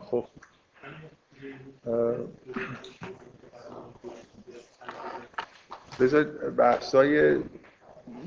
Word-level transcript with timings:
خب 0.00 0.24
بذار 6.00 6.24
بحثای 6.50 7.38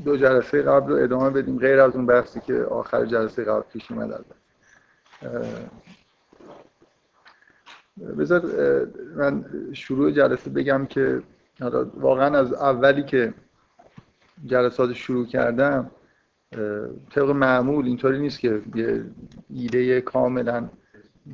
دو 0.06 0.18
جلسه 0.18 0.62
قبل 0.62 0.92
رو 0.92 1.04
ادامه 1.04 1.30
بدیم 1.30 1.60
غیر 1.60 1.80
از 1.80 1.96
اون 1.96 2.06
بحثی 2.06 2.40
که 2.40 2.64
آخر 2.64 3.06
جلسه 3.06 3.44
قبل 3.44 3.62
پیش 3.74 3.92
اومد 3.92 4.26
بذار 8.18 8.42
من 9.16 9.46
شروع 9.74 10.12
جلسه 10.12 10.50
بگم 10.50 10.86
که 10.86 11.22
واقعا 11.94 12.40
از 12.40 12.54
اولی 12.54 13.04
که 13.04 13.34
جلسات 14.46 14.94
شروع 14.94 15.26
کردم 15.26 15.92
طبق 17.10 17.30
معمول 17.30 17.86
اینطوری 17.86 18.20
نیست 18.20 18.40
که 18.40 18.62
یه 18.76 19.06
ایده 19.50 20.02
کاملا 20.02 20.70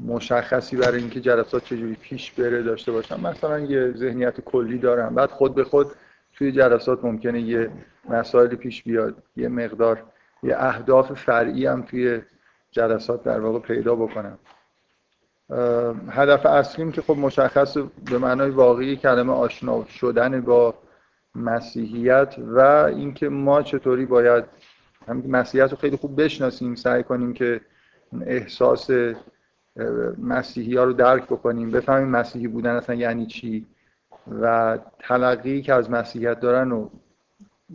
مشخصی 0.06 0.76
برای 0.76 1.00
اینکه 1.00 1.22
جلسات 1.22 1.64
چجوری 1.64 1.96
پیش 2.02 2.32
بره 2.32 2.64
داشته 2.64 2.92
باشم. 2.92 3.20
مثلا 3.20 3.60
یه 3.60 3.94
ذهنیت 3.98 4.42
کلی 4.42 4.78
دارم. 4.78 5.16
بعد 5.16 5.30
خود 5.30 5.56
به 5.56 5.64
خود 5.64 5.88
توی 6.38 6.52
جلسات 6.52 7.06
ممکنه 7.06 7.42
یه 7.42 7.70
مسائل 8.10 8.56
پیش 8.56 8.84
بیاد 8.84 9.24
یه 9.36 9.48
مقدار 9.48 10.04
یه 10.44 10.56
اهداف 10.58 11.14
فرعی 11.14 11.66
هم 11.66 11.82
توی 11.82 12.22
جلسات 12.72 13.24
در 13.24 13.40
واقع 13.40 13.60
پیدا 13.60 13.96
بکنم. 13.96 14.40
هدف 16.10 16.46
اصلیم 16.46 16.92
که 16.92 17.02
خب 17.02 17.18
مشخص 17.18 17.78
به 17.78 18.18
معنای 18.18 18.50
واقعی 18.50 18.96
کلمه 18.96 19.34
آشنا 19.34 19.86
شدن 19.86 20.42
با 20.42 20.76
مسیحیت 21.36 22.36
و 22.40 22.60
اینکه 22.96 23.30
ما 23.30 23.62
چطوری 23.62 24.06
باید 24.06 24.44
هم 25.08 25.24
مسیحیت 25.28 25.72
رو 25.72 25.78
خیلی 25.78 25.98
خوب 25.98 26.22
بشناسیم 26.22 26.76
سعی 26.76 27.04
کنیم 27.04 27.34
که 27.34 27.62
احساس 28.22 28.90
مسیحی 30.18 30.78
ها 30.78 30.84
رو 30.84 30.94
درک 30.94 31.24
بکنیم 31.24 31.72
بفهمیم 31.72 32.08
مسیحی 32.08 32.48
بودن 32.48 32.76
اصلا 32.76 32.96
یعنی 32.96 33.26
چی. 33.26 33.66
و 34.42 34.78
تلقی 35.00 35.62
که 35.62 35.74
از 35.74 35.92
مسیحیت 35.92 36.40
دارن 36.40 36.72
و 36.72 36.90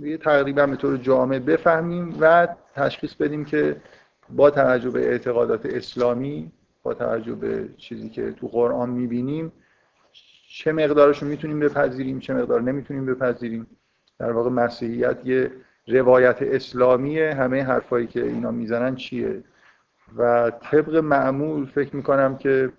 یه 0.00 0.16
تقریبا 0.16 0.66
به 0.66 0.76
طور 0.76 0.96
جامع 0.96 1.38
بفهمیم 1.38 2.16
و 2.20 2.48
تشخیص 2.74 3.14
بدیم 3.14 3.44
که 3.44 3.76
با 4.30 4.50
توجه 4.50 4.90
به 4.90 5.08
اعتقادات 5.08 5.66
اسلامی 5.66 6.52
با 6.82 6.94
توجه 6.94 7.34
به 7.34 7.68
چیزی 7.76 8.08
که 8.08 8.32
تو 8.32 8.48
قرآن 8.48 8.90
می‌بینیم 8.90 9.52
چه 10.48 10.72
مقدارش 10.72 11.22
رو 11.22 11.28
می‌تونیم 11.28 11.60
بپذیریم 11.60 12.18
چه 12.18 12.34
مقدار 12.34 12.60
نمی‌تونیم 12.62 13.06
بپذیریم. 13.06 13.66
در 14.18 14.32
واقع 14.32 14.50
مسیحیت 14.50 15.26
یه 15.26 15.50
روایت 15.86 16.36
اسلامی 16.40 17.20
همه 17.20 17.62
حرفایی 17.62 18.06
که 18.06 18.24
اینا 18.24 18.50
می‌زنن 18.50 18.94
چیه؟ 18.94 19.42
و 20.16 20.50
طبق 20.50 20.96
معمول 20.96 21.66
فکر 21.66 21.96
می‌کنم 21.96 22.36
که 22.36 22.72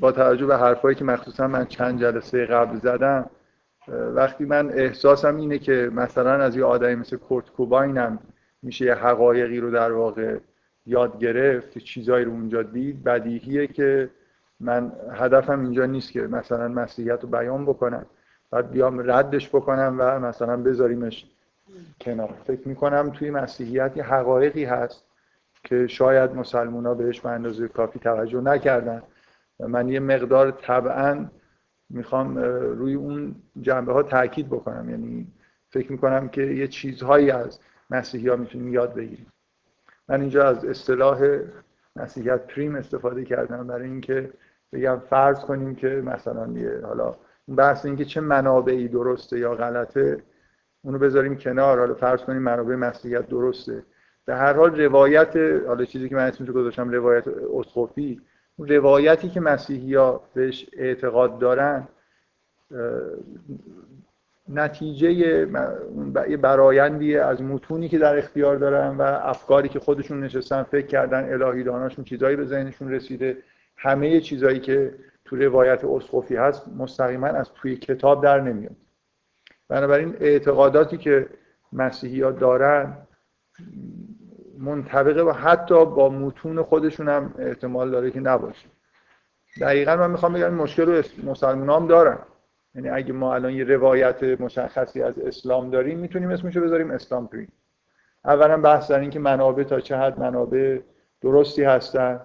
با 0.00 0.12
توجه 0.12 0.46
به 0.46 0.56
حرفایی 0.56 0.96
که 0.96 1.04
مخصوصا 1.04 1.48
من 1.48 1.66
چند 1.66 2.00
جلسه 2.00 2.46
قبل 2.46 2.78
زدم 2.78 3.30
وقتی 3.88 4.44
من 4.44 4.70
احساسم 4.70 5.36
اینه 5.36 5.58
که 5.58 5.90
مثلا 5.94 6.32
از 6.32 6.56
یه 6.56 6.64
آدمی 6.64 6.94
مثل 6.94 7.16
کورت 7.16 7.50
کوباینم 7.50 8.18
میشه 8.62 8.84
یه 8.84 8.94
حقایقی 8.94 9.60
رو 9.60 9.70
در 9.70 9.92
واقع 9.92 10.38
یاد 10.86 11.18
گرفت 11.18 11.78
چیزایی 11.78 12.24
رو 12.24 12.30
اونجا 12.30 12.62
دید 12.62 13.04
بدیهیه 13.04 13.66
که 13.66 14.10
من 14.60 14.92
هدفم 15.12 15.60
اینجا 15.60 15.86
نیست 15.86 16.12
که 16.12 16.20
مثلا 16.20 16.68
مسیحیت 16.68 17.22
رو 17.22 17.28
بیان 17.28 17.64
بکنم. 17.64 18.06
بعد 18.50 18.70
بیام 18.70 19.10
ردش 19.10 19.48
بکنم 19.48 19.96
و 19.98 20.20
مثلا 20.20 20.56
بذاریمش 20.56 21.26
کنار. 22.00 22.34
فکر 22.46 22.68
می‌کنم 22.68 23.10
توی 23.10 23.30
مسیحیت 23.30 23.96
یه 23.96 24.02
حقایقی 24.02 24.64
هست 24.64 25.04
که 25.64 25.86
شاید 25.86 26.34
مسلمان 26.34 26.86
ها 26.86 26.94
بهش 26.94 27.20
به 27.20 27.28
اندازه 27.28 27.68
کافی 27.68 27.98
توجه 27.98 28.40
نکردن. 28.40 29.02
من 29.68 29.88
یه 29.88 30.00
مقدار 30.00 30.50
طبعا 30.50 31.26
می‌خوام 31.90 32.38
روی 32.78 32.94
اون 32.94 33.34
جنبه 33.60 33.92
ها 33.92 34.02
تاکید 34.02 34.46
بکنم. 34.46 34.90
یعنی 34.90 35.26
فکر 35.70 35.92
می‌کنم 35.92 36.28
که 36.28 36.42
یه 36.42 36.68
چیزهایی 36.68 37.30
از 37.30 37.60
مسیحی 37.90 38.28
ها 38.28 38.36
می‌تونیم 38.36 38.72
یاد 38.72 38.94
بگیریم. 38.94 39.26
من 40.08 40.20
اینجا 40.20 40.48
از 40.48 40.64
اصطلاح 40.64 41.38
مسیحیت 41.96 42.46
پریم 42.46 42.74
استفاده 42.74 43.24
کردم 43.24 43.66
برای 43.66 43.88
اینکه 43.88 44.30
بگم 44.72 44.98
فرض 45.10 45.40
کنیم 45.40 45.74
که 45.74 45.88
مثلا 45.88 46.52
یه 46.52 46.80
حالا 46.84 47.16
بحث 47.56 47.86
اینکه 47.86 48.04
چه 48.04 48.20
منابعی 48.20 48.88
درسته 48.88 49.38
یا 49.38 49.54
غلطه 49.54 50.22
اونو 50.82 50.98
بذاریم 50.98 51.36
کنار. 51.36 51.78
حالا 51.78 51.94
فرض 51.94 52.20
کنیم 52.20 52.42
منابع 52.42 52.74
مسیحیت 52.74 53.28
درسته. 53.28 53.82
به 54.24 54.36
هر 54.36 54.52
حال 54.52 54.80
روایت 54.80 55.36
حالا 55.66 55.84
چیزی 55.84 56.08
که 56.08 56.14
من 56.14 56.26
اسمش 56.26 56.50
گذاشتم 56.50 56.90
روایت 56.90 57.28
اسقفی 57.28 58.20
روایتی 58.64 59.28
که 59.28 59.40
مسیحی 59.40 59.94
ها 59.94 60.22
بهش 60.34 60.66
اعتقاد 60.72 61.38
دارن 61.38 61.88
نتیجه 64.48 65.12
یه 65.12 65.46
برایندی 66.36 67.16
از 67.16 67.42
متونی 67.42 67.88
که 67.88 67.98
در 67.98 68.18
اختیار 68.18 68.56
دارن 68.56 68.96
و 68.96 69.02
افکاری 69.02 69.68
که 69.68 69.78
خودشون 69.78 70.24
نشستن 70.24 70.62
فکر 70.62 70.86
کردن 70.86 71.32
الهی 71.32 71.62
داناشون 71.62 72.04
چیزایی 72.04 72.36
به 72.36 72.44
ذهنشون 72.44 72.90
رسیده. 72.90 73.36
همه 73.76 74.20
چیزایی 74.20 74.60
که 74.60 74.94
تو 75.24 75.36
روایت 75.36 75.84
اسقفی 75.84 76.36
هست 76.36 76.68
مستقیما 76.68 77.26
از 77.26 77.50
توی 77.54 77.76
کتاب 77.76 78.22
در 78.22 78.40
نمیاد. 78.40 78.76
بنابراین 79.68 80.16
اعتقاداتی 80.20 80.96
که 80.96 81.26
مسیحی 81.72 82.22
ها 82.22 82.30
دارن 82.30 82.96
منطبقه 84.60 85.22
و 85.22 85.32
حتی 85.32 85.84
با 85.84 86.08
متون 86.08 86.62
خودشون 86.62 87.08
هم 87.08 87.34
احتمال 87.38 87.90
داره 87.90 88.10
که 88.10 88.20
نباشه. 88.20 88.68
دقیقا 89.60 89.96
من 89.96 90.10
می‌خوام 90.10 90.32
بگم 90.32 90.54
مشکل 90.54 90.82
رو 90.82 91.02
مسلمان 91.24 91.82
هم 91.82 91.88
دارن. 91.88 92.18
یعنی 92.74 92.88
اگه 92.88 93.12
ما 93.12 93.34
الان 93.34 93.52
یه 93.52 93.64
روایت 93.64 94.22
مشخصی 94.22 95.02
از 95.02 95.18
اسلام 95.18 95.70
داریم 95.70 95.98
می‌تونیم 95.98 96.30
اسمشو 96.30 96.60
بذاریم 96.60 96.90
اسلام 96.90 97.28
پرین 97.28 97.48
اولا 98.24 98.56
بحث 98.60 98.90
در 98.90 99.00
این 99.00 99.10
که 99.10 99.18
منابع 99.18 99.62
تا 99.62 99.80
چه 99.80 99.96
حد 99.96 100.20
منابع 100.20 100.78
درستی 101.20 101.62
هستن 101.62 102.20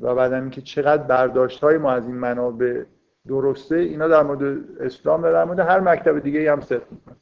و 0.00 0.14
بعد 0.14 0.32
اینکه 0.32 0.60
چقدر 0.60 1.02
برداشت 1.02 1.60
های 1.60 1.78
ما 1.78 1.92
از 1.92 2.06
این 2.06 2.14
منابع 2.14 2.82
درسته 3.28 3.76
اینا 3.76 4.08
در 4.08 4.22
مورد 4.22 4.64
اسلام 4.80 5.22
و 5.22 5.32
در 5.32 5.44
مورد 5.44 5.58
هر 5.58 5.80
مکتب 5.80 6.18
دیگه 6.18 6.52
هم 6.52 6.60
صدق 6.60 6.90
می‌کنه 6.90 7.16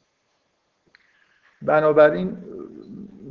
بنابراین 1.61 2.37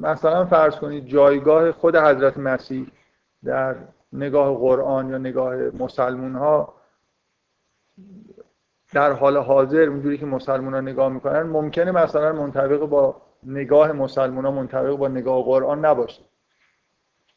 مثلا 0.00 0.44
فرض 0.44 0.76
کنید 0.76 1.06
جایگاه 1.06 1.72
خود 1.72 1.96
حضرت 1.96 2.38
مسیح 2.38 2.86
در 3.44 3.76
نگاه 4.12 4.58
قرآن 4.58 5.08
یا 5.08 5.18
نگاه 5.18 5.54
مسلمون 5.56 6.34
ها 6.34 6.74
در 8.92 9.12
حال 9.12 9.36
حاضر 9.36 9.82
اونجوری 9.82 10.18
که 10.18 10.26
مسلمان 10.26 10.74
ها 10.74 10.80
نگاه 10.80 11.08
می‌کنن 11.08 11.42
ممکنه 11.42 11.90
مثلا 11.90 12.32
منطبق 12.32 12.80
با 12.80 13.22
نگاه 13.42 13.92
مسلمان 13.92 14.44
ها 14.44 14.50
منطبق 14.50 14.96
با 14.96 15.08
نگاه 15.08 15.44
قرآن 15.44 15.84
نباشه. 15.84 16.22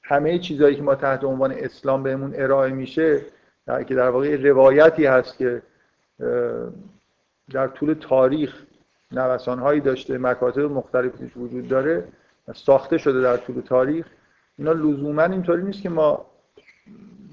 همه 0.04 0.40
چیزهایی 0.40 0.76
که 0.76 0.82
ما 0.82 0.96
تحت 0.96 1.24
عنوان 1.24 1.52
اسلام 1.52 2.04
بهمون 2.04 2.34
ارائه 2.36 2.72
میشه 2.72 3.22
در 3.66 3.84
که 3.84 3.96
در 3.96 4.10
واقع 4.10 4.36
روایتی 4.36 5.06
هست 5.06 5.38
که 5.38 5.62
در 7.52 7.68
طول 7.68 7.94
تاریخ 7.94 8.64
نوسانهایی 9.12 9.82
داشته 9.82 10.18
مکاتب 10.18 10.62
مختلفی 10.62 11.32
وجود 11.36 11.68
داره. 11.68 12.08
ساخته 12.56 12.98
شده 12.98 13.22
در 13.22 13.38
طول 13.38 13.62
تاریخ 13.62 14.06
اینا 14.58 14.72
لزوما 14.72 15.24
اینطوری 15.24 15.64
نیست 15.64 15.82
که 15.82 15.90
ما 15.90 16.26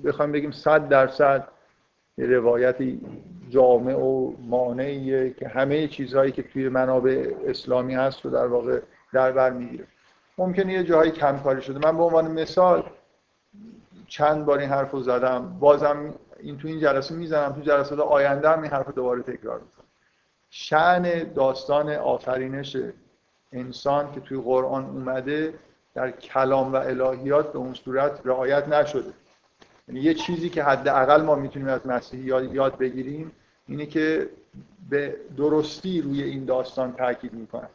بخوایم 0.04 0.32
بگیم 0.32 0.50
صد 0.50 0.88
درصد 0.88 1.48
روایتی 2.18 3.00
جامع 3.48 3.94
و 3.94 4.32
مانعیه 4.40 5.30
که 5.30 5.48
همه 5.48 5.88
چیزهایی 5.88 6.32
که 6.32 6.42
توی 6.42 6.68
منابع 6.68 7.34
اسلامی 7.46 7.94
هست 7.94 8.24
رو 8.24 8.30
در 8.30 8.46
واقع 8.46 8.80
در 9.12 9.32
بر 9.32 9.50
می‌گیره. 9.50 9.86
ممکنه 10.38 10.72
یه 10.72 10.84
جایی 10.84 11.10
کمکاری 11.10 11.62
شده. 11.62 11.78
من 11.78 11.96
به 11.96 12.02
عنوان 12.02 12.30
مثال 12.30 12.90
چند 14.08 14.44
بار 14.44 14.58
این 14.58 14.68
حرف 14.68 14.90
رو 14.90 15.00
زدم. 15.00 15.56
بازم 15.60 16.14
این 16.40 16.58
تو 16.58 16.68
این 16.68 16.80
جلسه 16.80 17.14
می‌زنم. 17.14 17.52
تو 17.52 17.60
جلسات 17.60 17.98
آینده 17.98 18.48
هم 18.48 18.62
این 18.62 18.70
حرف 18.70 18.94
دوباره 18.94 19.22
تکرار 19.22 19.60
می‌کنم. 19.60 19.86
شعن 20.50 21.32
داستان 21.32 21.90
آفرینش 21.90 22.76
انسان 23.52 24.12
که 24.12 24.20
توی 24.20 24.38
قرآن 24.38 24.84
اومده 24.84 25.54
در 25.94 26.10
کلام 26.10 26.72
و 26.72 26.76
الهیات 26.76 27.52
به 27.52 27.58
اون 27.58 27.74
صورت 27.74 28.20
رعایت 28.24 28.68
نشده. 28.68 29.12
یعنی 29.88 30.00
یه 30.00 30.14
چیزی 30.14 30.48
که 30.48 30.64
حداقل 30.64 31.22
ما 31.22 31.34
می‌تونیم 31.34 31.68
از 31.68 31.86
مسیحی 31.86 32.22
یاد 32.22 32.78
بگیریم 32.78 33.32
اینه 33.66 33.86
که 33.86 34.30
به 34.90 35.16
درستی 35.36 36.02
روی 36.02 36.22
این 36.22 36.44
داستان 36.44 36.92
تاکید 36.92 37.32
می‌کنن. 37.32 37.68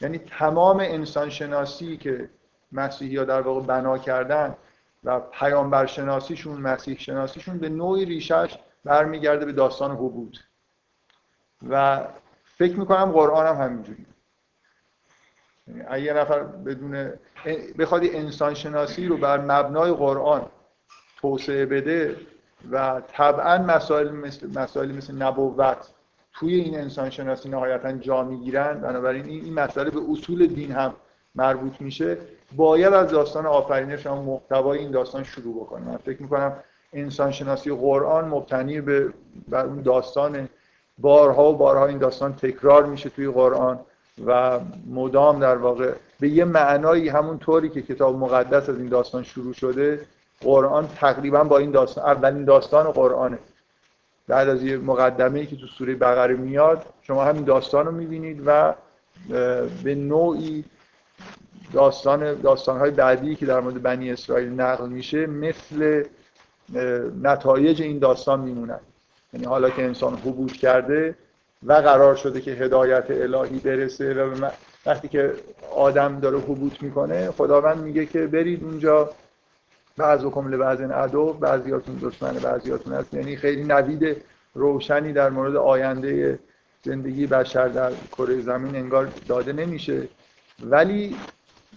یعنی 0.00 0.18
تمام 0.18 0.80
انسان 0.80 1.30
شناسی 1.30 1.96
که 1.96 2.28
مسیحی 2.72 3.16
ها 3.16 3.24
در 3.24 3.40
واقع 3.40 3.60
بنا 3.60 3.98
کردن 3.98 4.56
و 5.04 5.20
پیامبر 5.20 5.86
شناسیشون 5.86 6.60
مسیح 6.60 6.98
شناسیشون 6.98 7.58
به 7.58 7.68
نوعی 7.68 8.04
ریشش 8.04 8.58
برمیگرده 8.84 9.46
به 9.46 9.52
داستان 9.52 9.90
حبود. 9.90 10.38
و 11.68 12.04
فکر 12.44 12.78
می‌کنم 12.78 13.12
قرآن 13.12 13.46
هم 13.46 13.64
همینجوری 13.64 13.98
یعنی 14.02 14.13
اگه 15.88 16.04
یه 16.04 16.12
نفر 16.12 16.42
بدون 16.42 17.12
بخواد 17.78 18.02
انسان 18.04 18.54
شناسی 18.54 19.06
رو 19.06 19.16
بر 19.16 19.40
مبنای 19.40 19.92
قرآن 19.92 20.42
توسعه 21.20 21.66
بده 21.66 22.16
و 22.70 23.02
طبعا 23.12 23.58
مسائل 23.58 24.10
مثل 24.10 24.58
مسائل 24.58 24.92
مثل 24.92 25.14
نبوت 25.14 25.76
توی 26.32 26.54
این 26.54 26.78
انسان 26.78 27.10
شناسی 27.10 27.48
نهایتا 27.48 27.92
جا 27.92 28.24
می‌گیرن 28.24 28.80
بنابراین 28.80 29.24
این, 29.24 29.44
این 29.44 29.54
مسئله 29.54 29.90
به 29.90 30.00
اصول 30.10 30.46
دین 30.46 30.72
هم 30.72 30.94
مربوط 31.34 31.80
میشه. 31.80 32.18
باید 32.56 32.92
از 32.92 33.10
داستان 33.10 33.46
آفرینش 33.46 34.06
هم 34.06 34.18
محتوای 34.18 34.78
این 34.78 34.90
داستان 34.90 35.24
شروع 35.24 35.64
بکنه 35.64 35.84
من 35.84 35.96
فکر 35.96 36.22
می‌کنم 36.22 36.52
انسان 36.92 37.30
شناسی 37.30 37.70
قرآن 37.70 38.28
مبتنی 38.28 38.80
به 38.80 39.12
بر 39.48 39.66
اون 39.66 39.82
داستان 39.82 40.48
بارها 40.98 41.52
و 41.52 41.56
بارها 41.56 41.86
این 41.86 41.98
داستان 41.98 42.34
تکرار 42.34 42.86
میشه 42.86 43.10
توی 43.10 43.28
قرآن. 43.28 43.80
و 44.26 44.60
مدام 44.86 45.38
در 45.38 45.56
واقع 45.56 45.92
به 46.20 46.28
یه 46.28 46.44
معنایی 46.44 47.08
همون 47.08 47.38
طوری 47.38 47.68
که 47.68 47.82
کتاب 47.82 48.16
مقدس 48.16 48.68
از 48.68 48.78
این 48.78 48.88
داستان 48.88 49.22
شروع 49.22 49.52
شده 49.52 50.06
قرآن 50.40 50.88
تقریبا 50.96 51.44
با 51.44 51.58
این 51.58 51.70
داستان 51.70 52.04
اولین 52.04 52.44
داستان 52.44 52.90
قرآنه. 52.92 53.38
بعد 54.28 54.48
از 54.48 54.62
یه 54.62 54.76
مقدمه 54.76 55.40
ای 55.40 55.46
که 55.46 55.56
تو 55.56 55.66
سوره 55.66 55.94
بقره 55.94 56.34
میاد 56.34 56.86
شما 57.02 57.24
همین 57.24 57.44
داستان 57.44 57.86
رو 57.86 57.92
می‌بینید 57.92 58.42
و 58.46 58.74
به 59.84 59.94
نوعی 59.94 60.64
داستان 61.72 62.40
داستانهای 62.40 62.90
بعدی 62.90 63.34
که 63.34 63.46
در 63.46 63.60
مورد 63.60 63.82
بنی 63.82 64.12
اسرائیل 64.12 64.48
نقل 64.48 64.88
میشه 64.88 65.26
مثل 65.26 66.04
نتایج 67.22 67.82
این 67.82 67.98
داستان 67.98 68.40
میمونن. 68.40 68.80
یعنی 69.32 69.46
حالا 69.46 69.70
که 69.70 69.84
انسان 69.84 70.14
حبوط 70.14 70.52
کرده 70.52 71.14
و 71.64 71.72
قرار 71.72 72.16
شده 72.16 72.40
که 72.40 72.50
هدایت 72.50 73.06
الهی 73.10 73.58
برسه 73.58 74.14
و 74.14 74.50
وقتی 74.86 75.08
که 75.08 75.32
آدم 75.76 76.20
داره 76.20 76.38
حبوط 76.38 76.82
می‌کنه 76.82 77.30
خداوند 77.30 77.78
میگه 77.78 78.06
که 78.06 78.26
برید 78.26 78.64
اونجا. 78.64 79.10
بعض 79.96 80.24
و 80.24 80.30
کمل 80.30 80.56
بعض 80.56 80.80
این 80.80 80.90
عدو 80.90 81.32
بعضیاتون 81.32 81.98
دشمن 82.02 82.32
بعضیاتون 82.32 82.92
هست. 82.92 83.14
یعنی 83.14 83.36
خیلی 83.36 83.64
نوید 83.64 84.16
روشنی 84.54 85.12
در 85.12 85.30
مورد 85.30 85.56
آینده 85.56 86.38
زندگی 86.82 87.26
بشر 87.26 87.68
در 87.68 87.92
کره 88.12 88.40
زمین 88.40 88.76
انگار 88.76 89.08
داده 89.28 89.52
نمیشه. 89.52 90.08
ولی 90.62 91.16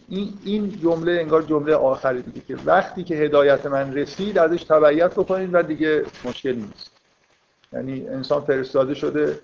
این 0.09 0.33
این 0.45 0.79
جمله 0.83 1.11
انگار 1.11 1.41
جمله 1.41 1.75
آخری 1.75 2.21
دیگه 2.21 2.41
که 2.47 2.57
وقتی 2.65 3.03
که 3.03 3.15
هدایت 3.15 3.65
من 3.65 3.93
رسید 3.93 4.37
ازش 4.37 4.63
تبعیت 4.63 5.11
بکنید 5.11 5.49
و 5.53 5.61
دیگه 5.61 6.03
مشکلی 6.25 6.61
نیست. 6.61 6.91
یعنی 7.73 8.07
انسان 8.07 8.41
فرستاده 8.41 8.93
شده 8.93 9.39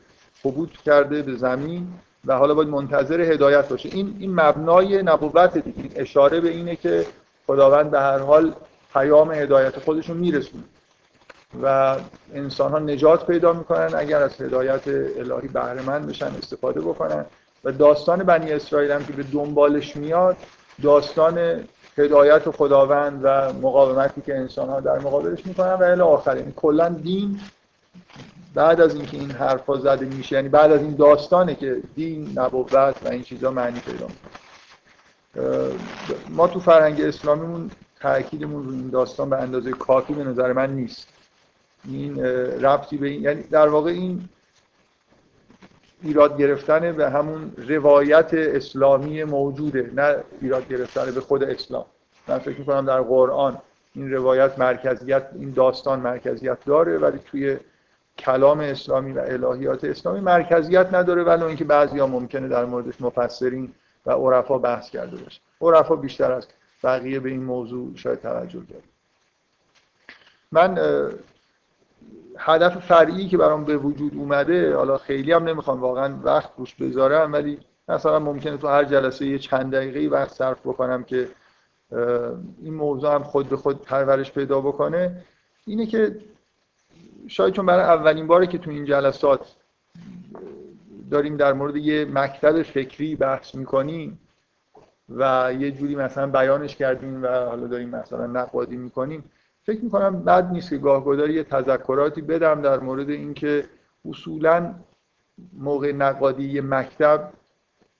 حبوط 0.45 0.69
کرده 0.85 1.21
به 1.21 1.35
زمین 1.35 1.87
و 2.25 2.37
حالا 2.37 2.53
باید 2.53 2.69
منتظر 2.69 3.21
هدایت 3.21 3.69
باشه. 3.69 3.89
این 3.89 4.15
این 4.19 4.39
مبنای 4.39 5.03
نبوت 5.03 5.57
دیگه. 5.57 5.89
اشاره 5.95 6.39
به 6.39 6.49
اینه 6.49 6.75
که 6.75 7.05
خداوند 7.47 7.91
به 7.91 7.99
هر 7.99 8.19
حال 8.19 8.55
پیام 8.93 9.31
هدایت 9.31 9.79
خودشون 9.79 10.17
میرسونه 10.17 10.63
و 11.63 11.97
انسان 12.33 12.71
ها 12.71 12.79
نجات 12.79 13.27
پیدا 13.27 13.53
می‌کنن 13.53 13.89
اگر 13.95 14.21
از 14.21 14.41
هدایت 14.41 14.87
الهی 14.87 15.47
بهره 15.47 15.99
بشن 15.99 16.25
استفاده 16.25 16.81
بکنن. 16.81 17.25
و 17.63 17.71
داستان 17.71 18.23
بنی 18.23 18.51
اسرائیل 18.51 18.91
هم 18.91 19.05
که 19.05 19.13
به 19.13 19.23
دنبالش 19.23 19.95
میاد 19.95 20.37
داستان 20.83 21.63
هدایت 21.97 22.49
خداوند 22.49 23.19
و 23.23 23.53
مقاومتی 23.53 24.21
که 24.21 24.37
انسان 24.37 24.69
ها 24.69 24.79
در 24.79 24.99
مقابلش 24.99 25.45
می‌کنن 25.45 25.73
و 25.73 25.83
الی 25.83 26.01
آخر 26.01 26.41
کلا 26.55 26.89
دین 26.89 27.39
بعد 28.53 28.81
از 28.81 28.95
اینکه 28.95 29.17
این 29.17 29.31
حرفا 29.31 29.77
زده 29.77 30.05
میشه 30.05 30.35
یعنی 30.35 30.49
بعد 30.49 30.71
از 30.71 30.81
این 30.81 30.95
داستانه 30.95 31.55
که 31.55 31.81
دین 31.95 32.39
نبوت 32.39 32.73
و 32.73 33.07
این 33.09 33.23
چیزا 33.23 33.51
معنی 33.51 33.79
پیدا 33.79 34.07
ما 36.29 36.47
تو 36.47 36.59
فرهنگ 36.59 37.01
اسلامیمون 37.01 37.71
تاکیدمون 37.99 38.63
رو 38.63 38.71
این 38.71 38.89
داستان 38.89 39.29
به 39.29 39.37
اندازه 39.37 39.71
کافی 39.71 40.13
به 40.13 40.23
نظر 40.23 40.53
من 40.53 40.73
نیست. 40.73 41.07
این 41.85 42.23
ربطی 42.61 42.97
به 42.97 43.07
این 43.07 43.21
یعنی 43.21 43.43
در 43.43 43.67
واقع 43.67 43.91
این 43.91 44.29
ایراد 46.03 46.37
گرفتن 46.37 46.91
به 46.91 47.09
همون 47.09 47.51
روایت 47.57 48.29
اسلامی 48.33 49.23
موجوده 49.23 49.91
نه 49.95 50.15
ایراد 50.41 50.67
گرفتن 50.67 51.11
به 51.11 51.21
خود 51.21 51.43
اسلام. 51.43 51.85
من 52.27 52.39
فکر 52.39 52.59
می‌کنم 52.59 52.85
در 52.85 53.01
قرآن 53.01 53.57
این 53.95 54.11
روایت 54.11 54.59
مرکزیت 54.59 55.27
این 55.39 55.51
داستان 55.51 55.99
مرکزیت 55.99 56.57
داره 56.65 56.97
ولی 56.97 57.19
توی 57.25 57.57
کلام 58.17 58.59
اسلامی 58.59 59.11
و 59.13 59.19
الهیات 59.19 59.83
اسلامی 59.83 60.19
مرکزیت 60.19 60.93
نداره 60.93 61.23
ولی 61.23 61.43
اینکه 61.43 61.63
بعضیا 61.63 62.07
ممکنه 62.07 62.47
در 62.47 62.65
موردش 62.65 63.01
مفسرین 63.01 63.73
و 64.05 64.11
عرفا 64.11 64.57
بحث 64.57 64.89
کرده 64.89 65.17
باشه. 65.17 65.41
عرفا 65.61 65.95
بیشتر 65.95 66.31
از 66.31 66.47
بقیه 66.83 67.19
به 67.19 67.29
این 67.29 67.43
موضوع 67.43 67.95
شاید 67.95 68.21
توجه 68.21 68.59
داره 68.59 68.83
من 70.51 70.77
هدف 72.37 72.85
فرعی 72.85 73.27
که 73.27 73.37
برام 73.37 73.65
به 73.65 73.77
وجود 73.77 74.15
اومده 74.15 74.75
حالا 74.75 74.97
خیلی 74.97 75.31
هم 75.31 75.43
نمی‌خوام 75.43 75.81
واقعا 75.81 76.19
وقت 76.23 76.49
روش 76.57 76.75
بذارم 76.75 77.33
ولی 77.33 77.59
مثلا 77.89 78.19
ممکنه 78.19 78.57
تو 78.57 78.67
هر 78.67 78.83
جلسه 78.83 79.25
یه 79.25 79.39
چند 79.39 79.75
دقیقه 79.75 80.15
وقت 80.15 80.31
صرف 80.31 80.59
بکنم 80.59 81.03
که 81.03 81.27
این 82.61 82.73
موضوع 82.73 83.15
هم 83.15 83.23
خود 83.23 83.49
به 83.49 83.57
خود 83.57 83.81
پرورش 83.81 84.31
پیدا 84.31 84.61
بکنه. 84.61 85.23
اینه 85.65 85.85
که 85.85 86.15
شاید 87.27 87.53
چون 87.53 87.65
برای 87.65 87.83
اولین 87.83 88.27
باره 88.27 88.47
که 88.47 88.57
تو 88.57 88.71
این 88.71 88.85
جلسات 88.85 89.55
داریم 91.11 91.37
در 91.37 91.53
مورد 91.53 91.75
یه 91.75 92.05
مکتب 92.05 92.61
فکری 92.61 93.15
بحث 93.15 93.55
می‌کنیم 93.55 94.19
و 95.09 95.53
یه 95.59 95.71
جوری 95.71 95.95
مثلا 95.95 96.27
بیانش 96.27 96.75
کردیم 96.75 97.23
و 97.23 97.27
حالا 97.27 97.67
داریم 97.67 97.89
مثلا 97.89 98.27
نقادی 98.27 98.77
می‌کنیم 98.77 99.23
فکر 99.65 99.83
می‌کنم 99.83 100.23
بد 100.23 100.51
نیست 100.51 100.69
که 100.69 100.77
گاهگداری 100.77 101.33
یه 101.33 101.43
تذکراتی 101.43 102.21
بدم 102.21 102.61
در 102.61 102.79
مورد 102.79 103.09
اینکه 103.09 103.65
اصولا 104.09 104.75
موقع 105.53 105.91
نقادی 105.91 106.43
یه 106.43 106.61
مکتب 106.61 107.29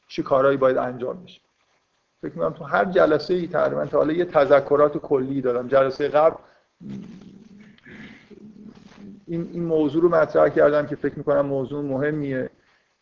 چه 0.07 0.23
کارهایی 0.23 0.57
باید 0.57 0.77
انجام 0.77 1.23
بشه. 1.23 1.41
فکر 2.21 2.33
می‌کنم 2.33 2.53
تو 2.53 2.63
هر 2.63 2.85
جلسه 2.85 3.33
ای 3.33 3.47
تقریبا 3.47 3.85
تا 3.85 3.97
حالا 3.97 4.13
یه 4.13 4.25
تذکرات 4.25 4.97
کلی 4.97 5.41
دادم. 5.41 5.67
جلسه 5.67 6.07
قبل 6.07 6.35
این, 9.33 9.49
این 9.53 9.63
موضوع 9.63 10.01
رو 10.01 10.09
مطرح 10.09 10.49
کردم 10.49 10.85
که 10.87 10.95
فکر 10.95 11.13
می‌کنم 11.17 11.45
موضوع 11.45 11.83
مهمیه 11.83 12.49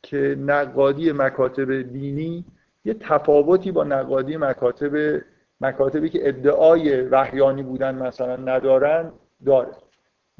که 0.03 0.35
نقادی 0.39 1.11
مکاتب 1.11 1.81
دینی 1.81 2.45
یه 2.85 2.93
تفاوتی 2.93 3.71
با 3.71 3.83
نقادی 3.83 4.37
مکاتب 4.37 5.21
مکاتبی 5.61 6.09
که 6.09 6.27
ادعای 6.27 7.01
وحیانی 7.01 7.63
بودن 7.63 7.95
مثلا 7.95 8.35
ندارن 8.35 9.11
داره. 9.45 9.71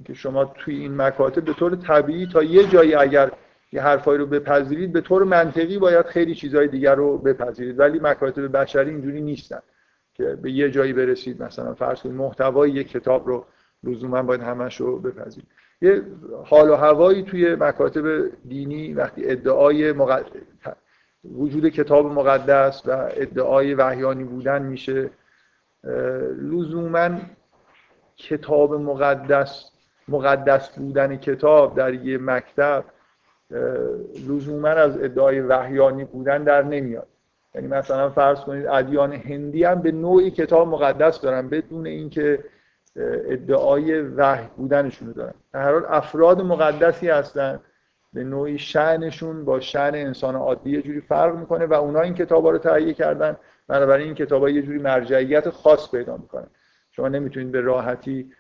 که 0.06 0.14
شما 0.14 0.46
توی 0.46 0.76
این 0.76 0.96
مکاتب 1.02 1.46
به 1.46 1.54
طور 1.54 1.76
طبیعی 1.76 2.28
تا 2.28 2.44
یه 2.44 2.68
جایی 2.68 2.96
اگر 2.96 3.32
یه 3.72 3.82
حرفایی 3.82 4.18
رو 4.18 4.26
بپذیرید 4.26 4.94
به 4.94 5.02
طور 5.02 5.24
منطقی 5.24 5.78
باید 5.78 6.06
خیلی 6.06 6.36
چیزهای 6.36 6.68
دیگر 6.68 6.96
رو 6.96 7.18
بپذیرید. 7.18 7.80
ولی 7.80 8.00
مکاتب 8.00 8.58
بشری 8.58 8.90
اینجوری 8.90 9.22
نیستن 9.22 9.60
که 10.14 10.24
به 10.24 10.52
یه 10.52 10.72
جایی 10.72 10.94
برسید. 10.94 11.44
مثلا 11.44 11.74
فرض 11.74 12.02
کنید 12.02 12.16
محتوای 12.16 12.72
یک 12.72 12.88
کتاب 12.88 13.28
رو 13.28 13.46
لزوما 13.84 14.24
باید 14.24 14.42
همش 14.42 14.82
رو 14.82 15.00
بپذیرید. 15.00 15.50
یه 15.82 16.02
حال 16.46 16.70
و 16.70 16.76
هوایی 16.76 17.24
توی 17.24 17.56
مکاتب 17.56 18.32
دینی 18.48 18.94
وقتی 18.94 19.30
ادعای 19.30 19.94
وجود 21.24 21.70
کتاب 21.70 22.06
مقدس 22.06 22.82
و 22.86 23.10
ادعای 23.18 23.74
وحیانی 23.74 24.24
بودن 24.24 24.62
میشه 24.62 25.10
لزوما 26.38 27.10
کتاب 28.18 28.74
مقدس 28.74 29.72
مقدس 30.08 30.70
بودن 30.70 31.18
کتاب 31.18 31.76
در 31.76 31.94
یه 31.94 32.18
مکتب 32.18 32.84
لزوما 34.30 34.68
از 34.68 34.98
ادعای 34.98 35.42
وحیانی 35.42 36.06
بودن 36.06 36.44
در 36.44 36.64
نمیاد. 36.64 37.08
یعنی 37.56 37.68
مثلا 37.68 38.10
فرض 38.10 38.40
کنید 38.40 38.68
ادیان 38.68 39.14
هندی 39.14 39.64
هم 39.64 39.82
به 39.82 39.92
نوعی 39.92 40.32
کتاب 40.32 40.68
مقدس 40.68 41.22
دارن 41.22 41.50
بدون 41.50 41.88
اینکه 41.88 42.40
ادعای 42.96 44.02
وحی 44.02 44.48
بودنشون 44.58 45.08
رو 45.08 45.14
دارن. 45.14 45.34
در 45.54 45.62
هر 45.62 45.72
حال 45.72 45.86
افراد 45.88 46.42
مقدسی 46.42 47.10
هستن. 47.10 47.60
به 48.14 48.24
نوعی 48.24 48.58
شعنشون 48.58 49.46
با 49.46 49.60
شعن 49.60 49.96
انسان 49.96 50.36
عادی 50.36 50.70
یه 50.70 50.82
جوری 50.82 51.02
فرق 51.02 51.36
می‌کنه 51.36 51.66
و 51.66 51.74
اونا 51.74 52.02
این 52.02 52.14
کتابا 52.14 52.52
رو 52.52 52.58
تهیه 52.58 52.94
کردن. 52.94 53.38
بنابراین 53.68 54.06
این 54.06 54.16
کتابا 54.16 54.50
یه 54.50 54.62
جوری 54.62 54.80
مرجعیت 54.80 55.50
خاص 55.50 55.92
پیدا 55.92 56.18
می‌کنن 56.18 56.48
شما 56.92 57.08
نمی‌تونید 57.08 57.52
به 57.52 57.62
راحتی 57.62 58.32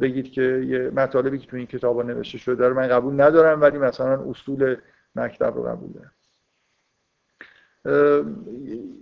بگید 0.00 0.32
که 0.32 0.42
یه 0.42 0.90
مطالبی 0.90 1.38
که 1.38 1.46
تو 1.46 1.56
این 1.56 1.66
کتابا 1.66 2.02
نوشته 2.02 2.38
شده 2.38 2.68
رو 2.68 2.74
من 2.74 2.88
قبول 2.88 3.20
ندارم 3.20 3.60
ولی 3.60 3.78
مثلا 3.78 4.30
اصول 4.30 4.76
مکتب 5.16 5.56
رو 5.56 5.62
قبول 5.62 5.90
دارم. 5.92 6.12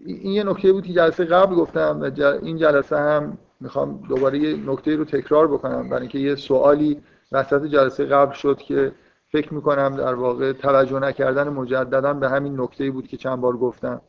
این 0.06 0.32
یه 0.32 0.44
نکته 0.44 0.72
بود 0.72 0.86
که 0.86 0.92
جلسه 0.92 1.24
قبل 1.24 1.54
گفتم 1.54 2.02
این 2.42 2.56
جلسه 2.56 2.96
هم 2.96 3.38
می‌خوام 3.60 4.02
دوباره 4.08 4.38
یه 4.38 4.70
نکته 4.70 4.96
رو 4.96 5.04
تکرار 5.04 5.48
بکنم. 5.48 5.88
برای 5.88 6.00
اینکه 6.00 6.18
یه 6.18 6.34
سوالی 6.34 7.02
وسط 7.32 7.64
جلسه 7.64 8.04
قبل 8.04 8.32
شد 8.32 8.58
که 8.58 8.92
فکر 9.28 9.54
می‌کنم 9.54 9.96
در 9.96 10.14
واقع 10.14 10.52
توجه 10.52 10.98
نکردن 10.98 11.48
مجددا 11.48 12.14
به 12.14 12.28
همین 12.28 12.60
نکته 12.60 12.90
بود 12.90 13.08
که 13.08 13.16
چند 13.16 13.40
بار 13.40 13.56
گفتم. 13.56 14.00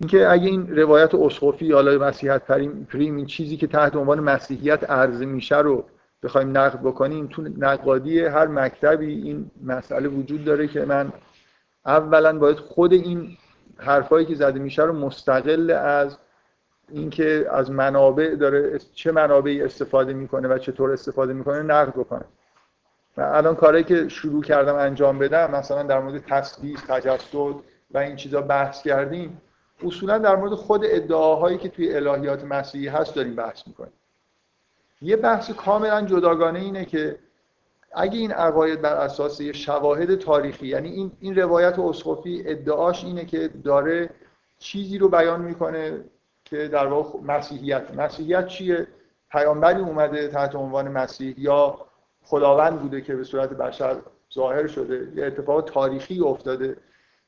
اینکه 0.00 0.30
اگه 0.30 0.46
این 0.46 0.76
روایت 0.76 1.14
اسقفی 1.14 1.72
حالا 1.72 2.06
مسیحیت 2.06 2.44
پریم 2.44 2.86
پریم 2.92 3.16
این 3.16 3.26
چیزی 3.26 3.56
که 3.56 3.66
تحت 3.66 3.96
عنوان 3.96 4.20
مسیحیت 4.20 4.90
عرضه 4.90 5.26
میشه 5.26 5.58
رو 5.58 5.84
بخوایم 6.22 6.56
نقد 6.56 6.80
بکنیم 6.80 7.26
تو 7.26 7.42
نقادی 7.42 8.20
هر 8.20 8.46
مکتبی 8.46 9.06
این 9.06 9.50
مسئله 9.64 10.08
وجود 10.08 10.44
داره 10.44 10.68
که 10.68 10.84
من 10.84 11.12
اولا 11.86 12.38
باید 12.38 12.56
خود 12.56 12.92
این 12.92 13.36
حرفایی 13.76 14.26
که 14.26 14.34
زده 14.34 14.58
میشه 14.58 14.82
رو 14.82 14.92
مستقل 14.92 15.70
از 15.70 16.18
اینکه 16.92 17.46
از 17.50 17.70
منابع 17.70 18.34
داره 18.34 18.78
چه 18.94 19.12
منابعی 19.12 19.62
استفاده 19.62 20.12
می‌کنه 20.12 20.48
و 20.48 20.58
چطور 20.58 20.92
استفاده 20.92 21.32
می‌کنه 21.32 21.62
نقد 21.62 21.92
بکنه. 21.92 22.24
و 23.16 23.20
الان 23.20 23.54
کاری 23.54 23.84
که 23.84 24.08
شروع 24.08 24.42
کردم 24.42 24.74
انجام 24.74 25.18
بدم 25.18 25.50
مثلا 25.50 25.82
در 25.82 26.00
مورد 26.00 26.24
تسلیس 26.26 26.80
تجسد 26.88 27.54
و 27.90 27.98
این 27.98 28.16
چیزا 28.16 28.40
بحث 28.40 28.82
کردیم 28.82 29.40
اصولا 29.84 30.18
در 30.18 30.36
مورد 30.36 30.54
خود 30.54 30.80
ادعاهایی 30.84 31.58
که 31.58 31.68
توی 31.68 31.94
الهیات 31.94 32.44
مسیحی 32.44 32.88
هست 32.88 33.14
داریم 33.14 33.34
بحث 33.34 33.66
می‌کنیم. 33.66 33.92
یه 35.02 35.16
بحث 35.16 35.50
کاملا 35.50 36.02
جداگانه 36.02 36.58
اینه 36.58 36.84
که 36.84 37.18
اگه 37.94 38.18
این 38.18 38.32
عقاید 38.32 38.80
بر 38.82 38.94
اساس 38.94 39.40
یه 39.40 39.52
شواهد 39.52 40.14
تاریخی 40.14 40.66
یعنی 40.66 40.88
این, 40.88 41.12
این 41.20 41.36
روایت 41.36 41.78
اسقفی 41.78 42.42
ادعاش 42.46 43.04
اینه 43.04 43.24
که 43.24 43.50
داره 43.64 44.10
چیزی 44.58 44.98
رو 44.98 45.08
بیان 45.08 45.40
می‌کنه 45.40 46.04
که 46.52 46.68
در 46.68 46.86
واقع 46.86 47.18
مسیحیت 47.20 47.94
مسیحیت 47.96 48.46
چیه؟ 48.46 48.86
پیامبری 49.30 49.80
اومده 49.80 50.28
تحت 50.28 50.54
عنوان 50.54 50.88
مسیح 50.88 51.34
یا 51.38 51.78
خداوند 52.22 52.80
بوده 52.80 53.00
که 53.00 53.16
به 53.16 53.24
صورت 53.24 53.50
بشر 53.50 53.96
ظاهر 54.34 54.66
شده 54.66 55.12
یه 55.16 55.26
اتفاق 55.26 55.64
تاریخی 55.64 56.20
افتاده 56.20 56.76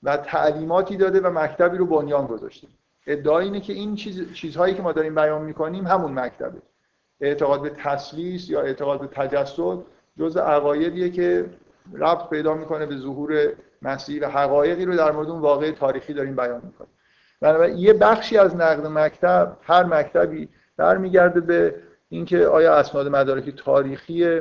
و 0.03 0.17
تعلیماتی 0.17 0.97
داده 0.97 1.21
و 1.21 1.39
مکتبی 1.39 1.77
رو 1.77 1.87
بنیان 1.87 2.27
گذاشته. 2.27 2.69
ادعا 3.07 3.39
اینه 3.39 3.61
که 3.61 3.73
این 3.73 3.95
چیز، 3.95 4.33
چیزهایی 4.33 4.75
که 4.75 4.83
ما 4.83 4.93
داریم 4.93 5.15
بیان 5.15 5.43
می‌کنیم 5.43 5.87
همون 5.87 6.19
مکتبه. 6.19 6.63
اعتقاد 7.21 7.63
به 7.63 7.71
تسلیس 7.71 8.51
یا 8.51 8.61
اعتقاد 8.61 9.01
به 9.01 9.07
تجسد 9.07 9.79
جز 10.19 10.37
عقایدیه 10.37 11.11
که 11.11 11.47
ربط 11.95 12.29
پیدا 12.31 12.55
می‌کنه 12.55 12.87
به 12.87 12.97
ظهور 12.97 13.53
مسیح 13.83 14.23
و 14.23 14.31
حقایقی 14.31 14.85
رو 14.85 14.97
در 14.97 15.13
مورد 15.13 15.31
اون 15.31 15.41
واقع 15.41 15.71
تاریخی 15.71 16.15
داریم 16.15 16.37
بیان 16.37 16.61
می‌کنیم. 16.65 16.94
بنابراین 17.45 17.79
یه 17.79 17.93
بخشی 17.93 18.39
از 18.39 18.57
نقد 18.57 18.87
مکتب 18.87 19.57
هر 19.63 19.85
مکتبی 19.85 20.49
برمیگرده 20.77 21.41
به 21.41 21.75
اینکه 22.09 22.47
آیا 22.47 22.75
اسناد 22.75 23.09
مدارکی 23.09 23.53
تاریخی 23.53 24.41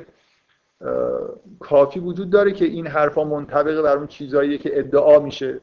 کافی 1.60 2.00
وجود 2.00 2.30
داره 2.30 2.52
که 2.52 2.66
این 2.66 2.88
حرفا 2.88 3.24
منطبقه 3.24 3.82
بر 3.82 3.98
اون 3.98 4.08
چیزایی 4.08 4.58
که 4.58 4.80
ادعا 4.80 5.20
میشه. 5.20 5.62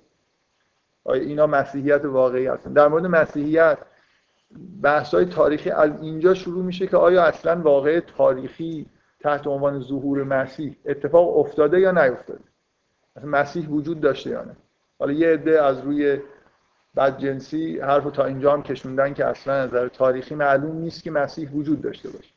آیا 1.05 1.23
اینا 1.23 1.47
مسیحیت 1.47 2.05
واقعی 2.05 2.47
هستن؟ 2.47 2.73
در 2.73 2.89
مورد 2.89 3.07
مسیحیت 3.07 3.79
بحث 4.83 5.15
های 5.15 5.25
تاریخی 5.25 5.71
از 5.71 6.03
اینجا 6.03 6.35
شروع 6.35 6.65
میشه 6.65 6.87
که 6.87 6.97
آیا 6.97 7.23
اصلا 7.23 7.61
واقع 7.61 8.01
تاریخی 8.01 8.87
تحت 9.21 9.47
عنوان 9.47 9.81
ظهور 9.81 10.25
مسیح 10.25 10.77
اتفاق 10.87 11.39
افتاده 11.39 11.81
یا 11.81 11.91
نیفتاده؟ 11.91 12.45
مسیح 13.25 13.69
وجود 13.69 14.01
داشته 14.01 14.31
یا 14.31 14.45
نه؟ 14.45 14.57
حالا 14.99 15.13
یه 15.13 15.29
عده 15.29 15.63
از 15.63 15.81
روی 15.81 16.21
بدجنسی 16.97 17.81
حرف 17.81 18.05
تا 18.05 18.25
اینجا 18.25 18.53
هم 18.53 18.63
کشوندن 18.63 19.15
که 19.15 19.25
اصلا 19.25 19.65
نظر 19.65 19.89
تاریخی 19.89 20.35
معلوم 20.35 20.77
نیست 20.77 21.03
که 21.03 21.11
مسیح 21.11 21.51
وجود 21.51 21.81
داشته 21.83 22.11
باشه. 22.11 22.35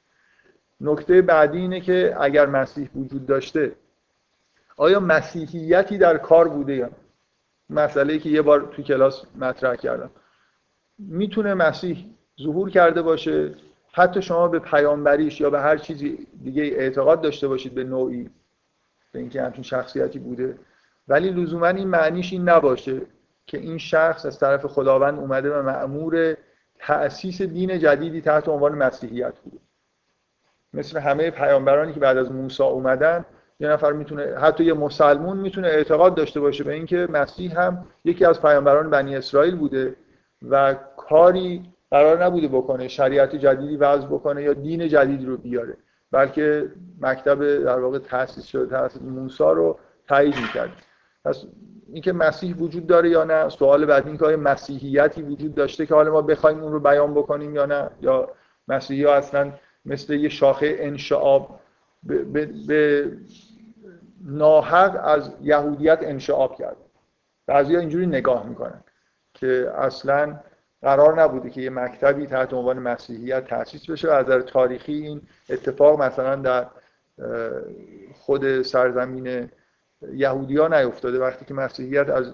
نکته 0.82 1.22
بعدی 1.22 1.58
اینه 1.58 1.82
که 1.82 2.16
اگر 2.20 2.46
مسیح 2.46 2.90
وجود 2.96 3.26
داشته 3.26 3.72
آیا 4.78 5.00
مسیحیتی 5.00 5.98
در 5.98 6.18
کار 6.18 6.48
بوده 6.48 6.76
یا 6.76 6.90
مسئله 7.70 8.20
که 8.20 8.30
یه 8.30 8.42
بار 8.42 8.70
تو 8.76 8.82
کلاس 8.82 9.24
مطرح 9.36 9.76
کردم. 9.76 10.12
می‌تونه 11.00 11.54
مسیح 11.54 12.06
ظهور 12.42 12.70
کرده 12.70 13.02
باشه؟ 13.02 13.56
حتی 13.92 14.22
شما 14.22 14.48
به 14.48 14.60
پیامبریش 14.60 15.42
یا 15.42 15.50
به 15.50 15.60
هر 15.60 15.78
چیزی 15.78 16.28
دیگه 16.44 16.64
اعتقاد 16.64 17.22
داشته 17.22 17.48
باشید 17.48 17.74
به 17.74 17.84
نوعی 17.84 18.30
به 19.12 19.20
اینکه 19.20 19.42
همچین 19.42 19.64
شخصیتی 19.64 20.20
بوده. 20.20 20.58
ولی 21.08 21.30
لزوما 21.30 21.68
این 21.68 21.88
معنیش 21.88 22.34
این 22.34 22.50
نباشه. 22.50 23.02
که 23.48 23.58
این 23.58 23.78
شخص 23.78 24.26
از 24.26 24.40
طرف 24.40 24.66
خداوند 24.66 25.20
اومده 25.20 25.60
و 25.60 25.62
مأمور 25.62 26.38
تأسیس 26.80 27.42
دین 27.42 27.80
جدیدی 27.80 28.22
تحت 28.22 28.50
عنوان 28.50 28.76
مسیحیت 28.76 29.40
بوده 29.40 29.58
مثل 30.74 31.00
همه 31.00 31.32
پیامبرانی 31.32 31.94
که 31.94 32.00
بعد 32.00 32.18
از 32.18 32.32
موسی 32.32 32.64
اومدن 32.64 33.26
یه 33.60 33.70
نفر 33.70 33.92
می‌تونه 33.92 34.36
حتی 34.42 34.64
یه 34.64 34.74
مسلمون 34.74 35.38
می‌تونه 35.38 35.68
اعتقاد 35.68 36.16
داشته 36.16 36.40
باشه 36.40 36.64
به 36.64 36.74
اینکه 36.74 37.08
مسیح 37.12 37.60
هم 37.60 37.86
یکی 38.06 38.26
از 38.26 38.42
پیامبران 38.42 38.90
بنی 38.90 39.16
اسرائیل 39.16 39.56
بوده 39.56 39.96
و 40.50 40.76
کاری 40.98 41.74
قرار 41.92 42.24
نبوده 42.24 42.48
بکنه 42.48 42.88
شریعت 42.88 43.36
جدیدی 43.36 43.78
وضع 43.78 44.08
بکنه 44.08 44.44
یا 44.44 44.54
دین 44.54 44.88
جدیدی 44.88 45.26
رو 45.26 45.38
بیاره. 45.38 45.78
بلکه 46.12 46.72
مکتب 47.02 47.64
در 47.64 47.80
واقع 47.80 48.00
تأسیس 48.00 48.46
شده 48.46 48.66
توسط 48.66 49.02
موسی 49.02 49.44
رو 49.44 49.80
تایید 50.08 50.36
می‌کرد. 50.36 50.72
پس 51.26 51.46
اینکه 51.94 52.14
مسیح 52.14 52.56
وجود 52.56 52.88
داره 52.88 53.10
یا 53.10 53.24
نه 53.24 53.50
سوال 53.50 53.86
بعد 53.86 54.08
این 54.08 54.18
که 54.18 54.26
مسیحیتی 54.26 55.22
وجود 55.22 55.56
داشته 55.56 55.86
که 55.86 55.96
حالا 55.96 56.12
ما 56.12 56.22
بخوایم 56.22 56.60
اون 56.60 56.72
رو 56.72 56.80
بیان 56.80 57.14
بکنیم 57.14 57.56
یا 57.56 57.66
نه؟ 57.66 57.90
یا 58.02 58.30
مسیحی 58.68 59.04
ها 59.04 59.14
اصلا 59.14 59.54
مثل 59.86 60.14
یه 60.14 60.30
شاخه 60.30 60.76
انشعاب 60.80 61.60
به, 62.04 62.18
به, 62.18 62.50
به 62.68 63.12
ناحق 64.26 65.06
از 65.06 65.32
یهودیت 65.42 66.00
انشعاب 66.02 66.56
کرد 66.56 66.78
بعضی 67.48 67.74
ها 67.76 67.80
اینجوری 67.80 68.06
نگاه 68.06 68.50
می‌کنن 68.50 68.84
که 69.34 69.72
اصلا 69.76 70.40
قرار 70.82 71.22
نبوده 71.22 71.50
که 71.50 71.62
یه 71.62 71.70
مکتبی 71.70 72.28
تحت 72.28 72.54
عنوان 72.54 72.80
مسیحیت 72.80 73.48
تأسیس 73.48 73.90
بشه 73.90 74.08
و 74.08 74.12
از 74.12 74.26
نظر 74.26 74.42
تاریخی 74.42 74.94
این 74.94 75.22
اتفاق 75.50 76.02
مثلا 76.02 76.36
در 76.36 76.66
خود 78.14 78.62
سرزمین 78.62 79.50
یهودی 80.14 80.58
ها 80.58 80.68
نیفتاده 80.68 81.20
وقتی 81.20 81.46
که 81.46 81.54
مسیحیت 81.54 82.10
از 82.10 82.34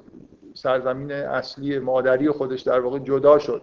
سرزمین 0.54 1.12
اصلی 1.12 1.80
مادری 1.80 2.30
خودش 2.32 2.62
در 2.62 2.80
واقع 2.80 3.00
جدا 3.00 3.40
شد 3.40 3.62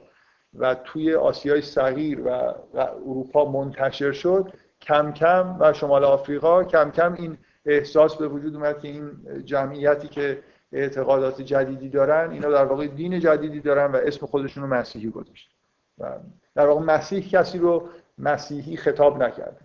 و 0.59 0.75
توی 0.75 1.15
آسیای 1.15 1.63
صغیر 1.63 2.21
و 2.21 2.55
اروپا 2.75 3.51
منتشر 3.51 4.13
شد 4.13 4.53
کم 4.81 5.13
کم 5.13 5.57
و 5.61 5.73
شمال 5.73 6.05
آفریقا 6.05 6.65
کم 6.65 6.91
کم 6.91 7.15
این 7.15 7.39
احساس 7.67 8.17
به 8.17 8.29
وجود 8.29 8.55
اومد 8.55 8.81
که 8.81 8.89
این 8.89 9.11
جمعیتی 9.45 10.09
که 10.09 10.43
اعتقادات 10.73 11.43
جدیدی 11.43 11.89
دارن 11.89 12.31
اینا 12.31 12.51
در 12.51 12.65
واقع 12.65 12.87
دین 12.87 13.21
جدیدی 13.21 13.61
دارن 13.61 13.93
و 13.93 13.97
اسم 13.97 14.27
خودشون 14.27 14.63
رو 14.63 14.69
مسیحی 14.69 15.11
گذاشت 15.11 15.51
و 15.99 16.13
در 16.55 16.67
واقع 16.67 16.81
مسیح 16.81 17.29
کسی 17.29 17.59
رو 17.59 17.89
مسیحی 18.19 18.77
خطاب 18.77 19.23
نکرده 19.23 19.61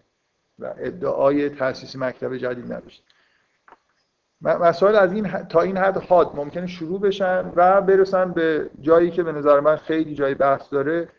و 0.59 0.73
ادعای 0.77 1.49
تاسیس 1.49 1.95
مکتب 1.95 2.37
جدید 2.37 2.73
نداشت 2.73 3.03
مسائل 4.41 4.95
از 4.95 5.13
این 5.13 5.27
تا 5.27 5.61
این 5.61 5.77
حد 5.77 5.97
حاد 5.97 6.31
ممکنه 6.35 6.67
شروع 6.67 6.99
بشن 6.99 7.51
و 7.55 7.81
برسن 7.81 8.31
به 8.31 8.69
جایی 8.81 9.11
که 9.11 9.23
به 9.23 9.31
نظر 9.31 9.59
من 9.59 9.75
خیلی 9.75 10.15
جای 10.15 10.35
بحث 10.35 10.73
داره 10.73 11.09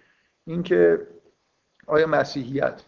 اینکه 0.44 1.06
آیا 1.86 2.06
مسیحیت 2.06 2.82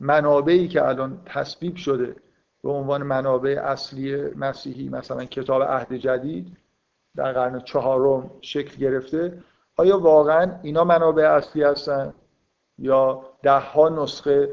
منابعی 0.00 0.68
که 0.68 0.88
الان 0.88 1.22
تصویب 1.26 1.76
شده 1.76 2.16
به 2.62 2.70
عنوان 2.70 3.02
منابع 3.02 3.60
اصلی 3.64 4.16
مسیحی 4.36 4.88
مثلا 4.88 5.24
کتاب 5.24 5.62
عهد 5.62 5.94
جدید 5.94 6.56
در 7.16 7.32
قرن 7.32 7.60
چهارم 7.60 8.30
شکل 8.40 8.76
گرفته 8.76 9.42
آیا 9.76 9.98
واقعا 9.98 10.52
اینا 10.62 10.84
منابع 10.84 11.22
اصلی 11.22 11.62
هستن؟ 11.62 12.14
یا 12.78 13.22
ده 13.42 13.58
ها 13.58 13.88
نسخه 13.88 14.48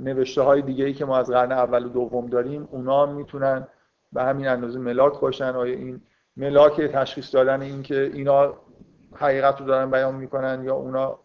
نوشته 0.00 0.42
های 0.42 0.62
دیگه 0.62 0.84
ای 0.84 0.92
که 0.92 1.04
ما 1.04 1.18
از 1.18 1.30
قرن 1.30 1.52
اول 1.52 1.84
و 1.84 1.88
دوم 1.88 2.26
داریم 2.26 2.68
اونا 2.70 3.06
می‌تونن 3.06 3.66
به 4.16 4.22
همین 4.22 4.48
اندازه 4.48 4.78
ملاک 4.78 5.20
باشن. 5.20 5.56
آیا 5.56 5.74
این 5.74 6.00
ملاک 6.36 6.80
تشخیص 6.80 7.34
دادن 7.34 7.62
این 7.62 7.82
که 7.82 8.10
اینا 8.14 8.54
حقیقت 9.14 9.60
رو 9.60 9.66
دارن 9.66 9.90
بیان 9.90 10.14
می‌کنن 10.14 10.64
یا 10.64 10.74
اونا 10.74 11.18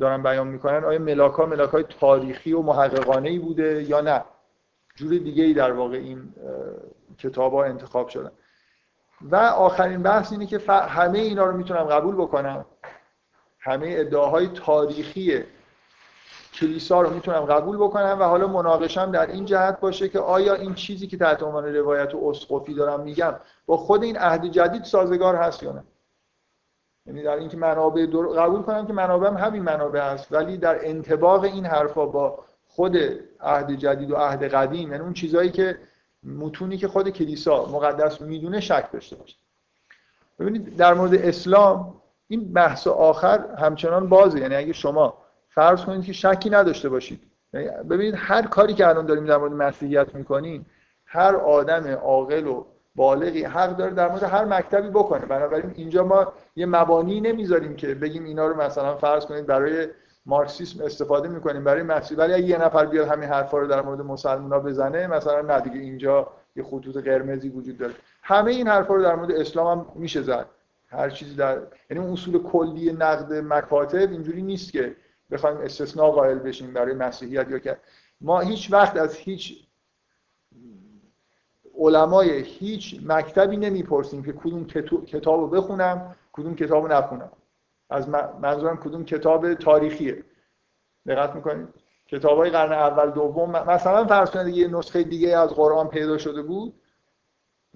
دارن 0.00 0.22
بیان 0.22 0.46
می‌کنن؟ 0.46 0.84
آیا 0.84 0.98
ملاک 0.98 1.32
ها 1.32 1.46
ملاک 1.46 1.70
های 1.70 1.84
تاریخی 2.00 2.52
و 2.52 2.62
محققانه 2.62 3.28
ای 3.28 3.38
بوده 3.38 3.82
یا 3.82 4.00
نه؟ 4.00 4.24
جور 4.94 5.10
دیگه 5.10 5.44
ای 5.44 5.54
در 5.54 5.72
واقع 5.72 5.96
این 5.96 6.34
کتاب 7.18 7.52
ها 7.52 7.64
انتخاب 7.64 8.08
شدن. 8.08 8.30
و 9.30 9.36
آخرین 9.36 10.02
بحث 10.02 10.32
اینه 10.32 10.46
که 10.46 10.58
همه 10.68 11.18
اینا 11.18 11.44
رو 11.44 11.56
می‌تونم 11.56 11.84
قبول 11.84 12.14
بکنم. 12.14 12.64
همه 13.60 13.94
ادعاهای 13.98 14.48
تاریخی 14.48 15.44
کلیسا 16.52 17.00
رو 17.00 17.14
می‌تونم 17.14 17.40
قبول 17.40 17.76
بکنم 17.76 18.16
و 18.20 18.22
حالا 18.22 18.46
مناقشم 18.46 19.10
در 19.10 19.26
این 19.26 19.44
جهت 19.44 19.80
باشه 19.80 20.08
که 20.08 20.18
آیا 20.18 20.54
این 20.54 20.74
چیزی 20.74 21.06
که 21.06 21.16
تحت 21.16 21.42
عنوان 21.42 21.64
روایت 21.74 22.14
و 22.14 22.28
اسقفی 22.28 22.74
دارم 22.74 23.00
میگم 23.00 23.34
با 23.66 23.76
خود 23.76 24.02
این 24.02 24.16
عهد 24.16 24.46
جدید 24.46 24.84
سازگار 24.84 25.36
هست 25.36 25.62
یا 25.62 25.72
نه؟ 25.72 25.84
یعنی 27.06 27.22
در 27.22 27.36
اینکه 27.36 27.56
منابع 27.56 28.06
قبول 28.36 28.62
کنم 28.62 28.86
که 28.86 28.92
منابع 28.92 29.28
هم 29.28 29.36
همین 29.36 29.62
منابع 29.62 30.00
هست 30.00 30.32
ولی 30.32 30.56
در 30.56 30.88
انتباق 30.88 31.42
این 31.44 31.66
حرفا 31.66 32.06
با 32.06 32.44
خود 32.68 32.96
عهد 33.40 33.70
جدید 33.70 34.10
و 34.10 34.16
عهد 34.16 34.44
قدیم 34.44 34.90
یعنی 34.92 35.04
اون 35.04 35.12
چیزهایی 35.12 35.50
که 35.50 35.78
متونی 36.24 36.76
که 36.76 36.88
خود 36.88 37.08
کلیسا 37.08 37.66
مقدس 37.66 38.20
می‌دونه 38.20 38.60
شک 38.60 38.92
داشته 38.92 39.16
باشه. 39.16 39.36
ببینید 40.38 40.76
در 40.76 40.94
مورد 40.94 41.14
اسلام 41.14 41.94
این 42.28 42.52
بحث 42.52 42.86
آخر 42.86 43.54
همچنان 43.58 44.08
بازه 44.08 44.40
یعنی 44.40 44.54
اگه 44.54 44.72
شما 44.72 45.21
فرض 45.54 45.84
کنید 45.84 46.04
که 46.04 46.12
شکی 46.12 46.50
نداشته 46.50 46.88
باشید. 46.88 47.22
ببینید 47.90 48.14
هر 48.16 48.42
کاری 48.42 48.74
که 48.74 48.88
الان 48.88 49.06
داریم 49.06 49.26
در 49.26 49.36
مورد 49.36 49.52
مسیحیت 49.52 50.14
می‌کنیم 50.14 50.66
هر 51.06 51.36
آدم 51.36 51.88
عاقل 51.88 52.46
و 52.46 52.64
بالغی 52.94 53.44
حق 53.44 53.76
داره 53.76 53.94
در 53.94 54.08
مورد 54.08 54.22
هر 54.22 54.44
مکتبی 54.44 54.88
بکنه. 54.88 55.26
بنابراین 55.26 55.72
اینجا 55.74 56.04
ما 56.04 56.32
یه 56.56 56.66
مبانی 56.66 57.20
نمی‌ذاریم 57.20 57.76
که 57.76 57.94
بگیم 57.94 58.24
اینا 58.24 58.46
رو 58.46 58.62
مثلا 58.62 58.96
فرض 58.96 59.26
کنید 59.26 59.46
برای 59.46 59.88
مارکسیسم 60.26 60.84
استفاده 60.84 61.28
می‌کنیم 61.28 61.64
برای 61.64 61.82
مسیح. 61.82 62.18
ولی 62.18 62.42
یه 62.42 62.64
نفر 62.64 62.86
بیاد 62.86 63.08
همین 63.08 63.28
حرفا 63.28 63.58
رو 63.58 63.66
در 63.66 63.82
مورد 63.82 64.00
مسلمان‌ها 64.00 64.60
بزنه 64.60 65.06
مثلا 65.06 65.40
نه 65.40 65.60
دیگه 65.60 65.78
اینجا 65.80 66.28
یه 66.56 66.62
خطوط 66.62 66.96
قرمزی 66.96 67.48
وجود 67.48 67.78
داره. 67.78 67.92
همه 68.22 68.50
این 68.50 68.68
حرفا 68.68 68.94
رو 68.94 69.02
در 69.02 69.14
مورد 69.14 69.30
اسلام 69.30 69.78
هم 69.78 69.86
میشه 69.94 70.22
زد. 70.22 70.46
هر 70.88 71.10
چیزی 71.10 71.34
در 71.34 71.58
یعنی 71.90 72.12
اصول 72.12 72.42
کلی 72.42 72.92
نقد 72.92 73.32
مکاتب 73.32 74.10
اینجوری 74.10 74.42
نیست 74.42 74.72
که 74.72 74.96
بخوایم 75.32 75.56
استثناء 75.56 76.10
قائل 76.10 76.38
بشیم 76.38 76.72
برای 76.72 76.94
مسیحیت 76.94 77.50
یا 77.50 77.58
که 77.58 77.76
ما 78.20 78.40
هیچ 78.40 78.72
وقت 78.72 78.96
از 78.96 79.14
هیچ 79.16 79.66
علمای 81.78 82.42
هیچ 82.42 83.00
مکتبی 83.06 83.56
نمی‌پرسیم 83.56 84.22
که 84.22 84.32
کدوم 84.32 84.66
کتاب 85.06 85.40
رو 85.40 85.48
بخونم 85.48 86.14
کدوم 86.32 86.54
کتاب 86.54 86.82
رو 86.82 86.92
نخونم. 86.92 87.32
از 87.90 88.08
منظورم 88.40 88.76
کدوم 88.76 89.04
کتاب 89.04 89.54
تاریخیه. 89.54 90.24
دقت 91.06 91.34
می‌کنید؟ 91.34 91.68
کتاب 92.06 92.38
های 92.38 92.50
قرن 92.50 92.72
اول 92.72 93.10
دوم 93.10 93.50
مثلا 93.50 94.06
فرض 94.06 94.30
کنید 94.30 94.56
یه 94.56 94.68
نسخه 94.68 95.02
دیگه 95.02 95.38
از 95.38 95.50
قرآن 95.50 95.88
پیدا 95.88 96.18
شده 96.18 96.42
بود 96.42 96.74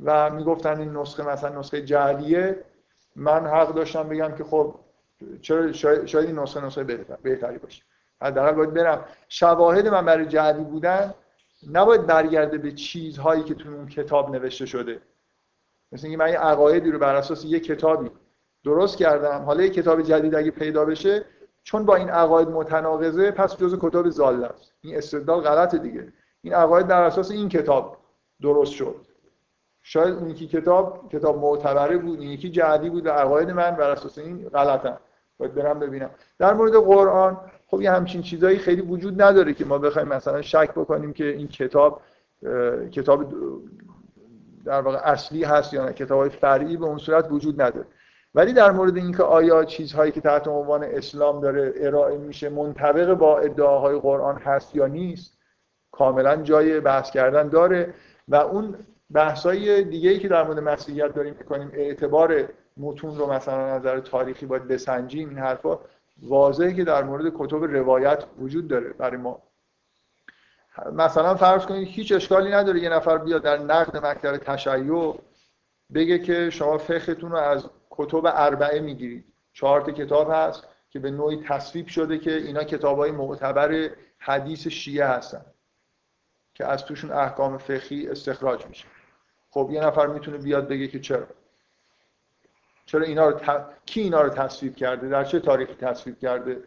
و 0.04 0.30
می‌گفتن 0.30 0.80
این 0.80 0.96
نسخه 0.96 1.28
مثلا 1.28 1.58
نسخه 1.58 1.82
جعلیه. 1.82 2.64
من 3.16 3.46
حق 3.46 3.74
داشتم 3.74 4.08
بگم 4.08 4.34
که 4.34 4.44
خب 4.44 4.74
چرا 5.42 5.72
شاید, 5.72 6.16
این 6.16 6.38
نسخه 6.38 6.64
نسخه 6.64 6.84
بهتری 7.22 7.58
باشه. 7.58 7.82
حداقل 8.22 8.52
باید 8.52 8.74
برم. 8.74 9.04
شواهد 9.28 9.88
من 9.88 10.04
برای 10.04 10.26
جعلی 10.26 10.64
بودن 10.64 11.14
نباید 11.72 12.06
برگرده 12.06 12.58
به 12.58 12.72
چیزهایی 12.72 13.42
که 13.42 13.54
تو 13.54 13.68
اون 13.68 13.86
کتاب 13.86 14.30
نوشته 14.30 14.66
شده. 14.66 15.00
مثل 15.92 16.06
اینکه 16.06 16.24
من 16.24 16.30
یه 16.30 16.38
عقایدی 16.38 16.90
رو 16.90 16.98
بر 16.98 17.14
اساس 17.14 17.44
یه 17.44 17.60
کتابی 17.60 18.10
درست 18.64 18.96
کردم. 18.96 19.44
حالا 19.44 19.62
یه 19.62 19.70
کتاب 19.70 20.02
جدید 20.02 20.34
اگه 20.34 20.50
پیدا 20.50 20.84
بشه 20.84 21.24
چون 21.62 21.84
با 21.84 21.96
این 21.96 22.10
عقاید 22.10 22.48
متناقضه 22.48 23.30
پس 23.30 23.56
جزء 23.56 23.76
کتاب 23.80 24.08
زاله 24.08 24.46
است. 24.46 24.72
این 24.80 24.96
استدلال 24.96 25.40
غلطه 25.40 25.78
دیگه. 25.78 26.12
این 26.42 26.54
عقاید 26.54 26.86
در 26.86 27.02
اساس 27.02 27.30
این 27.30 27.48
کتاب 27.48 27.96
درست 28.42 28.72
شد. 28.72 29.06
شاید 29.82 30.14
اون 30.14 30.30
یکی 30.30 30.46
کتاب 30.46 31.12
کتاب 31.12 31.38
معتبره 31.38 31.98
بود 31.98 32.20
این 32.20 32.30
یکی 32.30 32.50
جدی 32.50 32.90
بود 32.90 33.06
و 33.06 33.10
عقاید 33.10 33.50
من 33.50 33.70
بر 33.70 33.90
اساس 33.90 34.18
این 34.18 34.48
غلطن. 34.48 34.98
باید 35.38 35.54
برم 35.54 35.78
ببینم. 35.78 36.10
در 36.38 36.54
مورد 36.54 36.72
قرآن 36.72 37.40
خب 37.66 37.82
یه 37.82 37.90
همچین 37.90 38.22
چیزایی 38.22 38.58
خیلی 38.58 38.82
وجود 38.82 39.22
نداره 39.22 39.54
که 39.54 39.64
ما 39.64 39.78
بخوایم 39.78 40.08
مثلا 40.08 40.42
شک 40.42 40.70
بکنیم 40.70 41.12
که 41.12 41.24
این 41.24 41.48
کتاب 41.48 42.02
کتاب 42.92 43.34
در 44.64 44.80
واقع 44.80 44.98
اصلی 45.04 45.44
هست 45.44 45.74
یا 45.74 45.84
نه. 45.84 45.92
کتاب 45.92 46.18
های 46.18 46.30
فرعی 46.30 46.76
به 46.76 46.84
اون 46.84 46.98
صورت 46.98 47.26
وجود 47.30 47.62
نداره. 47.62 47.86
ولی 48.34 48.52
در 48.52 48.72
مورد 48.72 48.96
اینکه 48.96 49.22
آیا 49.22 49.64
چیزهایی 49.64 50.12
که 50.12 50.20
تحت 50.20 50.48
عنوان 50.48 50.84
اسلام 50.84 51.40
داره 51.40 51.72
ارائه 51.76 52.18
میشه 52.18 52.48
منطبق 52.48 53.14
با 53.14 53.38
ادعاهای 53.38 53.98
قرآن 53.98 54.36
هست 54.36 54.76
یا 54.76 54.86
نیست 54.86 55.38
کاملا 55.92 56.36
جای 56.36 56.80
بحث 56.80 57.10
کردن 57.10 57.48
داره. 57.48 57.94
و 58.28 58.36
اون 58.36 58.74
بحثای 59.10 59.84
دیگه 59.84 60.10
ای 60.10 60.18
که 60.18 60.28
در 60.28 60.44
مورد 60.44 60.58
مسیحیت 60.58 61.14
داریم 61.14 61.34
می‌کنیم 61.38 61.70
اعتبار 61.74 62.48
متون 62.76 63.18
رو 63.18 63.32
مثلا 63.32 63.76
نظر 63.76 64.00
تاریخی 64.00 64.46
باید 64.46 64.68
بسنجیم 64.68 65.28
این 65.28 65.38
حرفا 65.38 65.78
واضحه 66.22 66.74
که 66.74 66.84
در 66.84 67.04
مورد 67.04 67.32
کتب 67.38 67.64
روایت 67.64 68.24
وجود 68.38 68.68
داره 68.68 68.92
برای 68.92 69.16
ما. 69.16 69.42
مثلا 70.92 71.34
فرض 71.34 71.66
کنید 71.66 71.88
هیچ 71.88 72.12
اشکالی 72.12 72.50
نداره 72.50 72.80
یه 72.80 72.88
نفر 72.88 73.18
بیاد 73.18 73.42
در 73.42 73.58
نقد 73.58 74.06
مکتب 74.06 74.36
تشیع 74.36 75.14
بگه 75.94 76.18
که 76.18 76.50
شما 76.50 76.78
فقهتون 76.78 77.30
رو 77.30 77.36
از 77.36 77.70
کتب 77.90 78.22
اربعه 78.24 78.80
می‌گیرید. 78.80 79.24
چهار 79.52 79.80
تا 79.80 79.92
کتاب 79.92 80.30
هست 80.30 80.68
که 80.90 80.98
به 80.98 81.10
نوعی 81.10 81.44
تصویب 81.48 81.86
شده 81.86 82.18
که 82.18 82.36
اینا 82.36 82.64
کتاب 82.64 82.98
های 82.98 83.10
معتبر 83.10 83.90
حدیث 84.18 84.66
شیعه 84.66 85.06
هستن 85.06 85.44
که 86.54 86.64
از 86.64 86.84
توشون 86.84 87.12
احکام 87.12 87.58
فقهی 87.58 88.08
استخراج 88.08 88.66
میشه. 88.66 88.86
خب 89.50 89.68
یه 89.72 89.80
نفر 89.80 90.06
می‌تونه 90.06 90.38
بیاد 90.38 90.68
بگه 90.68 90.88
که 90.88 91.00
چرا؟ 91.00 91.26
چرا 92.86 93.02
اینا 93.02 93.28
رو 93.28 93.40
کی 93.86 94.00
اینا 94.00 94.22
رو 94.22 94.28
تصویب 94.28 94.76
کرده؟ 94.76 95.08
در 95.08 95.24
چه 95.24 95.40
تاریخی 95.40 95.74
تصویب 95.74 96.18
کرده؟ 96.18 96.60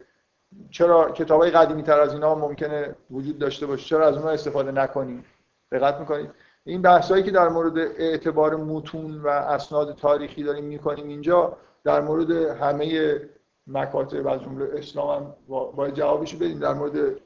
چرا 0.70 1.10
کتاب 1.10 1.40
های 1.40 1.50
قدیمی 1.50 1.82
تر 1.82 2.00
از 2.00 2.12
اینا 2.12 2.34
ممکنه 2.34 2.94
وجود 3.10 3.38
داشته 3.38 3.66
باشه؟ 3.66 3.84
چرا 3.84 4.06
از 4.06 4.14
اونها 4.14 4.30
استفاده 4.30 4.72
نکنیم؟ 4.72 5.24
دقت 5.72 6.00
می‌کنید. 6.00 6.30
این 6.64 6.82
بحثایی 6.82 7.22
که 7.22 7.30
در 7.30 7.48
مورد 7.48 7.78
اعتبار 7.78 8.56
متون 8.56 9.20
و 9.20 9.28
اسناد 9.28 9.96
تاریخی 9.96 10.42
داریم 10.42 10.64
می‌کنیم 10.64 11.08
اینجا 11.08 11.56
در 11.84 12.00
مورد 12.00 12.30
همه 12.30 13.20
مکاتب 13.66 14.26
از 14.26 14.40
جمله 14.40 14.68
اسلام 14.78 15.22
هم 15.22 15.34
باید 15.76 15.94
جوابشو 15.94 16.36
بدیم 16.36 16.58
در 16.58 16.74
مورد 16.74 17.20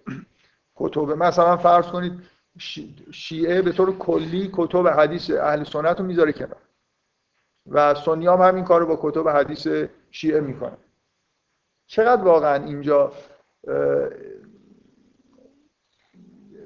کتب 0.76 1.00
مثلا 1.00 1.56
فرض 1.56 1.86
کنید 1.86 2.12
شیعه 3.12 3.62
به 3.62 3.72
طور 3.72 3.98
کلی 3.98 4.50
کتب 4.52 4.88
حدیث 4.88 5.30
اهل 5.30 5.64
سنت 5.64 6.00
رو 6.00 6.06
می‌ذاره 6.06 6.32
کنار. 6.32 6.63
و 7.70 7.94
سنی 7.94 8.26
هم 8.26 8.40
همین 8.40 8.64
کار 8.64 8.80
رو 8.80 8.96
با 8.96 9.10
کتب 9.10 9.28
حدیث 9.28 9.68
شیعه 10.10 10.40
می‌کنه. 10.40 10.76
چقدر 11.86 12.22
واقعا 12.22 12.64
اینجا 12.64 13.12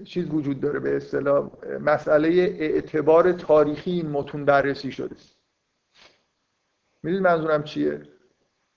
چیز 0.04 0.30
وجود 0.30 0.60
داره 0.60 0.80
به 0.80 0.96
اصطلاح؟ 0.96 1.50
مسئله 1.80 2.28
اعتبار 2.58 3.32
تاریخی 3.32 3.90
این 3.90 4.10
متون 4.10 4.44
بررسی 4.44 4.92
شده. 4.92 5.16
می‌دونید 7.02 7.26
منظورم 7.26 7.62
چیه؟ 7.62 8.02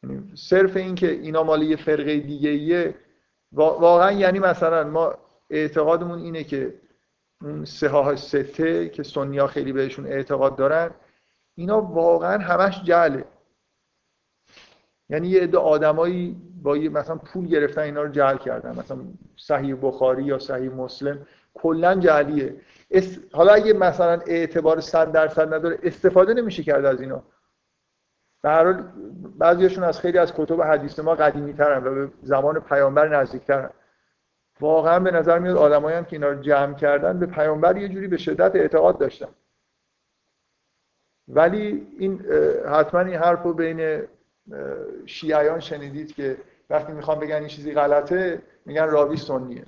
یعنی 0.03 0.31
صرف 0.35 0.77
این 0.77 0.95
که 0.95 1.11
اینا 1.11 1.43
مالی 1.43 1.75
فرقه 1.75 2.19
دیگه 2.19 2.49
ایه 2.49 2.95
واقعا 3.51 4.11
یعنی 4.11 4.39
مثلا 4.39 4.83
ما 4.83 5.17
اعتقادمون 5.49 6.19
اینه 6.19 6.43
که 6.43 6.73
اون 7.41 7.65
سه 7.65 8.15
سته 8.15 8.89
که 8.89 9.03
سنیا 9.03 9.47
خیلی 9.47 9.73
بهشون 9.73 10.05
اعتقاد 10.05 10.55
دارن 10.55 10.91
اینا 11.55 11.81
واقعا 11.81 12.37
همش 12.37 12.83
جعله 12.83 13.25
یعنی 15.09 15.27
یه 15.27 15.41
عده 15.41 15.57
آدمایی 15.57 16.41
با 16.63 16.77
یه 16.77 16.89
مثلا 16.89 17.15
پول 17.15 17.47
گرفتن 17.47 17.81
اینا 17.81 18.01
رو 18.01 18.09
جعل 18.09 18.37
کردن. 18.37 18.79
مثلا 18.79 18.97
صحیح 19.37 19.75
بخاری 19.81 20.23
یا 20.23 20.39
صحیح 20.39 20.71
مسلم 20.71 21.27
کلا 21.53 21.95
جعلیه 21.95 22.55
حالا 23.33 23.53
اگه 23.53 23.73
مثلا 23.73 24.19
اعتبار 24.27 24.79
100 24.79 25.11
درصد 25.11 25.53
نداره 25.53 25.79
استفاده 25.83 26.33
نمیشه 26.33 26.63
کرد 26.63 26.85
از 26.85 27.01
اینا. 27.01 27.23
به 28.41 28.49
هر 28.49 28.63
حال 28.63 28.83
بعضیشون 29.37 29.83
از 29.83 29.99
خیلی 29.99 30.17
از 30.17 30.33
کتب 30.33 30.61
حدیث 30.61 30.99
ما 30.99 31.15
قدیمی 31.15 31.53
ترن 31.53 31.83
و 31.87 31.95
به 31.95 32.11
زمان 32.23 32.59
پیامبر 32.59 33.07
نزدیکترن. 33.07 33.69
واقعا 34.59 34.99
به 34.99 35.11
نظر 35.11 35.39
میاد 35.39 35.57
آدمایی 35.57 35.97
هم 35.97 36.05
که 36.05 36.15
اینا 36.15 36.29
رو 36.29 36.41
جمع 36.41 36.75
کردن 36.75 37.19
به 37.19 37.25
پیامبر 37.25 37.77
یه 37.77 37.89
جوری 37.89 38.07
به 38.07 38.17
شدت 38.17 38.55
اعتقاد 38.55 38.99
داشتن. 38.99 39.29
ولی 41.27 41.87
این 41.99 42.19
حتما 42.65 43.01
این 43.01 43.15
حرف 43.15 43.43
رو 43.43 43.53
بین 43.53 44.03
شیعیان 45.05 45.59
شنیدید 45.59 46.15
که 46.15 46.37
وقتی 46.69 46.93
می‌خوام 46.93 47.19
بگن 47.19 47.35
این 47.35 47.47
چیزی 47.47 47.73
غلطه 47.73 48.41
میگن 48.65 48.89
راوی 48.89 49.17
سنیه. 49.17 49.65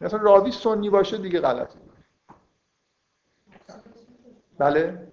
مثلا 0.00 0.22
راوی 0.22 0.52
سنی 0.52 0.90
باشه 0.90 1.18
دیگه 1.18 1.40
غلطه. 1.40 1.78
بله؟ 4.58 5.06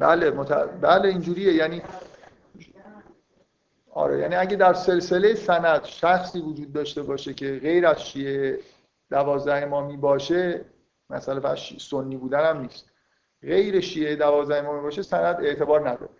بله 0.00 0.30
مت... 0.30 0.52
بله 0.80 1.08
اینجوریه. 1.08 1.52
یعنی 1.52 1.82
آره 3.90 4.18
یعنی 4.18 4.34
اگه 4.34 4.56
در 4.56 4.74
سلسله 4.74 5.34
سند 5.34 5.84
شخصی 5.84 6.40
وجود 6.40 6.72
داشته 6.72 7.02
باشه 7.02 7.34
که 7.34 7.58
غیر 7.62 7.86
از 7.86 8.02
شیعه 8.02 8.58
دوازده 9.10 9.54
امامی 9.54 9.96
باشه 9.96 10.64
مثلا 11.10 11.40
فقط 11.40 11.58
سنی 11.78 12.16
بودن 12.16 12.50
هم 12.50 12.60
نیست. 12.60 12.90
غیر 13.42 13.80
شیعه 13.80 14.16
دوازده 14.16 14.56
امامی 14.56 14.80
باشه 14.80 15.02
سند 15.02 15.36
اعتبار 15.44 15.88
نداره. 15.88 16.10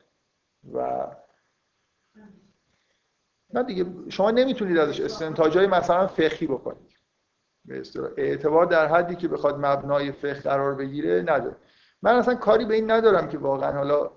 و 0.75 1.07
نه 3.55 3.63
دیگه 3.63 3.87
شما 4.09 4.31
نمی‌تونید 4.31 4.79
ازش 4.79 5.01
استنتاجای 5.01 5.67
مثلا 5.67 6.07
فقهی 6.07 6.47
بکنید. 6.47 6.99
به 7.65 7.83
اعتبار 8.17 8.67
در 8.67 8.87
حدی 8.87 9.17
که 9.17 9.29
بخواد 9.29 9.67
مبنای 9.67 10.13
فقه 10.13 10.41
قرار 10.41 10.75
بگیره 10.75 11.23
نداره. 11.23 11.57
من 12.03 12.15
اصلا 12.15 12.35
کاری 12.35 12.65
به 12.65 12.75
این 12.75 12.91
ندارم 12.91 13.29
که 13.29 13.39
واقعا 13.39 13.73
حالا 13.73 14.11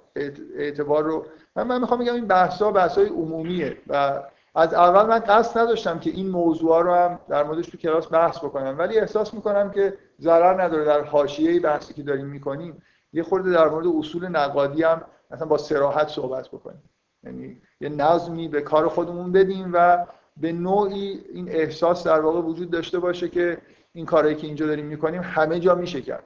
اعتبار 0.56 1.04
رو 1.04 1.26
من, 1.56 1.64
من 1.64 1.82
می‌خوام 1.82 2.00
بگم 2.00 2.14
این 2.14 2.28
بحث 2.28 2.62
ها 2.62 2.72
بحث 2.72 2.98
های 2.98 3.08
عمومیه 3.08 3.78
و 3.88 4.24
از 4.56 4.74
اول 4.74 5.06
من 5.06 5.20
قصد 5.20 5.60
نداشتم 5.60 6.00
که 6.00 6.10
این 6.10 6.30
موضوع 6.30 6.84
رو 6.84 6.94
هم 6.94 7.20
در 7.30 7.44
موردش 7.44 7.68
تو 7.68 7.78
کلاس 7.78 8.12
بحث 8.14 8.38
بکنم 8.38 8.76
ولی 8.78 9.00
احساس 9.00 9.34
می‌کنم 9.34 9.72
که 9.72 9.98
ضرر 10.20 10.62
نداره 10.64 10.86
در 10.86 11.02
حاشیه 11.04 11.60
بحثی 11.60 11.94
که 11.94 12.04
داریم 12.04 12.26
می‌کنیم. 12.26 12.82
یه 13.14 13.24
خورده 13.24 13.52
در 13.52 13.70
مورد 13.70 13.88
اصول 13.88 14.28
نقادی 14.28 14.84
هم 14.84 15.02
مثلا 15.32 15.48
با 15.48 15.58
سراحت 15.58 16.08
صحبت 16.08 16.48
بکنیم. 16.48 16.84
یعنی 17.24 17.62
یه 17.82 17.90
نظمی 17.90 18.48
به 18.48 18.62
کار 18.62 18.88
خودمون 18.88 19.32
بدیم 19.32 19.70
و 19.74 20.06
به 20.38 20.52
نوعی 20.52 21.22
این 21.34 21.50
احساس 21.50 22.08
در 22.08 22.20
واقع 22.20 22.42
وجود 22.42 22.72
داشته 22.72 23.00
باشه 23.00 23.30
که 23.30 23.58
این 23.94 24.06
کارهایی 24.06 24.36
که 24.36 24.48
اینجا 24.48 24.68
داریم 24.68 24.86
می‌کنیم 24.86 25.22
همه 25.22 25.60
جا 25.60 25.76
میشه 25.76 26.02
کرد. 26.02 26.24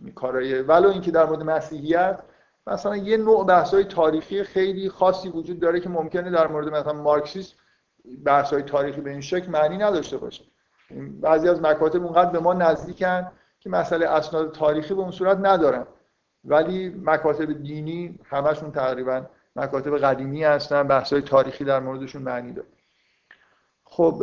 این 0.00 0.12
کارهای 0.12 0.62
ولو 0.62 0.88
اینکه 0.88 1.10
در 1.10 1.26
مورد 1.26 1.42
مسیحیت 1.42 2.22
مثلا 2.66 2.96
یه 2.96 3.16
نوع 3.16 3.46
بحث‌های 3.46 3.84
تاریخی 3.84 4.42
خیلی 4.42 4.88
خاصی 4.88 5.28
وجود 5.28 5.60
داره 5.60 5.80
که 5.80 5.88
ممکنه 5.88 6.30
در 6.30 6.46
مورد 6.46 6.68
مثلا 6.68 6.92
مارکسیسم 6.92 7.56
بحث‌های 8.24 8.62
تاریخی 8.62 9.00
به 9.00 9.10
این 9.10 9.20
شکل 9.20 9.50
معنی 9.50 9.78
نداشته 9.78 10.16
باشه. 10.16 10.44
بعضی 11.20 11.48
از 11.48 11.62
مکاتب 11.62 12.04
اونقدر 12.04 12.30
به 12.30 12.38
ما 12.38 12.54
نزدیکن 12.54 13.32
که 13.60 13.70
مسئله 13.70 14.06
اسناد 14.06 14.52
تاریخی 14.52 14.94
به 14.94 15.00
اون 15.00 15.10
صورت 15.10 15.38
ندارن. 15.40 15.86
ولی 16.44 16.88
مکاتب 17.04 17.62
دینی 17.62 18.18
همشون 18.24 18.72
تقریبا 18.72 19.26
مکاتب 19.56 19.98
قدیمی 19.98 20.44
هستن 20.44 20.82
بحث‌های 20.82 21.22
تاریخی 21.22 21.64
در 21.64 21.80
موردشون 21.80 22.22
معنی 22.22 22.52
داره. 22.52 22.68
خب 23.84 24.22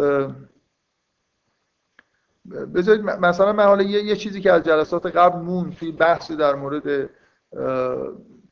بذارید 2.75 3.01
مثلا 3.01 3.53
من 3.53 3.65
حالا 3.65 3.83
یه،, 3.83 4.15
چیزی 4.15 4.41
که 4.41 4.51
از 4.51 4.63
جلسات 4.63 5.05
قبل 5.05 5.39
مون 5.39 5.71
توی 5.71 5.91
بحث 5.91 6.31
در 6.31 6.55
مورد 6.55 7.09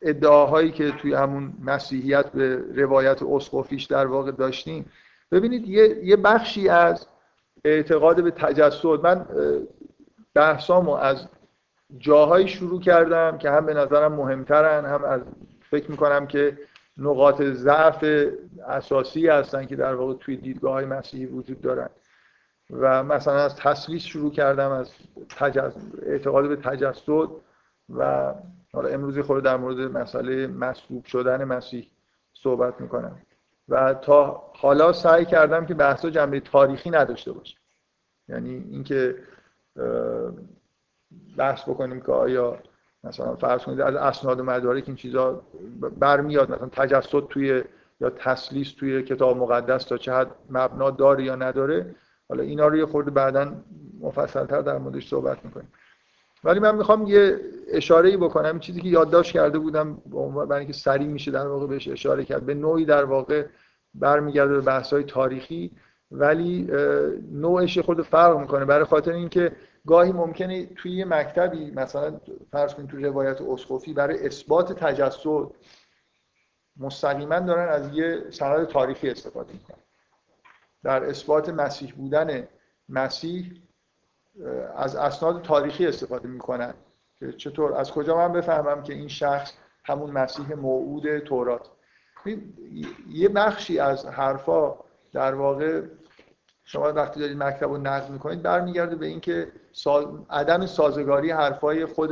ادعاهایی 0.02 0.72
که 0.72 0.92
توی 0.92 1.14
همون 1.14 1.54
مسیحیت 1.62 2.32
به 2.32 2.64
روایت 2.76 3.24
اسقفیش 3.24 3.84
در 3.84 4.06
واقع 4.06 4.32
داشتیم 4.32 4.86
ببینید 5.32 5.68
یه, 5.68 6.06
یه 6.06 6.16
بخشی 6.16 6.70
از 6.70 7.08
اعتقاد 7.66 8.24
به 8.24 8.32
تجسد. 8.32 8.88
من 9.04 9.26
بحثامو 10.34 10.92
از 10.92 11.28
جاهایی 11.98 12.48
شروع 12.48 12.82
کردم 12.82 13.38
که 13.38 13.50
هم 13.50 13.66
به 13.66 13.74
نظرم 13.74 14.14
مهمترن 14.14 14.86
هم 14.86 15.04
از 15.04 15.22
فکر 15.70 15.92
می‌کنم 15.92 16.28
که 16.28 16.58
نقاط 16.98 17.42
ضعف 17.42 18.06
اساسی 18.68 19.28
هستن 19.28 19.66
که 19.66 19.76
در 19.76 19.96
واقع 19.96 20.14
توی 20.14 20.38
دیدگاه 20.38 20.74
های 20.74 20.86
مسیحی 20.86 21.26
وجود 21.26 21.62
دارن. 21.62 21.90
و 22.70 23.04
مثلا 23.04 23.34
از 23.34 23.56
تسلیس 23.56 24.02
شروع 24.02 24.32
کردم 24.32 24.72
از 24.72 24.92
اعتقاد 26.02 26.50
به 26.50 26.56
تجسد 26.56 27.30
و 27.96 28.34
حالا 28.74 28.90
امروزی 28.90 29.22
خود 29.22 29.44
در 29.44 29.58
مورد 29.58 29.80
مسئله 29.80 30.48
مصلوب 30.48 31.06
شدن 31.06 31.44
مسیح 31.44 31.90
صحبت 32.34 32.82
می‌کنم. 32.82 33.22
و 33.70 33.94
تا 33.94 34.52
حالا 34.56 34.94
سعی 34.94 35.26
کردم 35.26 35.66
که 35.66 35.74
بحثا 35.74 36.10
جنبه 36.10 36.40
تاریخی 36.40 36.90
نداشته 36.90 37.32
باشه 37.32 37.58
یعنی 38.30 38.66
اینکه 38.72 39.16
بحث 41.38 41.64
بکنیم 41.64 42.02
که 42.02 42.12
آیا 42.12 42.58
مثلا 43.04 43.36
فرض 43.36 43.64
کنید 43.64 43.82
از 43.82 43.96
اسناد 43.96 44.40
و 44.40 44.44
مدارک 44.44 44.84
این 44.88 44.96
چیزا 44.96 45.42
برمیاد 46.00 46.52
مثلا 46.52 46.68
تجسد 46.68 47.28
توی 47.28 47.64
یا 48.00 48.10
تسلیس 48.10 48.74
توی 48.74 49.04
کتاب 49.04 49.38
مقدس 49.38 49.84
تا 49.84 49.98
چه 49.98 50.14
حد 50.14 50.32
مبنا 50.50 50.92
داره 50.92 51.24
یا 51.24 51.36
نداره. 51.36 51.96
حالا 52.30 52.44
اینا 52.44 52.68
رو 52.68 52.78
یه 52.78 52.86
خورده 52.86 53.12
بعدا 53.12 53.56
مفصلتر 54.02 54.62
در 54.62 54.78
موردش 54.78 55.10
صحبت 55.10 55.46
می‌کنیم. 55.46 55.72
ولی 56.48 56.60
من 56.60 56.76
می‌خوام 56.76 57.08
یه 57.08 57.40
اشاره 57.68 58.10
ای 58.10 58.18
بکنم. 58.18 58.60
چیزی 58.60 58.82
که 58.82 58.88
یادداشت 58.88 59.34
کرده 59.34 59.60
بودم 59.60 59.96
برای 60.50 60.60
اینکه 60.60 60.74
سریع 60.74 61.08
میشه 61.08 61.32
در 61.32 61.48
واقع 61.48 61.68
بهش 61.68 61.88
اشاره 61.88 62.26
کرد. 62.26 62.46
به 62.46 62.54
نوعی 62.54 62.86
در 62.86 63.04
واقع 63.04 63.46
برمیگرده 63.94 64.54
به 64.54 64.62
بحث 64.62 64.94
های 64.94 65.04
تاریخی 65.04 65.72
ولی 66.12 66.68
نوعش 67.32 67.78
خود 67.78 68.02
فرق 68.02 68.40
می‌کنه. 68.40 68.66
برای 68.66 68.86
خاطر 68.86 69.12
اینکه 69.12 69.52
گاهی 69.88 70.12
ممکنه 70.12 70.66
توی 70.66 70.92
یه 70.92 71.06
مکتبی 71.06 71.72
مثلا 71.72 72.20
فرض 72.52 72.74
کنید 72.74 72.90
توی 72.90 73.06
روایت 73.06 73.42
اسقفی 73.42 73.94
برای 73.94 74.26
اثبات 74.26 74.74
تجسد 74.74 75.52
مستقیما 76.80 77.40
دارن 77.40 77.70
از 77.70 77.94
یه 77.94 78.24
سند 78.30 78.68
تاریخی 78.68 79.10
استفاده 79.10 79.54
می‌کنن. 79.54 79.78
در 80.84 81.04
اثبات 81.04 81.50
مسیح 81.50 81.94
بودن 81.98 82.48
مسیح 82.90 83.52
از 84.76 84.96
اسناد 84.96 85.42
تاریخی 85.42 85.88
استفاده 85.88 86.28
می‌کنن 86.28 86.74
که 87.20 87.32
چطور 87.32 87.74
از 87.74 87.92
کجا 87.92 88.18
من 88.18 88.34
بفهمم 88.34 88.84
که 88.84 88.94
این 88.94 89.08
شخص 89.08 89.54
همون 89.86 90.12
مسیح 90.12 90.54
موعود 90.54 91.20
تورات؟ 91.20 91.70
یه 93.10 93.30
بخشی 93.30 93.80
از 93.80 94.06
حرفا 94.06 94.76
در 95.14 95.36
واقع 95.36 95.82
شما 96.66 96.94
وقتی 96.94 97.20
دارید 97.20 97.38
مکتب 97.44 97.70
رو 97.70 97.78
نقد 97.78 98.10
می‌کنید 98.10 98.42
برمیگرده 98.42 98.96
به 98.96 99.06
اینکه 99.06 99.52
عدم 100.30 100.66
سازگاری 100.66 101.32
حرفای 101.32 101.86
خود 101.86 102.12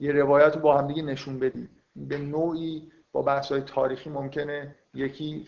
یه 0.00 0.12
روایت 0.12 0.54
رو 0.54 0.60
با 0.60 0.78
همدیگه 0.78 1.02
نشون 1.02 1.38
بدید 1.38 1.70
به 1.96 2.18
نوعی 2.18 2.92
با 3.12 3.22
بحث 3.22 3.52
های 3.52 3.60
تاریخی 3.60 4.10
ممکنه 4.10 4.74
یکی, 4.94 5.46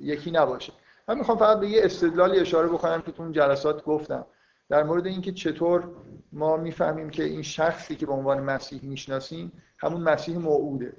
یکی 0.00 0.30
نباشه. 0.30 0.72
من 1.08 1.18
می‌خوام 1.18 1.38
فقط 1.38 1.60
به 1.60 1.68
یه 1.68 1.84
استدلالی 1.84 2.40
اشاره 2.40 2.68
بکنم 2.68 3.02
که 3.02 3.12
تو 3.12 3.22
اون 3.22 3.32
جلسات 3.32 3.84
گفتم. 3.84 4.26
در 4.68 4.82
مورد 4.82 5.06
اینکه 5.06 5.32
چطور 5.32 5.88
ما 6.32 6.56
می‌فهمیم 6.56 7.10
که 7.10 7.24
این 7.24 7.42
شخصی 7.42 7.96
که 7.96 8.06
به 8.06 8.12
عنوان 8.12 8.40
مسیح 8.40 8.80
می‌شناسیم 8.84 9.52
همون 9.78 10.00
مسیح 10.00 10.38
موعوده. 10.38 10.96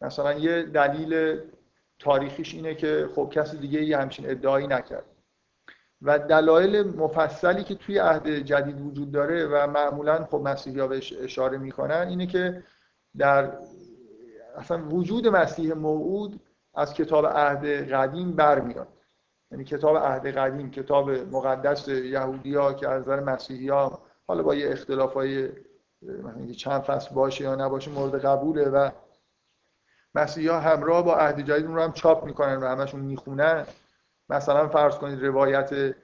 مثلا 0.00 0.32
یه 0.32 0.62
دلیل 0.62 1.40
تاریخیش 1.98 2.54
اینه 2.54 2.74
که 2.74 3.08
خب 3.14 3.30
کسی 3.32 3.58
دیگه 3.58 3.84
یه 3.84 3.98
همچین 3.98 4.30
ادعایی 4.30 4.66
نکرد. 4.66 5.04
و 6.02 6.18
دلایل 6.18 6.82
مفصلی 6.82 7.64
که 7.64 7.74
توی 7.74 7.98
عهد 7.98 8.28
جدید 8.28 8.80
وجود 8.80 9.12
داره 9.12 9.46
و 9.46 9.66
معمولا 9.66 10.24
خب 10.24 10.40
مسیحی 10.44 10.88
بهش 10.88 11.12
اشاره 11.12 11.58
می‌کنن 11.58 12.06
اینه 12.08 12.26
که 12.26 12.62
در 13.18 13.58
اصلا 14.56 14.88
وجود 14.88 15.28
مسیح 15.28 15.74
موعود 15.74 16.40
از 16.74 16.94
کتاب 16.94 17.26
عهد 17.26 17.66
قدیم 17.92 18.32
برمیاد. 18.32 18.88
یعنی 19.54 19.64
کتاب 19.64 19.96
عهد 19.96 20.26
قدیم 20.26 20.70
کتاب 20.70 21.10
مقدس 21.10 21.88
یهودی 21.88 22.54
ها 22.54 22.72
که 22.72 22.88
از 22.88 23.02
نظر 23.02 23.20
مسیحی 23.20 23.68
ها 23.68 24.02
حالا 24.26 24.42
با 24.42 24.54
یه 24.54 24.70
اختلاف 24.70 25.14
های 25.14 25.48
چند 26.56 26.82
فصل 26.82 27.14
باشه 27.14 27.44
یا 27.44 27.54
نباشه 27.54 27.90
مورد 27.90 28.24
قبوله 28.24 28.68
و 28.68 28.90
مسیحی 30.14 30.48
ها 30.48 30.60
همراه 30.60 31.04
با 31.04 31.16
عهد 31.16 31.40
جدید 31.40 31.66
رو 31.66 31.80
هم 31.80 31.92
چاپ 31.92 32.24
می‌کنن 32.24 32.56
و 32.56 32.66
همشون 32.66 33.00
می‌خونن. 33.00 33.66
مثلا 34.28 34.68
فرض 34.68 34.94
کنید 34.94 35.24
روایت 35.24 35.94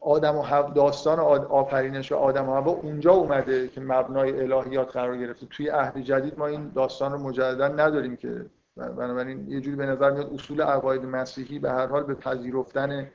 آدم 0.00 0.36
و 0.36 0.72
داستان 0.72 1.18
آفرینش 1.18 2.12
و 2.12 2.16
آدم 2.16 2.48
و 2.48 2.68
اونجا 2.68 3.12
اومده 3.12 3.68
که 3.68 3.80
مبنای 3.80 4.52
الهیات 4.52 4.92
قرار 4.92 5.16
گرفته. 5.16 5.46
توی 5.46 5.68
عهد 5.68 5.98
جدید 5.98 6.38
ما 6.38 6.46
این 6.46 6.68
داستان 6.68 7.12
رو 7.12 7.18
مجددا 7.18 7.68
نداریم 7.68 8.16
که 8.16 8.46
بنابراین 8.76 9.50
یه 9.50 9.60
جوری 9.60 9.76
به 9.76 9.86
نظر 9.86 10.10
میاد 10.10 10.32
اصول 10.32 10.62
عقاید 10.62 11.04
مسیحی 11.04 11.58
به 11.58 11.70
هر 11.70 11.86
حال 11.86 12.02
به 12.02 12.14
پذیرفتن 12.14 13.10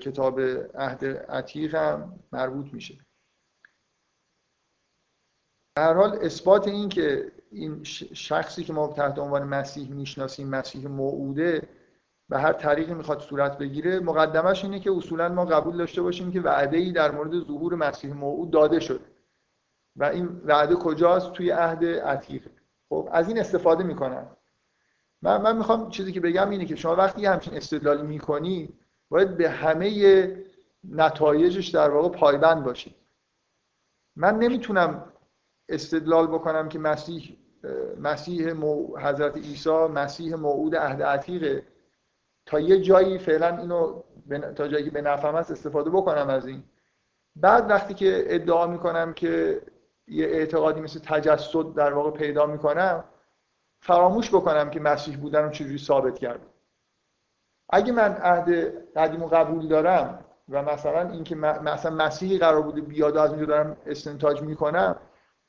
کتاب 0.00 0.40
عهد 0.74 1.04
عتیق 1.28 1.74
هم 1.74 2.18
مربوط 2.32 2.74
میشه. 2.74 2.94
به 5.74 5.82
هر 5.82 5.94
حال 5.94 6.18
اثبات 6.22 6.68
این 6.68 6.88
که 6.88 7.32
این 7.50 7.84
شخصی 8.14 8.64
که 8.64 8.72
ما 8.72 8.88
تحت 8.88 9.18
عنوان 9.18 9.42
مسیح 9.42 9.90
می‌شناسیم 9.90 10.48
مسیح 10.48 10.88
موعوده 10.88 11.68
به 12.28 12.38
هر 12.38 12.52
طریقی 12.52 12.94
می‌خواد 12.94 13.20
صورت 13.20 13.58
بگیره 13.58 14.00
مقدمش 14.00 14.64
اینه 14.64 14.80
که 14.80 14.92
اصولا 14.92 15.28
ما 15.28 15.44
قبول 15.44 15.76
داشته 15.76 16.02
باشیم 16.02 16.32
که 16.32 16.40
وعده 16.40 16.76
ای 16.76 16.92
در 16.92 17.10
مورد 17.10 17.40
ظهور 17.40 17.74
مسیح 17.74 18.14
موعود 18.14 18.50
داده 18.50 18.80
شده. 18.80 19.04
و 19.96 20.04
این 20.04 20.26
وعده 20.44 20.74
کجاست؟ 20.74 21.32
توی 21.32 21.50
عهد 21.50 21.84
عتیق. 21.84 22.50
خب 22.88 23.08
از 23.12 23.28
این 23.28 23.38
استفاده 23.38 23.84
می‌کنن. 23.84 24.36
من, 25.22 25.42
من 25.42 25.56
می‌خوام 25.56 25.90
چیزی 25.90 26.12
که 26.12 26.20
بگم 26.20 26.50
اینه 26.50 26.64
که 26.64 26.76
شما 26.76 26.96
وقتی 26.96 27.26
همچین 27.26 27.54
استدلالی 27.54 28.02
می‌کنی 28.02 28.68
باید 29.08 29.36
به 29.36 29.50
همه 29.50 30.36
نتایجش 30.90 31.68
در 31.68 31.90
واقع 31.90 32.08
پایبند 32.08 32.64
باشید 32.64 32.94
من 34.16 34.38
نمی‌تونم 34.38 35.04
استدلال 35.68 36.26
بکنم 36.26 36.68
که 36.68 36.78
مسیح 36.78 37.36
مسیح 38.00 38.54
حضرت 38.98 39.36
عیسی 39.36 39.70
مسیح 39.70 40.34
موعود 40.34 40.76
عهد 40.76 41.02
عتیقه. 41.02 41.62
تا 42.46 42.60
یه 42.60 42.80
جایی 42.80 43.18
فعلا 43.18 43.58
اینو 43.58 44.02
تا 44.54 44.68
جایی 44.68 44.84
که 44.84 44.90
به 44.90 45.02
نفهم 45.02 45.34
هست 45.34 45.50
استفاده 45.50 45.90
بکنم 45.90 46.28
از 46.28 46.46
این. 46.46 46.62
بعد 47.36 47.70
وقتی 47.70 47.94
که 47.94 48.24
ادعا 48.26 48.66
می‌کنم 48.66 49.12
که 49.12 49.62
یه 50.08 50.26
اعتقادی 50.26 50.80
مثل 50.80 51.00
تجسد 51.00 51.74
در 51.74 51.92
واقع 51.92 52.10
پیدا 52.10 52.46
می‌کنم 52.46 53.04
فراموش 53.82 54.28
بکنم 54.28 54.70
که 54.70 54.80
مسیح 54.80 55.16
بودن 55.16 55.42
رو 55.42 55.50
چجوری 55.50 55.78
ثابت 55.78 56.18
کرد. 56.18 56.40
اگه 57.70 57.92
من 57.92 58.12
عهد 58.14 58.48
قدیم 58.96 59.26
قبول 59.26 59.68
دارم 59.68 60.24
و 60.48 60.62
مثلا 60.62 61.10
اینکه 61.10 61.34
مثلا 61.34 61.94
مسیحی 61.96 62.38
قرار 62.38 62.62
بوده 62.62 62.80
بیاد 62.80 63.16
از 63.16 63.30
اونجا 63.30 63.46
دارم 63.46 63.76
استنتاج 63.86 64.42
می‌کنم 64.42 64.96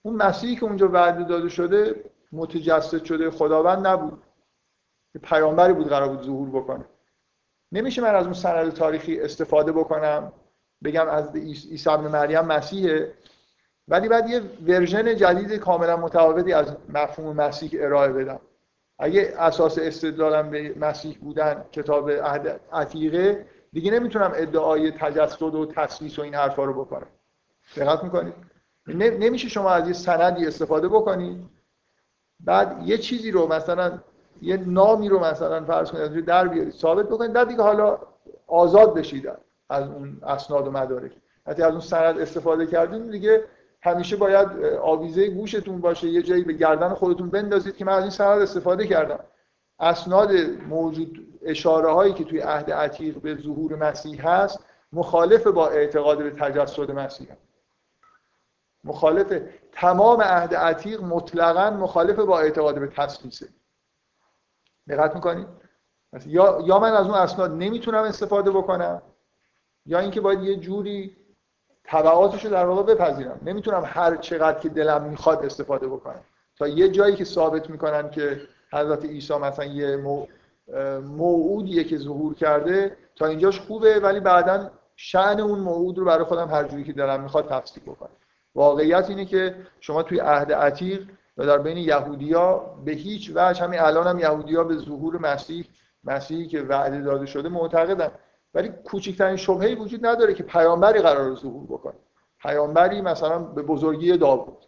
اون 0.02 0.16
مسیحی 0.16 0.56
که 0.56 0.64
اونجا 0.64 0.88
وعده 0.88 1.24
داده 1.24 1.50
شده 1.50 2.04
متجسد 2.32 3.04
شده 3.04 3.32
خداوند 3.32 3.88
نبود. 3.88 4.24
پیامبری 5.24 5.74
بود 5.74 5.88
قرار 5.88 6.10
بود 6.10 6.22
ظهور 6.22 6.50
بکنه. 6.50 6.86
نمیشه 7.72 8.02
من 8.02 8.16
از 8.16 8.24
اون 8.24 8.34
سند 8.34 8.74
تاریخی 8.74 9.22
استفاده 9.22 9.72
بکنم 9.72 10.32
بگم 10.84 11.08
از 11.08 11.36
عیسی 11.36 11.90
ابن 11.90 12.08
مریم 12.08 12.46
مسیحه. 12.46 13.14
ولی 13.88 14.08
بعد 14.08 14.30
یه 14.30 14.42
ورژن 14.68 15.16
جدید 15.16 15.54
کاملا 15.54 15.98
متفاوتی 15.98 16.54
از 16.54 16.76
مفهوم 16.90 17.36
مسیح 17.36 17.72
ارائه 17.74 18.12
بدم. 18.12 18.40
اگه 19.00 19.34
اساس 19.38 19.78
استدلالم 19.78 20.50
به 20.50 20.76
مسیح 20.80 21.18
بودن 21.22 21.66
کتاب 21.72 22.12
عتیقه 22.74 23.46
دیگه 23.74 23.92
نمی‌تونم 23.92 24.32
ادعای 24.36 24.92
تجسد 24.92 25.56
و 25.56 25.66
تسلیس 25.66 26.20
و 26.20 26.22
این 26.22 26.36
حرفا 26.36 26.64
رو 26.64 26.86
بکنم. 26.86 27.08
دقت 27.76 28.04
می‌کنید؟ 28.04 28.34
نمیشه 28.98 29.50
شما 29.50 29.70
از 29.70 29.88
یه 29.88 29.94
سندی 29.94 30.48
استفاده 30.48 30.88
بکنید. 30.88 31.50
بعد 32.40 32.82
یه 32.86 32.98
چیزی 32.98 33.32
رو 33.32 33.48
مثلا 33.48 34.00
یه 34.42 34.58
نامی 34.58 35.10
رو 35.10 35.20
مثلا 35.20 35.64
فرض 35.64 35.92
کنید 35.92 36.26
در 36.26 36.48
بیارید 36.48 36.74
ثابت 36.74 37.06
بکنید. 37.06 37.34
بعد 37.34 37.48
دیگه 37.48 37.64
حالا 37.64 38.00
آزاد 38.48 38.94
بشید 38.94 39.30
از 39.70 39.88
اون 39.88 40.18
اسناد 40.24 40.68
و 40.68 40.72
مدارک. 40.72 41.12
حتی 41.48 41.64
از 41.64 41.72
اون 41.72 41.82
سند 41.82 42.20
استفاده 42.20 42.66
کردین 42.66 43.10
دیگه 43.10 43.44
همیشه 43.84 44.16
باید 44.16 44.66
آویزه 44.82 45.30
گوشتون 45.30 45.82
باشه 45.82 46.08
یه 46.08 46.22
جایی 46.22 46.44
به 46.44 46.54
گردن 46.54 46.94
خودتون 46.94 47.30
بندازید 47.30 47.78
که 47.78 47.86
من 47.86 47.94
از 47.94 48.02
این 48.02 48.10
سند 48.10 48.42
استفاده 48.42 48.88
کردم. 48.88 49.20
اسناد 49.80 50.32
موجود 50.70 51.40
اشاره 51.42 51.92
هایی 51.92 52.14
که 52.14 52.24
توی 52.24 52.40
عهد 52.40 52.72
عتیق 52.72 53.18
به 53.18 53.36
ظهور 53.36 53.76
مسیح 53.76 54.30
هست 54.30 54.60
مخالف 54.94 55.48
با 55.48 55.68
اعتقاد 55.68 56.18
به 56.18 56.32
تجسد 56.32 56.92
مسیح 56.92 57.32
هست. 57.32 57.42
مخالف 58.84 59.42
تمام 59.72 60.22
عهد 60.22 60.56
عتیق 60.56 61.02
مطلقا 61.02 61.70
مخالف 61.70 62.20
با 62.20 62.40
اعتقاد 62.40 62.80
به 62.80 62.88
تسلیسه 62.88 63.48
دقت 64.88 65.16
می‌کنید؟ 65.16 65.48
یا 66.26 66.62
یا 66.66 66.80
من 66.80 66.92
از 66.92 67.06
اون 67.06 67.16
اسناد 67.16 67.52
نمی‌تونم 67.52 68.04
استفاده 68.04 68.52
بکنم 68.52 69.02
یا 69.86 70.00
اینکه 70.00 70.22
باید 70.22 70.44
یه 70.44 70.56
جوری 70.56 71.18
تبعاتش 71.84 72.46
رو 72.46 72.52
در 72.52 72.66
واقع 72.66 72.94
بپذیرم. 72.94 73.40
نمی‌تونم 73.46 73.84
هر 73.86 74.16
چقدر 74.16 74.60
که 74.60 74.70
دلم 74.70 75.04
می‌خواد 75.04 75.46
استفاده 75.46 75.88
بکنم. 75.88 76.22
تا 76.58 76.68
یه 76.68 76.90
جایی 76.90 77.16
که 77.16 77.24
ثابت 77.24 77.70
می‌کنن 77.70 78.10
که 78.10 78.42
حضرت 78.74 79.06
عیسی 79.06 79.34
مثلا 79.38 79.66
یه 79.66 79.98
موعودیه 81.02 81.84
که 81.84 81.98
ظهور 81.98 82.34
کرده 82.34 82.98
تا 83.16 83.26
اینجاش 83.26 83.60
خوبه 83.60 84.00
ولی 84.00 84.20
بعدا 84.20 84.70
شعن 84.96 85.40
اون 85.40 85.60
موعود 85.60 85.98
رو 85.98 86.06
برای 86.06 86.24
خودم 86.24 86.48
هر 86.48 86.64
جوری 86.64 86.84
که 86.84 86.94
دلم 86.94 87.22
می‌خواد 87.22 87.50
تفسیر 87.50 87.84
بکنم. 87.84 88.10
واقعیت 88.56 89.10
اینه 89.10 89.26
که 89.26 89.56
شما 89.80 90.04
توی 90.04 90.20
عهد 90.20 90.54
عتیق 90.54 91.08
و 91.38 91.46
در 91.46 91.58
بین 91.58 91.78
یهودیا 91.78 92.76
به 92.86 92.92
هیچ 92.92 93.32
وجه 93.36 93.64
همین 93.64 93.80
الان 93.80 94.08
هم 94.08 94.20
یهودیا 94.20 94.64
به 94.64 94.78
ظهور 94.78 95.18
مسیح 95.18 95.66
مسیحی 96.04 96.48
که 96.48 96.62
وعده 96.62 97.02
داده 97.02 97.26
شده 97.26 97.50
معتقدن. 97.50 98.12
ولی 98.54 98.70
کوچکترین 98.70 99.36
شبهه‌ای 99.36 99.76
وجود 99.76 100.06
نداره 100.06 100.34
که 100.34 100.44
پیامبری 100.44 101.00
قرار 101.00 101.36
ظهور 101.36 101.64
بکنه. 101.64 101.94
پیامبری 102.40 103.02
مثلا 103.02 103.40
به 103.40 103.62
بزرگی 103.62 104.18
داوود. 104.18 104.66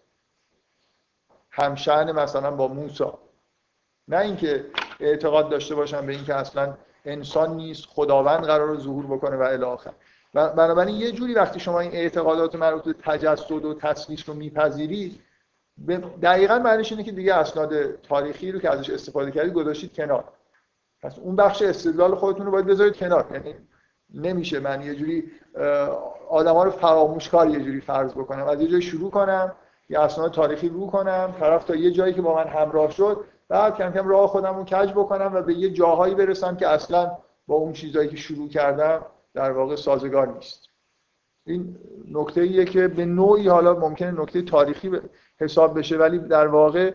همشأن 1.50 2.12
مثلا 2.12 2.52
با 2.52 2.67
موسی. 2.67 3.06
نه 4.08 4.17
اینکه 4.17 4.65
اعتقاد 5.00 5.50
داشته 5.50 5.76
باشن 5.76 6.06
به 6.06 6.13
اینکه 6.13 6.34
اصلا 6.36 6.78
انسان 7.06 7.56
نیست 7.56 7.86
خداوند 7.86 8.43
قرار 8.43 8.80
ظهور 8.80 9.06
بکنه 9.06 9.38
و 9.38 9.41
الی 9.41 9.63
آخر. 9.63 9.93
بنابراین 10.34 10.95
یه 10.95 11.12
جوری 11.12 11.34
وقتی 11.34 11.60
شما 11.60 11.80
این 11.80 11.91
اعتقادات 11.91 12.56
مربوط 12.56 12.84
به 12.84 12.93
تجسد 12.93 13.65
و 13.65 13.74
تصویش 13.74 14.24
رو 14.24 14.34
میپذیرید 14.34 15.21
دقیقا 16.21 16.60
معنیش 16.60 16.91
اینه 16.91 17.04
که 17.04 17.12
دیگه 17.12 17.36
اسناد 17.36 18.02
تاریخی 18.02 18.52
رو 18.52 18.60
که 18.60 18.69
ازش 18.69 18.89
استفاده 18.89 19.32
کردید 19.32 19.54
گذاشتید 19.54 19.93
کنار. 19.93 20.24
پس 21.02 21.19
اون 21.19 21.36
بخش 21.36 21.62
استدلال 21.62 22.15
خودتون 22.15 22.45
رو 22.45 22.52
باید 22.52 22.65
بذارید 22.65 22.98
کنار. 22.98 23.28
یعنی 23.34 23.56
نمیشه 24.15 24.60
من 24.60 24.82
یه 24.82 24.95
جوری 24.95 25.32
آدما 26.30 26.63
رو 26.63 26.71
فراموشکار 26.71 27.49
یه 27.49 27.60
جوری 27.60 27.82
فرض 27.82 28.13
بکنم. 28.13 28.47
از 28.47 28.62
یه 28.62 28.67
جایی 28.67 28.82
شروع 28.82 29.12
کنم 29.12 29.56
یه 29.89 29.99
اسناد 29.99 30.32
تاریخی 30.32 30.69
رو 30.69 30.88
کنم 30.88 31.36
طرف 31.39 31.63
تا 31.63 31.75
یه 31.75 31.91
جایی 31.91 32.13
که 32.13 32.21
با 32.21 32.36
من 32.36 32.47
همراه 32.47 32.91
شد 32.91 33.25
بعد 33.47 33.75
کم 33.75 33.91
کم 33.91 34.08
راه 34.08 34.28
خودم 34.28 34.56
رو 34.56 34.63
کج 34.63 34.91
بکنم 34.91 35.32
و 35.34 35.41
به 35.41 35.54
یه 35.54 35.69
جاهایی 35.69 36.15
برسم 36.15 36.56
که 36.56 36.67
اصلا 36.67 37.17
با 37.47 37.56
اون 37.56 37.73
چیزایی 37.73 38.10
که 38.10 38.15
شروع 38.15 38.49
کردم 38.49 39.06
در 39.34 39.51
واقع 39.51 39.75
سازگار 39.75 40.28
نیست. 40.28 40.69
این 41.45 41.78
نکته 42.12 42.41
ایه 42.41 42.65
که 42.65 42.88
به 42.88 43.06
نوعی 43.06 43.47
حالا 43.47 43.73
ممکنه 43.73 44.21
نکته 44.21 44.41
تاریخی 44.41 44.91
حساب 45.39 45.80
بشه 45.80 45.97
ولی 45.97 46.19
در 46.19 46.47
واقع 46.47 46.93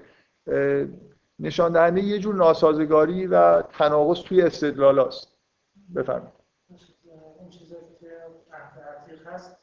نشان 1.39 1.73
دهنده 1.73 2.01
یه 2.01 2.19
جور 2.19 2.35
ناسازگاری 2.35 3.27
و 3.27 3.63
تناقض 3.63 4.23
توی 4.23 4.43
استدلال 4.43 4.99
است 4.99 5.29
بفرمایید 5.95 6.41
اون 7.39 7.49
چیزایی 7.49 7.85
که 8.01 8.07
هست 9.27 9.57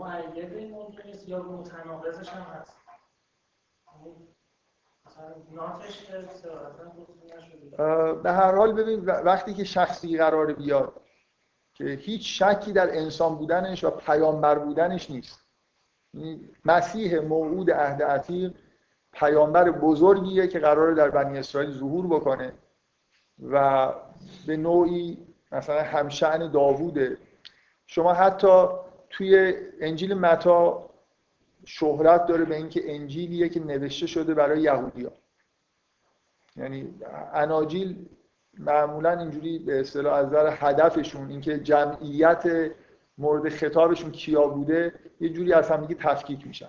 معید 0.00 0.54
این 0.54 0.76
نیست 1.04 1.28
یا 1.28 1.42
متناقضش 1.42 2.28
هم 2.28 2.42
هست. 2.42 2.76
به 8.22 8.32
هر 8.32 8.54
حال 8.54 8.72
ببین 8.72 9.04
وقتی 9.04 9.54
که 9.54 9.64
شخصی 9.64 10.18
قرار 10.18 10.52
بیاد 10.52 11.00
که 11.74 11.84
هیچ 11.84 12.42
شکی 12.42 12.72
در 12.72 12.96
انسان 12.96 13.34
بودنش 13.34 13.84
و 13.84 13.90
پیامبر 13.90 14.58
بودنش 14.58 15.10
نیست. 15.10 15.40
یعنی 16.14 16.50
مسیح 16.64 17.20
موعود 17.20 17.70
عهد 17.70 18.02
عتیق 18.02 18.54
پیامبر 19.12 19.70
بزرگیه 19.70 20.48
که 20.48 20.58
قراره 20.58 20.94
در 20.94 21.10
بنی 21.10 21.38
اسرائیل 21.38 21.70
ظهور 21.70 22.06
بکنه 22.06 22.52
و 23.50 23.92
به 24.46 24.56
نوعی 24.56 25.26
مثلا 25.52 25.82
همشعن 25.82 26.50
داووده. 26.50 27.18
شما 27.86 28.12
حتی 28.12 28.68
توی 29.10 29.54
انجیل 29.80 30.14
متا 30.14 30.90
شهرت 31.64 32.26
داره 32.26 32.44
به 32.44 32.56
اینکه 32.56 32.94
انجیلیه 32.94 33.48
که 33.48 33.60
نوشته 33.60 34.06
شده 34.06 34.34
برای 34.34 34.60
یهودیا 34.60 35.12
یعنی 36.56 36.94
اناجیل 37.34 38.06
معمولا 38.58 39.18
اینجوری 39.18 39.58
به 39.58 39.80
اصطلاح 39.80 40.14
از 40.14 40.26
نظر 40.26 40.56
هدفشون 40.58 41.30
اینکه 41.30 41.58
جمعیت 41.58 42.70
مورد 43.18 43.48
خطابشون 43.48 44.10
کیا 44.10 44.46
بوده 44.46 44.94
یه 45.20 45.28
جوری 45.28 45.52
از 45.52 45.70
هم 45.70 45.86
دیگه 45.86 46.00
تفکیک 46.00 46.46
میشن. 46.46 46.68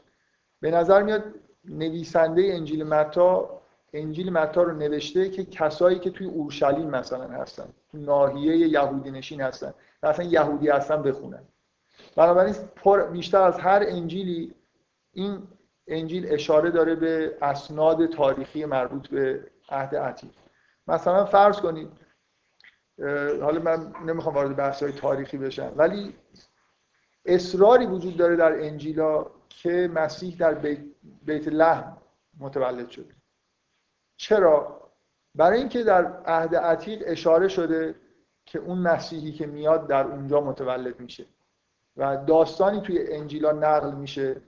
به 0.61 0.71
نظر 0.71 1.03
میاد 1.03 1.23
نویسنده 1.65 2.41
انجیل 2.53 2.83
متا 2.83 3.61
انجیل 3.93 4.31
متا 4.31 4.63
رو 4.63 4.77
نوشته 4.77 5.29
که 5.29 5.45
کسایی 5.45 5.99
که 5.99 6.09
توی 6.09 6.27
اورشلیم 6.27 6.89
مثلا 6.89 7.27
هستن 7.27 7.67
تو 7.91 7.97
ناحیه 7.97 8.57
یهودی 8.57 9.11
نشین 9.11 9.41
هستن 9.41 9.73
اصلا 10.03 10.25
یهودی 10.25 10.69
هستن 10.69 11.01
بخونن. 11.01 11.43
بنابراین 12.15 12.55
بیشتر 13.11 13.41
از 13.41 13.59
هر 13.59 13.83
انجیلی 13.87 14.55
این 15.13 15.47
انجیل 15.87 16.33
اشاره 16.33 16.71
داره 16.71 16.95
به 16.95 17.37
اسناد 17.41 18.05
تاریخی 18.05 18.65
مربوط 18.65 19.07
به 19.07 19.51
عهد 19.69 19.95
عتیق. 19.95 20.31
مثلا 20.87 21.25
فرض 21.25 21.59
کنید 21.59 21.89
حالا 23.41 23.59
من 23.59 23.93
نمی‌خوام 24.05 24.35
وارد 24.35 24.55
بحث 24.55 24.83
های 24.83 24.91
تاریخی 24.91 25.37
بشم 25.37 25.73
ولی 25.75 26.15
اصراری 27.25 27.85
وجود 27.85 28.17
داره 28.17 28.35
در 28.35 28.61
انجیلا 28.61 29.25
که 29.49 29.91
مسیح 29.93 30.37
در 30.37 30.53
بیت, 30.53 30.79
بیت 31.25 31.47
لحم 31.47 31.97
متولد 32.39 32.89
شده. 32.89 33.15
چرا؟ 34.17 34.79
برای 35.35 35.59
اینکه 35.59 35.83
در 35.83 36.05
عهد 36.25 36.55
عتیق 36.55 37.03
اشاره 37.05 37.47
شده 37.47 37.95
که 38.45 38.59
اون 38.59 38.77
مسیحی 38.77 39.31
که 39.31 39.47
میاد 39.47 39.87
در 39.87 40.07
اونجا 40.07 40.41
متولد 40.41 40.99
میشه. 40.99 41.25
و 41.99 42.17
داستانی 42.17 42.81
توی 42.81 43.07
انجیلا 43.07 43.51
نقل 43.51 43.95
میشه 43.95 44.41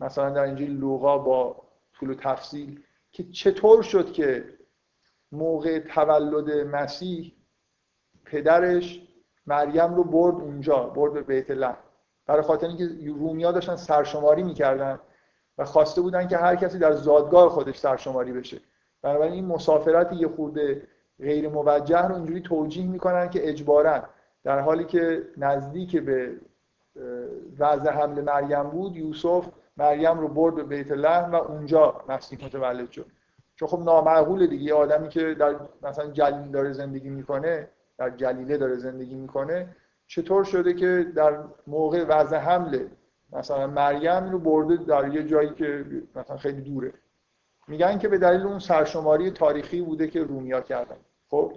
مثلا 0.00 0.30
در 0.30 0.42
انجیل 0.42 0.70
لوقا 0.70 1.18
با 1.18 1.62
طول 1.92 2.10
و 2.10 2.14
تفصیل 2.14 2.82
که 3.12 3.24
چطور 3.24 3.82
شد 3.82 4.12
که 4.12 4.44
موقع 5.32 5.78
تولد 5.78 6.66
مسیح 6.66 7.32
پدرش 8.24 9.08
مریم 9.46 9.94
رو 9.94 10.04
برد 10.04 10.34
اونجا 10.34 10.78
برد 10.78 11.12
به 11.12 11.22
بیت 11.22 11.50
لحم 11.50 11.78
برای 12.26 12.42
خاطر 12.42 12.66
اینکه 12.66 13.12
رومیا 13.18 13.52
داشتن 13.52 13.76
سرشماری 13.76 14.42
می‌کردن 14.42 14.98
و 15.58 15.64
خواسته 15.64 16.00
بودن 16.00 16.28
که 16.28 16.36
هر 16.36 16.56
کسی 16.56 16.78
در 16.78 16.92
زادگاه 16.92 17.48
خودش 17.48 17.78
سرشماری 17.78 18.32
بشه. 18.32 18.60
بنابراین 19.02 19.32
این 19.32 19.46
مسافرت 19.46 20.12
یه 20.12 20.28
خورده 20.28 20.88
غیر 21.18 21.48
موجه 21.48 22.02
رو 22.02 22.14
اینجوری 22.14 22.40
توجیه 22.40 22.86
می‌کنن 22.86 23.30
که 23.30 23.48
اجبارا 23.48 24.02
در 24.44 24.60
حالی 24.60 24.84
که 24.84 25.28
نزدیک 25.36 25.96
به 25.96 26.40
وضع 27.58 27.90
حمل 27.90 28.20
مریم 28.20 28.62
بود 28.62 28.96
یوسف 28.96 29.48
مریم 29.76 30.18
رو 30.18 30.28
برد 30.28 30.54
به 30.54 30.62
بیت 30.62 30.92
لحم 30.92 31.32
و 31.32 31.34
اونجا 31.34 32.04
مسیح 32.08 32.44
متولد 32.44 32.90
شد. 32.90 33.06
چون 33.56 33.68
خب 33.68 33.78
نامعقول 33.78 34.46
دیگه. 34.46 34.74
آدمی 34.74 35.08
که 35.08 35.34
در 35.34 35.54
مثلا 35.82 36.10
جلیل 36.10 36.50
داره 36.50 36.72
زندگی 36.72 37.10
می‌کنه 37.10 37.68
در 37.98 38.10
گلیله 38.10 38.56
داره 38.56 38.76
زندگی 38.76 39.14
می‌کنه 39.14 39.76
چطور 40.06 40.44
شده 40.44 40.74
که 40.74 41.06
در 41.14 41.38
موقع 41.66 42.04
وضع 42.08 42.36
حمله 42.36 42.90
مثلا 43.32 43.66
مریم 43.66 44.30
رو 44.30 44.38
برده 44.38 44.76
در 44.76 45.14
یه 45.14 45.24
جایی 45.24 45.50
که 45.50 45.84
مثلا 46.16 46.36
خیلی 46.36 46.60
دوره؟ 46.60 46.92
میگن 47.68 47.98
که 47.98 48.08
به 48.08 48.18
دلیل 48.18 48.40
اون 48.40 48.58
سرشماری 48.58 49.30
تاریخی 49.30 49.80
بوده 49.80 50.08
که 50.08 50.24
رومیا 50.24 50.60
کردن. 50.60 50.96
خب؟ 51.30 51.52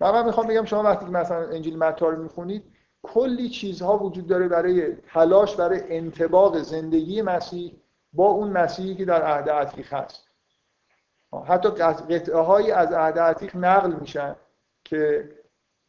من, 0.00 0.10
من 0.10 0.24
می‌خوام 0.24 0.46
بگم 0.46 0.64
شما 0.64 0.82
وقتی 0.82 1.04
که 1.04 1.12
مثلا 1.12 1.48
انجیل 1.48 1.78
متی 1.78 2.04
رو 2.04 2.22
می‌خونید 2.22 2.64
کلی 3.02 3.48
چیزها 3.48 3.98
وجود 3.98 4.26
داره 4.26 4.48
برای 4.48 4.96
تلاش 4.96 5.56
برای 5.56 5.96
انتباق 5.96 6.58
زندگی 6.58 7.22
مسیح 7.22 7.80
با 8.12 8.26
اون 8.26 8.48
مسیحی 8.50 8.94
که 8.94 9.04
در 9.04 9.22
عهد 9.22 9.50
عتیق 9.50 9.92
هست. 9.92 10.28
حتی 11.46 11.68
قطعه 11.68 12.38
هایی 12.38 12.70
از 12.70 12.92
عهد 12.92 13.18
عتیق 13.18 13.56
نقل 13.56 13.92
میشن 13.92 14.36
که 14.84 15.28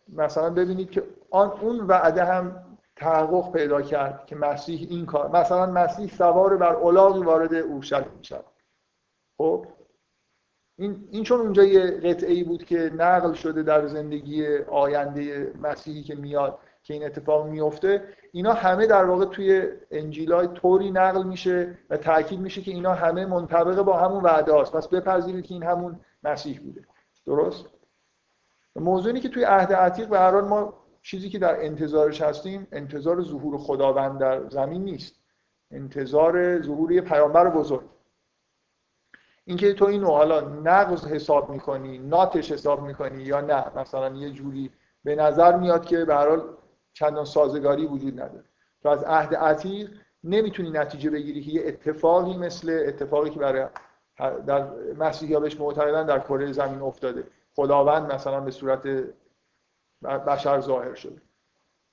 مثلا 0.09 0.49
ببینید 0.49 0.91
که 0.91 1.03
آن 1.31 1.51
اون 1.51 1.79
وعده 1.79 2.25
هم 2.25 2.65
تحقق 2.95 3.51
پیدا 3.51 3.81
کرد 3.81 4.25
که 4.25 4.35
مسیح 4.35 4.87
این 4.89 5.05
کار 5.05 5.31
مثلا 5.31 5.65
مسیح 5.65 6.07
سوار 6.07 6.57
بر 6.57 6.75
الاغی 6.75 7.19
وارد 7.19 7.53
اورشلیم 7.53 8.11
میشه 8.17 8.39
خب؟ 9.37 9.65
این, 10.77 11.07
این 11.11 11.23
چون 11.23 11.39
اونجا 11.39 11.63
یه 11.63 11.91
قطعه 11.91 12.33
ای 12.33 12.43
بود 12.43 12.63
که 12.63 12.91
نقل 12.95 13.33
شده 13.33 13.63
در 13.63 13.87
زندگی 13.87 14.57
آینده 14.57 15.53
مسیحی 15.61 16.03
که 16.03 16.15
میاد 16.15 16.59
که 16.83 16.93
این 16.93 17.05
اتفاق 17.05 17.47
میفته 17.47 18.03
اینا 18.31 18.53
همه 18.53 18.87
در 18.87 19.05
واقع 19.05 19.25
توی 19.25 19.67
انجیلای 19.91 20.47
طوری 20.47 20.91
نقل 20.91 21.23
میشه 21.23 21.77
و 21.89 21.97
تاکید 21.97 22.39
میشه 22.39 22.61
که 22.61 22.71
اینا 22.71 22.93
همه 22.93 23.25
منطبق 23.25 23.81
با 23.81 23.97
همون 23.97 24.23
وعده 24.23 24.53
هاست. 24.53 24.73
پس 24.73 24.87
بپذیرید 24.87 25.45
که 25.45 25.53
این 25.53 25.63
همون 25.63 25.99
مسیح 26.23 26.59
بوده. 26.59 26.81
درست؟ 27.25 27.65
موضوعی 28.75 29.19
که 29.19 29.29
توی 29.29 29.43
عهد 29.43 29.73
عتیق 29.73 30.07
به 30.07 30.19
هر 30.19 30.41
ما 30.41 30.73
چیزی 31.01 31.29
که 31.29 31.39
در 31.39 31.65
انتظارش 31.65 32.21
هستیم 32.21 32.67
انتظار 32.71 33.21
ظهور 33.21 33.57
خداوند 33.57 34.19
در 34.19 34.49
زمین 34.49 34.83
نیست. 34.83 35.15
انتظار 35.71 36.61
ظهور 36.61 37.01
پیامبر 37.01 37.49
بزرگ. 37.49 37.89
اینکه 39.45 39.73
تو 39.73 39.85
اینو 39.85 40.07
حالا 40.07 40.41
نقض 40.41 41.07
حساب 41.07 41.49
می‌کنی 41.49 41.97
ناتش 41.97 42.51
حساب 42.51 42.81
می‌کنی 42.81 43.23
یا 43.23 43.41
نه؟ 43.41 43.77
مثلا 43.77 44.15
یه 44.15 44.29
جوری 44.29 44.71
به 45.03 45.15
نظر 45.15 45.57
میاد 45.57 45.85
که 45.85 46.05
به 46.05 46.15
چندان 46.93 47.25
سازگاری 47.25 47.85
وجود 47.85 48.21
نداره. 48.21 48.43
تو 48.83 48.89
از 48.89 49.03
عهد 49.03 49.35
عتیق 49.35 49.89
نمی‌تونی 50.23 50.69
نتیجه 50.69 51.09
بگیری 51.09 51.41
که 51.41 51.51
یه 51.51 51.67
اتفاقی 51.67 52.37
مثل 52.37 52.83
اتفاقی 52.87 53.29
که 53.29 53.39
برای 53.39 53.65
در 54.47 54.67
مسیحی 54.97 55.39
بهش 55.39 55.59
معتقدن 55.59 56.05
در 56.05 56.19
کره 56.19 56.51
زمین 56.51 56.81
افتاده. 56.81 57.23
خداوند 57.55 58.13
مثلا 58.13 58.39
به 58.39 58.51
صورت 58.51 58.87
بشر 60.03 60.59
ظاهر 60.59 60.95
شده. 60.95 61.21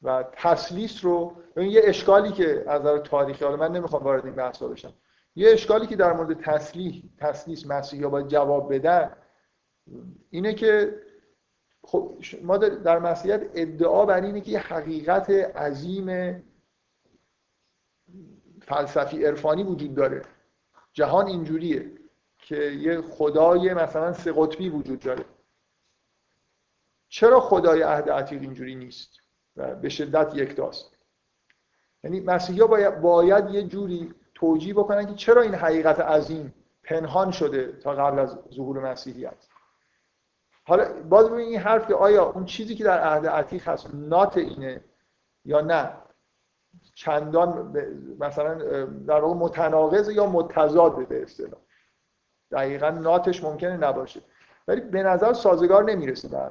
و 0.02 0.24
تسلیس 0.32 1.04
رو 1.04 1.36
یه 1.56 1.80
اشکالی 1.84 2.32
که 2.32 2.64
از 2.66 2.80
نظر 2.80 2.98
تاریخی 2.98 3.44
حالا 3.44 3.56
من 3.56 3.72
نمی‌خوام 3.72 4.02
وارد 4.02 4.26
این 4.26 4.34
بحثا 4.34 4.68
بشم. 4.68 4.92
یه 5.36 5.50
اشکالی 5.50 5.86
که 5.86 5.96
در 5.96 6.12
مورد 6.12 6.40
تسلیح 6.40 7.02
تسلیس 7.18 7.66
مسیحی 7.66 8.06
باید 8.06 8.28
جواب 8.28 8.74
بدن 8.74 9.12
اینه 10.30 10.54
که 10.54 10.94
خب 11.90 12.16
ما 12.42 12.56
در 12.58 12.98
مسیحیت 12.98 13.50
ادعا 13.54 14.06
بر 14.06 14.20
اینه 14.20 14.40
که 14.40 14.50
یه 14.50 14.58
حقیقت 14.58 15.30
عظیم 15.30 16.36
فلسفی 18.62 19.24
عرفانی 19.24 19.62
وجود 19.62 19.94
داره. 19.94 20.22
جهان 20.92 21.26
اینجوریه 21.26 21.92
که 22.38 22.56
یه 22.56 23.00
خدای 23.00 23.74
مثلا 23.74 24.12
سه 24.12 24.32
قطبی 24.36 24.68
وجود 24.68 25.00
داره. 25.00 25.24
چرا 27.08 27.40
خدای 27.40 27.82
عهد 27.82 28.10
عتیق 28.10 28.42
اینجوری 28.42 28.74
نیست 28.74 29.10
و 29.56 29.74
به 29.74 29.88
شدت 29.88 30.34
یکتاست؟ 30.34 30.96
یعنی 32.04 32.20
مسیحا 32.20 32.66
باید, 32.66 33.00
باید 33.00 33.50
یه 33.50 33.62
جوری 33.62 34.14
توجیه 34.34 34.74
بکنن 34.74 35.06
که 35.06 35.14
چرا 35.14 35.42
این 35.42 35.54
حقیقت 35.54 36.00
عظیم 36.00 36.54
پنهان 36.82 37.30
شده 37.30 37.72
تا 37.72 37.94
قبل 37.94 38.18
از 38.18 38.38
ظهور 38.54 38.90
مسیحیت؟ 38.90 39.49
حالا 40.70 41.02
باز 41.08 41.28
ببینید 41.28 41.48
این 41.48 41.60
حرف 41.60 41.86
که 41.86 41.94
آیا 41.94 42.24
اون 42.24 42.44
چیزی 42.44 42.74
که 42.74 42.84
در 42.84 43.00
عهد 43.00 43.26
عتیق 43.26 43.68
هست 43.68 43.94
نات 43.94 44.36
اینه 44.36 44.84
یا 45.44 45.60
نه؟ 45.60 45.90
چندان 46.94 47.76
مثلا 48.20 48.54
در 48.84 49.20
واقع 49.20 49.34
متناقض 49.34 50.10
یا 50.10 50.26
متضاد 50.26 51.08
به 51.08 51.22
اصطلاح. 51.22 51.60
دقیقا 52.52 52.90
ناتش 52.90 53.44
ممکنه 53.44 53.76
نباشه. 53.76 54.20
ولی 54.68 54.80
به 54.80 55.02
نظر 55.02 55.32
سازگار 55.32 55.84
نمی‌رسه 55.84 56.28
در 56.28 56.50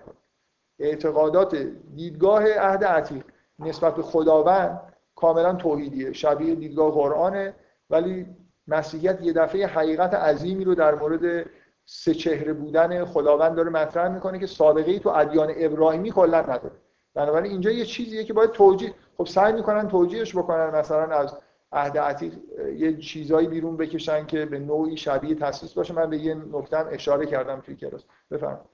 اعتقادات 0.79 1.55
دیدگاه 1.95 2.53
عهد 2.53 2.83
عتیق 2.83 3.23
نسبت 3.59 3.95
به 3.95 4.01
خداوند 4.01 4.93
کاملا 5.15 5.53
توحیدیه. 5.53 6.13
شبیه 6.13 6.55
دیدگاه 6.55 6.91
قرآنه 6.91 7.53
ولی 7.89 8.25
مسیحیت 8.67 9.21
یه 9.21 9.33
دفعه 9.33 9.67
حقیقت 9.67 10.13
عظیمی 10.13 10.63
رو 10.63 10.75
در 10.75 10.95
مورد 10.95 11.45
سه 11.91 12.13
چهره 12.13 12.53
بودن 12.53 13.05
خداوند 13.05 13.55
داره 13.55 13.69
مطرح 13.69 14.07
می‌کنه 14.07 14.39
که 14.39 14.47
سابقه 14.47 14.91
ای 14.91 14.99
تو 14.99 15.09
ادیان 15.09 15.53
ابراهیمی 15.55 16.11
کلا 16.11 16.41
نداره. 16.41 16.71
بنابراین 17.13 17.51
اینجا 17.51 17.71
یه 17.71 17.85
چیزیه 17.85 18.23
که 18.23 18.33
باید 18.33 18.51
توجیه 18.51 18.93
خب 19.17 19.25
سعی 19.25 19.53
می‌کنن 19.53 19.87
توجیهش 19.87 20.35
بکنن 20.35 20.69
مثلا 20.69 21.15
از 21.15 21.37
عهد 21.71 21.97
عتیق 21.97 22.33
یه 22.75 22.97
چیزایی 22.97 23.47
بیرون 23.47 23.77
بکشن 23.77 24.25
که 24.25 24.45
به 24.45 24.59
نوعی 24.59 24.97
شبیه 24.97 25.35
تاسیس 25.35 25.73
باشه. 25.73 25.93
من 25.93 26.09
به 26.09 26.17
یه 26.17 26.33
نکته 26.33 26.77
اشاره 26.77 27.25
کردم 27.25 27.59
توی 27.59 27.75
کلاس. 27.75 28.03
بفرمایید. 28.31 28.69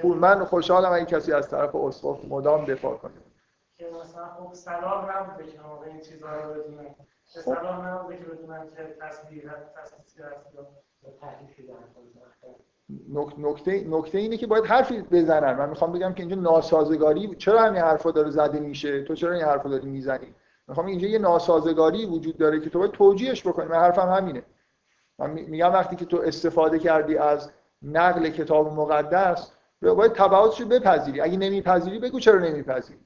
خوب 0.00 0.16
من 0.16 0.44
خوشحالم 0.44 0.92
اگه 0.92 1.04
کسی 1.04 1.32
از 1.32 1.50
طرف 1.50 1.74
اسقف 1.74 2.24
مدام 2.24 2.64
دفاع 2.64 2.96
کنه. 2.96 3.12
که 3.74 3.86
مثلا 4.00 4.26
خب 4.26 4.54
سلام 4.54 5.10
نبوده 5.10 5.46
که 5.46 5.58
این 5.86 6.00
چیزها 6.00 6.36
رو 6.36 6.54
بدونن 6.54 6.94
خب. 12.40 13.32
نکته 13.38 13.84
نکته 13.88 14.18
اینه 14.18 14.36
که 14.36 14.46
باید 14.46 14.64
حرفی 14.64 15.02
بزنن. 15.02 15.54
من 15.54 15.68
می‌خوام 15.68 15.92
بگم 15.92 16.12
که 16.14 16.20
اینجا 16.20 16.36
ناسازگاری 16.36 17.34
چرا 17.34 17.62
همین 17.62 17.82
حرفا 17.82 18.10
داره 18.10 18.30
زده 18.30 18.60
میشه؟ 18.60 19.02
تو 19.02 19.14
چرا 19.14 19.32
این 19.32 19.44
حرفا 19.44 19.68
داری 19.68 19.88
می‌زنی؟ 19.88 20.34
می‌خوام 20.68 20.86
اینجا 20.86 21.08
یه 21.08 21.18
ناسازگاری 21.18 22.06
وجود 22.06 22.36
داره 22.36 22.60
که 22.60 22.70
تو 22.70 22.78
باید 22.78 22.90
توجیهش 22.90 23.46
بکنی. 23.46 23.66
من 23.66 23.78
حرفم 23.78 24.08
همینه. 24.08 24.42
من 25.18 25.30
میگم 25.30 25.72
وقتی 25.72 25.96
که 25.96 26.04
تو 26.04 26.16
استفاده 26.16 26.78
کردی 26.78 27.18
از 27.18 27.50
نقل 27.82 28.28
کتاب 28.28 28.72
مقدس 28.72 29.52
باید 29.82 30.12
تبعاتش 30.12 30.60
رو 30.60 30.68
بپذیری. 30.68 31.20
اگه 31.20 31.36
نمیپذیری 31.36 31.98
بگو 31.98 32.20
چرا 32.20 32.38
نمیپذیری. 32.38 33.00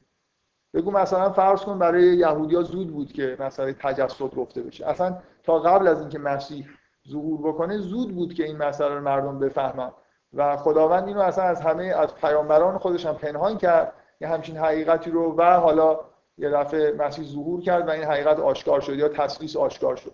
بگو 0.74 0.90
مثلا 0.90 1.30
فرض 1.30 1.60
کن 1.60 1.78
برای 1.78 2.02
یهودیا 2.02 2.62
زود 2.62 2.92
بود 2.92 3.12
که 3.12 3.36
مثلا 3.40 3.72
تجسد 3.72 4.34
گفته 4.34 4.62
بشه. 4.62 4.86
اصلا 4.86 5.16
تا 5.42 5.58
قبل 5.58 5.88
از 5.88 6.00
اینکه 6.00 6.18
مسیح 6.18 6.68
ظهور 7.08 7.52
بکنه 7.52 7.78
زود 7.78 8.14
بود 8.14 8.34
که 8.34 8.44
این 8.44 8.56
مسئله 8.56 8.94
رو 8.94 9.00
مردم 9.00 9.38
بفهمن. 9.38 9.90
و 10.34 10.56
خداوند 10.56 11.08
اینو 11.08 11.20
اصلا 11.20 11.44
از 11.44 11.60
همه 11.60 11.84
از 11.84 12.14
پیامبران 12.14 12.78
خودش 12.78 13.06
هم 13.06 13.14
پنهان 13.14 13.58
کرد 13.58 13.92
یه 14.20 14.28
همچین 14.28 14.56
حقیقتی 14.56 15.10
رو 15.10 15.34
و 15.36 15.42
حالا 15.42 16.00
یه 16.38 16.50
دفعه 16.50 16.92
مسیح 16.92 17.24
ظهور 17.24 17.60
کرد 17.60 17.88
و 17.88 17.90
این 17.90 18.04
حقیقت 18.04 18.38
آشکار 18.38 18.80
شد 18.80 18.94
یا 18.94 19.08
تسلیس 19.08 19.56
آشکار 19.56 19.96
شد. 19.96 20.12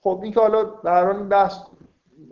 خب 0.00 0.20
این 0.22 0.32
که 0.32 0.40
حالا 0.40 0.64
حال 0.84 1.16
این 1.16 1.28
بحث 1.28 1.58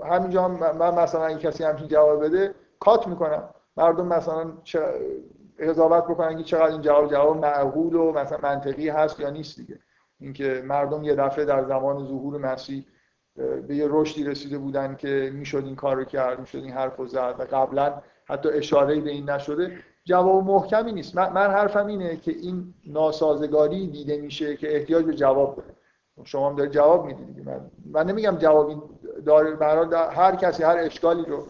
همینجا 0.05 0.45
هم 0.45 0.77
من 0.77 0.95
مثلا 0.95 1.27
این 1.27 1.39
کسی 1.39 1.65
همچین 1.65 1.89
جواب 1.89 2.25
بده 2.25 2.55
کات 2.81 3.07
می‌کنم. 3.07 3.49
مردم 3.77 4.07
مثلا 4.07 4.53
قضاوت 5.61 6.05
بکنن 6.05 6.37
که 6.37 6.43
چقدر 6.43 6.73
این 6.73 6.81
جواب 6.81 7.11
جواب 7.11 7.37
معقول 7.37 7.95
و 7.95 8.13
مثلا 8.13 8.39
منطقی 8.43 8.89
هست 8.89 9.21
یا 9.21 9.31
نیست 9.31 9.57
دیگه. 9.57 9.79
اینکه 10.21 10.63
مردم 10.67 11.05
یه 11.05 11.15
دفعه 11.15 11.45
در 11.45 11.65
زمان 11.65 12.07
ظهور 12.07 12.39
مسیح 12.41 12.85
به 13.69 13.77
یه 13.77 13.87
رشدی 13.91 14.25
رسیده 14.25 14.59
بودن 14.59 14.97
که 14.97 15.31
می‌شد 15.35 15.63
این 15.65 15.77
کار 15.77 15.97
رو 15.97 16.05
کرد 16.05 16.41
می‌شد 16.41 16.59
این 16.59 16.73
حرف 16.73 16.97
رو 16.97 17.07
زد 17.07 17.35
و 17.39 17.57
قبلا 17.57 18.03
حتی 18.25 18.49
اشاره 18.49 19.01
به 19.01 19.11
این 19.11 19.31
نشده. 19.31 19.79
جواب 20.05 20.45
محکمی 20.45 20.93
نیست. 20.93 21.17
من, 21.17 21.51
حرفم 21.51 21.87
اینه 21.87 22.17
که 22.17 22.33
این 22.33 22.75
ناسازگاری 22.87 23.87
دیده 23.87 24.17
میشه 24.17 24.57
که 24.57 24.77
احتیاج 24.77 25.05
به 25.05 25.15
جواب 25.15 25.57
داره 25.57 25.75
شما 26.25 26.51
هم 26.51 26.57
دارید 26.57 26.73
جواب 26.73 27.07
می‌دید 27.07 27.49
من, 27.49 27.61
من 27.93 28.07
نمیگم 28.07 28.37
جوابی 28.39 28.77
داره. 29.27 29.51
برای 29.51 29.89
هر 30.11 30.37
کسی 30.37 30.63
هر 30.63 30.77
اشکالی 30.79 31.25
رو 31.25 31.47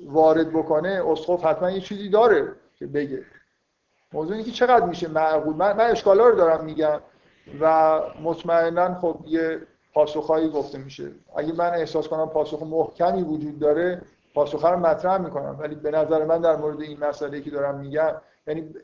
وارد 0.00 0.50
بکنه 0.50 1.02
اسقف 1.06 1.44
حتما 1.44 1.70
یه 1.70 1.80
چیزی 1.80 2.08
داره 2.08 2.52
که 2.78 2.86
بگه. 2.86 3.24
موضوع 4.12 4.32
اینه 4.32 4.44
که 4.44 4.50
چقدر 4.50 4.86
میشه 4.86 5.08
معقول؟ 5.08 5.56
من, 5.56 5.76
من 5.76 5.90
اشکالا 5.90 6.28
رو 6.28 6.36
دارم 6.36 6.64
میگم 6.64 7.00
و 7.60 8.00
مطمئنا 8.22 8.94
خب 8.94 9.16
یه 9.26 9.60
پاسخهایی 9.94 10.48
گفته 10.48 10.78
میشه. 10.78 11.10
اگه 11.36 11.52
من 11.52 11.70
احساس 11.74 12.08
کنم 12.08 12.28
پاسخ 12.28 12.62
محکمی 12.62 13.22
وجود 13.22 13.58
داره 13.58 14.02
پاسخ 14.34 14.64
رو 14.64 14.78
مطرح 14.78 15.18
می‌کنم. 15.18 15.56
ولی 15.58 15.74
به 15.74 15.90
نظر 15.90 16.24
من 16.24 16.40
در 16.40 16.56
مورد 16.56 16.80
این 16.80 16.98
مسئله 17.00 17.40
که 17.40 17.50
دارم 17.50 17.78
میگم 17.78 18.12
یعنی 18.46 18.74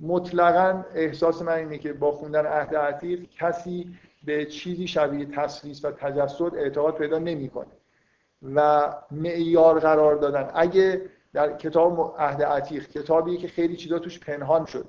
مطلقا 0.00 0.84
احساس 0.94 1.42
من 1.42 1.52
اینه 1.52 1.78
که 1.78 1.92
با 1.92 2.12
خوندن 2.12 2.46
عهد 2.46 2.76
عتیق 2.76 3.28
کسی 3.38 3.94
به 4.24 4.44
چیزی 4.44 4.86
شبیه 4.86 5.26
تسلیس 5.26 5.84
و 5.84 5.90
تجسد 5.90 6.54
اعتقاد 6.54 6.94
پیدا 6.94 7.18
نمی‌کنه. 7.18 7.66
و 8.54 8.88
معیار 9.10 9.80
قرار 9.80 10.14
دادن. 10.14 10.50
اگه 10.54 11.02
در 11.36 11.56
کتاب 11.56 12.14
عهد 12.18 12.42
عتیق 12.42 12.88
کتابی 12.88 13.36
که 13.36 13.48
خیلی 13.48 13.76
چیزا 13.76 13.98
توش 13.98 14.20
پنهان 14.20 14.64
شد. 14.64 14.88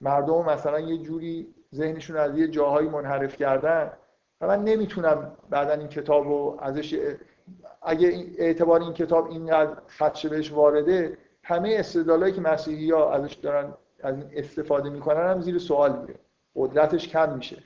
مردم 0.00 0.44
مثلا 0.44 0.80
یه 0.80 0.98
جوری 0.98 1.54
ذهنشون 1.74 2.16
از 2.16 2.38
یه 2.38 2.48
جاهایی 2.48 2.88
منحرف 2.88 3.36
کردن 3.36 3.92
و 4.40 4.46
من 4.46 4.64
نمی‌تونم 4.64 5.36
بعدا 5.50 5.72
این 5.72 5.88
کتاب 5.88 6.24
رو 6.24 6.58
ازش 6.60 6.98
اگه 7.82 8.26
اعتبار 8.38 8.80
این 8.80 8.92
کتاب 8.92 9.30
اینقدر 9.30 9.76
خدشه 9.98 10.28
بهش 10.28 10.52
وارده 10.52 11.18
همه 11.42 11.76
استدلالایی 11.78 12.32
که 12.32 12.40
مسیحی 12.40 12.90
ها 12.90 13.12
ازش 13.12 13.34
دارن 13.34 13.74
از 14.02 14.16
این 14.16 14.30
استفاده 14.32 14.90
می‌کنن 14.90 15.30
هم 15.30 15.40
زیر 15.40 15.58
سوال 15.58 16.00
میره. 16.00 16.14
قدرتش 16.56 17.08
کم 17.08 17.34
میشه. 17.34 17.62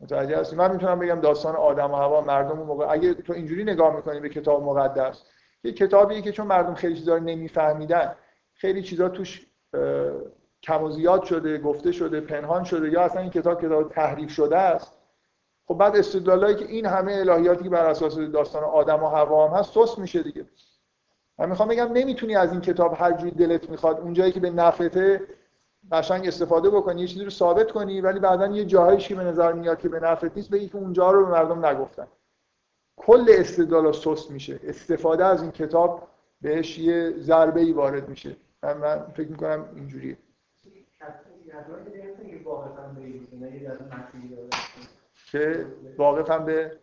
متوجه 0.00 0.38
هستی؟ 0.38 0.56
من 0.56 0.72
می‌تونم 0.72 0.98
بگم 0.98 1.20
داستان 1.20 1.56
آدم 1.56 1.90
و 1.90 1.94
هوا 1.94 2.20
مردم 2.20 2.58
موقع 2.58 2.86
اگه 2.90 3.14
تو 3.14 3.32
اینجوری 3.32 3.64
نگاه 3.64 3.96
می‌کنی 3.96 4.20
به 4.20 4.28
کتاب 4.28 4.62
مقدس 4.62 5.22
یه 5.64 5.72
کتابیه 5.72 6.22
که 6.22 6.32
چون 6.32 6.46
مردم 6.46 6.74
خیلی 6.74 6.94
چیزا 6.94 7.16
رو 7.16 7.22
نمیفهمیدن 7.22 8.14
خیلی 8.54 8.82
چیزا 8.82 9.08
توش 9.08 9.46
کم 10.62 10.82
و 10.82 10.90
زیاد 10.90 11.22
شده 11.22 11.58
گفته 11.58 11.92
شده 11.92 12.20
پنهان 12.20 12.64
شده 12.64 12.90
یا 12.90 13.02
اصلا 13.02 13.20
این 13.20 13.30
کتاب 13.30 13.62
کتاب 13.62 13.88
تحریف 13.88 14.30
شده 14.30 14.58
است. 14.58 14.98
خب 15.66 15.74
بعد 15.74 15.96
استدلالایی 15.96 16.56
که 16.56 16.64
این 16.64 16.86
همه 16.86 17.12
الهیاتی 17.12 17.64
که 17.64 17.70
بر 17.70 17.86
اساس 17.86 18.18
داستان 18.18 18.64
آدم 18.64 19.02
و 19.02 19.06
هوا 19.06 19.48
هم 19.48 19.58
هست 19.58 19.72
سست 19.72 19.98
میشه 19.98 20.22
دیگه. 20.22 20.44
من 21.38 21.48
می‌خوام 21.48 21.68
بگم 21.68 21.92
نمی‌تونی 21.92 22.36
از 22.36 22.52
این 22.52 22.60
کتاب 22.60 22.94
هر 22.98 23.12
جوری 23.12 23.30
دلت 23.30 23.70
می‌خواد 23.70 24.00
اونجایی 24.00 24.32
که 24.32 24.40
به 24.40 24.50
نفعته 24.50 25.20
قشنگ 25.92 26.26
استفاده 26.26 26.70
بکنی 26.70 27.00
یه 27.00 27.06
چیزی 27.06 27.24
رو 27.24 27.30
ثابت 27.30 27.72
کنی 27.72 28.00
ولی 28.00 28.18
بعدا 28.18 28.46
یه 28.46 28.64
جاهایش 28.64 29.08
که 29.08 29.14
به 29.14 29.24
نظر 29.24 29.52
میاد 29.52 29.78
که 29.78 29.88
به 29.88 30.00
نفعت 30.00 30.32
نیست 30.36 30.50
بگی 30.50 30.68
که 30.68 30.76
اونجا 30.76 31.10
رو 31.10 31.26
به 31.26 31.32
مردم 31.32 31.66
نگفتن. 31.66 32.06
کل 32.96 33.26
استدلال 33.28 33.92
سست 33.92 34.30
میشه. 34.30 34.60
استفاده 34.62 35.24
از 35.24 35.42
این 35.42 35.50
کتاب 35.50 36.08
بهش 36.40 36.78
یه 36.78 37.14
ضربه 37.18 37.60
ای 37.60 37.72
وارد 37.72 38.08
میشه. 38.08 38.36
من, 38.62 38.76
من 38.76 39.06
فکر 39.16 39.28
می‌کنم 39.28 39.68
اینجوریه. 39.74 40.16
که 45.30 45.66
واقفا 45.98 46.38
به 46.38 46.78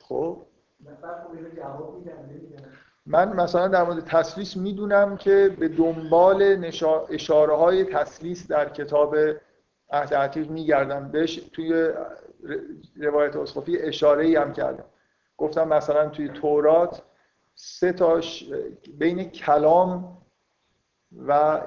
خب. 0.00 0.46
من 3.06 3.36
مثلا 3.36 3.68
در 3.68 3.84
مورد 3.84 4.04
تسلیس 4.04 4.56
می‌دونم 4.56 5.16
که 5.16 5.56
به 5.58 5.68
دنبال 5.68 6.64
اشاره 7.10 7.56
های 7.56 7.84
تسلیس 7.84 8.46
در 8.46 8.68
کتاب 8.68 9.16
عهد 9.92 10.14
عتیق 10.14 10.50
میگردم 10.50 11.08
بهش 11.08 11.36
توی 11.36 11.88
روایت 12.96 13.36
اسقفی 13.36 13.78
اشاره 13.78 14.24
ای 14.24 14.36
هم 14.36 14.52
کردم. 14.52 14.84
گفتم 15.36 15.68
مثلا 15.68 16.08
توی 16.08 16.28
تورات 16.28 17.02
سه 17.54 17.92
تاش 17.92 18.44
بین 18.98 19.30
کلام 19.30 20.18
و 21.26 21.60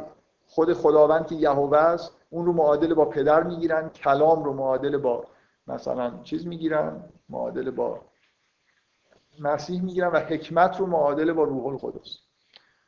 خود 0.47 0.73
خداوند 0.73 1.27
که 1.27 1.35
یهوه 1.35 1.77
است 1.77 2.11
اون 2.29 2.45
رو 2.45 2.53
معادل 2.53 2.93
با 2.93 3.05
پدر 3.05 3.43
می‌گیرن 3.43 3.89
کلام 3.89 4.43
رو 4.43 4.53
معادل 4.53 4.97
با 4.97 5.25
مثلا 5.67 6.19
چیز 6.23 6.47
می‌گیرن 6.47 7.03
معادل 7.29 7.71
با 7.71 8.01
مسیح 9.39 9.83
می‌گیرن 9.83 10.07
و 10.07 10.19
حکمت 10.19 10.79
رو 10.79 10.85
معادل 10.85 11.33
با 11.33 11.43
روح 11.43 11.65
القدس. 11.65 12.17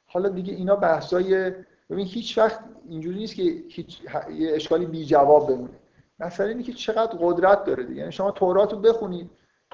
حالا 0.06 0.30
دیگه 0.30 0.54
اینا 0.54 0.76
بحثای 0.76 1.54
ببین 1.90 2.06
هیچ 2.06 2.38
وقت 2.38 2.60
اینجوری 2.90 3.18
نیست 3.18 3.36
که 3.36 3.44
هیچ 3.70 4.02
یه 4.32 4.56
اشکالی 4.56 4.86
بی 4.86 5.06
جواب 5.06 5.48
بمونه. 5.48 5.80
مثلا 6.20 6.46
اینه 6.46 6.64
که 6.64 6.74
چقدر 6.74 7.18
قدرت 7.20 7.64
داره 7.64 7.84
دیگه. 7.84 8.00
یعنی 8.00 8.12
شما 8.12 8.32
تورات 8.32 8.74
رو 8.74 8.80
بخونید 8.80 9.30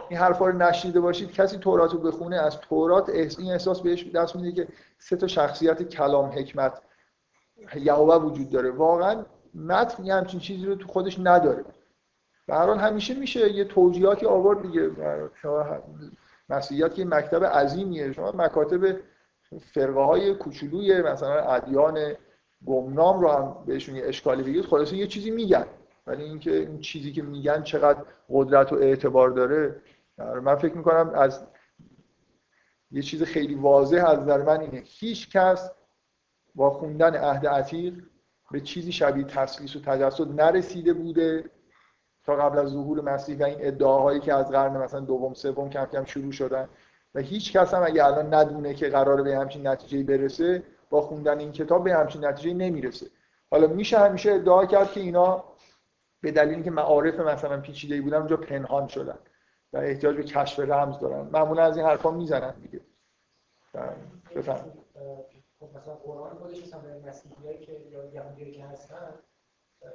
این 0.09 0.20
حرفا 0.20 0.47
رو 0.47 0.57
نشیده 0.57 0.99
باشید 0.99 1.32
کسی 1.32 1.57
تورات 1.57 1.93
رو 1.93 1.99
بخونه 1.99 2.36
از 2.36 2.59
تورات 2.59 3.09
این 3.09 3.51
احساس 3.51 3.82
بهش 3.82 4.07
دست 4.07 4.36
میده 4.36 4.51
که 4.51 4.68
سه 4.97 5.16
تا 5.16 5.28
شخصیت 5.28 5.84
کلام 5.84 6.26
حکمت 6.26 6.82
یهوه 7.76 8.16
وجود 8.16 8.49
داره. 8.49 8.72
واقعا 8.72 9.26
متن 9.55 10.05
یه 10.05 10.14
همچین 10.14 10.39
چیزی 10.39 10.66
رو 10.66 10.76
تو 10.76 10.88
خودش 10.88 11.20
نداره. 11.20 11.66
به 12.47 12.53
هر 12.55 12.66
حال 12.66 12.78
همیشه 12.78 13.14
میشه 13.14 13.51
یه 13.51 13.66
توجیهاتی 13.66 14.26
آورد 14.26 14.61
دیگه. 14.61 14.91
شما 15.41 15.66
مسیحیت 16.49 16.93
که 16.93 17.05
مکتب 17.05 17.43
عظیمیه. 17.43 18.14
شما 18.14 18.32
مکاتب 18.32 18.97
فرقه 19.60 20.01
های 20.01 20.36
کوچولوی 20.36 21.01
مثلا 21.01 21.34
ادیان 21.34 22.16
گمنام 22.66 23.22
رو 23.22 23.30
هم 23.30 23.64
بهشون 23.66 23.95
یه 23.95 24.06
اشکالی 24.06 24.43
بگید 24.43 24.66
خلاصه 24.66 24.97
یه 24.97 25.08
چیزی 25.08 25.32
میگن. 25.32 25.66
ولی 26.08 26.24
اینکه 26.24 26.51
این 26.58 26.80
چیزی 26.80 27.12
که 27.12 27.22
میگن 27.22 27.64
چقدر 27.64 27.99
قدرت 28.30 28.74
و 28.74 28.76
اعتبار 28.76 29.30
داره 29.30 29.82
من 30.18 30.56
فکر 30.56 30.78
می‌کنم 30.78 31.12
از 31.16 31.47
یه 32.91 33.01
چیز 33.01 33.24
خیلی 33.24 33.56
واضح 33.56 34.06
از 34.08 34.20
نظر 34.20 34.43
من 34.43 34.60
اینه. 34.60 34.82
هیچ 34.86 35.32
کس 35.32 35.72
با 36.56 36.70
خوندن 36.70 37.16
عهد 37.16 37.47
عتیق 37.47 37.93
به 38.51 38.62
چیزی 38.62 38.91
شبیه 38.91 39.24
تسلیس 39.24 39.76
و 39.76 39.80
تجسد 39.80 40.41
نرسیده 40.41 40.93
بوده 40.93 41.49
تا 42.26 42.36
قبل 42.36 42.60
از 42.60 42.70
ظهور 42.70 43.01
مسیح 43.01 43.39
و 43.39 43.43
این 43.43 43.58
ادعاهایی 43.60 44.20
که 44.20 44.34
از 44.34 44.51
قرن 44.51 44.78
مثلا 44.78 44.99
دوم 44.99 45.34
سوم 45.34 45.70
کم 45.70 45.86
کم 45.86 46.06
شروع 46.06 46.32
شدن. 46.32 46.70
و 47.16 47.20
هیچ 47.20 47.57
کس 47.57 47.74
هم 47.74 47.84
اگه 47.84 48.05
الان 48.05 48.34
ندونه 48.34 48.74
که 48.74 48.89
قراره 48.89 49.24
به 49.24 49.38
همچین 49.38 49.68
نتیجه 49.68 50.03
برسه 50.03 50.64
با 50.89 51.01
خوندن 51.01 51.39
این 51.39 51.51
کتاب 51.51 51.84
به 51.84 51.93
همچین 51.93 52.26
نتیجه 52.26 52.53
نمی‌رسه. 52.53 53.07
حالا 53.51 53.68
میشه 53.68 53.99
همیشه 53.99 54.32
ادعا 54.32 54.66
کرد 54.66 54.91
که 54.91 54.99
اینا 54.99 55.43
به 56.22 56.32
دلیلی 56.32 56.64
که 56.64 56.72
معارف 56.72 57.20
مثلا 57.20 57.61
پیچیده‌ای 57.61 58.01
بودن 58.01 58.18
اونجا 58.18 58.38
پنهان 58.38 58.88
شدن 58.88 59.18
و 59.74 59.78
احتیاج 59.78 60.16
به 60.16 60.24
کشف 60.24 60.59
رمز 60.59 60.99
دارن. 60.99 61.22
معمولا 61.22 61.64
از 61.64 61.78
این 61.78 61.86
حرفا 61.86 62.11
می‌زنن 62.11 62.53
دیگه. 62.61 62.80
بفهم 64.36 64.72
خب 65.59 65.70
مثلا 65.78 65.93
قرآن 65.93 66.34
خودش 66.38 66.64
مثلا 66.64 66.80
مسیحیایی 67.07 67.57
که 67.57 67.72
یا 67.72 68.05
یهودی 68.05 68.51
که 68.51 68.66
هستن 68.66 69.14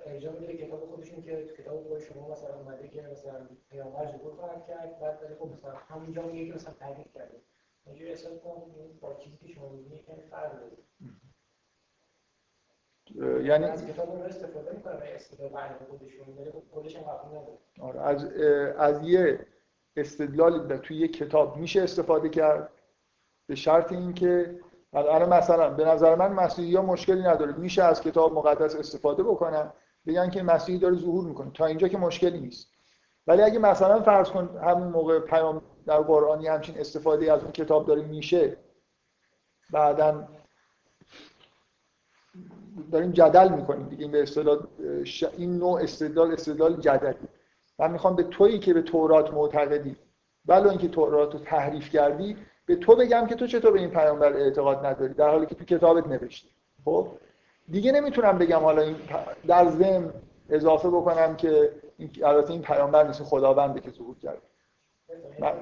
ارجاع 0.07 0.39
میده 0.39 0.57
کتاب 0.57 0.87
خودشون 0.87 1.23
که 1.23 1.47
کتاب 1.59 1.89
خود 1.89 1.99
شما 1.99 2.29
مثلا 2.29 2.55
اومده 2.55 2.89
که 2.89 3.03
مثلا 3.03 3.49
پیامبر 3.71 4.07
ظهور 4.07 4.35
خواهد 4.35 4.67
کرد 4.67 5.01
بعد 5.01 5.23
ولی 5.23 5.35
خب 5.35 5.47
مثلا 5.47 5.75
همونجا 5.75 6.23
میگه 6.23 6.47
که 6.47 6.55
مثلا 6.55 6.75
تعریف 6.75 7.07
کرده. 7.15 7.41
اینجوری 7.87 8.11
احساس 8.11 8.39
کنم 8.39 8.63
با 9.01 9.15
چیزی 9.15 9.37
که 9.37 9.49
شما 9.49 9.69
میگید 9.69 9.93
یکم 9.93 10.15
فرق 10.31 10.53
داره. 10.61 10.77
یعنی 13.45 13.65
از 13.65 13.87
کتاب 13.87 14.11
رو 14.11 14.23
استفاده 14.23 14.73
می‌کنه 14.73 14.95
برای 14.95 15.13
استدلال 15.13 15.69
خودشون 15.89 16.39
ولی 16.39 16.51
خب 16.51 16.63
خودش 16.71 16.97
هم 16.97 17.03
قبول 17.03 17.39
نداره. 17.39 17.59
آره 17.81 18.01
از 18.01 18.25
از 18.79 19.09
یه 19.09 19.47
استدلال 19.97 20.77
توی 20.77 20.97
یه 20.97 21.09
کتاب 21.09 21.57
میشه 21.57 21.83
استفاده 21.83 22.29
کرد 22.29 22.73
به 23.47 23.55
شرط 23.55 23.93
اینکه 23.93 24.61
الان 24.93 25.29
مثلا 25.29 25.71
به 25.71 25.85
نظر 25.85 26.15
من 26.15 26.33
مسیحی 26.33 26.77
ها 26.77 26.83
مشکلی 26.83 27.23
نداره. 27.23 27.53
میشه 27.53 27.83
از 27.83 28.01
کتاب 28.01 28.33
مقدس 28.33 28.77
استفاده 28.77 29.23
بکنن؟ 29.23 29.73
بگن 30.07 30.31
که 30.31 30.43
مسیحی 30.43 30.79
داره 30.79 30.97
ظهور 30.97 31.25
می‌کنه. 31.25 31.51
تا 31.51 31.67
اینجا 31.67 31.89
که 31.89 31.99
مشکلی 31.99 32.41
نیست. 32.41 32.69
ولی 33.27 33.43
اگه 33.43 33.59
مثلا 33.59 34.03
فرض 34.03 34.31
کن 34.31 34.61
همون 34.65 34.89
موقع 34.89 35.19
پیام 35.19 35.63
در 35.87 35.99
قرآنی 35.99 36.47
همچین 36.47 36.79
استفاده 36.79 37.33
از 37.33 37.43
اون 37.43 37.53
کتاب 37.53 37.87
داره 37.87 38.03
میشه 38.03 38.57
بعدا 39.71 40.29
داریم 42.93 43.13
جدل 43.13 43.49
می‌کنیم 43.49 43.89
دیگه. 43.89 44.03
این 44.03 44.13
به 44.13 44.23
اصطلاح 44.23 44.59
این 45.37 45.59
نوع 45.59 45.83
استدلال 45.83 46.33
استدلال 46.33 46.81
جدلی. 46.81 47.29
من 47.79 47.91
می‌خوام 47.91 48.17
به 48.17 48.23
تویی 48.23 48.59
که 48.59 48.75
به 48.75 48.83
تورات 48.83 49.35
معتقدی. 49.35 49.97
ولو 50.47 50.69
اینکه 50.69 50.89
تورات 50.89 51.33
رو 51.33 51.39
تحریف 51.39 51.91
کردی 51.91 52.37
به 52.69 52.77
تو 52.77 52.97
بگم 52.97 53.27
که 53.27 53.35
تو 53.35 53.47
چطور 53.47 53.73
به 53.73 53.79
این 53.79 53.91
پیامبر 53.91 54.33
اعتقاد 54.33 54.87
نداری؟ 54.87 55.15
در 55.15 55.29
حالی 55.29 55.47
که 55.47 55.55
تو 55.55 55.65
کتابت 55.65 56.07
نوشتی. 56.07 56.49
خب؟ 56.85 57.07
دیگه 57.71 57.93
نمی‌تونم 57.93 58.39
بگم 58.39 58.59
حالا 58.59 58.83
این 58.83 58.97
در 59.47 59.69
ضمن 59.69 60.11
اضافه 60.51 60.89
بکنم 60.89 61.37
که 61.37 61.73
البته 62.23 62.51
این 62.51 62.63
پیامبر 62.63 63.07
نیست 63.07 63.23
خداونده 63.23 63.81
که 63.81 63.91
ظهور 63.91 64.17
کرد. 64.23 64.39
من, 65.39 65.53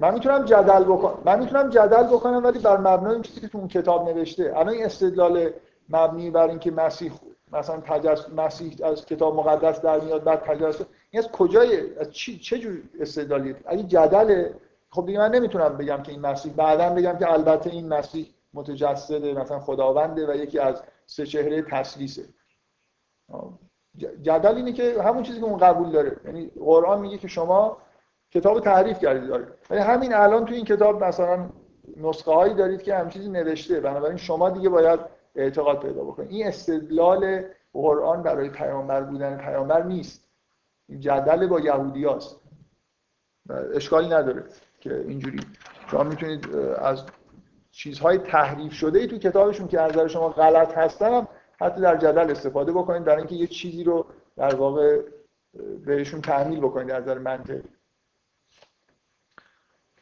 من 0.00 0.14
می‌تونم 0.14 0.44
جدل 0.44 0.84
بکنم 0.84 1.18
من 1.24 1.38
می‌تونم 1.38 1.70
جدل 1.70 2.02
بکنم 2.02 2.44
ولی 2.44 2.58
بر 2.58 2.76
مبنای 2.76 3.12
این 3.12 3.22
چیزی 3.22 3.40
که 3.40 3.48
تو 3.48 3.58
اون 3.58 3.68
کتاب 3.68 4.08
نوشته. 4.08 4.52
الان 4.56 4.68
این 4.68 4.84
استدلال 4.84 5.50
مبنی 5.88 6.30
بر 6.30 6.48
اینکه 6.48 6.70
مسیح 6.70 7.12
مثلا 7.52 7.80
تجس 7.80 8.28
مسیح 8.36 8.76
از 8.82 9.06
کتاب 9.06 9.34
مقدس 9.34 9.80
در 9.80 10.00
میاد 10.00 10.24
بعد 10.24 10.40
تجسس 10.40 10.84
این 11.10 11.22
از 11.22 11.28
کجای 11.28 11.98
از 11.98 12.10
چی 12.10 12.38
چه 12.38 12.58
جور 12.58 12.82
استدلالی 13.00 13.54
اگه 13.66 13.82
جدل 13.82 14.48
خب 14.90 15.06
دیگه 15.06 15.18
من 15.18 15.30
نمی‌تونم 15.30 15.76
بگم 15.76 16.02
که 16.02 16.12
این 16.12 16.20
مسیح 16.20 16.52
بعدا 16.52 16.90
بگم 16.90 17.18
که 17.18 17.32
البته 17.32 17.70
این 17.70 17.88
مسیح 17.88 18.34
متجسده 18.54 19.34
مثلا 19.34 19.60
خداونده 19.60 20.32
و 20.32 20.36
یکی 20.36 20.58
از 20.58 20.82
سه 21.06 21.26
چهره 21.26 21.62
تسلیسه 21.62 22.24
جدل 24.22 24.54
اینه 24.54 24.72
که 24.72 25.02
همون 25.02 25.22
چیزی 25.22 25.40
که 25.40 25.44
اون 25.44 25.58
قبول 25.58 25.90
داره. 25.90 26.16
یعنی 26.24 26.50
قرآن 26.60 27.00
میگه 27.00 27.18
که 27.18 27.28
شما 27.28 27.76
کتاب 28.30 28.60
تعریف 28.60 28.98
کردید. 28.98 29.28
داره 29.28 29.46
ولی 29.70 29.80
همین 29.80 30.14
الان 30.14 30.44
تو 30.44 30.54
این 30.54 30.64
کتاب 30.64 31.04
مثلا 31.04 31.50
نسخه 31.96 32.32
هایی 32.32 32.54
دارید 32.54 32.82
که 32.82 32.94
همین 32.94 33.10
چیزی 33.10 33.28
نوشته. 33.28 33.80
بنابراین 33.80 34.16
شما 34.16 34.50
دیگه 34.50 34.68
باید 34.68 35.00
اعتقاد 35.36 35.80
پیدا 35.80 36.04
بکنید. 36.04 36.30
این 36.30 36.46
استدلال 36.46 37.44
قرآن 37.72 38.22
برای 38.22 38.48
پیامبر 38.50 39.02
بودن 39.02 39.36
پیامبر 39.36 39.82
نیست. 39.82 40.28
این 40.88 41.00
جدل 41.00 41.46
با 41.46 41.60
یهودیاست. 41.60 42.40
اشکالی 43.74 44.08
نداره. 44.08 44.44
که 44.80 44.96
اینجوری. 45.08 45.40
شما 45.90 46.02
می‌تونید 46.02 46.56
از 46.78 47.04
چیزهای 47.70 48.18
تحریف 48.18 48.72
شده 48.72 48.98
ای 48.98 49.06
تو 49.06 49.18
کتابشون 49.18 49.68
که 49.68 49.80
از 49.80 49.92
نظر 49.92 50.08
شما 50.08 50.28
غلط 50.28 50.78
هستن 50.78 51.26
حتی 51.60 51.80
در 51.80 51.96
جدل 51.96 52.30
استفاده 52.30 52.72
بکنید 52.72 53.04
برای 53.04 53.18
اینکه 53.18 53.34
یه 53.34 53.46
چیزی 53.46 53.84
رو 53.84 54.06
در 54.36 54.54
واقع 54.54 55.00
بهشون 55.86 56.20
تحمیل 56.20 56.60
بکنید 56.60 56.88
در 56.88 57.00
نظر 57.00 57.18
منطقی. 57.18 57.62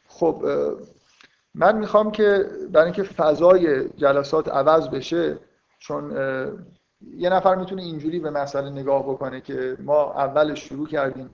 خب 0.07 0.45
من 1.53 1.77
می‌خوام 1.77 2.11
که 2.11 2.45
برای 2.71 2.85
اینکه 2.85 3.03
فضای 3.03 3.89
جلسات 3.89 4.49
عوض 4.49 4.89
بشه 4.89 5.37
چون 5.79 6.11
یه 7.17 7.29
نفر 7.29 7.55
می‌تونه 7.55 7.81
اینجوری 7.81 8.19
به 8.19 8.29
مسئله 8.29 8.69
نگاه 8.69 9.03
بکنه 9.03 9.41
که 9.41 9.77
ما 9.79 10.13
اولش 10.13 10.69
شروع 10.69 10.87
کردیم. 10.87 11.29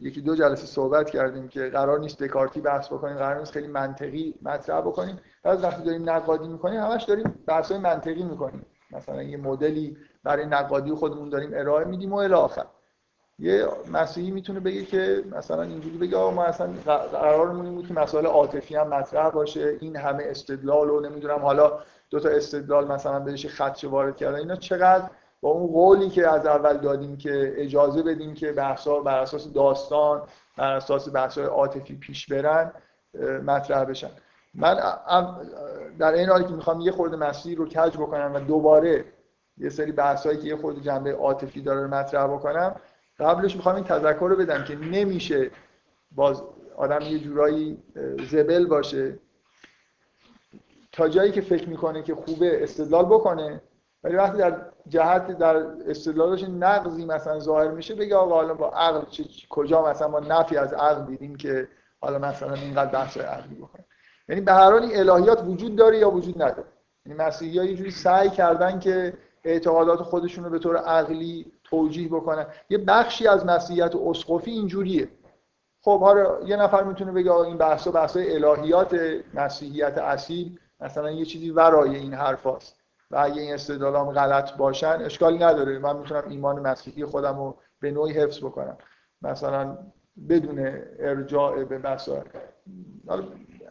یکی 0.00 0.20
دو 0.20 0.34
جلسه 0.36 0.66
صحبت 0.66 1.10
کردیم 1.10 1.48
که 1.48 1.68
قرار 1.68 1.98
نیست 1.98 2.22
دکارتی 2.22 2.60
بحث 2.60 2.86
بکنیم 2.86 3.16
قرار 3.16 3.38
نیست 3.38 3.52
خیلی 3.52 3.66
منطقی 3.66 4.34
مطرح 4.42 4.80
بکنیم. 4.80 5.18
بعد 5.42 5.64
وقتی 5.64 5.82
داریم 5.82 6.10
نقادی 6.10 6.48
می‌کنیم 6.48 6.80
همش 6.80 7.02
داریم 7.02 7.34
بحث 7.46 7.72
منطقی 7.72 8.22
می‌کنیم. 8.22 8.66
مثلا 8.90 9.22
یه 9.22 9.36
مدلی 9.36 9.96
برای 10.24 10.46
نقادی 10.46 10.94
خودمون 10.94 11.28
داریم 11.28 11.50
ارائه 11.54 11.84
میدیم 11.84 12.12
و 12.12 12.16
الی 12.16 12.34
آخر. 12.34 12.64
یه 13.38 13.66
مسیحی 13.92 14.30
می‌تونه 14.30 14.60
بگه 14.60 14.84
که 14.84 15.24
مثلا 15.36 15.62
اینجوری 15.62 15.98
بگه 15.98 16.16
آقا 16.16 16.30
ما 16.30 16.44
اصلا 16.44 16.68
قرارمون 17.12 17.74
بود 17.74 17.88
که 17.88 17.94
مسائل 17.94 18.26
عاطفی 18.26 18.76
هم 18.76 18.88
مطرح 18.88 19.30
باشه. 19.30 19.76
این 19.80 19.96
همه 19.96 20.24
استدلال 20.26 20.90
و 20.90 21.00
نمی‌دونم 21.00 21.38
حالا 21.38 21.78
دو 22.10 22.20
تا 22.20 22.28
استدلال 22.28 22.92
مثلا 22.92 23.20
بهش 23.20 23.46
خدشه 23.46 23.88
وارد 23.88 24.16
کردن 24.16 24.38
اینا 24.38 24.56
چقدر 24.56 25.10
با 25.40 25.50
اون 25.50 25.72
قولی 25.72 26.10
که 26.10 26.28
از 26.28 26.46
اول 26.46 26.76
دادیم 26.76 27.16
که 27.16 27.54
اجازه 27.56 28.02
بدیم 28.02 28.34
که 28.34 28.52
بحثا 28.52 29.00
بر 29.00 29.18
اساس 29.18 29.52
داستان 29.52 30.22
بر 30.56 30.72
اساس 30.72 31.14
بحث‌های 31.14 31.46
عاطفی 31.46 31.94
پیش 31.96 32.26
برن 32.26 32.72
مطرح 33.46 33.84
بشن. 33.84 34.10
من 34.54 34.76
در 35.98 36.12
این 36.12 36.28
حالی 36.28 36.44
که 36.44 36.52
می‌خوام 36.52 36.80
یه 36.80 36.92
خورده 36.92 37.16
مسیر 37.16 37.58
رو 37.58 37.68
کج 37.68 37.96
بکنم 37.96 38.34
و 38.34 38.40
دوباره 38.40 39.04
یه 39.58 39.68
سری 39.68 39.92
بحثایی 39.92 40.38
که 40.38 40.48
یه 40.48 40.56
خورده 40.56 40.80
جنبه 40.80 41.12
عاطفی 41.12 41.60
داره 41.60 41.82
رو 41.82 41.88
مطرح 41.88 42.26
بکنم 42.26 42.76
قبلش 43.18 43.56
می‌خوام 43.56 43.74
این 43.74 43.84
تذکر 43.84 44.28
رو 44.28 44.36
بدم 44.36 44.64
که 44.64 44.76
نمیشه 44.76 45.50
باز 46.12 46.42
آدم 46.76 47.00
یه 47.00 47.18
جورایی 47.18 47.82
زبل 48.30 48.66
باشه. 48.66 49.18
تا 50.92 51.08
جایی 51.08 51.32
که 51.32 51.40
فکر 51.40 51.68
می‌کنه 51.68 52.02
که 52.02 52.14
خوبه 52.14 52.62
استدلال 52.62 53.04
بکنه 53.04 53.62
ولی 54.04 54.16
وقتی 54.16 54.38
در 54.38 54.56
جهت 54.88 55.38
در 55.38 55.56
استدلالش 55.86 56.44
نقضی 56.44 57.04
مثلا 57.04 57.38
ظاهر 57.38 57.68
میشه 57.68 57.94
بگه 57.94 58.16
آقا 58.16 58.34
حالا 58.34 58.54
با 58.54 58.70
عقل 58.70 59.00
کجا 59.48 59.86
مثلا 59.86 60.08
ما 60.08 60.20
نفی 60.20 60.56
از 60.56 60.72
عقل 60.72 61.04
دیدیم 61.04 61.36
که 61.36 61.68
حالا 62.00 62.18
مثلا 62.18 62.54
اینقدر 62.54 62.90
بحث 62.90 63.16
عقلی 63.16 63.54
بکنه 63.54 63.84
یعنی 64.28 64.40
به 64.40 64.52
هر 64.52 64.70
حال 64.70 64.90
الهیات 64.92 65.42
وجود 65.44 65.76
داره 65.76 65.98
یا 65.98 66.10
وجود 66.10 66.42
نداره؟ 66.42 66.68
یعنی 67.06 67.18
مسیحی 67.18 67.58
ها 67.58 67.64
یه 67.64 67.76
جوری 67.76 67.90
سعی 67.90 68.30
کردن 68.30 68.78
که 68.78 69.12
اعتقادات 69.44 70.02
خودشون 70.02 70.44
رو 70.44 70.50
به 70.50 70.58
طور 70.58 70.76
عقلی 70.76 71.52
توجیه 71.64 72.08
بکنن. 72.08 72.46
یه 72.70 72.78
بخشی 72.78 73.26
از 73.26 73.46
مسیحیت 73.46 73.96
اسقفی 73.96 74.50
اینجوریه. 74.50 75.08
خب 75.82 76.00
حالا 76.00 76.40
یه 76.44 76.56
نفر 76.56 76.84
می‌تونه 76.84 77.12
بگه 77.12 77.32
این 77.32 77.58
بحث 77.58 77.86
و 77.86 77.92
بحث 77.92 78.16
الهیات 78.16 79.00
مسیحیت 79.34 79.98
اصیل 79.98 80.58
مثلا 80.80 81.10
یه 81.10 81.24
چیزی 81.24 81.50
ورای 81.50 81.96
این 81.96 82.14
حرفاست. 82.14 82.79
و 83.10 83.18
اگه 83.18 83.42
این 83.42 83.54
استدلالام 83.54 84.12
غلط 84.12 84.56
باشن 84.56 84.98
اشکالی 85.04 85.38
نداره. 85.38 85.78
من 85.78 85.96
می‌تونم 85.96 86.22
ایمان 86.28 86.60
مسیحی 86.60 87.04
خودم 87.04 87.36
رو 87.36 87.56
به 87.80 87.90
نوعی 87.90 88.12
حفظ 88.12 88.38
بکنم. 88.38 88.76
مثلا 89.22 89.78
بدون 90.28 90.82
ارجاع 90.98 91.64
به 91.64 91.78
مسائل 91.78 92.22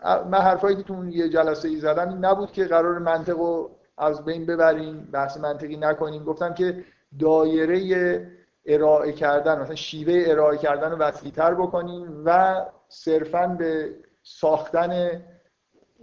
من 0.05 0.37
حرفایی 0.37 0.75
که 0.75 0.83
تو 0.83 0.93
اون 0.93 1.11
یه 1.11 1.29
جلسه 1.29 1.67
ای 1.67 1.75
زدم 1.75 2.25
نبود 2.25 2.51
که 2.51 2.65
قرار 2.65 2.99
منطق 2.99 3.37
رو 3.37 3.71
از 3.97 4.25
بین 4.25 4.45
ببریم 4.45 5.09
بحث 5.11 5.37
منطقی 5.37 5.77
نکنیم. 5.77 6.23
گفتم 6.23 6.53
که 6.53 6.83
دایره 7.19 8.31
ارائه 8.65 9.11
کردن 9.11 9.59
مثلا 9.61 9.75
شیوه 9.75 10.23
ارائه 10.27 10.57
کردن 10.57 10.91
رو 10.91 10.97
وسیع‌تر 10.97 11.53
بکنیم 11.53 12.23
و 12.25 12.61
صرفا 12.87 13.47
به 13.47 13.95
ساختن 14.23 15.21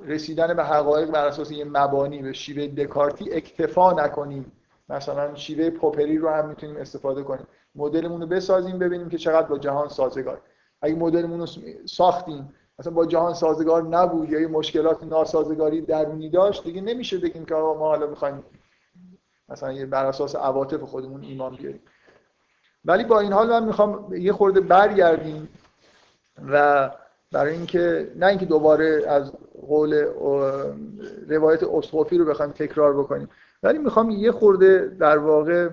رسیدن 0.04 0.54
به 0.54 0.64
حقایق 0.64 1.10
بر 1.10 1.26
اساس 1.26 1.50
یه 1.50 1.64
مبانی 1.64 2.22
به 2.22 2.32
شیوه 2.32 2.66
دکارتی 2.66 3.32
اکتفا 3.32 3.92
نکنیم. 3.92 4.52
مثلا 4.88 5.34
شیوه 5.34 5.70
پوپری 5.70 6.18
رو 6.18 6.28
هم 6.28 6.48
می‌تونیم 6.48 6.76
استفاده 6.76 7.22
کنیم. 7.22 7.46
مدلمون 7.74 8.20
رو 8.20 8.26
بسازیم 8.26 8.78
ببینیم 8.78 9.08
که 9.08 9.18
چقدر 9.18 9.46
با 9.46 9.58
جهان 9.58 9.88
سازگار. 9.88 10.40
اگه 10.82 10.94
مدلمون 10.94 11.40
رو 11.40 11.46
ساختیم 11.86 12.54
مثلا 12.78 12.92
با 12.92 13.06
جهان 13.06 13.34
سازگار 13.34 13.82
نبود 13.82 14.30
یا 14.30 14.40
یه 14.40 14.46
مشکلات 14.46 15.04
ناسازگاری 15.04 15.80
درونی 15.80 16.30
داشت 16.30 16.64
دیگه 16.64 16.80
نمیشه 16.80 17.18
بگیم 17.18 17.44
که 17.44 17.54
ما 17.54 17.74
حالا 17.74 18.06
می‌خوایم 18.06 18.44
مثلا 19.48 19.72
یه 19.72 19.86
بر 19.86 20.06
اساس 20.06 20.36
عواطف 20.36 20.80
خودمون 20.80 21.22
ایمان 21.22 21.56
بیاریم. 21.56 21.80
ولی 22.84 23.04
با 23.04 23.20
این 23.20 23.32
حال 23.32 23.48
من 23.48 23.64
می‌خوام 23.64 24.14
یه 24.14 24.32
خورده 24.32 24.60
برگردیم 24.60 25.48
و 26.52 26.90
برای 27.32 27.52
اینکه 27.52 28.12
نه 28.16 28.26
اینکه 28.26 28.46
دوباره 28.46 29.04
از 29.08 29.32
قول 29.66 29.94
روایت 31.28 31.62
اسقفی 31.62 32.18
رو 32.18 32.24
بخوایم 32.24 32.52
تکرار 32.52 32.98
بکنیم 32.98 33.28
ولی 33.62 33.78
می‌خوام 33.78 34.10
یه 34.10 34.32
خورده 34.32 34.88
در 34.88 35.18
واقع 35.18 35.68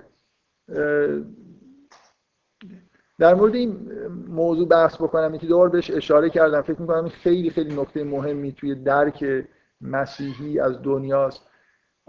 در 3.18 3.34
مورد 3.34 3.54
این 3.54 3.92
موضوع 4.28 4.68
بحث 4.68 4.94
بکنم. 4.94 5.38
که 5.38 5.46
دوباره 5.46 5.70
بهش 5.70 5.90
اشاره 5.90 6.30
کردم. 6.30 6.62
فکر 6.62 6.80
می‌کنم 6.80 7.08
خیلی 7.08 7.50
خیلی 7.50 7.80
نکته 7.80 8.04
مهمی 8.04 8.52
توی 8.52 8.74
درک 8.74 9.44
مسیحی 9.80 10.60
از 10.60 10.82
دنیاست 10.82 11.42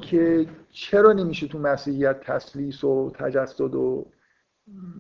که 0.02 0.48
چرا 0.72 1.14
نمیشه 1.14 1.48
تو 1.48 1.60
مسیحیت 1.60 2.20
تسلیس 2.20 2.84
و 2.84 3.12
تجسد 3.20 3.76
و 3.76 4.06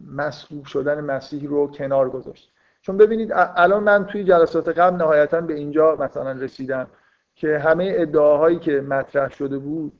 مسلوب 0.08 0.66
شدن 0.66 1.02
مسیح 1.02 1.48
رو 1.48 1.68
کنار 1.68 2.10
گذاشت. 2.10 2.55
چون 2.86 2.97
ببینید 2.97 3.31
الان 3.36 3.83
من 3.83 4.05
توی 4.05 4.23
جلسات 4.23 4.69
قبل 4.69 4.95
نهایتا 4.95 5.41
به 5.41 5.53
اینجا 5.53 5.95
مثلا 5.95 6.31
رسیدم 6.31 6.88
که 7.36 7.57
همه 7.57 7.93
ادعاهایی 7.95 8.59
که 8.59 8.81
مطرح 8.81 9.29
شده 9.29 9.57
بود 9.57 9.93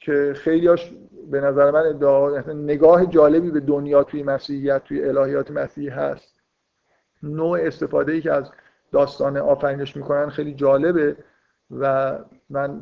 که 0.00 0.32
خیلیاش 0.36 0.92
به 1.30 1.40
نظر 1.40 1.70
من 1.70 1.86
ادعا 1.86 2.38
نگاه 2.52 3.06
جالبی 3.06 3.50
به 3.50 3.60
دنیا 3.60 4.02
توی 4.02 4.22
مسیحیت 4.22 4.84
توی 4.84 5.04
الهیات 5.04 5.50
مسیحی 5.50 5.88
هست. 5.88 6.34
نوع 7.22 7.58
استفاده 7.62 8.12
ای 8.12 8.20
که 8.20 8.32
از 8.32 8.50
داستان 8.92 9.36
آفرینش 9.36 9.96
می‌کنن 9.96 10.28
خیلی 10.28 10.54
جالبه 10.54 11.16
و 11.70 12.18
من 12.50 12.80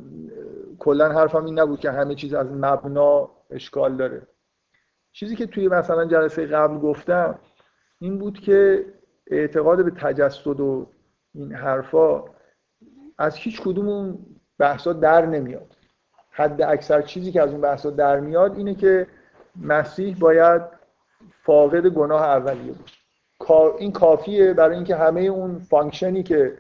کلا 0.79 1.09
حرفم 1.09 1.45
این 1.45 1.59
نبود 1.59 1.81
که 1.81 1.91
همه 1.91 2.15
چیز 2.15 2.35
از 2.35 2.47
مبنا 2.53 3.31
اشکال 3.51 3.97
داره. 3.97 4.23
چیزی 5.13 5.37
که 5.37 5.47
توی 5.47 5.69
مثلا 5.69 6.05
جلسه 6.05 6.47
قبل 6.47 6.79
گفتم 6.79 7.39
این 7.99 8.19
بود 8.19 8.39
که 8.39 8.85
اعتقاد 9.31 9.85
به 9.85 9.91
تجسد 9.91 10.61
و 10.61 10.87
این 11.35 11.53
حرفا 11.53 12.25
از 13.19 13.37
هیچ 13.37 13.63
کدوم 13.63 13.89
اون 13.89 14.19
بحثا 14.59 14.93
در 14.93 15.27
نمیاد. 15.27 15.77
حد 16.31 16.63
اکثر 16.63 17.03
چیزی 17.03 17.33
که 17.33 17.43
از 17.43 17.51
اون 17.51 17.61
بحثا 17.61 17.91
در 17.91 18.21
میاد 18.21 18.57
اینه 18.57 18.75
که 18.75 19.07
مسیح 19.63 20.17
باید 20.19 20.63
فاقد 21.43 21.87
گناه 21.87 22.23
اولیه 22.23 22.73
باشه. 22.73 22.99
این 23.79 23.93
کافیه 23.93 24.53
برای 24.53 24.75
اینکه 24.75 24.97
همه 24.97 25.21
اون 25.21 25.59
function 25.59 26.16
ی 26.16 26.23
که 26.23 26.59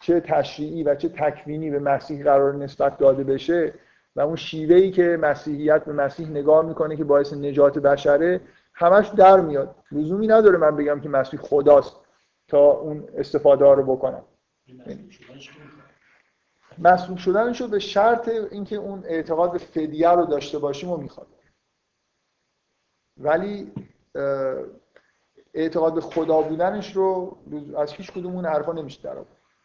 چه 0.00 0.20
تشریعی 0.20 0.82
و 0.82 0.94
چه 0.94 1.08
تکوینی 1.08 1.70
به 1.70 1.78
مسیح 1.78 2.24
قراره 2.24 2.54
نسبت 2.54 2.98
داده 2.98 3.24
بشه 3.24 3.72
و 4.16 4.20
اون 4.20 4.36
شیوهی 4.36 4.90
که 4.90 5.18
مسیحیت 5.22 5.84
به 5.84 5.92
مسیح 5.92 6.28
نگاه 6.28 6.66
می‌کنه 6.66 6.96
که 6.96 7.04
باعث 7.04 7.32
نجات 7.32 7.78
بشره 7.78 8.40
همش 8.74 9.08
در 9.08 9.40
میاد. 9.40 9.74
لزومی 9.92 10.26
نداره 10.26 10.58
من 10.58 10.76
بگم 10.76 11.00
که 11.00 11.08
مسیح 11.08 11.40
خداست. 11.40 11.96
تا 12.48 12.70
اون 12.70 13.08
استفاده 13.16 13.64
ها 13.64 13.72
رو 13.74 13.96
بکنم. 13.96 14.24
مسلوب 16.78 17.18
شدنش 17.18 17.60
رو 17.60 17.68
به 17.68 17.78
شرط 17.78 18.28
اینکه 18.28 18.76
اون 18.76 19.04
اعتقاد 19.04 19.52
به 19.52 19.58
فدیه 19.58 20.10
رو 20.10 20.24
داشته 20.24 20.58
باشیم 20.58 20.90
و 20.90 20.96
می‌خواد. 20.96 21.26
ولی 23.16 23.72
اعتقاد 25.54 25.94
به 25.94 26.00
خدا 26.00 26.42
بودنش 26.42 26.96
رو 26.96 27.38
از 27.76 27.92
هیچ 27.92 28.12
کدوم 28.12 28.34
اون 28.34 28.46
حرفا 28.46 28.72
نمیشه 28.72 29.02
در 29.02 29.16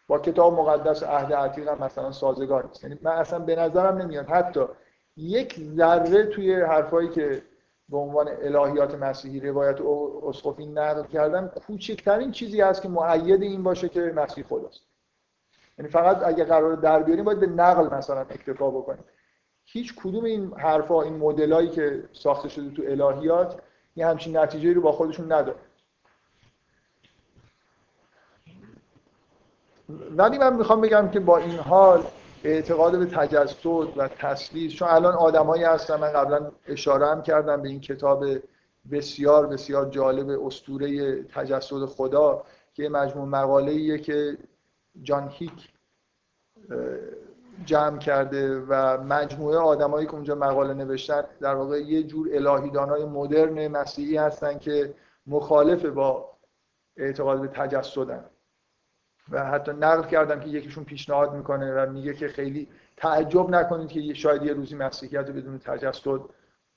با 0.08 0.20
کتاب 0.20 0.54
مقدس 0.60 1.04
عهد 1.04 1.34
عتیق 1.34 1.68
هم 1.68 1.84
مثلا 1.84 2.12
سازگار 2.12 2.68
نیست. 2.68 2.84
یعنی 2.84 3.00
من 3.02 3.12
اصلا 3.12 3.40
به 3.40 3.56
نظرم 3.56 3.98
نمیاد. 3.98 4.26
حتی 4.26 4.66
یک 5.18 5.60
ذره 5.60 6.26
توی 6.26 6.62
حرفایی 6.62 7.10
که 7.10 7.42
به 7.90 7.98
عنوان 7.98 8.28
الهیات 8.28 8.96
مسیحی 8.96 9.40
روایت 9.40 9.82
اسقفی 10.24 10.66
نقل 10.66 11.04
کردن 11.04 11.48
کوچکترین 11.48 12.32
چیزی 12.32 12.62
هست 12.62 12.82
که 12.82 12.90
معید 12.90 13.42
این 13.42 13.64
باشه 13.64 13.90
که 13.90 14.00
مسیح 14.16 14.44
خداست. 14.44 14.82
یعنی 15.80 15.92
فقط 15.92 16.24
اگه 16.24 16.44
قرار 16.44 16.76
در 16.76 17.04
بیاریم 17.04 17.26
باید 17.26 17.40
به 17.40 17.48
نقل 17.48 17.96
مثلا 17.96 18.20
اکتفا 18.20 18.70
بکنیم. 18.70 19.04
هیچ 19.66 19.96
کدوم 19.96 20.24
این 20.24 20.54
حرفا 20.54 21.02
این 21.02 21.18
مدلایی 21.18 21.70
که 21.70 22.04
ساخته 22.14 22.50
شده 22.50 22.70
تو 22.70 22.84
الهیات 22.88 23.62
یه 23.96 24.08
همچین 24.08 24.38
نتیجه 24.38 24.74
رو 24.74 24.82
با 24.82 24.92
خودشون 24.92 25.32
نداره. 25.32 25.60
ولی 30.18 30.38
من 30.38 30.56
می‌خوام 30.56 30.82
بگم 30.82 31.10
که 31.10 31.20
با 31.20 31.38
این 31.38 31.60
حال 31.60 32.04
اعتقاد 32.44 33.00
به 33.00 33.06
تجسد 33.06 33.98
و 33.98 34.08
تسلیس 34.08 34.74
چون 34.74 34.88
الان 34.88 35.14
آدمایی 35.14 35.64
هستن 35.64 36.00
من 36.00 36.12
قبلا 36.12 36.52
اشاره 36.68 37.08
هم 37.08 37.22
کردم 37.22 37.62
به 37.62 37.70
این 37.70 37.80
کتاب 37.80 38.26
بسیار 38.92 39.48
بسیار 39.48 39.90
جالب 39.90 40.46
اسطوره 40.46 41.24
تجسد 41.24 41.86
خدا 41.86 42.44
که 42.74 42.90
مجموع 42.90 43.28
مقاله 43.28 43.98
که 43.98 44.38
جان 45.04 45.30
هیک 45.30 45.74
جمع 47.66 47.98
کرده 47.98 48.60
و 48.60 49.04
مجموعه 49.04 49.58
آدمایی 49.58 50.06
که 50.08 50.14
اونجا 50.14 50.36
مقاله 50.36 50.74
نوشتن 50.74 51.24
در 51.40 51.56
واقع 51.56 51.80
یه 51.80 52.04
جور 52.04 52.30
الهیدان 52.34 52.90
های 52.90 53.06
مدرن 53.06 53.68
مسیحی 53.68 54.18
هستن 54.18 54.60
که 54.60 54.94
مخالف 55.28 55.86
با 55.86 56.30
اعتقاد 56.98 57.42
به 57.42 57.48
تجسدن. 57.48 58.26
و 59.32 59.46
حتی 59.46 59.72
نقل 59.72 60.08
کردم 60.08 60.40
که 60.40 60.48
یکیشون 60.48 60.84
پیشنهاد 60.84 61.34
می‌کنه 61.34 61.74
و 61.74 61.92
میگه 61.92 62.14
که 62.14 62.28
خیلی 62.28 62.68
تعجب 62.98 63.50
نکنید 63.50 63.90
که 63.90 64.14
شاید 64.14 64.44
یه 64.44 64.54
روزی 64.54 64.76
مسیحیت 64.76 65.28
رو 65.28 65.34
بدون 65.34 65.60
تجسد 65.60 66.20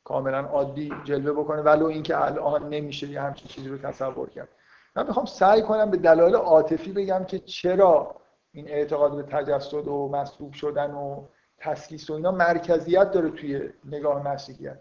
کاملا 0.05 0.41
عادی 0.41 0.93
جلوه 1.05 1.33
بکنه. 1.33 1.63
ولو 1.63 1.87
اینکه 1.87 2.25
الان 2.25 2.69
نمیشه 2.69 3.07
یه 3.07 3.21
همچین 3.21 3.49
چیزی 3.49 3.69
رو 3.69 3.79
تصور 3.79 4.31
کرد. 4.31 4.49
من 4.97 5.07
می‌خوام 5.07 5.27
سعی 5.27 5.63
کنم 5.63 5.91
به 5.91 5.97
دلایل 5.97 6.35
عاطفی 6.35 6.93
بگم 6.93 7.25
که 7.25 7.39
چرا 7.39 8.17
این 8.53 8.69
اعتقاد 8.69 9.17
به 9.17 9.23
تجسد 9.23 9.89
و 9.89 10.09
مصلوب 10.13 10.53
شدن 10.53 10.91
و 10.91 11.25
تسلیس 11.59 12.11
و 12.11 12.13
اینا 12.13 12.31
مرکزیت 12.31 13.11
داره 13.11 13.31
توی 13.31 13.71
نگاه 13.85 14.29
مسیحیت. 14.29 14.79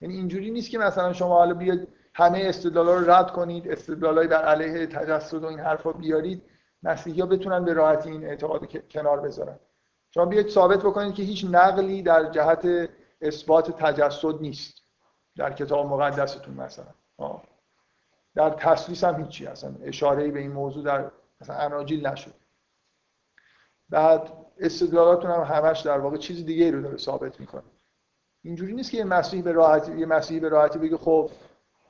یعنی 0.00 0.14
اینجوری 0.14 0.50
نیست 0.50 0.70
که 0.70 0.78
مثلا 0.78 1.12
شما 1.12 1.38
حالا 1.38 1.54
بیاید 1.54 1.88
همه 2.14 2.42
استدلالا 2.44 2.94
رو 2.94 3.10
رد 3.10 3.30
کنید 3.30 3.70
استدلالای 3.70 4.26
در 4.26 4.44
علیه 4.44 4.86
تجسد 4.86 5.44
و 5.44 5.46
این 5.46 5.60
حرفا 5.60 5.92
بیارید. 5.92 6.42
مسیحی 6.82 7.22
بتونن 7.22 7.64
به 7.64 7.72
راحتی 7.72 8.10
این 8.10 8.24
اعتقاد 8.24 8.88
کنار 8.90 9.20
بذارن. 9.20 9.58
شما 10.10 10.24
بیاید 10.24 10.48
ثابت 10.48 10.78
بکنید 10.78 11.14
که 11.14 11.22
هیچ 11.22 11.46
نقلی 11.50 12.02
در 12.02 12.30
جهت 12.30 12.90
اثبات 13.20 13.70
تجسد 13.82 14.40
نیست. 14.40 14.74
در 15.36 15.52
کتاب 15.52 15.86
مقدستون 15.86 16.54
مثلا. 16.54 16.94
آه. 17.16 17.42
در 18.34 18.50
تسلیس 18.50 19.04
هم 19.04 19.22
هیچی 19.22 19.46
اصلا. 19.46 19.74
اشاره 19.82 20.30
به 20.30 20.40
این 20.40 20.52
موضوع 20.52 20.84
در 20.84 21.10
مثلا 21.40 21.56
اناجیل 21.56 22.06
نشد. 22.06 22.34
بعد 23.88 24.32
استدلالاتون 24.58 25.30
هم 25.30 25.42
همش 25.42 25.80
در 25.80 25.98
واقع 25.98 26.16
چیز 26.16 26.44
دیگه 26.44 26.70
رو 26.70 26.82
داره 26.82 26.96
ثابت 26.96 27.40
می‌کنه. 27.40 27.62
اینجوری 28.42 28.72
نیست 28.72 28.90
که 28.90 28.96
یه 28.96 29.04
مسیحی 29.04 29.42
به 29.42 29.52
راحتی 29.52 29.98
یه 29.98 30.06
مسیحی 30.06 30.40
به 30.40 30.48
راحتی 30.48 30.78
بگه 30.78 30.96
خب 30.96 31.30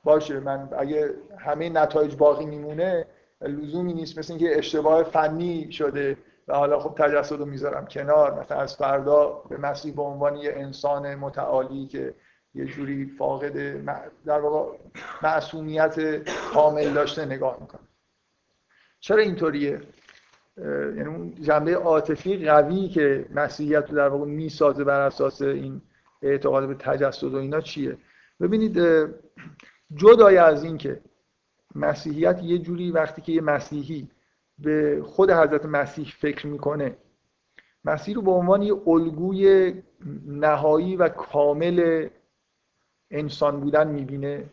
باشه 0.04 0.40
من 0.40 0.68
اگه 0.78 1.14
همه 1.38 1.68
نتایج 1.68 2.16
باقی 2.16 2.46
میمونه 2.46 3.06
لزومی 3.40 3.92
نیست 3.92 4.18
مثل 4.18 4.32
اینکه 4.32 4.58
اشتباه 4.58 5.02
فنی 5.02 5.72
شده 5.72 6.16
و 6.48 6.54
حالا 6.54 6.78
خب 6.78 6.94
تجسد 6.98 7.38
رو 7.38 7.44
می‌ذارم 7.44 7.86
کنار. 7.86 8.40
مثلا 8.40 8.60
از 8.60 8.76
فردا 8.76 9.26
به 9.50 9.56
مسیح 9.56 9.94
به 9.94 10.02
عنوان 10.02 10.36
یه 10.36 10.52
انسان 10.56 11.14
متعالی 11.14 11.86
که 11.86 12.14
یه 12.54 12.64
جوری 12.64 13.06
فاقد 13.18 13.84
در 14.24 14.40
واقع 14.40 14.78
معصومیت 15.22 16.28
کامل 16.52 16.92
داشته 16.92 17.24
نگاه 17.24 17.58
می‌کنه 17.60 17.80
چرا 19.00 19.22
اینطوریه؟ 19.22 19.80
یعنی 20.96 21.04
اون 21.04 21.34
جنبه 21.42 21.74
عاطفی 21.74 22.44
قوی 22.46 22.88
که 22.88 23.26
مسیحیت 23.34 23.90
رو 23.90 23.96
در 23.96 24.08
واقع 24.08 24.26
می‌سازه 24.26 24.84
بر 24.84 25.00
اساس 25.00 25.42
این 25.42 25.82
اعتقاد 26.22 26.68
به 26.68 26.74
تجسد 26.74 27.34
و 27.34 27.36
اینا 27.36 27.60
چیه؟ 27.60 27.96
ببینید 28.40 28.78
جدای 29.94 30.36
از 30.36 30.64
این 30.64 30.78
که 30.78 31.00
مسیحیت 31.78 32.42
یه 32.42 32.58
جوری 32.58 32.90
وقتی 32.90 33.22
که 33.22 33.32
یه 33.32 33.40
مسیحی 33.40 34.08
به 34.58 35.02
خود 35.04 35.30
حضرت 35.30 35.66
مسیح 35.66 36.12
فکر 36.18 36.46
می‌کنه 36.46 36.96
مسیح 37.84 38.14
رو 38.14 38.22
به 38.22 38.30
عنوان 38.30 38.62
یه 38.62 38.74
الگوی 38.86 39.74
نهایی 40.26 40.96
و 40.96 41.08
کامل 41.08 42.08
انسان 43.10 43.60
بودن 43.60 43.88
می‌بینه. 43.88 44.44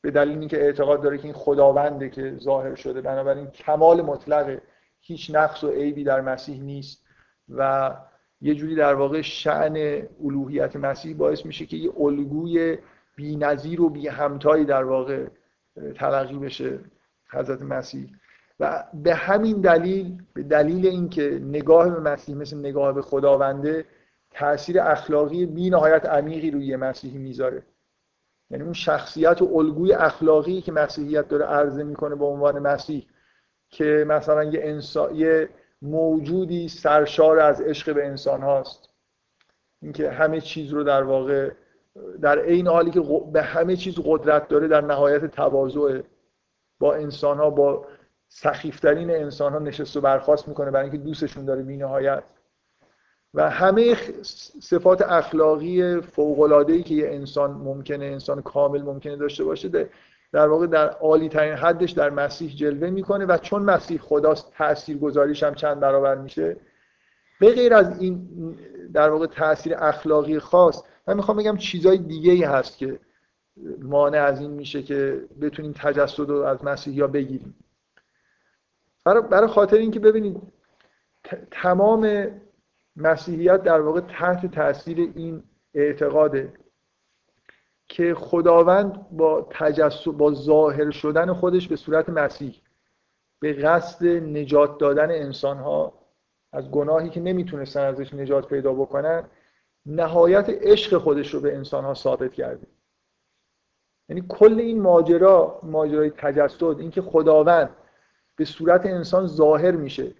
به 0.00 0.10
دلیل 0.10 0.38
اینکه 0.38 0.60
اعتقاد 0.60 1.02
داره 1.02 1.18
که 1.18 1.24
این 1.24 1.32
خداونده 1.32 2.10
که 2.10 2.36
ظاهر 2.38 2.74
شده 2.74 3.00
بنابراین 3.00 3.46
کمال 3.46 4.02
مطلق 4.02 4.58
هیچ 5.00 5.30
نقص 5.34 5.64
و 5.64 5.70
عیبی 5.70 6.04
در 6.04 6.20
مسیح 6.20 6.60
نیست 6.60 7.04
و 7.48 7.90
یه 8.40 8.54
جوری 8.54 8.74
در 8.74 8.94
واقع 8.94 9.20
شعن 9.22 10.06
الوهیت 10.24 10.76
مسیح 10.76 11.16
باعث 11.16 11.46
میشه 11.46 11.66
که 11.66 11.76
یه 11.76 11.92
الگوی 12.00 12.78
بی‌نظیر 13.16 13.80
و 13.80 13.88
بی 13.88 14.08
همتایی 14.08 14.64
در 14.64 14.84
واقع 14.84 15.26
تلقی 15.94 16.38
بشه 16.38 16.78
حضرت 17.30 17.62
مسیح. 17.62 18.10
و 18.60 18.84
به 18.94 19.14
همین 19.14 19.60
دلیل 19.60 20.22
به 20.34 20.42
دلیل 20.42 20.86
اینکه 20.86 21.40
نگاه 21.42 21.90
به 21.90 22.00
مسیح 22.00 22.36
مثل 22.36 22.58
نگاه 22.58 22.92
به 22.92 23.02
خداونده 23.02 23.84
تاثیر 24.30 24.80
اخلاقی 24.80 25.46
بی 25.46 25.70
نهایت 25.70 26.06
عمیقی 26.06 26.50
روی 26.50 26.76
مسیحی 26.76 27.18
می‌ذاره. 27.18 27.62
یعنی 28.50 28.64
اون 28.64 28.72
شخصیت 28.72 29.42
و 29.42 29.58
الگوی 29.58 29.92
اخلاقی 29.92 30.60
که 30.60 30.72
مسیحیت 30.72 31.28
داره 31.28 31.44
عرضه 31.44 31.82
می‌کنه 31.82 32.14
به 32.14 32.24
عنوان 32.24 32.58
مسیح 32.58 33.06
که 33.68 34.04
مثلا 34.08 34.44
یه, 34.44 34.60
انسان، 34.62 35.14
یه 35.14 35.48
موجودی 35.82 36.68
سرشار 36.68 37.38
از 37.38 37.60
عشق 37.60 37.94
به 37.94 38.06
انسان 38.06 38.42
هاست. 38.42 38.88
اینکه 39.82 40.10
همه 40.10 40.40
چیز 40.40 40.70
رو 40.70 40.84
در 40.84 41.02
واقع 41.02 41.50
در 42.22 42.38
عین 42.38 42.68
حالی 42.68 42.90
که 42.90 43.02
به 43.32 43.42
همه 43.42 43.76
چیز 43.76 43.94
قدرت 44.04 44.48
داره 44.48 44.68
در 44.68 44.80
نهایت 44.80 45.26
تواضع 45.26 46.00
با 46.78 46.94
انسان 46.94 47.38
ها 47.38 47.50
با 47.50 47.86
سخیفترین 48.28 49.10
انسان 49.10 49.52
ها 49.52 49.58
نشست 49.58 49.96
و 49.96 50.00
برخواست 50.00 50.48
می‌کنه 50.48 50.70
برای 50.70 50.90
اینکه 50.90 51.04
دوستشون 51.04 51.44
داره 51.44 51.62
بی 51.62 51.76
نهایت 51.76 52.22
و 53.34 53.50
همه 53.50 53.96
صفات 54.62 55.02
اخلاقی 55.02 56.00
فوق 56.00 56.68
ای 56.68 56.82
که 56.82 56.94
یه 56.94 57.08
انسان 57.08 57.50
ممکنه 57.50 58.04
انسان 58.04 58.42
کامل 58.42 58.82
ممکنه 58.82 59.16
داشته 59.16 59.44
باشه 59.44 59.68
در 60.32 60.48
واقع 60.48 60.66
در 60.66 60.90
عالی 60.90 61.28
ترین 61.28 61.54
حدش 61.54 61.90
در 61.90 62.10
مسیح 62.10 62.54
جلوه 62.54 62.90
می‌کنه 62.90 63.26
و 63.26 63.36
چون 63.36 63.62
مسیح 63.62 63.98
خداست 63.98 64.52
تأثیر 64.52 64.98
گذاریش 64.98 65.42
هم 65.42 65.54
چند 65.54 65.80
برابر 65.80 66.14
میشه. 66.14 66.56
به 67.40 67.54
غیر 67.54 67.74
از 67.74 68.00
این 68.00 68.28
در 68.92 69.10
واقع 69.10 69.26
تاثیر 69.26 69.74
اخلاقی 69.78 70.38
خاص 70.38 70.82
من 71.06 71.16
می‌خوام 71.16 71.36
بگم 71.36 71.56
چیزای 71.56 71.98
دیگه 71.98 72.32
ای 72.32 72.44
هست 72.44 72.78
که 72.78 73.00
مانع 73.78 74.18
از 74.18 74.40
این 74.40 74.50
میشه 74.50 74.82
که 74.82 75.28
بتونیم 75.40 75.72
تجسد 75.72 76.28
رو 76.28 76.42
از 76.42 76.64
مسیح 76.64 76.94
یا 76.94 77.06
بگیریم. 77.06 77.54
برای, 79.04 79.22
برای 79.22 79.48
خاطر 79.48 79.76
اینکه 79.76 80.00
ببینید 80.00 80.42
تمام 81.50 82.30
مسیحیت 82.96 83.62
در 83.62 83.80
واقع 83.80 84.00
تحت 84.00 84.46
تاثیر 84.54 84.98
این 84.98 85.42
اعتقاده 85.74 86.52
که 87.88 88.14
خداوند 88.14 89.08
با 89.10 89.48
تجسد 89.50 90.10
با 90.10 90.34
ظاهر 90.34 90.90
شدن 90.90 91.32
خودش 91.32 91.68
به 91.68 91.76
صورت 91.76 92.08
مسیح 92.08 92.60
به 93.40 93.52
قصد 93.52 94.06
نجات 94.06 94.78
دادن 94.78 95.10
انسان 95.10 95.58
ها 95.58 95.92
از 96.52 96.70
گناهی 96.70 97.10
که 97.10 97.20
نمی‌تونستن 97.20 97.80
ازش 97.80 98.14
نجات 98.14 98.48
پیدا 98.48 98.72
بکنن 98.72 99.24
نهایت 99.86 100.48
عشق 100.48 100.98
خودش 100.98 101.34
رو 101.34 101.40
به 101.40 101.56
انسان 101.56 101.84
ها 101.84 101.94
ثابت 101.94 102.32
کرده. 102.32 102.66
یعنی 104.08 104.24
کل 104.28 104.60
این 104.60 104.80
ماجرا 104.80 105.60
ماجرای 105.62 106.10
تجسد 106.10 106.62
اینکه 106.62 107.02
خداوند 107.02 107.70
به 108.36 108.44
صورت 108.44 108.86
انسان 108.86 109.26
ظاهر 109.26 109.70
میشه 109.70 110.14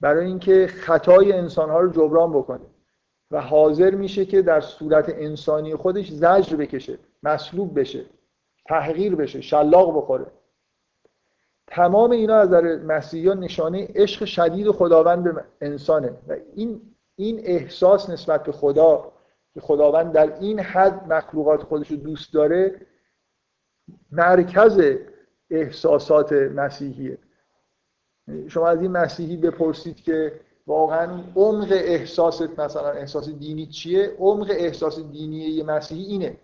برای 0.00 0.26
اینکه 0.26 0.66
خطای 0.66 1.32
انسان 1.32 1.70
ها 1.70 1.80
رو 1.80 1.90
جبران 1.90 2.32
بکنه 2.32 2.66
و 3.30 3.40
حاضر 3.40 3.94
میشه 3.94 4.24
که 4.24 4.42
در 4.42 4.60
صورت 4.60 5.08
انسانی 5.08 5.76
خودش 5.76 6.10
زجر 6.10 6.56
بکشه 6.56 6.98
مصلوب 7.22 7.80
بشه 7.80 8.04
تحقیر 8.66 9.14
بشه 9.14 9.40
شلاق 9.40 9.96
بخوره. 9.96 10.26
تمام 11.66 12.10
اینا 12.10 12.36
از 12.36 12.50
در 12.50 12.76
مسیحیان 12.76 13.38
نشانه 13.38 13.88
عشق 13.94 14.24
شدید 14.24 14.70
خداوند 14.70 15.24
به 15.24 15.44
انسانه 15.60 16.08
و 16.28 16.36
این 16.54 16.80
این 17.20 17.40
احساس 17.44 18.10
نسبت 18.10 18.42
به 18.44 18.52
خدا 18.52 19.12
که 19.54 19.60
خداوند 19.60 20.12
در 20.12 20.38
این 20.40 20.60
حد 20.60 21.12
مخلوقات 21.12 21.62
خودش 21.62 21.90
رو 21.90 21.96
دوست 21.96 22.34
داره 22.34 22.86
مرکز 24.12 24.82
احساسات 25.50 26.32
مسیحیه. 26.32 27.18
شما 28.48 28.68
از 28.68 28.82
این 28.82 28.90
مسیحی 28.90 29.36
بپرسید 29.36 29.96
که 29.96 30.40
واقعا 30.66 31.22
عمق 31.36 31.68
احساست 31.70 32.60
مثلا 32.60 32.90
احساس 32.90 33.28
دینی 33.28 33.66
چیه؟ 33.66 34.16
عمق 34.18 34.50
احساس 34.50 35.00
دینی 35.00 35.36
یه 35.36 35.64
مسیحی 35.64 36.02
اینه. 36.04 36.36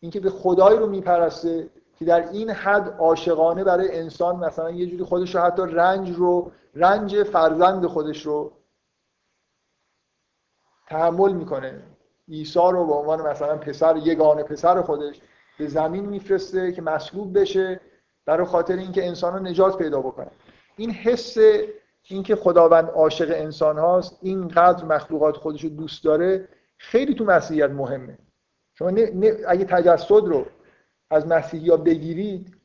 اینکه 0.00 0.20
به 0.20 0.30
خدایی 0.30 0.78
رو 0.78 0.86
میپرسته 0.86 1.68
که 1.98 2.04
در 2.04 2.28
این 2.28 2.50
حد 2.50 2.96
عاشقانه 2.98 3.64
برای 3.64 3.98
انسان 3.98 4.36
مثلا 4.36 4.70
یه 4.70 4.86
جوری 4.86 5.04
خودش 5.04 5.34
رو 5.34 5.40
حتی 5.40 5.62
رنج 5.62 6.10
رو 6.10 6.52
رنج 6.74 7.22
فرزند 7.22 7.86
خودش 7.86 8.26
رو 8.26 8.52
تحمل 10.92 11.32
می‌کنه. 11.32 11.82
عیسی 12.28 12.58
رو 12.58 12.86
به 12.86 12.92
عنوان 12.92 13.22
مثلا 13.22 13.56
پسر 13.56 13.96
یگانه 13.96 14.42
پسر 14.42 14.82
خودش 14.82 15.20
به 15.58 15.66
زمین 15.66 16.06
میفرسته 16.06 16.72
که 16.72 16.82
مصلوب 16.82 17.38
بشه 17.38 17.80
برای 18.26 18.46
خاطر 18.46 18.76
اینکه 18.76 19.06
انسان 19.06 19.32
رو 19.32 19.38
نجات 19.38 19.78
پیدا 19.78 20.00
بکنه 20.00 20.30
این 20.76 20.90
حس 20.90 21.36
اینکه 22.02 22.36
خداوند 22.36 22.88
عاشق 22.88 23.30
انسان 23.30 23.78
هاست 23.78 24.18
اینقدر 24.22 24.84
مخلوقات 24.84 25.36
خودش 25.36 25.64
رو 25.64 25.70
دوست 25.70 26.04
داره 26.04 26.48
خیلی 26.78 27.14
تو 27.14 27.24
مسیحیت 27.24 27.70
مهمه. 27.70 28.18
شما 28.74 28.88
اگه 29.48 29.64
تجسد 29.64 30.24
رو 30.24 30.46
از 31.10 31.26
مسیحی 31.26 31.70
ها 31.70 31.76
بگیرید 31.76 32.56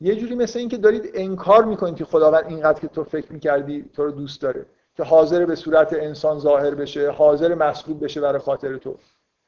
یه 0.00 0.16
جوری 0.16 0.34
مثل 0.34 0.58
اینکه 0.58 0.76
دارید 0.76 1.10
انکار 1.14 1.64
می‌کنید 1.64 1.96
که 1.96 2.04
خداوند 2.04 2.44
اینقدر 2.48 2.80
که 2.80 2.88
تو 2.88 3.04
فکر 3.04 3.32
می‌کردی 3.32 3.90
تو 3.92 4.04
رو 4.04 4.10
دوست 4.10 4.42
داره. 4.42 4.66
که 5.00 5.06
حاضر 5.06 5.46
به 5.46 5.54
صورت 5.54 5.92
انسان 5.92 6.38
ظاهر 6.38 6.74
بشه 6.74 7.10
حاضر 7.10 7.54
مصلوب 7.54 8.04
بشه 8.04 8.20
برای 8.20 8.38
خاطر 8.38 8.76
تو. 8.76 8.96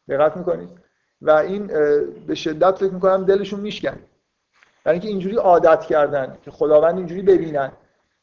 دقت 0.08 0.36
می‌کنید 0.36 0.68
و 1.22 1.30
این 1.30 1.66
به 2.26 2.34
شدت 2.34 2.78
فکر 2.78 2.92
می‌کنم 2.92 3.24
دلشون 3.24 3.60
میشکن. 3.60 3.96
برای 4.84 4.94
اینکه 4.94 5.08
اینجوری 5.08 5.36
عادت 5.36 5.80
کردن 5.80 6.38
که 6.42 6.50
خداوند 6.50 6.96
اینجوری 6.96 7.22
ببینن. 7.22 7.72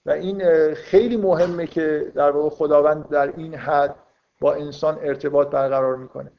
و 0.06 0.12
این 0.12 0.74
خیلی 0.74 1.18
مهمه 1.18 1.68
که 1.68 2.12
در 2.16 2.32
واقع 2.32 2.50
خداوند 2.50 3.10
در 3.10 3.34
این 3.38 3.56
حد 3.56 3.96
با 4.40 4.54
انسان 4.54 4.98
ارتباط 5.02 5.50
برقرار 5.50 5.96
می‌کنه. 5.96 6.32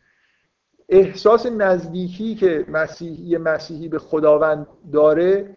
احساس 0.89 1.47
نزدیکی 1.47 2.35
که 2.35 2.65
مسیحی 2.69 3.37
مسیحی 3.37 3.89
به 3.89 3.99
خداوند 3.99 4.67
داره 4.93 5.57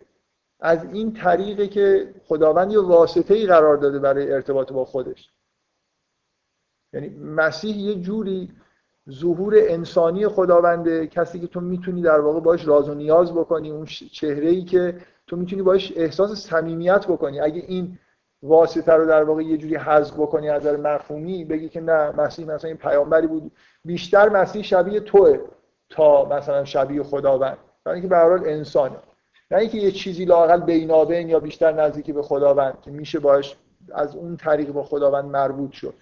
از 0.63 0.85
این 0.93 1.13
طریقه 1.13 1.67
که 1.67 2.13
خداوند 2.27 2.71
یه 2.71 2.79
واسطه 2.79 3.33
ای 3.33 3.45
قرار 3.45 3.77
داده 3.77 3.99
برای 3.99 4.31
ارتباط 4.31 4.71
با 4.71 4.85
خودش. 4.85 5.29
یعنی 6.93 7.09
مسیح 7.09 7.77
یه 7.77 7.95
جوری 7.95 8.51
ظهور 9.11 9.53
انسانی 9.57 10.27
خداونده 10.27 11.07
کسی 11.07 11.39
که 11.39 11.47
تو 11.47 11.61
می‌تونی 11.61 12.01
در 12.01 12.19
واقع 12.19 12.39
باش 12.39 12.67
راز 12.67 12.89
و 12.89 12.93
نیاز 12.93 13.33
بکنی 13.33 13.71
اون 13.71 13.85
چهره 13.85 14.49
ای 14.49 14.63
که 14.63 14.97
تو 15.27 15.35
می‌تونی 15.35 15.61
باش 15.61 15.93
احساس 15.95 16.47
صمیمیت 16.47 17.07
بکنی. 17.07 17.39
اگه 17.39 17.63
این 17.67 17.99
واسطه 18.43 18.93
رو 18.93 19.05
در 19.05 19.23
واقع 19.23 19.41
یه 19.41 19.57
جوری 19.57 19.75
حذف 19.75 20.13
بکنی 20.13 20.49
از 20.49 20.61
نظر 20.61 20.77
مفهومی 20.77 21.45
بگی 21.45 21.69
که 21.69 21.81
نه 21.81 22.11
مسیح 22.11 22.47
مثلا 22.47 22.67
این 22.67 22.77
پیامبری 22.77 23.27
بود. 23.27 23.51
بیشتر 23.85 24.29
مسیح 24.29 24.63
شبیه 24.63 24.99
توه 24.99 25.39
تا 25.89 26.25
مثلا 26.25 26.65
شبیه 26.65 27.03
خداوند. 27.03 27.57
برای 27.83 27.95
اینکه 27.95 28.09
به 28.09 28.17
هر 28.17 28.29
حال 28.29 28.47
انسانه. 28.47 28.95
نه 29.53 29.59
اینکه 29.59 29.77
یه 29.77 29.91
چیزی 29.91 30.25
لاقل 30.25 30.61
بینابین 30.61 31.29
یا 31.29 31.39
بیشتر 31.39 31.71
نزدیکی 31.71 32.13
به 32.13 32.21
خداوند 32.21 32.81
که 32.81 32.91
میشه 32.91 33.19
باش 33.19 33.55
از 33.93 34.15
اون 34.15 34.37
طریق 34.37 34.71
با 34.71 34.83
خداوند 34.83 35.25
مربوط 35.25 35.71
شد. 35.71 35.93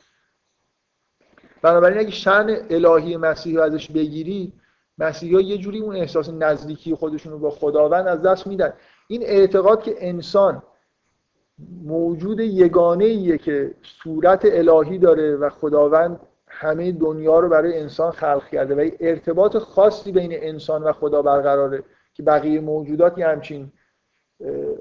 بنابراین 1.62 2.00
اگه 2.00 2.12
شن 2.12 2.58
الهی 2.70 3.18
مسیحی 3.18 3.56
رو 3.56 3.64
ازش 3.64 3.92
بگیری 3.92 4.54
مسیحی 4.98 5.44
یه 5.44 5.58
جوری 5.58 5.80
اون 5.80 5.96
احساس 5.96 6.30
نزدیکی 6.30 6.96
خودشون 6.96 7.32
رو 7.32 7.40
با 7.40 7.50
خداوند 7.50 8.08
از 8.08 8.22
دست 8.22 8.48
میدن. 8.48 8.74
این 9.08 9.24
اعتقاد 9.24 9.84
که 9.84 9.96
انسان 9.98 10.64
موجود 11.84 12.40
یگانه 12.40 13.06
ایه 13.06 13.38
که 13.38 13.76
صورت 14.04 14.42
الهی 14.46 14.98
داره 14.98 15.36
و 15.36 15.50
خداوند 15.50 16.20
همه 16.48 16.92
دنیا 16.92 17.40
رو 17.40 17.50
برای 17.50 17.80
انسان 17.80 18.12
خلق 18.12 18.50
کرده 18.50 18.76
و 18.76 18.90
ارتباط 19.00 19.58
خاصی 19.58 20.12
بین 20.12 20.32
انسان 20.34 20.84
و 20.84 20.92
خدا 20.92 21.22
برقراره. 21.22 21.84
که 22.14 22.24
بقیه 22.24 22.60
موجوداتی 22.60 23.22
همچین 23.22 23.72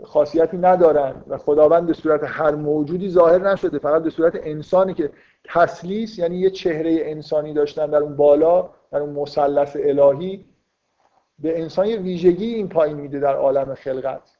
خاصیتی 0.04 0.56
ندارن 0.56 1.24
و 1.28 1.38
خداوند 1.38 1.86
به 1.86 1.92
صورت 1.92 2.20
هر 2.24 2.54
موجودی 2.54 3.10
ظاهر 3.10 3.50
نشده 3.52 3.78
فقط 3.78 4.02
به 4.02 4.10
صورت 4.10 4.32
انسانی 4.42 4.94
که 4.94 5.10
تسلیس 5.44 6.18
یعنی 6.18 6.36
یه 6.36 6.50
چهره 6.50 6.98
انسانی 7.02 7.54
داشتن 7.54 7.86
در 7.86 7.98
اون 7.98 8.16
بالا 8.16 8.70
در 8.92 8.98
اون 8.98 9.10
مثلث 9.10 9.76
الهی 9.80 10.44
به 11.38 11.60
انسان 11.60 11.86
یه 11.86 11.96
ویژگی 11.96 12.54
این 12.54 12.68
پایین 12.68 12.96
میده 12.96 13.20
در 13.20 13.34
عالم 13.34 13.74
خلقت. 13.74 14.36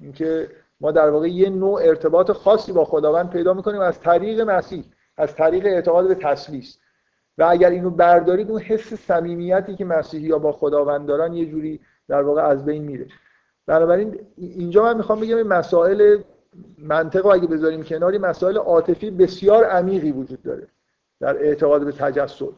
اینکه 0.00 0.48
ما 0.80 0.92
در 0.92 1.10
واقع 1.10 1.28
یه 1.28 1.50
نوع 1.50 1.82
ارتباط 1.82 2.30
خاصی 2.30 2.72
با 2.72 2.84
خداوند 2.84 3.30
پیدا 3.30 3.54
می‌کنیم 3.54 3.80
از 3.80 4.00
طریق 4.00 4.40
مسیح 4.40 4.84
از 5.16 5.34
طریق 5.34 5.66
اعتقاد 5.66 6.08
به 6.08 6.14
تسلیس. 6.14 6.78
و 7.38 7.46
اگر 7.50 7.70
اینو 7.70 7.90
بردارید 7.90 8.50
اون 8.50 8.60
حس 8.60 8.94
صمیمیتی 8.94 9.76
که 9.76 9.84
مسیحی 9.84 10.30
ها 10.30 10.38
با 10.38 10.52
خداوند 10.52 11.06
دارن 11.06 11.34
یه 11.34 11.46
جوری 11.46 11.80
در 12.10 12.22
واقع 12.22 12.42
از 12.42 12.64
بین 12.64 12.82
میره. 12.82 13.06
بنابراین 13.66 14.18
اینجا 14.36 14.82
من 14.82 14.96
می‌خوام 14.96 15.20
بگم 15.20 15.36
این 15.36 15.46
مسائل 15.46 16.18
منطق 16.78 17.26
اگه 17.26 17.46
بذاریم 17.46 17.82
کناری 17.82 18.18
مسائل 18.18 18.56
عاطفی 18.56 19.10
بسیار 19.10 19.64
عمیقی 19.64 20.12
وجود 20.12 20.42
داره 20.42 20.66
در 21.20 21.36
اعتقاد 21.36 21.84
به 21.84 21.92
تجسد 21.92 22.54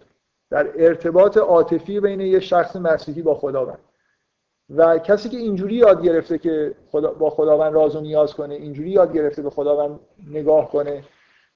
در 0.50 0.70
ارتباط 0.76 1.36
عاطفی 1.36 2.00
بین 2.00 2.20
یه 2.20 2.40
شخص 2.40 2.76
مسیحی 2.76 3.22
با 3.22 3.34
خداوند. 3.34 3.78
و 4.76 4.98
کسی 4.98 5.28
که 5.28 5.36
اینجوری 5.36 5.74
یاد 5.74 6.02
گرفته 6.02 6.38
که 6.38 6.74
خدا 6.90 7.12
با 7.12 7.30
خداوند 7.30 7.74
راز 7.74 7.96
و 7.96 8.00
نیاز 8.00 8.34
کنه 8.34 8.54
اینجوری 8.54 8.90
یاد 8.90 9.12
گرفته 9.12 9.42
به 9.42 9.50
خداوند 9.50 10.00
نگاه 10.30 10.70
کنه 10.70 11.04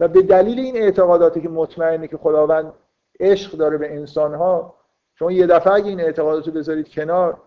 و 0.01 0.09
به 0.09 0.23
دلیل 0.23 0.59
این 0.59 0.77
اعتقاداتی 0.77 1.41
که 1.41 1.49
مطمئنه 1.49 2.09
که 2.09 2.17
خداوند 2.17 2.73
عشق 3.21 3.53
داره 3.53 3.79
به 3.79 3.95
انسانها 3.95 4.75
شما 5.15 5.33
یه 5.33 5.47
دفعه 5.47 5.73
اگه 5.73 5.89
این 5.89 6.01
اعتقادات 6.01 6.47
رو 6.47 6.53
بذارید 6.53 6.89
کنار 6.89 7.39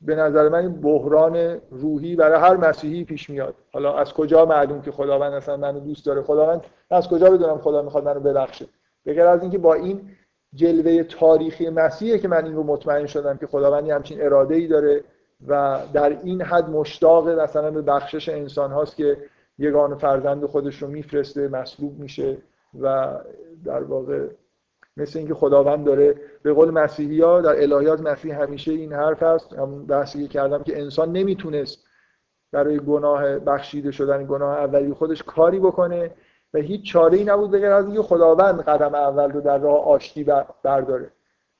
به 0.00 0.14
نظر 0.14 0.48
من 0.48 0.58
این 0.58 0.80
بحران 0.80 1.60
روحی 1.70 2.16
برای 2.16 2.40
هر 2.40 2.56
مسیحی 2.56 3.04
پیش 3.04 3.30
میاد. 3.30 3.54
حالا 3.72 3.94
از 3.94 4.12
کجا 4.12 4.44
معلوم 4.44 4.82
که 4.82 4.90
خداوند 4.90 5.32
اصلا 5.32 5.56
منو 5.56 5.80
دوست 5.80 6.06
داره؟ 6.06 6.22
خداوند 6.22 6.64
از 6.90 7.08
کجا 7.08 7.30
بدونم 7.30 7.58
خدا 7.58 7.82
می‌خواد 7.82 8.04
منو 8.04 8.20
ببخشه؟ 8.20 8.66
بغیر 9.06 9.26
از 9.26 9.42
اینکه 9.42 9.58
با 9.58 9.74
این 9.74 10.10
جلوه 10.54 11.02
تاریخی 11.02 11.70
مسیحه 11.70 12.18
که 12.18 12.28
من 12.28 12.44
این 12.44 12.54
رو 12.54 12.62
مطمئن 12.62 13.06
شدم 13.06 13.36
که 13.36 13.46
خداوند 13.46 13.90
همچین 13.90 14.22
اراده 14.22 14.54
ای 14.54 14.66
داره 14.66 15.04
و 15.48 15.80
در 15.92 16.18
این 16.22 16.42
حد 16.42 16.70
مشتاق 16.70 17.28
مثلا 17.28 17.70
به 17.70 17.82
بخشش 17.82 18.28
انسان 18.28 18.72
هاست 18.72 18.96
که 18.96 19.16
یگان 19.58 19.94
فرزند 19.94 20.46
خودش 20.46 20.82
رو 20.82 20.88
میفرسته 20.88 21.48
مصلوب 21.48 21.98
میشه 21.98 22.36
و 22.80 23.14
در 23.64 23.82
واقع 23.82 24.28
مثل 24.96 25.18
اینکه 25.18 25.34
خداوند 25.34 25.84
داره 25.84 26.14
به 26.42 26.52
قول 26.52 26.70
مسیحی 26.70 27.20
ها 27.20 27.40
در 27.40 27.62
الهیات 27.62 28.00
مسیح 28.00 28.42
همیشه 28.42 28.72
این 28.72 28.92
حرف 28.92 29.22
هست 29.22 29.52
همون 29.52 29.86
بحثی 29.86 30.28
کردم 30.28 30.62
که 30.62 30.80
انسان 30.80 31.12
نمی‌تونست 31.12 31.84
برای 32.52 32.78
گناه 32.78 33.38
بخشیده 33.38 33.90
شدن 33.90 34.26
گناه 34.26 34.58
اولی 34.58 34.92
خودش 34.92 35.22
کاری 35.22 35.58
بکنه 35.58 36.10
و 36.54 36.58
هیچ 36.58 36.92
چاره 36.92 37.18
ای 37.18 37.24
نبود 37.24 37.50
بغیر 37.50 37.70
از 37.70 37.86
اینکه 37.86 38.02
خداوند 38.02 38.60
قدم 38.60 38.94
اول 38.94 39.32
رو 39.32 39.40
در 39.40 39.58
راه 39.58 39.84
آشتی 39.84 40.24
برداره. 40.62 41.10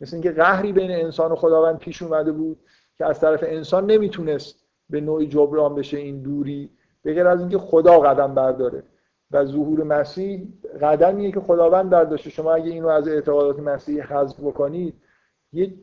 مثل 0.00 0.16
اینکه 0.16 0.30
قهری 0.30 0.72
بین 0.72 0.90
انسان 0.90 1.32
و 1.32 1.34
خداوند 1.34 1.78
پیش 1.78 2.02
اومده 2.02 2.32
بود 2.32 2.60
که 2.98 3.06
از 3.06 3.20
طرف 3.20 3.44
انسان 3.46 3.86
نمی‌تونست 3.86 4.64
به 4.90 5.00
نوعی 5.00 5.26
جبران 5.26 5.74
بشه 5.74 5.96
این 5.96 6.22
دوری 6.22 6.70
بغیر 7.04 7.26
از 7.26 7.40
اینکه 7.40 7.58
خدا 7.58 8.00
قدم 8.00 8.34
برداره. 8.34 8.82
و 9.34 9.44
ظهور 9.44 9.82
مسیح 9.82 10.48
قدمیه 10.80 11.32
که 11.32 11.40
خداوند 11.40 11.90
برداشته. 11.90 12.30
شما 12.30 12.54
اگه 12.54 12.70
اینو 12.70 12.88
از 12.88 13.08
اعتقادات 13.08 13.58
مسیح 13.58 14.02
حذف 14.02 14.40
بکنید 14.40 14.94
یه 15.52 15.74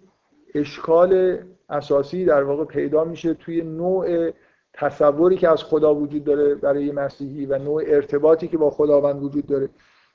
اشکال 0.56 1.40
اساسی 1.70 2.26
در 2.26 2.44
واقع 2.44 2.66
پیدا 2.66 3.04
میشه 3.04 3.34
توی 3.34 3.62
نوع 3.62 4.32
تصوری 4.74 5.38
که 5.38 5.50
از 5.50 5.64
خدا 5.64 5.96
وجود 5.96 6.24
داره 6.24 6.56
برای 6.56 6.92
مسیحی 6.92 7.46
و 7.46 7.58
نوع 7.58 7.84
ارتباطی 7.88 8.48
که 8.48 8.58
با 8.58 8.70
خداوند 8.70 9.24
وجود 9.24 9.48
داره. 9.48 9.70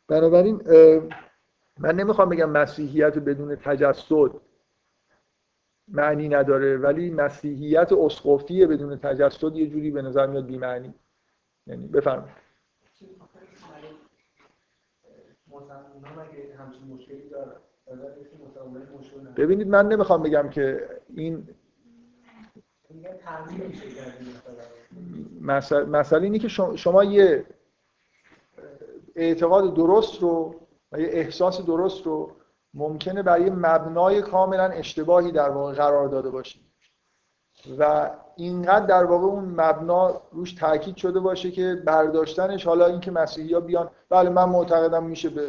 بنابراین 0.08 0.60
من 1.78 1.94
نمی‌خوام 1.94 2.28
بگم 2.28 2.50
مسیحیت 2.50 3.18
بدون 3.18 3.56
تجسد 3.56 4.30
معنی 5.88 6.28
نداره 6.28 6.76
ولی 6.76 7.10
مسیحیت 7.10 7.92
اسقفی 7.92 8.66
بدون 8.66 8.96
تجسد 8.96 9.56
یه 9.56 9.66
جوری 9.66 9.90
به 9.90 10.02
نظر 10.02 10.26
میاد 10.26 10.46
بی‌معنی. 10.46 10.94
یعنی 11.66 11.86
بفرمایید. 11.86 12.45
ببینید 19.36 19.68
من 19.68 19.88
نمی‌خوام 19.88 20.22
بگم 20.22 20.48
که 20.48 20.88
این 21.14 21.48
مسئله 25.86 26.22
اینه 26.22 26.38
که 26.38 26.48
شما 26.76 27.04
یه 27.04 27.44
اعتقاد 29.16 29.74
درست 29.74 30.22
رو 30.22 30.54
و 30.92 31.00
یه 31.00 31.08
احساس 31.08 31.60
درست 31.60 32.06
رو 32.06 32.30
ممکنه 32.74 33.22
برای 33.22 33.50
مبنای 33.50 34.22
کاملا 34.22 34.64
اشتباهی 34.64 35.32
در 35.32 35.50
واقع 35.50 35.72
قرار 35.72 36.08
داده 36.08 36.30
باشید. 36.30 36.62
و 37.78 38.10
اینقدر 38.36 38.86
در 38.86 39.04
واقع 39.04 39.24
اون 39.24 39.44
مبنا 39.44 40.22
روش 40.32 40.52
تاکید 40.52 40.96
شده 40.96 41.20
باشه 41.20 41.50
که 41.50 41.82
برداشتنش 41.86 42.66
حالا 42.66 42.86
اینکه 42.86 43.10
مسیحی 43.10 43.54
ها 43.54 43.60
بیان 43.60 43.90
بله 44.08 44.30
من 44.30 44.44
معتقدم 44.44 45.04
میشه 45.04 45.28
به 45.28 45.48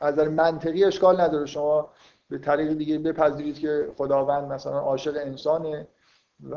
از 0.00 0.18
منطقی 0.18 0.84
اشکال 0.84 1.20
نداره. 1.20 1.46
شما 1.46 1.90
به 2.28 2.38
طریق 2.38 2.72
دیگه 2.72 2.98
بپذیرید 2.98 3.58
که 3.58 3.92
خداوند 3.96 4.52
مثلا 4.52 4.78
عاشق 4.78 5.16
انسانه 5.16 5.88
و 6.50 6.54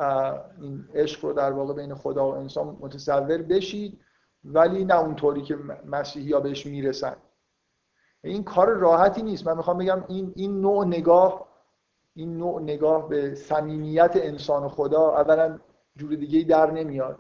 این 0.62 0.86
عشق 0.94 1.26
رو 1.26 1.34
در 1.34 1.52
واقع 1.52 1.74
بین 1.74 1.96
خدا 1.96 2.32
و 2.32 2.36
انسان 2.36 2.78
متصور 2.80 3.38
بشید 3.38 4.00
ولی 4.44 4.86
نه 4.86 5.00
اونطوری 5.00 5.42
که 5.42 5.58
مسیحی 5.86 6.34
ها 6.34 6.40
بهش 6.40 6.66
می‌رسن. 6.66 7.16
این 8.24 8.44
کار 8.44 8.68
راحتی 8.68 9.22
نیست. 9.24 9.48
من 9.48 9.58
می‌خوام 9.58 9.78
بگم 9.78 10.04
این 10.08 10.34
این 10.36 10.62
نوع 10.62 10.86
نگاه 10.86 11.48
این 12.16 12.38
نوع 12.38 12.62
نگاه 12.62 13.10
به 13.10 13.36
صمیمیت 13.36 14.12
انسان 14.16 14.64
و 14.64 14.70
خدا 14.70 15.10
اولا 15.10 15.60
جور 15.96 16.16
دیگه 16.16 16.44
در 16.44 16.72
نمیاد. 16.72 17.20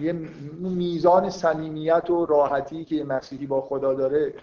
یه 0.00 0.12
میزان 0.60 1.30
صمیمیت 1.30 2.10
و 2.10 2.26
راحتی 2.26 2.84
که 2.84 3.04
مسیحی 3.04 3.46
با 3.46 3.60
خدا 3.60 3.94
داره 3.94 4.34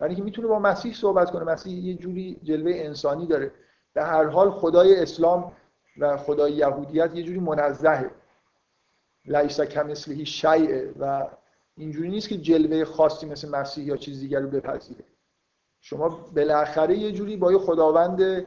یعنی 0.00 0.14
که 0.14 0.22
می‌تونه 0.22 0.48
با 0.48 0.58
مسیح 0.58 0.94
صحبت 0.94 1.30
کنه. 1.30 1.44
مسیح 1.44 1.84
یه 1.84 1.94
جوری 1.94 2.40
جلوه 2.42 2.72
انسانی 2.74 3.26
داره. 3.26 3.52
به 3.94 4.02
هر 4.02 4.24
حال 4.24 4.50
خدای 4.50 5.02
اسلام 5.02 5.52
و 5.98 6.16
خدای 6.16 6.52
یهودیت 6.52 7.10
یه 7.14 7.22
جوری 7.22 7.38
منزهه. 7.38 8.10
لیس 9.24 9.60
کمثله 9.60 10.24
شیعه 10.24 10.92
و 11.00 11.26
اینجوری 11.76 12.08
نیست 12.08 12.28
که 12.28 12.36
جلوه 12.36 12.84
خاصی 12.84 13.26
مثل 13.26 13.48
مسیح 13.48 13.84
یا 13.84 13.96
چیز 13.96 14.20
دیگر 14.20 14.40
رو 14.40 14.48
بپذیره. 14.48 15.04
شما 15.80 16.08
بالاخره 16.36 16.98
یه 16.98 17.12
جوری 17.12 17.36
با 17.36 17.52
یه 17.52 17.58
خداوند 17.58 18.46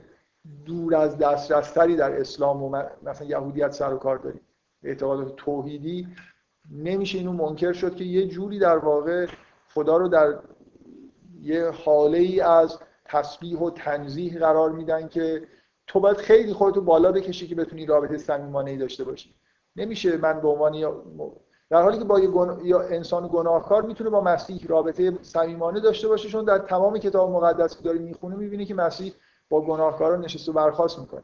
دور 0.66 0.96
از 0.96 1.18
دسترستری 1.18 1.96
در 1.96 2.20
اسلام 2.20 2.64
و 2.64 2.84
مثلا 3.04 3.28
یهودیت 3.28 3.72
سر 3.72 3.94
و 3.94 3.98
کار 3.98 4.18
دارید. 4.18 4.42
اعتقادات 4.84 5.36
توحیدی 5.36 6.08
نمیشه 6.72 7.18
اینو 7.18 7.34
منکر 7.34 7.74
شد 7.74 7.96
که 7.96 8.04
یه 8.04 8.28
جوری 8.28 8.60
در 8.60 8.78
واقع 8.78 9.28
خدا 9.74 9.98
رو 9.98 10.08
در 10.08 10.40
یه 11.42 11.70
حاله 11.70 12.18
ای 12.18 12.42
از 12.42 12.80
تسبیح 13.06 13.60
و 13.60 13.70
تنزیح 13.70 14.40
قرار 14.40 14.72
میدن 14.72 15.08
که 15.08 15.48
تو 15.88 16.00
باید 16.00 16.18
خیلی 16.18 16.54
خودتو 16.54 16.82
بالا 16.82 17.12
بکشی 17.12 17.48
که 17.48 17.56
بتونی 17.56 17.86
رابطه 17.86 18.18
صمیمانه 18.18 18.72
ای 18.72 18.78
داشته 18.78 19.04
باشی. 19.04 19.36
نمیشه 19.76 20.18
من 20.18 20.42
به 20.42 20.48
عنوان 20.48 20.74
در 21.70 21.82
حالی 21.82 21.98
که 21.98 22.04
با 22.04 22.20
یه 22.20 22.30
یا 22.64 22.82
انسان 22.82 23.30
گناهکار 23.34 23.82
می‌تونه 23.82 24.10
با 24.10 24.22
مسیح 24.22 24.68
رابطه 24.68 25.18
صمیمانه 25.22 25.80
داشته 25.80 26.08
باشه 26.08 26.30
چون 26.30 26.46
در 26.46 26.58
تمام 26.58 26.98
کتاب 26.98 27.32
مقدس 27.32 27.78
که 27.78 27.84
داره 27.84 28.00
می‌خونه 28.00 28.36
می‌بینه 28.36 28.66
که 28.66 28.74
مسیح 28.74 29.14
با 29.50 29.62
گناهکاران 29.62 30.22
نشست 30.22 30.50
و 30.50 30.54
برخواست 30.54 31.00
می‌کنه. 31.00 31.24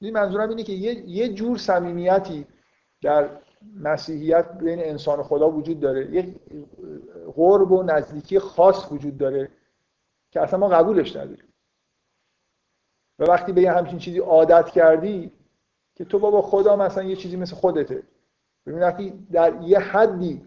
این 0.00 0.14
منظورم 0.14 0.48
اینه 0.48 0.62
که 0.62 0.72
یه, 0.72 1.08
یه 1.08 1.28
جور 1.28 1.58
صمیمیتی 1.58 2.46
در 3.02 3.28
مسیحیت 3.80 4.52
بین 4.58 4.78
انسان 4.78 5.18
و 5.18 5.22
خدا 5.22 5.50
وجود 5.50 5.80
داره. 5.80 6.14
یه 6.14 6.34
قرب 7.34 7.72
و 7.72 7.82
نزدیکی 7.82 8.38
خاص 8.38 8.92
وجود 8.92 9.18
داره 9.18 9.48
که 10.30 10.40
اصلا 10.40 10.58
ما 10.58 10.68
قبولش 10.68 11.16
نداریم. 11.16 11.52
و 13.18 13.24
وقتی 13.24 13.52
به 13.52 13.62
یه 13.62 13.72
همچین 13.72 13.98
چیزی 13.98 14.18
عادت 14.18 14.70
کردی 14.70 15.32
که 15.94 16.04
تو 16.04 16.18
بابا 16.18 16.42
خدا 16.42 16.76
مثلا 16.76 17.04
یه 17.04 17.16
چیزی 17.16 17.36
مثل 17.36 17.56
خودته. 17.56 18.02
ببین 18.66 18.80
وقتی 18.80 19.26
در 19.32 19.62
یه 19.62 19.78
حدی 19.78 20.42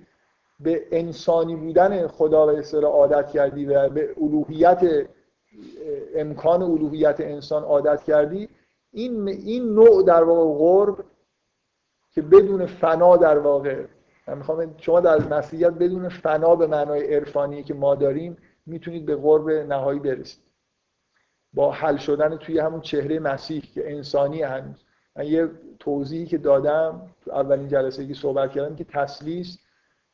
به 0.60 0.88
انسانی 0.92 1.56
بودن 1.56 2.08
خدا 2.08 2.46
به 2.46 2.60
اصطلاح 2.60 2.92
عادت 2.92 3.30
کردی 3.30 3.66
و 3.66 3.90
به 3.90 4.16
الوهیت 4.22 5.08
امکان 6.16 6.62
الوهیت 6.64 7.16
انسان 7.20 7.64
عادت 7.64 8.04
کردی 8.04 8.50
این 8.92 9.28
این 9.28 9.74
نوع 9.74 10.04
در 10.04 10.24
واقع 10.24 10.58
قرب 10.58 11.06
که 12.16 12.22
بدون 12.22 12.66
فنا 12.66 13.18
در 13.18 13.38
واقع 13.38 13.86
من 14.28 14.38
می‌خوام 14.38 14.76
شما 14.78 15.00
در 15.00 15.28
مسیحیت 15.28 15.74
بدون 15.74 16.10
فنا 16.10 16.56
به 16.56 16.68
معنای 16.68 17.16
عرفانی 17.16 17.64
که 17.64 17.74
ما 17.74 17.96
داریم 17.96 18.38
می‌تونید 18.66 19.06
به 19.06 19.16
قرب 19.16 19.50
نهایی 19.50 20.00
برسید. 20.00 20.44
با 21.54 21.72
حل 21.72 21.98
شدن 21.98 22.38
توی 22.38 22.60
همون 22.60 22.82
چهره 22.82 23.20
مسیح 23.20 23.62
که 23.62 23.92
انسانی 23.92 24.42
هنوز. 24.42 24.84
من 25.16 25.26
یه 25.26 25.50
توضیحی 25.80 26.26
که 26.26 26.38
دادم 26.38 27.02
تو 27.26 27.32
اولین 27.32 27.68
جلسه 27.68 28.08
که 28.08 28.14
صحبت 28.14 28.52
کردم 28.52 28.76
که 28.76 28.84
تسلیس 28.84 29.58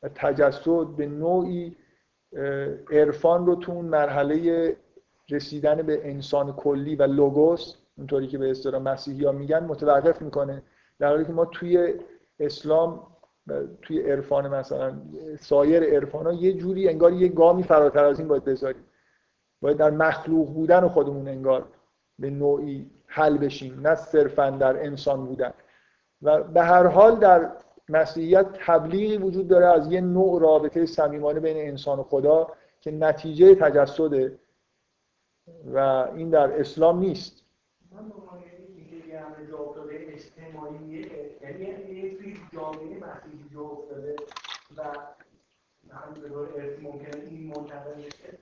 و 0.02 0.08
تجسد 0.14 0.86
به 0.96 1.06
نوعی 1.06 1.76
عرفان 2.90 3.46
رو 3.46 3.54
تو 3.54 3.82
مرحله 3.82 4.76
رسیدن 5.30 5.82
به 5.82 6.10
انسان 6.10 6.52
کلی 6.52 6.96
و 6.96 7.02
لوگوس 7.02 7.74
اونطوری 7.98 8.26
که 8.26 8.38
به 8.38 8.50
اصطلاح 8.50 8.82
مسیحی 8.82 9.24
ها 9.24 9.32
میگن 9.32 9.64
متوقف 9.64 10.22
می‌کنه. 10.22 10.62
در 11.02 11.08
حالی 11.08 11.24
که 11.24 11.32
ما 11.32 11.44
توی 11.44 11.94
اسلام 12.40 13.06
توی 13.82 14.00
عرفان 14.00 14.48
مثلا 14.48 15.02
سایر 15.40 15.82
عرفان 15.82 16.26
ها 16.26 16.32
یه 16.32 16.52
جوری 16.52 16.88
انگار 16.88 17.12
یه 17.12 17.28
گامی 17.28 17.62
فراتر 17.62 18.04
از 18.04 18.18
این 18.18 18.28
باید 18.28 18.44
بذاریم. 18.44 18.84
باید 19.60 19.76
در 19.76 19.90
مخلوق 19.90 20.48
بودن 20.48 20.88
خودمون 20.88 21.28
انگار 21.28 21.68
به 22.18 22.30
نوعی 22.30 22.90
حل 23.06 23.38
بشیم 23.38 23.80
نه 23.86 23.94
صرفا 23.94 24.50
در 24.50 24.84
انسان 24.84 25.26
بودن. 25.26 25.52
و 26.22 26.42
به 26.42 26.62
هر 26.62 26.86
حال 26.86 27.16
در 27.16 27.50
مسیحیت 27.88 28.46
تبلیغی 28.52 29.16
وجود 29.16 29.48
داره 29.48 29.66
از 29.66 29.92
یه 29.92 30.00
نوع 30.00 30.40
رابطه 30.40 30.86
صمیمانه 30.86 31.40
بین 31.40 31.68
انسان 31.68 31.98
و 31.98 32.02
خدا 32.02 32.48
که 32.80 32.90
نتیجه 32.90 33.54
تجسده 33.54 34.38
و 35.74 35.78
این 36.14 36.30
در 36.30 36.60
اسلام 36.60 36.98
نیست. 36.98 37.44
یعنی 41.42 41.64
یه 41.94 42.16
توی 42.16 42.40
جامعه 42.52 42.98
مسیحی 42.98 43.48
جا 43.54 43.60
افتاده 43.60 44.16
و 44.76 44.82
هم 45.90 46.14
به 46.22 46.28
دور 46.28 46.48
ارثی 46.56 46.82
ممکنه 46.82 47.22
این 47.22 47.46
منتقل 47.46 47.92
بشه. 47.92 48.38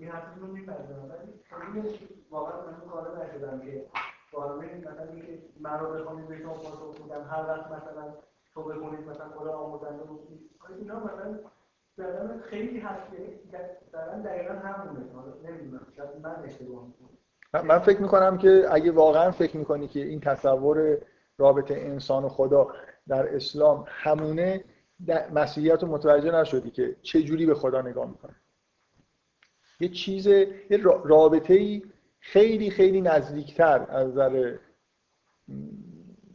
این 0.00 0.08
حرفی 0.08 0.40
رو 0.40 0.46
میپذیرم. 0.46 1.10
ولی 1.10 1.98
واقعا 2.30 2.66
من 2.66 2.80
کار 2.90 3.24
نشدم 3.24 3.60
که 3.60 3.86
واقعا 4.32 4.56
مثلا 4.56 5.02
اینکه 5.02 5.42
من 5.60 5.78
رو 5.78 5.92
بخوامید 5.92 6.28
به 6.28 6.38
شما 6.38 6.52
پاسخ 6.52 6.98
بودم 6.98 7.24
هر 7.24 7.48
وقت 7.48 7.66
مثلا 7.66 8.14
تو 8.54 8.62
بکنید 8.62 9.08
مثلا 9.08 9.28
خدا 9.28 9.52
آموزنده 9.52 10.04
بود. 10.04 10.50
اینا 10.78 11.00
مثلا 11.00 11.38
دارن 11.96 12.40
خیلی 12.40 12.80
هست 12.80 13.02
دارن 13.92 14.22
دقیقا 14.22 14.54
همونه. 14.54 15.04
نمی‌دونم 15.44 15.86
شاید 15.96 16.16
من 16.22 16.42
اشتباه 16.44 16.86
می‌کنم. 16.86 17.18
من 17.54 17.78
فکر 17.78 18.02
می‌کنم 18.02 18.38
که 18.38 18.66
اگه 18.70 18.92
واقعا 18.92 19.30
فکر 19.30 19.56
می‌کنی 19.56 19.88
که 19.88 20.00
این 20.00 20.20
تصور 20.20 20.98
رابطه 21.38 21.74
انسان 21.74 22.24
و 22.24 22.28
خدا 22.28 22.74
در 23.08 23.36
اسلام 23.36 23.84
همونه 23.88 24.64
مسیحیت 25.34 25.82
رو 25.82 25.88
متوجه 25.88 26.30
نشدی 26.30 26.70
که 26.70 26.96
چه 27.02 27.22
جوری 27.22 27.46
به 27.46 27.54
خدا 27.54 27.82
نگاه 27.82 28.08
می‌کنه. 28.08 28.34
یه 29.80 29.88
چیز 29.88 30.26
یه 30.26 30.80
رابطه 31.04 31.54
ای 31.54 31.82
خیلی 32.20 32.70
خیلی 32.70 33.00
نزدیکتر 33.00 33.86
از 33.88 34.08
نظر 34.08 34.56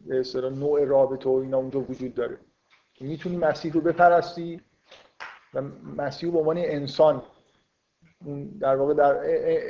به 0.05 0.49
نوع 0.49 0.86
رابطه 0.86 1.30
و 1.30 1.34
اینا 1.34 1.57
اونجا 1.57 1.80
وجود 1.80 2.13
داره. 2.13 2.38
که 2.93 3.05
می‌تونی 3.05 3.38
مسیح 3.38 3.74
رو 3.74 3.82
بپرستی 3.82 4.61
و 5.53 5.61
مسیح 5.97 6.30
رو 6.30 6.34
به 6.34 6.39
عنوان 6.39 6.57
انسان 6.57 7.24
در 8.59 8.76
واقع 8.76 8.93
در 8.93 9.18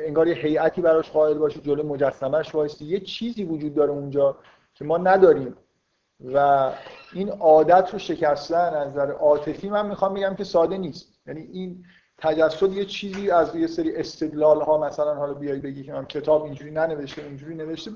انگار 0.06 0.28
یه 0.28 0.36
هیئتی 0.36 0.82
براش 0.82 1.12
قائل 1.12 1.38
باشه 1.38 1.60
جلوی 1.60 1.88
مجسمهش 1.88 2.56
وایستی. 2.56 2.86
یه 2.86 3.00
چیزی 3.00 3.44
وجود 3.44 3.74
داره 3.74 3.92
اونجا 3.92 4.38
که 4.74 4.86
ما 4.86 4.98
نداریم. 4.98 5.56
و 6.34 6.72
این 7.14 7.30
عادت 7.30 7.94
رو 7.94 8.00
شکستن 8.00 8.74
از 8.74 8.92
نظر 8.92 9.12
عاطفی 9.12 9.70
من 9.70 9.88
می‌خوام 9.88 10.14
بگم 10.14 10.36
که 10.36 10.44
ساده 10.44 10.78
نیست. 10.78 11.20
یعنی 11.28 11.42
این 11.42 11.86
تجسد 12.18 12.72
یه 12.72 12.86
چیزی 12.86 13.32
از 13.32 13.56
یه 13.56 13.68
سری 13.68 13.96
استدلال 13.96 14.62
ها 14.62 14.78
مثلا 14.78 15.16
حالا 15.16 15.34
بیای 15.34 15.60
بگی 15.60 15.84
که 15.84 15.94
من 15.94 16.06
کتاب 16.06 16.44
اینجوری 16.44 16.72
ننوشته 16.72 17.24
اینجوری 17.24 17.56
نوشته. 17.56 17.92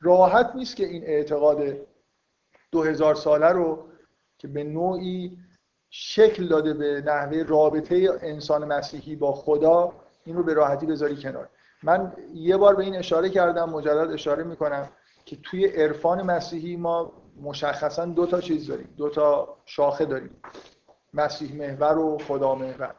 راحت 0.00 0.50
نیست 0.54 0.76
که 0.76 0.86
این 0.86 1.02
اعتقاد 1.04 1.76
دو 2.72 2.82
هزار 2.82 3.14
ساله 3.14 3.48
رو 3.48 3.88
که 4.38 4.48
به 4.48 4.64
نوعی 4.64 5.38
شکل 5.98 6.46
داده 6.46 6.74
به 6.74 7.02
نحوه 7.06 7.42
رابطه 7.42 8.18
انسان 8.22 8.64
مسیحی 8.64 9.16
با 9.16 9.32
خدا 9.32 9.92
این 10.24 10.36
رو 10.36 10.42
به 10.42 10.54
راحتی 10.54 10.86
بذاری 10.86 11.16
کنار. 11.16 11.48
من 11.82 12.12
یه 12.34 12.56
بار 12.56 12.74
به 12.74 12.84
این 12.84 12.96
اشاره 12.96 13.30
کردم 13.30 13.70
مجدد 13.70 14.10
اشاره 14.12 14.44
می‌کنم 14.44 14.88
که 15.24 15.36
توی 15.42 15.66
عرفان 15.66 16.22
مسیحی 16.22 16.76
ما 16.76 17.12
مشخصا 17.42 18.04
دو 18.04 18.26
تا 18.26 18.40
چیز 18.40 18.66
داریم 18.66 18.94
دو 18.96 19.08
تا 19.08 19.56
شاخه 19.64 20.04
داریم 20.04 20.30
مسیح 21.14 21.56
محور 21.56 21.98
و 21.98 22.18
خدا 22.18 22.54
محور. 22.54 22.94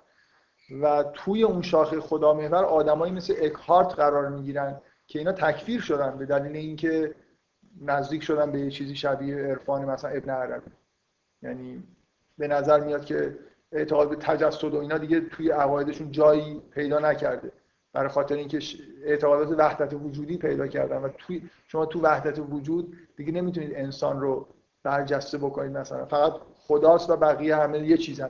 و 0.81 1.03
توی 1.13 1.43
اون 1.43 1.61
شاخه 1.61 1.99
خدا 1.99 2.33
محور 2.33 2.65
آدمایی 2.65 3.13
مثل 3.13 3.33
اکهارت 3.41 3.95
قرار 3.95 4.29
می‌گیرن 4.29 4.81
که 5.07 5.19
اینا 5.19 5.31
تکفیر 5.31 5.81
شدن 5.81 6.17
به 6.17 6.25
دلیل 6.25 6.55
اینکه 6.55 7.15
نزدیک 7.81 8.23
شدن 8.23 8.51
به 8.51 8.59
یه 8.59 8.71
چیزی 8.71 8.95
شبیه 8.95 9.35
عرفان 9.35 9.85
مثلا 9.85 10.11
ابن 10.11 10.29
عربی. 10.29 10.71
یعنی 11.41 11.83
به 12.37 12.47
نظر 12.47 12.79
میاد 12.79 13.05
که 13.05 13.37
اعتقاد 13.71 14.09
به 14.09 14.15
تجسد 14.15 14.73
و 14.73 14.79
اینا 14.79 14.97
دیگه 14.97 15.21
توی 15.21 15.51
عقایدشون 15.51 16.11
جایی 16.11 16.61
پیدا 16.71 16.99
نکرده. 16.99 17.51
برای 17.93 18.09
خاطر 18.09 18.35
اینکه 18.35 18.59
اعتقادات 19.03 19.59
وحدت 19.59 19.93
وجودی 19.93 20.37
پیدا 20.37 20.67
کردن 20.67 20.97
و 20.97 21.09
توی 21.09 21.49
شما 21.67 21.85
تو 21.85 22.01
وحدت 22.01 22.39
وجود 22.39 22.97
دیگه 23.15 23.31
نمی‌تونید 23.31 23.71
انسان 23.75 24.21
رو 24.21 24.47
برجسته 24.83 25.37
بکنید 25.37 25.77
مثلا. 25.77 26.05
فقط 26.05 26.33
خداست 26.67 27.09
و 27.09 27.15
بقیه 27.15 27.55
همه 27.55 27.79
یه 27.79 27.97
چیز 27.97 28.19
هم 28.21 28.29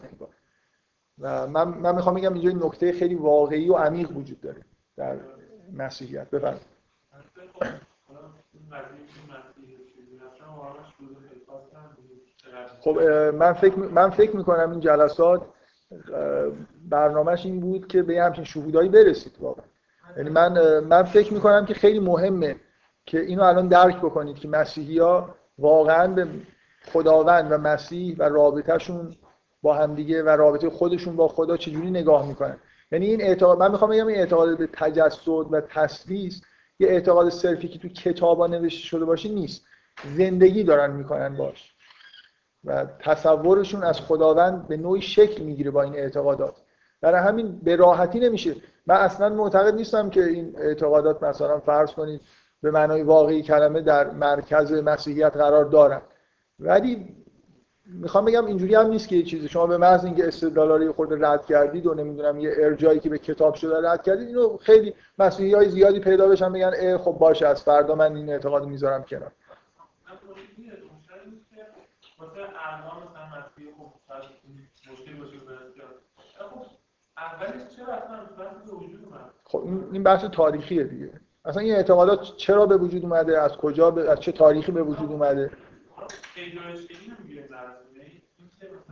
و 1.20 1.48
من 1.48 1.68
من 1.68 1.96
می‌خوام 1.96 2.16
بگم 2.16 2.34
اینجا 2.34 2.68
نکته 2.68 2.92
خیلی 2.92 3.16
واقعی 3.16 3.70
و 3.70 3.74
عمیق 3.74 4.18
وجود 4.18 4.42
داره 4.42 4.62
در 4.98 5.18
مسیحیت. 5.74 6.30
بفرمایید. 6.30 6.62
خب 12.80 13.00
من 13.34 13.54
فکر 13.54 13.76
من 13.76 14.10
فکر 14.10 14.36
می‌کنم 14.36 14.72
این 14.72 14.80
جلسات 14.80 15.42
برنامهش 16.90 17.46
این 17.46 17.60
بود 17.60 17.88
که 17.88 18.04
به 18.04 18.22
همچین 18.22 18.44
شهودایی 18.44 18.90
برسید 18.90 19.34
واقعا. 19.40 19.66
یعنی 20.18 20.30
من 20.30 20.80
من 20.80 21.04
فکر 21.04 21.34
می‌کنم 21.34 21.66
که 21.66 21.74
خیلی 21.74 22.00
مهمه 22.00 22.56
که 23.06 23.20
اینو 23.20 23.44
الان 23.44 23.68
درک 23.68 23.98
بکنید 23.98 24.40
که 24.40 24.48
مسیحی 24.48 25.00
ها 25.00 25.36
واقعا 25.60 26.08
به 26.08 26.28
خداوند 26.94 27.52
و 27.52 27.58
مسیح 27.58 28.16
و 28.20 28.24
رابطهشون 28.24 29.16
با 29.62 29.74
همدیگه 29.74 30.24
و 30.24 30.30
رابطه 30.30 30.70
خودشون 30.70 31.16
با 31.16 31.28
خدا 31.28 31.58
چجوری 31.58 31.92
نگاه 31.92 32.28
می‌کنن. 32.28 32.58
یعنی 32.92 33.06
این 33.06 33.22
اعتقاد 33.22 33.60
من 33.60 33.72
می‌خوام 33.72 33.92
بگم 33.92 34.08
این 34.08 34.18
اعتقاد 34.18 34.58
به 34.58 34.70
تجسد 34.74 35.28
و 35.28 35.62
تسلیس 35.62 36.42
یه 36.80 36.88
اعتقاد 36.88 37.30
صرفی 37.30 37.68
که 37.68 37.80
تو 37.80 37.88
کتابا 37.88 38.48
نوشته 38.48 38.82
شده 38.82 39.06
باشه 39.06 39.30
نیست. 39.30 39.66
زندگی 40.18 40.64
دارن 40.64 40.92
می‌کنن 40.92 41.38
باش. 41.38 41.77
و 42.68 42.86
تصورشون 43.00 43.84
از 43.84 44.02
خداوند 44.02 44.68
به 44.68 44.78
نوعی 44.78 45.02
شکل 45.02 45.44
می‌گیره 45.44 45.72
با 45.72 45.82
این 45.82 45.96
اعتقادات. 45.96 46.56
برای 47.02 47.22
همین 47.22 47.60
به 47.64 47.76
راحتی 47.76 48.20
نمیشه. 48.20 48.56
من 48.88 48.96
اصلا 48.96 49.30
معتقد 49.30 49.76
نیستم 49.76 50.10
که 50.10 50.24
این 50.24 50.56
اعتقادات 50.58 51.24
مثلا 51.24 51.60
فرض 51.60 51.92
کنید 51.92 52.22
به 52.62 52.72
معنای 52.72 53.04
واقعی 53.04 53.42
کلمه 53.42 53.82
در 53.82 54.10
مرکز 54.10 54.74
مسیحیت 54.74 55.38
قرار 55.38 55.66
دارن. 55.66 56.02
ولی 56.60 57.16
می‌خوام 57.86 58.26
بگم 58.26 58.46
اینجوری 58.46 58.76
هم 58.76 58.88
نیست 58.88 59.08
که 59.08 59.16
یه 59.16 59.24
چیزی. 59.24 59.48
شما 59.48 59.68
به 59.68 59.78
محض 59.78 60.06
اینکه 60.06 60.28
استدلالا 60.28 60.94
خود 60.94 61.26
رد 61.26 61.46
کردید 61.46 61.88
و 61.88 61.94
نمی‌دونم 61.94 62.40
یه 62.40 62.52
ارجایی 62.58 63.00
که 63.00 63.10
به 63.10 63.18
کتاب 63.18 63.56
شده 63.56 63.90
رد 63.90 64.04
کردید 64.04 64.28
اینو 64.28 64.58
خیلی 64.58 64.94
مسیحی 65.20 65.54
های 65.54 65.70
زیادی 65.70 66.00
پیدا 66.00 66.28
بشن 66.28 66.52
اه 66.56 66.98
خب 66.98 67.12
باشه 67.12 67.48
از 67.48 67.64
فردا 67.64 67.96
من 67.96 68.16
این 68.16 68.30
اعتقاد 68.30 68.66
می‌ذارم 68.66 69.04
کنار. 69.04 69.32
خب 79.44 79.64
این 79.92 80.04
بحث 80.04 80.26
تاریخیه 80.26 80.84
دیگه. 80.84 81.12
اصلا 81.46 81.62
این 81.62 81.76
اعتقادات 81.76 82.36
چرا 82.38 82.66
به 82.66 82.78
وجود 82.78 83.04
اومده؟ 83.04 83.42
از 83.42 83.58
کجا 83.58 83.92
به... 83.92 84.12
از 84.12 84.20
چه 84.20 84.32
تاریخی 84.32 84.72
به 84.72 84.84
وجود 84.84 85.12
اومده؟ 85.12 85.52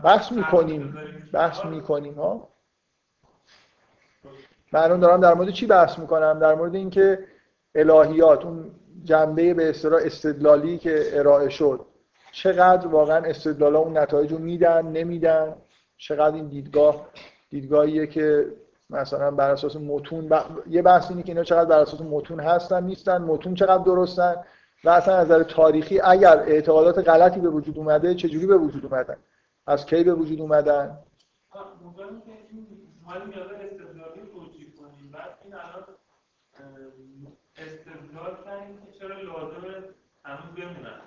بحث 0.04 0.32
می‌کنیم. 0.32 0.98
بحث 1.34 1.66
می‌کنیم 1.66 2.14
ها؟ 2.14 2.50
من 4.72 4.80
الان 4.80 5.00
دارم 5.00 5.22
در 5.22 5.34
مورد 5.34 5.50
چی 5.50 5.68
بحث 5.68 6.00
می‌کنم؟ 6.00 6.40
در 6.40 6.56
مورد 6.56 6.76
اینکه 6.76 7.28
الهیات 7.76 8.46
اون 8.46 8.72
جنبه 9.04 9.54
به 9.54 9.70
اصطلاح 9.70 10.02
استدلالی 10.04 10.78
که 10.78 11.10
ارائه 11.14 11.50
شد. 11.50 11.86
چقدر 12.36 12.88
واقعا 12.88 13.18
استدلالا 13.18 13.80
اون 13.80 13.98
نتایج 13.98 14.32
رو 14.32 14.38
میدن 14.38 14.88
نمیدن؟ 14.88 15.56
چقدر 15.98 16.36
این 16.36 16.48
دیدگاه 16.48 17.10
دیدگاهیه 17.50 18.08
که 18.08 18.52
مثلا 18.90 19.32
بر 19.32 19.52
اساس 19.52 19.76
متون 19.76 20.30
ب... 20.30 20.42
یه 20.68 20.82
بحث 20.82 21.12
اینه 21.12 21.24
که 21.24 21.32
اینا 21.32 21.44
چقدر 21.44 21.70
بر 21.70 21.80
اساس 21.80 22.02
متون 22.02 22.40
هستن 22.40 22.84
نیستن 22.84 23.18
متون 23.22 23.56
چقدر 23.56 23.84
درستن 23.84 24.36
و 24.84 24.90
اصلا 24.90 25.16
از 25.16 25.26
نظر 25.26 25.44
تاریخی 25.44 26.00
اگر 26.00 26.40
اعتقادات 26.40 27.10
غلطی 27.10 27.40
به 27.40 27.50
وجود 27.50 27.78
اومده 27.78 28.16
چجوری 28.16 28.48
به 28.48 28.58
وجود 28.58 28.86
اومدن؟ 28.86 29.18
از 29.68 29.86
کی 29.86 30.04
به 30.04 30.14
وجود 30.14 30.42
اومدن؟ 30.42 30.98
استدلال 37.58 38.36
که 38.46 39.00
چرا 39.00 39.22
لازمه 39.22 39.84
هنوز 40.26 40.56
بمونن. 40.56 41.02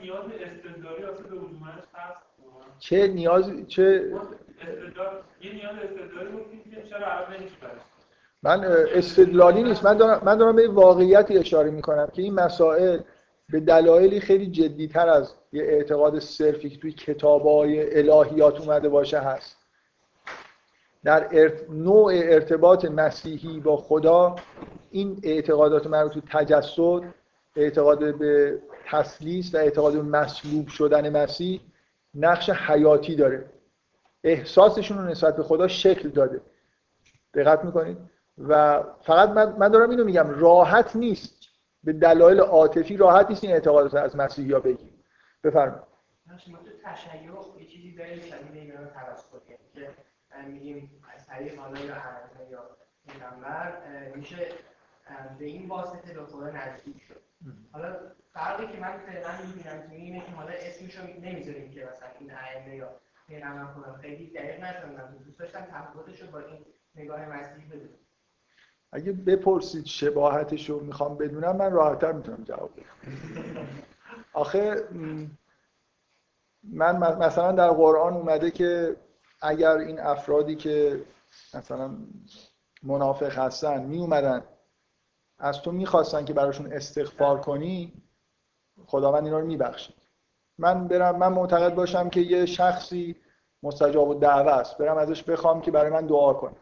نیاز 0.00 0.24
استدلالی 0.40 1.04
اصلا 1.04 1.26
به 1.26 1.66
هست 1.66 2.18
چه 2.78 3.06
نیاز 3.06 3.52
چه 3.68 4.12
من 8.42 8.64
استدلالی 8.64 9.62
نیست. 9.62 9.84
من 9.84 9.96
دارم, 9.96 10.22
من 10.24 10.38
دارم 10.38 10.56
به 10.56 10.68
واقعیتی 10.68 11.38
اشاره 11.38 11.70
می‌کنم 11.70 12.08
که 12.12 12.22
این 12.22 12.34
مسائل 12.34 13.00
به 13.48 13.60
دلایلی 13.60 14.20
خیلی 14.20 14.46
جدیتر 14.46 15.08
از 15.08 15.34
یه 15.52 15.62
اعتقاد 15.62 16.18
صرفی 16.18 16.70
که 16.70 16.78
توی 16.78 16.92
کتابای 16.92 17.98
الهیات 17.98 18.60
اومده 18.60 18.88
باشه 18.88 19.18
هست. 19.18 19.56
در 21.04 21.28
ارت... 21.32 21.70
نوع 21.70 22.12
ارتباط 22.14 22.84
مسیحی 22.84 23.60
با 23.60 23.76
خدا 23.76 24.36
این 24.90 25.20
اعتقادات 25.22 25.86
مربوط 25.86 26.12
تو 26.12 26.20
تجسد 26.20 27.14
اعتقاد 27.56 28.18
به 28.18 28.58
تسلیس 28.90 29.54
و 29.54 29.58
اعتقاد 29.58 29.92
به 29.92 30.02
مسلوب 30.02 30.68
شدن 30.68 31.22
مسیح 31.22 31.60
نقش 32.14 32.50
حیاتی 32.50 33.16
داره. 33.16 33.50
احساسشون 34.24 34.98
رو 34.98 35.04
نسبت 35.04 35.36
به 35.36 35.42
خدا 35.42 35.68
شکل 35.68 36.08
داده. 36.08 36.40
دقت 37.34 37.64
می‌کنید؟ 37.64 37.98
و 38.38 38.82
فقط 39.02 39.28
من, 39.28 39.52
من 39.52 39.68
دارم 39.68 39.90
اینو 39.90 40.04
میگم 40.04 40.30
راحت 40.30 40.96
نیست. 40.96 41.44
به 41.84 41.92
دلایل 41.92 42.40
عاطفی 42.40 42.96
راحت 42.96 43.28
نیست 43.28 43.44
این 43.44 43.52
اعتقادات 43.52 43.94
از 43.94 44.16
مسیحی 44.16 44.52
ها 44.52 44.60
بگیم 44.60 45.04
بفرمایید. 45.44 45.82
تشیع 46.84 47.22
یه 47.58 47.66
چیزی 47.66 47.94
داریم 47.94 48.20
شبیه 48.20 48.62
اینا 48.62 48.76
توسط 48.76 49.46
که 49.46 49.58
میگیم 50.48 51.02
از 51.14 51.26
طریق 51.26 51.58
حالا 51.58 51.80
یا 51.80 51.94
یا 52.50 52.76
پیغمبر 53.08 53.72
میشه 54.14 54.36
به 55.38 55.44
این 55.44 55.68
واسطه 55.68 56.14
به 56.14 56.24
خدا 56.26 56.50
نزدیک 56.50 57.02
شد. 57.08 57.20
حالا 57.72 57.96
فرقی 58.32 58.66
که 58.66 58.80
من 58.80 58.98
فعلا 59.06 59.28
می‌بینم 59.46 59.88
که 59.88 59.94
اینه 59.94 60.20
که 60.20 60.32
حالا 60.32 60.52
اسمشو 60.52 61.02
نمی‌ذاریم 61.02 61.70
که 61.70 61.80
مثلا 61.80 62.08
این 62.20 62.30
ائمه 62.30 62.76
یا 62.76 62.90
پیغمبر 63.26 63.72
خدا 63.72 63.92
خیلی 63.92 64.30
دقیق 64.30 64.64
نشدم 64.64 65.18
دوست 65.24 65.38
داشتم 65.38 65.60
تفاوتش 65.60 66.22
رو 66.22 66.30
با 66.30 66.38
این 66.38 66.58
نگاه 66.96 67.26
مسیح 67.26 67.66
بدونم. 67.70 67.98
اگه 68.92 69.12
بپرسید 69.12 69.84
شباهتش 69.86 70.70
رو 70.70 70.80
می‌خوام 70.80 71.16
بدونم 71.16 71.56
من 71.56 71.72
راحتتر 71.72 72.12
می‌تونم 72.12 72.44
جواب 72.44 72.70
بدم. 72.76 73.66
آخه 74.32 74.88
من 76.62 76.96
مثلا 77.18 77.52
در 77.52 77.70
قرآن 77.70 78.12
اومده 78.12 78.50
که 78.50 78.96
اگر 79.42 79.76
این 79.76 80.00
افرادی 80.00 80.56
که 80.56 81.04
مثلا 81.54 81.96
منافق 82.82 83.38
هستن 83.38 83.82
می 83.84 83.98
اومدن 83.98 84.42
از 85.44 85.62
تو 85.62 85.72
می‌خواستن 85.72 86.24
که 86.24 86.32
براشون 86.32 86.72
استغفار 86.72 87.40
کنی 87.40 87.92
خداوند 88.86 89.24
اینا 89.24 89.38
رو 89.38 89.46
میبخشید 89.46 89.96
من 90.58 90.88
برم 90.88 91.16
من 91.16 91.32
معتقد 91.32 91.74
باشم 91.74 92.08
که 92.08 92.20
یه 92.20 92.46
شخصی 92.46 93.16
مستجاب 93.62 94.08
و 94.08 94.14
دعوه 94.14 94.52
است. 94.52 94.78
برم 94.78 94.96
ازش 94.96 95.22
بخوام 95.22 95.60
که 95.60 95.70
برای 95.70 95.90
من 95.90 96.06
دعا 96.06 96.34
کنه. 96.34 96.56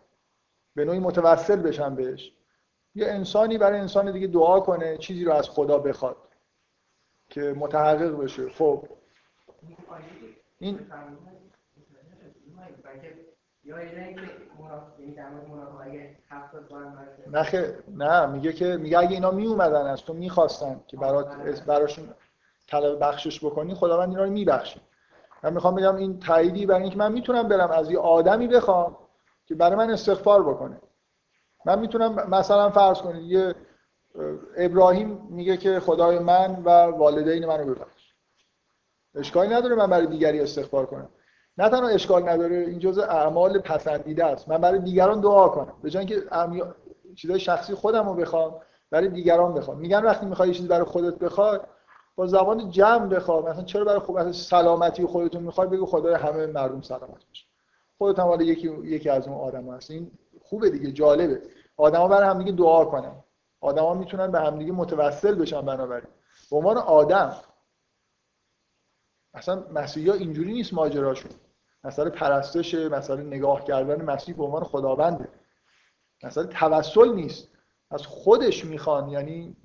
به 0.75 0.85
نوعی 0.85 0.99
متوسل 0.99 1.63
بشم 1.63 1.95
بهش. 1.95 2.33
یه 2.95 3.07
انسانی 3.07 3.59
برای 3.59 3.81
انسان 3.81 4.13
دیگه 4.13 4.27
دعا 4.27 4.61
کنه 4.61 4.99
چیزی 4.99 5.25
رو 5.25 5.33
از 5.33 5.51
خدا 5.51 5.79
بخواد 5.79 6.17
که 7.29 7.41
متحقق 7.41 8.23
بشه. 8.23 8.51
خب. 8.51 8.89
این 10.59 10.79
نه 17.27 17.75
نه 17.89 18.27
میگه 18.27 18.53
که 18.53 18.77
میگه 18.77 18.99
اگه 18.99 19.11
اینا 19.11 19.31
می 19.31 19.47
اومدن 19.47 19.87
از 19.87 20.03
تو 20.03 20.15
می‌خواستن 20.15 20.81
که 20.87 20.97
برات 20.97 21.37
براشون 21.67 22.15
طلب 22.69 23.01
بخشش 23.01 23.45
بکنی 23.45 23.75
خداوند 23.75 24.09
اینا 24.09 24.25
رو 24.25 24.31
میبخشه 24.31 24.81
من 25.43 25.53
می‌خوام 25.53 25.75
بگم 25.75 25.97
این 25.97 26.19
تاییدی 26.19 26.67
برای 26.67 26.83
اینکه 26.83 26.99
من 26.99 27.13
می‌تونم 27.13 27.49
برم 27.49 27.71
از 27.71 27.91
یه 27.91 27.99
آدمی 27.99 28.49
بخوام 28.49 28.97
که 29.47 29.55
برای 29.55 29.77
من 29.77 29.91
استغفار 29.91 30.43
بکنه. 30.43 30.81
من 31.67 31.79
می‌تونم 31.79 32.31
مثلا 32.31 32.71
فرض 32.71 32.99
کنید 32.99 33.23
یه 33.25 33.55
ابراهیم 34.57 35.27
میگه 35.31 35.57
که 35.57 35.81
خدای 35.81 36.19
من 36.19 36.63
و 36.65 36.71
والدین 36.71 37.47
منو 37.47 37.75
ببخش. 37.75 38.13
اشکالی 39.15 39.55
نداره 39.55 39.75
من 39.75 39.87
برای 39.87 40.07
دیگری 40.07 40.41
استغفار 40.41 40.87
کنم. 40.87 41.09
نه 41.59 41.69
تنها 41.69 41.89
اشکال 41.89 42.29
نداره 42.29 42.57
این 42.57 42.79
جزء 42.79 43.03
اعمال 43.03 43.59
پسندیده 43.59 44.25
است. 44.25 44.49
من 44.49 44.59
برای 44.59 44.79
دیگران 44.79 45.21
دعا 45.21 45.49
کنم. 45.49 45.73
به 45.83 45.91
جای 45.91 46.07
اینکه 46.07 46.23
چیزای 47.17 47.41
شخصی 47.41 47.75
خودم 47.75 48.09
رو 48.09 48.15
بخوام 48.15 48.55
برای 48.91 49.09
دیگران 49.09 49.55
بخوام. 49.55 49.79
میگن 49.79 50.05
وقتی 50.05 50.27
می‌خوای 50.27 50.55
چیزی 50.55 50.69
برای 50.69 50.85
خودت 50.85 51.19
بخوای 51.19 51.59
با 52.17 52.27
زبان 52.27 52.71
جمع 52.71 53.07
بخوام. 53.07 53.49
مثلا 53.49 53.63
چرا 53.65 53.85
برای 53.85 53.99
خوب 53.99 54.33
سلامتی 54.33 55.07
خودتون 55.07 55.43
می‌خوای؟ 55.43 55.69
بگو 55.69 55.87
خدای 55.87 56.15
همه 56.15 56.47
مردم 56.47 56.81
سلامت 56.81 57.27
باشه. 57.29 57.47
خودت 57.99 58.19
هم 58.19 58.41
یکی 58.41 58.69
یکی 58.85 59.09
از 59.09 59.29
اون 59.29 59.37
آدم 59.37 59.71
هست. 59.71 59.91
این 59.91 60.11
خوبه 60.43 60.71
دیگه 60.71 60.93
جالبه. 60.93 61.43
آدما 61.77 62.09
برای 62.09 62.29
هم 62.29 62.39
دیگه 62.39 62.53
دعا 62.53 62.85
کنن. 62.85 63.13
آدما 63.61 63.95
می‌تونن 63.95 64.31
به 64.31 64.41
هم 64.41 64.59
دیگه 64.59 64.73
متوسل 64.73 65.35
بشن 65.35 65.61
بنابراین. 65.61 66.09
به 66.51 66.57
عنوان 66.57 66.77
آدم 66.77 67.37
اصلا 69.43 69.63
مسیحی 69.75 70.09
ها 70.09 70.15
اینجوری 70.15 70.53
نیست 70.53 70.75
ماجراشون 70.75 71.31
مسئله 71.85 72.11
پرستش 72.11 72.75
مسئله 72.75 73.23
نگاه 73.23 73.65
کردن 73.65 74.05
مسیح 74.05 74.37
به 74.37 74.45
عنوان 74.45 74.65
خداونده. 74.65 75.29
مسئله 76.23 76.47
توسل 76.47 77.13
نیست. 77.15 77.49
از 77.91 78.07
خودش 78.07 78.65
می‌خوان 78.65 79.09
یعنی 79.09 79.57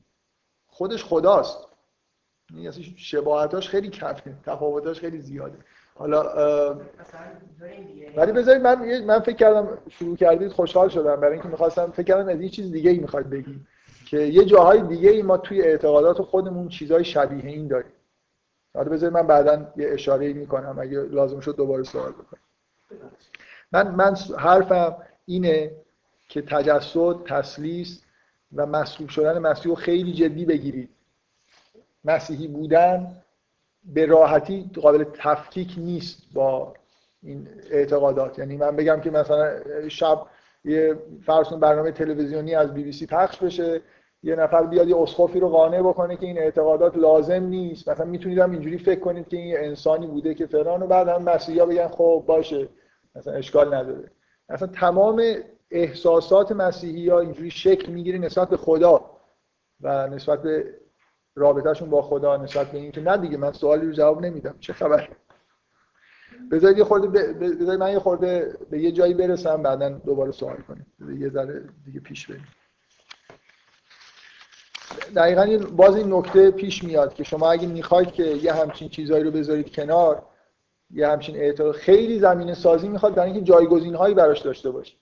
خودش 0.68 1.04
خداست. 1.04 1.68
اصلا 2.68 2.84
شباهتاش 2.96 3.70
خیلی 3.70 3.90
کمه 3.90 4.16
تفاوتاش 4.46 5.00
خیلی 5.00 5.22
زیاده. 5.22 5.58
حالا 5.96 6.24
ولی 8.16 8.32
بذارید 8.32 8.62
من 8.62 9.02
من 9.04 9.20
فکر 9.20 9.36
کردم 9.36 9.78
شروع 9.90 10.16
کردید 10.16 10.52
خوشحال 10.52 10.90
شدم. 10.90 11.16
برای 11.16 11.34
اینکه 11.34 11.48
می‌خواستم 11.48 11.92
فکر 11.92 12.04
کردم 12.04 12.30
از 12.30 12.42
یه 12.42 12.50
چیز 12.50 12.72
دیگه 12.72 12.92
ای 12.92 13.00
می‌خواد 13.00 13.30
بگیم 13.30 13.68
که 14.06 14.18
یه 14.18 14.46
جاهای 14.46 14.82
دیگه 14.82 15.10
ای 15.10 15.22
ما 15.22 15.38
توی 15.38 15.62
اعتقادات 15.62 16.22
خودمون 16.22 16.70
چیزای 16.70 17.06
شبیه 17.06 17.46
این 17.46 17.68
داریم. 17.68 17.92
حالا 18.78 18.90
بذارید 18.90 19.18
من 19.18 19.28
بعدا 19.28 19.74
یه 19.78 19.90
اشاره 19.90 20.34
می‌کنم 20.34 20.78
اگه 20.80 21.00
لازم 21.00 21.40
شد 21.40 21.56
دوباره 21.56 21.84
سوال 21.84 22.12
بکنم. 22.12 22.40
من 23.72 23.92
من 23.96 24.16
حرفم 24.38 24.96
اینه 25.26 25.72
که 26.30 26.42
تجسد 26.42 27.24
تسلیس 27.26 28.02
و 28.56 28.66
مسلوب 28.66 29.10
شدن 29.10 29.40
مسیح 29.40 29.66
رو 29.66 29.76
خیلی 29.76 30.14
جدی 30.14 30.46
بگیرید. 30.46 30.90
مسیحی 32.06 32.48
بودن 32.48 33.16
به 33.84 34.06
راحتی 34.06 34.72
قابل 34.82 35.04
تفکیک 35.04 35.76
نیست 35.78 36.18
با 36.34 36.74
این 37.24 37.48
اعتقادات. 37.72 38.40
یعنی 38.40 38.58
من 38.58 38.76
بگم 38.76 39.02
که 39.02 39.12
مثلا 39.12 39.60
شب 39.90 40.22
یه 40.66 40.98
فرسون 41.26 41.60
برنامه 41.60 41.92
تلویزیونی 41.92 42.56
از 42.56 42.74
بی 42.74 42.84
بی 42.84 42.92
سی 42.92 43.06
پخش 43.06 43.38
بشه 43.38 43.82
یه 44.24 44.36
نفر 44.36 44.64
بیاد 44.64 44.88
یه 44.88 44.98
اسخافی 44.98 45.40
رو 45.40 45.50
قانع 45.50 45.82
بکنه 45.82 46.18
که 46.18 46.26
این 46.26 46.38
اعتقادات 46.38 46.98
لازم 46.98 47.44
نیست. 47.44 47.90
مثلا 47.90 48.06
می‌تونید 48.06 48.40
هم 48.40 48.52
اینجوری 48.52 48.78
فکر 48.78 49.00
کنید 49.00 49.28
که 49.28 49.38
این 49.38 49.58
انسانی 49.58 50.08
بوده 50.08 50.34
که 50.34 50.46
فلان 50.46 50.84
و 50.84 50.88
بعد 50.88 51.08
هم 51.08 51.24
مسیحا 51.24 51.66
بگن 51.66 51.88
خب 51.88 52.24
باشه 52.28 52.70
مثلا 53.16 53.34
اشکال 53.34 53.74
نداره. 53.74 54.12
مثلا 54.50 54.68
تمام 54.68 55.24
احساسات 55.72 56.52
مسیحی 56.52 57.10
ها 57.10 57.20
اینجوری 57.20 57.52
شکل 57.52 57.92
می‌گیره 57.92 58.18
نسبت 58.18 58.50
به 58.50 58.58
خدا 58.58 59.12
و 59.82 60.08
نسبت 60.08 60.42
به 60.42 60.74
رابطهشون 61.36 61.90
با 61.90 62.02
خدا 62.02 62.38
نسبت 62.38 62.72
به 62.72 62.78
اینکه 62.78 63.02
نه 63.02 63.18
دیگه 63.18 63.38
من 63.38 63.52
سوالی 63.52 63.86
رو 63.86 63.92
جواب 63.92 64.26
نمیدم. 64.26 64.56
چه 64.60 64.74
خبر؟ 64.74 65.10
بذارید 66.52 66.78
یه 66.78 66.84
خورده 66.84 67.34
بذارید 67.34 67.80
من 67.80 67.92
یه 67.92 68.00
خورده 68.00 68.58
به 68.70 68.80
یه 68.80 68.92
جایی 68.92 69.14
برسم 69.14 69.64
بعدا 69.64 69.90
دوباره 69.90 70.32
سوال 70.32 70.58
کنیم. 70.58 70.86
یه 71.20 71.30
ذره 71.30 71.64
دیگه 71.86 72.00
پیش 72.00 72.28
بریم. 72.28 72.48
دقیقا 75.16 75.58
باز 75.76 75.96
این 75.96 76.14
نکته 76.14 76.52
پیش 76.52 76.84
میاد 76.84 77.14
که 77.14 77.24
شما 77.24 77.52
اگه 77.52 77.68
می‌خواید 77.68 78.12
که 78.12 78.24
یه 78.24 78.54
همچین 78.54 78.90
چیزهایی 78.90 79.24
رو 79.24 79.32
بذارید 79.32 79.76
کنار 79.76 80.24
یه 80.92 81.08
همچین 81.08 81.36
اعتقاد 81.36 81.76
خیلی 81.76 82.20
زمینه 82.20 82.54
سازی 82.54 82.88
می‌خواد 82.88 83.16
برای 83.16 83.32
اینکه 83.32 83.46
جایگزین 83.46 83.96
هایی 83.96 84.16
براش 84.16 84.42
داشته 84.42 84.72
باشید. 84.72 85.00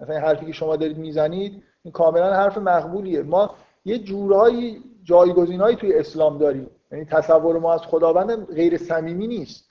مثلا 0.00 0.18
حرفی 0.18 0.46
که 0.46 0.52
شما 0.52 0.76
دارید 0.76 0.98
می‌زنید 0.98 1.62
این 1.82 1.92
کاملا 1.92 2.34
حرف 2.34 2.58
مقبولیه. 2.58 3.22
ما 3.22 3.54
یه 3.84 3.98
جورایی 3.98 4.84
جایگزین 5.02 5.60
هایی 5.60 5.76
توی 5.76 5.94
اسلام 5.94 6.38
داریم. 6.38 6.70
یعنی 6.92 7.04
تصور 7.04 7.58
ما 7.58 7.74
از 7.74 7.80
خداوند 7.80 8.46
غیر 8.46 8.76
صمیمی 8.76 9.26
نیست. 9.26 9.70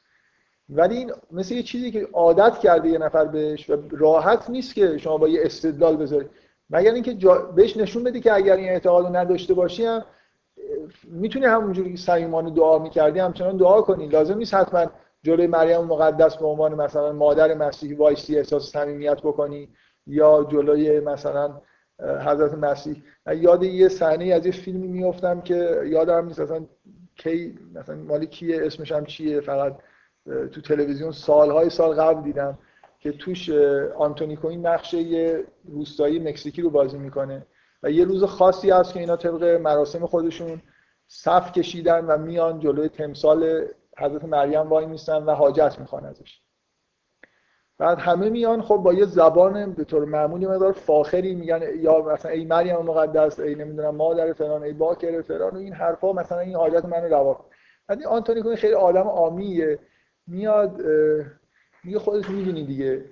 ولی 0.70 0.98
این 0.98 1.12
مثل 1.32 1.56
یه 1.56 1.64
چیزی 1.64 1.92
که 1.92 2.08
عادت 2.14 2.60
کرده 2.60 2.90
یه 2.90 2.98
نفر 2.98 3.26
بهش 3.26 3.70
و 3.70 3.78
راحت 3.92 4.50
نیست 4.50 4.76
که 4.76 4.98
شما 4.98 5.18
با 5.18 5.28
یه 5.28 5.42
استدلال 5.44 5.98
بذارید. 5.98 6.30
مگر 6.70 6.94
اینکه 6.94 7.14
جا... 7.14 7.36
بهش 7.36 7.78
نشون 7.78 8.04
بدی 8.04 8.20
که 8.20 8.34
اگر 8.34 8.56
این 8.56 8.70
اعتقاد 8.70 9.06
رو 9.06 9.16
نداشته 9.16 9.54
باشی 9.54 9.86
هم 9.86 10.06
می‌تونی 11.04 11.46
همونجوری 11.46 11.96
که 11.96 12.28
دعا 12.56 12.80
می‌کردی 12.80 13.20
همچنان 13.20 13.58
دعا 13.58 13.82
کنی. 13.82 14.08
لازم 14.08 14.38
نیست 14.38 14.54
حتما 14.54 14.86
جلوی 15.24 15.48
مریم 15.48 15.82
مقدس 15.82 16.38
به 16.38 16.46
عنوان 16.46 16.76
مثلا 16.76 17.12
مادر 17.12 17.54
مسیحی 17.54 17.94
وایسی 17.94 18.38
احساس 18.38 18.72
صمیمیت 18.72 19.22
بکنی 19.22 19.70
یا 20.08 20.48
جلوی 20.52 21.00
مثلا 21.00 21.62
حضرت 22.00 22.54
مسیح. 22.54 23.04
یاد 23.36 23.64
یه 23.64 23.90
صحنه 23.90 24.26
از 24.26 24.46
یه 24.46 24.52
فیلمی 24.52 24.88
میافتم 24.88 25.42
که 25.42 25.82
یادم 25.86 26.26
نیست 26.26 26.40
اصلا 26.40 26.66
کی 27.16 27.60
مثلا 27.76 27.96
مالی 27.96 28.28
کیه 28.28 28.66
اسمش 28.66 28.92
هم 28.92 29.06
چیه؟ 29.06 29.42
فقط 29.42 29.78
تو 30.26 30.62
تلویزیون 30.62 31.12
سالهای 31.12 31.70
سال 31.70 31.94
قبل 31.96 32.24
دیدم. 32.24 32.58
که 33.00 33.12
توش 33.12 33.50
آنتونی 33.98 34.36
کوین 34.36 34.68
نقش 34.68 34.94
یه 34.94 35.44
روستایی 35.66 36.20
مکزیکی 36.20 36.62
رو 36.62 36.70
بازی 36.70 36.98
می‌کنه 36.98 37.46
و 37.84 37.92
یه 37.92 38.06
روز 38.06 38.24
خاصی 38.24 38.72
هست 38.72 38.94
که 38.94 39.00
اینا 39.00 39.16
طبق 39.16 39.44
مراسم 39.44 40.06
خودشون 40.06 40.62
صف 41.08 41.52
کشیدن 41.52 42.06
و 42.06 42.18
میان 42.18 42.60
جلوی 42.60 42.90
تمثال 42.90 43.66
حضرت 43.98 44.26
مریم 44.26 44.70
وای 44.70 44.86
میستن 44.86 45.24
و 45.24 45.32
حاجت 45.32 45.76
می‌خوان 45.80 46.06
ازش. 46.06 46.42
بعد 47.78 48.00
همه 48.00 48.30
میان 48.30 48.62
خب 48.62 48.76
با 48.76 48.94
یه 48.94 49.06
زبان 49.06 49.74
به 49.74 49.84
طور 49.84 50.06
معمولی 50.06 50.48
مقدار 50.48 50.72
فاخری 50.72 51.36
میگن 51.36 51.62
یا 51.76 52.02
مثلا 52.02 52.32
ای 52.32 52.46
مریم 52.46 52.76
مقدس 52.76 53.40
ای 53.40 53.56
نمی‌دونم 53.56 53.96
مادر 53.96 54.34
فلان 54.34 54.64
ای 54.64 54.74
باکر 54.74 55.22
فلان 55.22 55.52
و 55.52 55.58
این 55.58 55.74
حرفا 55.74 56.14
مثلا 56.14 56.40
این 56.40 56.56
حاجت 56.56 56.86
منو 56.86 57.08
روا 57.08 57.34
کن. 57.34 57.46
بعد 57.88 58.04
آنتونی 58.04 58.42
کوین 58.42 58.56
خیلی 58.56 58.74
آدم 58.74 59.08
عامیه 59.08 59.80
میاد 60.28 60.82
میگه 61.84 62.00
خودت 62.00 62.30
می‌دونی 62.30 62.66
دیگه. 62.66 63.06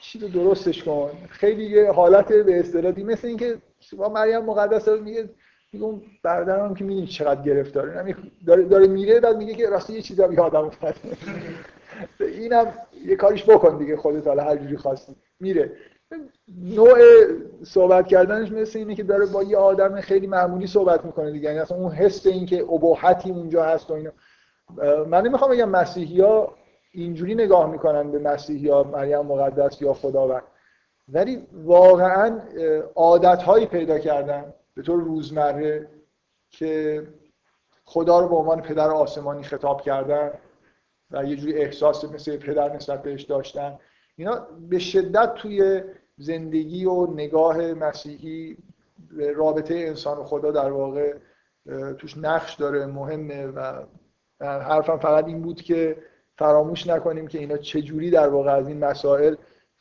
چی 0.00 0.18
رو 0.18 0.28
درستش 0.28 0.82
کن. 0.84 1.10
خیلی 1.28 1.64
یه 1.64 1.92
حالت 1.92 2.32
به 2.32 2.60
اصطلاحی 2.60 3.04
مثل 3.04 3.28
اینکه 3.28 3.58
با 3.96 4.08
مریم 4.08 4.44
مقدس 4.44 4.88
میگه 4.88 5.28
میگه 5.72 5.84
اون 5.84 6.02
برادرم 6.22 6.74
که 6.74 6.84
می‌دونی 6.84 7.06
چقدر 7.06 7.42
گرفتاره. 7.42 8.16
داره 8.46 8.62
داره 8.62 8.86
میره 8.86 9.20
بعد 9.20 9.36
میگه 9.36 9.54
که 9.54 9.68
راستی 9.68 9.92
یه 9.92 10.02
چیزی 10.02 10.22
یادم 10.22 10.64
افتاد 10.64 10.94
اینم 12.20 12.72
یه 13.06 13.16
کاریش 13.16 13.44
بکن 13.44 13.78
دیگه 13.78 13.96
خودت 13.96 14.26
حالا 14.26 14.42
هر 14.42 14.56
جوری 14.56 14.76
خواستی. 14.76 15.16
میره. 15.40 15.72
نوع 16.62 16.98
صحبت 17.64 18.06
کردنش 18.08 18.52
مثل 18.52 18.78
اینه 18.78 18.94
که 18.94 19.02
داره 19.02 19.26
با 19.26 19.42
یه 19.42 19.56
آدم 19.56 20.00
خیلی 20.00 20.26
معمولی 20.26 20.66
صحبت 20.66 21.04
می‌کنه 21.04 21.30
دیگه. 21.30 21.48
یعنی 21.48 21.58
اصلا 21.58 21.76
اون 21.76 21.92
حس 21.92 22.26
این 22.26 22.46
که 22.46 22.62
ابهتی 22.62 23.30
اونجا 23.30 23.64
هست 23.64 23.90
و 23.90 23.94
اینا. 23.94 24.10
من 25.08 25.26
نمی‌خوام 25.26 25.50
بگم 25.50 25.68
مسیحی 25.68 26.20
ها 26.20 26.54
اینجوری 26.96 27.34
نگاه 27.34 27.70
می‌کنن 27.70 28.10
به 28.10 28.18
مسیحی 28.18 28.68
ها 28.68 28.82
مریم 28.82 29.20
مقدس 29.20 29.82
یا 29.82 29.94
خداوند. 29.94 30.42
ولی 31.08 31.46
واقعا 31.52 32.40
عادت 32.94 33.42
هایی 33.42 33.66
پیدا 33.66 33.98
کردن 33.98 34.54
به 34.74 34.82
طور 34.82 35.02
روزمره 35.02 35.88
که 36.50 37.02
خدا 37.84 38.20
رو 38.20 38.28
به 38.28 38.36
عنوان 38.36 38.62
پدر 38.62 38.90
آسمانی 38.90 39.42
خطاب 39.42 39.80
کردن 39.80 40.30
و 41.10 41.24
یه 41.24 41.36
جوری 41.36 41.54
احساس 41.54 42.04
مثل 42.04 42.36
پدر 42.36 42.76
نسبت 42.76 43.02
بهش 43.02 43.22
داشتن. 43.22 43.78
اینا 44.16 44.46
به 44.70 44.78
شدت 44.78 45.34
توی 45.34 45.82
زندگی 46.18 46.84
و 46.84 47.06
نگاه 47.06 47.74
مسیحی 47.74 48.56
رابطه 49.34 49.74
انسان 49.74 50.18
و 50.18 50.24
خدا 50.24 50.50
در 50.50 50.72
واقع 50.72 51.14
توش 51.98 52.18
نقش 52.18 52.54
داره 52.54 52.86
مهمه 52.86 53.46
و 53.46 53.82
حرفم 54.40 54.98
فقط 54.98 55.26
این 55.26 55.42
بود 55.42 55.62
که 55.62 55.96
فراموش 56.38 56.86
نکنیم 56.86 57.26
که 57.26 57.38
اینا 57.38 57.56
چجوری 57.56 58.10
در 58.10 58.28
واقع 58.28 58.52
از 58.52 58.68
این 58.68 58.84
مسائل 58.84 59.34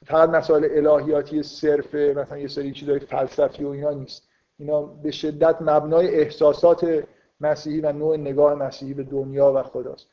فقط 0.05 0.29
مسائل 0.29 0.87
الهیاتی 0.87 1.43
صرف 1.43 1.95
مثلا 1.95 2.37
یه 2.37 2.47
سری 2.47 2.71
چیزای 2.71 2.99
فلسفی 2.99 3.63
و 3.63 3.69
اینا 3.69 3.91
نیست. 3.91 4.29
اینا 4.57 4.81
به 4.81 5.11
شدت 5.11 5.57
مبنای 5.61 6.15
احساسات 6.15 7.03
مسیحی 7.41 7.81
و 7.81 7.91
نوع 7.91 8.17
نگاه 8.17 8.55
مسیحی 8.55 8.93
به 8.93 9.03
دنیا 9.03 9.53
و 9.53 9.63
خداست. 9.63 10.07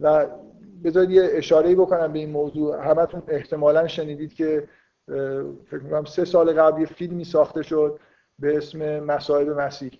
و 0.00 0.26
بذارید 0.84 1.10
یه 1.10 1.28
اشاره 1.32 1.74
بکنم 1.74 2.12
به 2.12 2.18
این 2.18 2.30
موضوع. 2.30 2.88
همتون 2.90 3.22
احتمالا 3.28 3.88
شنیدید 3.88 4.34
که 4.34 4.68
فکر 5.66 5.80
می‌کنم 5.82 6.04
سه 6.04 6.24
سال 6.24 6.52
قبل 6.52 6.80
یه 6.80 6.86
فیلمی 6.86 7.24
ساخته 7.24 7.62
شد 7.62 8.00
به 8.38 8.56
اسم 8.56 9.00
مصائب 9.00 9.48
مسیح. 9.48 9.90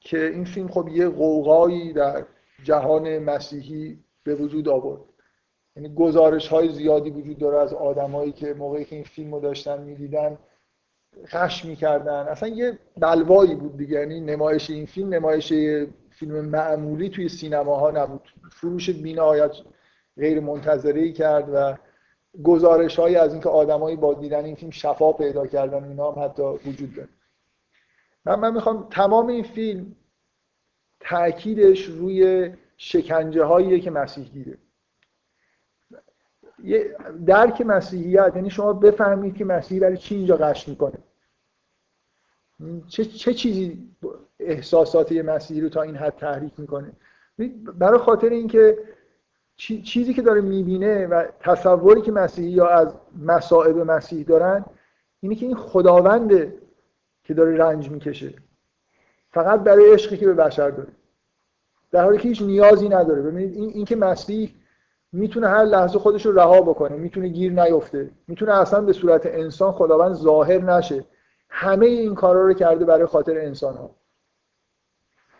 که 0.00 0.26
این 0.26 0.44
فیلم 0.44 0.68
خب 0.68 0.88
یه 0.88 1.08
قوقایی 1.08 1.92
در 1.92 2.24
جهان 2.62 3.18
مسیحی 3.18 3.98
به 4.24 4.34
وجود 4.34 4.68
آورد. 4.68 5.00
یعنی 5.76 5.94
گزارش 5.94 6.48
های 6.48 6.68
زیادی 6.68 7.10
وجود 7.10 7.38
داره 7.38 7.58
از 7.58 7.74
آدمایی 7.74 8.32
که 8.32 8.54
موقعی 8.54 8.84
که 8.84 8.96
این 8.96 9.04
فیلم 9.04 9.34
رو 9.34 9.40
داشتن 9.40 9.82
می‌دیدن 9.82 10.38
خش 11.26 11.64
می‌کردن. 11.64 12.28
اصلا 12.28 12.48
یه 12.48 12.78
بلوایی 12.96 13.54
بود 13.54 13.76
دیگه. 13.76 14.00
یعنی 14.00 14.20
نمایش 14.20 14.70
این 14.70 14.86
فیلم 14.86 15.14
نمایش 15.14 15.52
فیلم 16.10 16.40
معمولی 16.40 17.08
توی 17.08 17.28
سینماها 17.28 17.90
نبود. 17.90 18.28
فروش 18.52 18.90
بینهایت 18.90 19.52
غیر 20.16 20.40
منتظره 20.40 21.00
ای 21.00 21.12
کرد 21.12 21.48
و 21.54 21.76
گزارش 22.42 22.98
های 22.98 23.16
از 23.16 23.32
اینکه 23.32 23.48
آدمایی 23.48 23.96
با 23.96 24.14
دیدن 24.14 24.44
این 24.44 24.54
فیلم 24.54 24.70
شفا 24.70 25.12
پیدا 25.12 25.46
کردن 25.46 25.84
اینا 25.84 26.12
هم 26.12 26.24
حتی 26.24 26.42
وجود 26.42 26.94
داره. 26.94 27.08
من, 28.24 28.34
من 28.34 28.54
می‌خوام 28.54 28.88
تمام 28.90 29.26
این 29.26 29.42
فیلم 29.42 29.96
تاکیدش 31.00 31.84
روی 31.84 32.50
شکنجه 32.82 33.44
هاییه 33.44 33.80
که 33.80 33.90
مسیح 33.90 34.30
دیده 34.32 34.58
درک 37.26 37.60
مسیحیت 37.60 38.32
یعنی 38.34 38.50
شما 38.50 38.72
بفهمید 38.72 39.36
که 39.36 39.44
مسیحی 39.44 39.80
برای 39.80 39.96
چی 39.96 40.14
اینجا 40.14 40.36
قش 40.36 40.68
می‌کنه. 40.68 40.98
چه, 42.88 43.04
چه 43.04 43.34
چیزی 43.34 43.88
احساسات 44.38 45.12
یه 45.12 45.22
مسیحی 45.22 45.60
رو 45.60 45.68
تا 45.68 45.82
این 45.82 45.96
حد 45.96 46.16
تحریک 46.16 46.60
می‌کنه؟ 46.60 46.92
برای 47.78 47.98
خاطر 47.98 48.28
اینکه 48.28 48.78
چیزی 49.56 50.14
که 50.14 50.22
داره 50.22 50.40
می‌بینه 50.40 51.06
و 51.06 51.26
تصوری 51.40 52.00
که 52.00 52.12
مسیحی 52.12 52.50
یا 52.50 52.68
از 52.68 52.94
مسائب 53.22 53.78
مسیح 53.78 54.24
دارن 54.24 54.64
اینه 55.20 55.34
که 55.34 55.46
این 55.46 55.56
خداونده 55.56 56.58
که 57.24 57.34
داره 57.34 57.56
رنج 57.56 57.90
می‌کشه. 57.90 58.34
فقط 59.30 59.60
برای 59.60 59.92
عشقی 59.92 60.16
که 60.16 60.26
به 60.26 60.34
بشر 60.34 60.70
داره. 60.70 60.92
در 61.92 62.04
حالی 62.04 62.18
که 62.18 62.28
هیچ 62.28 62.42
نیازی 62.42 62.88
نداره. 62.88 63.22
ببینید 63.22 63.54
این, 63.54 63.70
این 63.70 63.84
که 63.84 63.96
مسیح 63.96 64.54
می‌تونه 65.12 65.48
هر 65.48 65.64
لحظه 65.64 65.98
خودش 65.98 66.26
رو 66.26 66.32
رها 66.32 66.60
بکنه 66.60 66.96
می‌تونه 66.96 67.28
گیر 67.28 67.52
نیفته 67.52 68.10
می‌تونه 68.28 68.52
اصلا 68.52 68.80
به 68.80 68.92
صورت 68.92 69.26
انسان 69.26 69.72
خداوند 69.72 70.14
ظاهر 70.14 70.58
نشه. 70.58 71.04
همه 71.48 71.86
این 71.86 72.14
کارا 72.14 72.46
رو 72.46 72.54
کرده 72.54 72.84
برای 72.84 73.06
خاطر 73.06 73.38
انسان 73.38 73.76
ها 73.76 73.90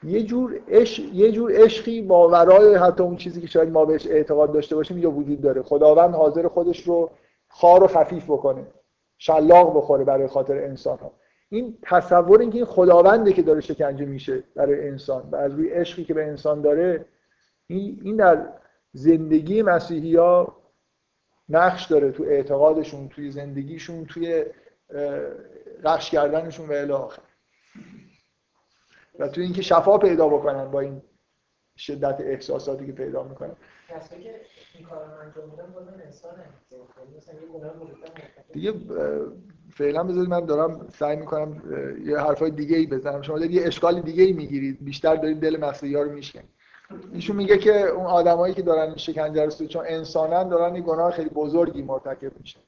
یه 0.05 0.23
جور 0.23 0.61
عشق 0.69 1.03
یه 1.13 1.33
جور 1.33 1.53
عشقی 1.55 2.03
ماورای 2.03 2.75
حتی 2.75 3.03
اون 3.03 3.17
چیزی 3.17 3.41
که 3.41 3.47
شاید 3.47 3.71
ما 3.71 3.85
بهش 3.85 4.07
اعتقاد 4.07 4.53
داشته 4.53 4.77
باشیم 4.77 4.99
یا 4.99 5.11
وجود 5.11 5.41
داره. 5.41 5.63
خداوند 5.63 6.15
حاضر 6.15 6.49
خودش 6.49 6.83
رو 6.83 7.11
خار 7.49 7.83
و 7.83 7.87
خفیف 7.87 8.25
بکنه 8.25 8.67
شلاق 9.19 9.77
بخوره 9.77 10.05
برای 10.05 10.27
خاطر 10.27 10.65
انسان 10.65 10.99
ها 10.99 11.13
این 11.53 11.79
تصور 11.83 12.41
اینکه 12.41 12.57
این 12.57 12.65
خداونده 12.65 13.33
که 13.33 13.43
داره 13.43 13.61
شکنجه 13.61 14.05
میشه 14.05 14.43
برای 14.55 14.89
انسان 14.89 15.31
و 15.31 15.37
از 15.37 15.53
روی 15.53 15.69
عشقی 15.69 16.05
که 16.05 16.15
به 16.15 16.27
انسان 16.27 16.63
داره 16.63 17.05
این 17.67 18.17
در 18.17 18.49
زندگی 18.93 19.63
مسیحی 19.63 20.17
ها 20.17 20.61
نقش 21.49 21.87
داره 21.87 22.13
تو 22.13 22.23
اعتقادشون 22.23 23.09
توی 23.09 23.31
زندگیشون 23.31 24.07
توی 24.07 24.45
رخش 25.83 26.11
کردنشون 26.11 26.69
و 26.69 26.73
الی 26.73 26.93
آخر. 26.93 27.23
و 29.19 29.29
توی 29.29 29.45
اینکه 29.45 29.63
شفا 29.63 29.99
پیدا 29.99 30.29
بکنن 30.29 30.71
با 30.71 30.81
این 30.81 31.03
شدت 31.77 32.21
احساساتی 32.21 32.87
که 32.87 32.93
پیدا 32.93 33.23
می‌کنن. 33.23 33.57
دیگه 38.53 38.73
فعلا 39.73 40.05
بذارید 40.05 40.31
من 40.31 40.47
دارم 40.47 40.89
سعی 40.99 41.17
می‌کنم 41.17 41.63
یه 42.05 42.19
حرفای 42.19 42.51
دیگه 42.51 42.77
ای 42.77 42.87
بزنم. 42.87 43.23
شما 43.23 43.39
دارید 43.39 43.55
یه 43.55 43.67
اشکال 43.67 44.01
دیگه 44.01 44.23
ای 44.23 44.33
می‌گیرید. 44.33 44.85
بیشتر 44.85 45.17
دارید 45.17 45.41
دل 45.41 45.57
مسیحی 45.61 45.95
ها 45.95 46.03
رو 46.03 46.13
میشکنید 46.13 46.51
ایشون 47.13 47.37
میگه 47.37 47.59
که 47.59 47.87
اون 47.87 48.07
آدمایی 48.07 48.55
که 48.55 48.63
دارن 48.63 48.97
شکنجه 48.97 49.45
رو 49.45 49.67
چون 49.67 49.85
انسانن 49.89 50.49
دارن 50.49 50.75
این 50.75 50.85
گناه 50.85 51.11
خیلی 51.11 51.29
بزرگی 51.29 51.83
مرتکب 51.83 52.41
میشن. 52.41 52.61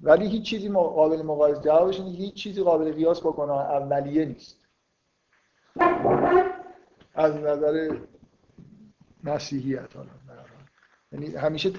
ولی 0.00 0.28
هیچ 0.28 0.42
چیزی 0.42 0.68
قابل 0.68 1.22
مقایسه 1.22 1.60
جوابش 1.60 2.00
هیچ 2.00 2.34
چیزی 2.34 2.62
قابل 2.62 2.92
قیاس 2.92 3.20
با 3.20 3.32
گناه 3.32 3.70
اولیه 3.70 4.24
نیست. 4.24 4.56
از 7.14 7.36
نظر 7.36 7.96
مسیحیت 9.24 9.96
یعنی 11.16 11.36
همیشه 11.36 11.72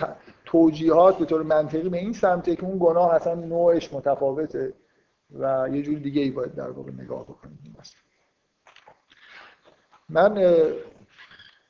توجیهات 0.45 1.17
به 1.17 1.25
طور 1.25 1.43
منطقی 1.43 1.89
به 1.89 1.97
این 1.97 2.13
سمته 2.13 2.55
که 2.55 2.63
اون 2.63 2.77
گناه 2.79 3.13
اصلا 3.13 3.33
نوعش 3.35 3.93
متفاوته 3.93 4.73
و 5.39 5.69
یه 5.71 5.81
جور 5.81 5.99
دیگه 5.99 6.21
ای 6.21 6.31
باید 6.31 6.55
در 6.55 6.69
واقع 6.69 6.91
نگاه 6.91 7.23
بکنیم. 7.23 7.77
من 10.09 10.37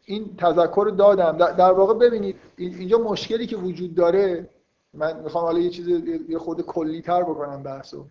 این 0.06 0.36
تذکر 0.38 0.84
رو 0.86 0.92
دادم. 0.92 1.38
در 1.38 1.72
واقع 1.72 1.94
ببینید 1.94 2.36
اینجا 2.58 2.98
مشکلی 2.98 3.48
که 3.48 3.58
وجود 3.58 3.96
داره 3.96 4.50
من 4.94 5.20
می‌خوام 5.24 5.44
حالا 5.44 5.60
یه 5.60 5.70
چیز 5.70 5.88
یه 6.30 6.38
خود 6.38 6.62
کلی 6.62 7.02
تر 7.02 7.24
بکنم 7.24 7.64
بحثو. 7.64 8.06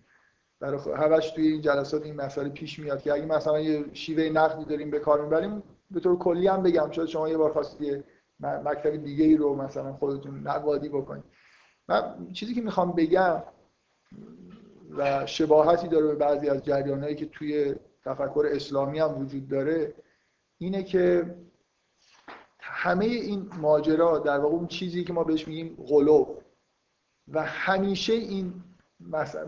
برای 0.60 0.80
همش 0.96 1.30
توی 1.30 1.46
این 1.46 1.60
جلسات 1.60 2.02
این 2.02 2.16
مسئله 2.16 2.48
پیش 2.48 2.78
میاد 2.78 3.02
که 3.02 3.12
اگه 3.12 3.26
مثلا 3.26 3.60
یه 3.60 3.84
شیوه 3.92 4.22
نقدی 4.22 4.64
داریم 4.64 4.90
به 4.90 4.98
کار 4.98 5.22
می‌بریم 5.22 5.62
به 5.90 6.00
طور 6.00 6.18
کلی 6.18 6.48
هم 6.48 6.62
بگم. 6.62 6.90
شاید 6.90 7.08
شما 7.08 7.28
یه 7.28 7.36
بار 7.36 7.52
خواستید 7.52 8.04
مکتب 8.40 8.96
دیگه 8.96 9.24
ای 9.24 9.36
رو 9.36 9.54
مثلا 9.54 9.92
خودتون 9.92 10.48
نقادی 10.48 10.88
بکنید 10.88 11.24
من 11.88 12.32
چیزی 12.32 12.54
که 12.54 12.60
می‌خوام 12.60 12.92
بگم 12.92 13.42
و 14.96 15.26
شباهتی 15.26 15.88
داره 15.88 16.06
به 16.06 16.14
بعضی 16.14 16.48
از 16.48 16.64
جریانهایی 16.64 17.14
که 17.14 17.26
توی 17.26 17.74
تفکر 18.04 18.46
اسلامی 18.50 18.98
هم 18.98 19.18
وجود 19.18 19.48
داره 19.48 19.94
اینه 20.58 20.82
که 20.82 21.34
همه 22.60 23.04
این 23.04 23.50
ماجرا 23.60 24.18
در 24.18 24.38
واقع 24.38 24.54
اون 24.54 24.66
چیزی 24.66 25.04
که 25.04 25.12
ما 25.12 25.24
بهش 25.24 25.48
میگیم 25.48 25.76
غلو 25.88 26.36
و 27.28 27.42
همیشه 27.42 28.12
این 28.12 28.64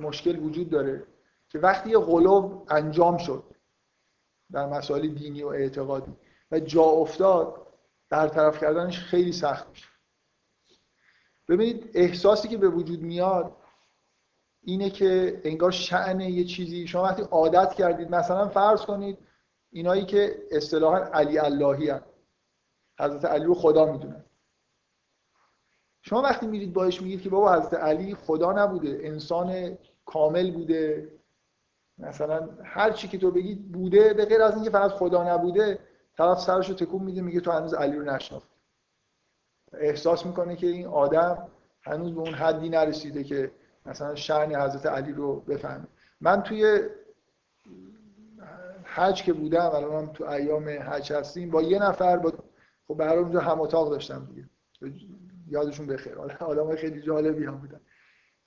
مشکل 0.00 0.38
وجود 0.38 0.70
داره 0.70 1.02
که 1.48 1.58
وقتی 1.58 1.90
یه 1.90 1.98
غلو 1.98 2.64
انجام 2.68 3.16
شد 3.16 3.44
در 4.52 4.66
مسائل 4.66 5.08
دینی 5.08 5.42
و 5.42 5.48
اعتقادی 5.48 6.12
و 6.50 6.60
جا 6.60 6.82
افتاد 6.82 7.67
برطرف 8.10 8.60
کردنش 8.60 8.98
خیلی 8.98 9.32
سخت 9.32 9.68
میشه. 9.68 9.88
ببینید 11.48 11.90
احساسی 11.94 12.48
که 12.48 12.56
به 12.56 12.68
وجود 12.68 13.02
میاد 13.02 13.56
اینه 14.62 14.90
که 14.90 15.40
انگار 15.44 15.70
شعن 15.70 16.20
یه 16.20 16.44
چیزی. 16.44 16.86
شما 16.86 17.02
وقتی 17.02 17.22
عادت 17.22 17.74
کردید 17.74 18.10
مثلا 18.10 18.48
فرض 18.48 18.82
کنید 18.82 19.18
اینایی 19.70 20.04
که 20.04 20.42
اصطلاحا 20.50 20.98
علی 20.98 21.38
اللهی 21.38 21.90
هست 21.90 22.04
حضرت 23.00 23.24
علی 23.24 23.44
رو 23.44 23.54
خدا 23.54 23.92
می‌دونن. 23.92 24.24
شما 26.02 26.22
وقتی 26.22 26.46
میرید 26.46 26.72
باش 26.72 27.02
میگید 27.02 27.22
که 27.22 27.28
بابا 27.28 27.54
حضرت 27.54 27.74
علی 27.74 28.14
خدا 28.14 28.52
نبوده 28.52 29.00
انسان 29.02 29.78
کامل 30.04 30.50
بوده. 30.50 31.12
مثلا 31.98 32.48
هر 32.64 32.90
چی 32.90 33.08
که 33.08 33.18
تو 33.18 33.30
بگید 33.30 33.72
بوده 33.72 34.14
به 34.14 34.24
غیر 34.24 34.42
از 34.42 34.54
اینکه 34.54 34.70
فقط 34.70 34.90
خدا 34.90 35.34
نبوده 35.34 35.78
طرف 36.18 36.40
سرشو 36.40 36.74
تکون 36.74 37.02
میده 37.02 37.20
میگه 37.20 37.40
تو 37.40 37.50
هنوز 37.50 37.74
علی 37.74 37.96
رو 37.96 38.04
نشناخت 38.04 38.48
احساس 39.72 40.26
می‌کنه 40.26 40.56
که 40.56 40.66
این 40.66 40.86
آدم 40.86 41.48
هنوز 41.82 42.14
به 42.14 42.20
اون 42.20 42.34
حدی 42.34 42.68
نرسیده 42.68 43.24
که 43.24 43.50
مثلا 43.86 44.14
شأن 44.14 44.54
حضرت 44.54 44.86
علی 44.86 45.12
رو 45.12 45.40
بفهمه. 45.40 45.86
من 46.20 46.42
توی 46.42 46.80
حج 48.84 49.22
که 49.22 49.32
بودم 49.32 49.70
الان 49.74 50.12
تو 50.12 50.24
ایام 50.24 50.68
حج 50.68 51.12
هستیم 51.12 51.50
با 51.50 51.62
یه 51.62 51.78
نفر 51.78 52.16
با 52.16 52.32
خب 52.88 52.96
به 52.96 53.12
اونجا 53.12 53.40
هم 53.40 53.60
اتاق 53.60 53.90
داشتم 53.90 54.24
دیگه. 54.24 54.48
یادشون 55.48 55.86
بخیر. 55.86 56.18
آدمای 56.40 56.76
خیلی 56.76 57.02
جالبی 57.02 57.44
هم 57.44 57.58
بودن. 57.58 57.80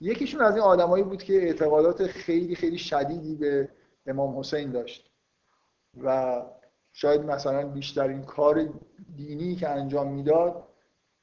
یکیشون 0.00 0.40
از 0.40 0.54
این 0.54 0.64
آدمایی 0.64 1.04
بود 1.04 1.22
که 1.22 1.34
اعتقادات 1.34 2.06
خیلی 2.06 2.54
خیلی 2.54 2.78
شدیدی 2.78 3.36
به 3.36 3.68
امام 4.06 4.38
حسین 4.38 4.70
داشت. 4.70 5.10
و 6.02 6.42
شاید 6.92 7.20
مثلا 7.20 7.68
بیشترین 7.68 8.22
کار 8.22 8.68
دینی 9.16 9.54
که 9.54 9.68
انجام 9.68 10.12
می‌داد 10.12 10.68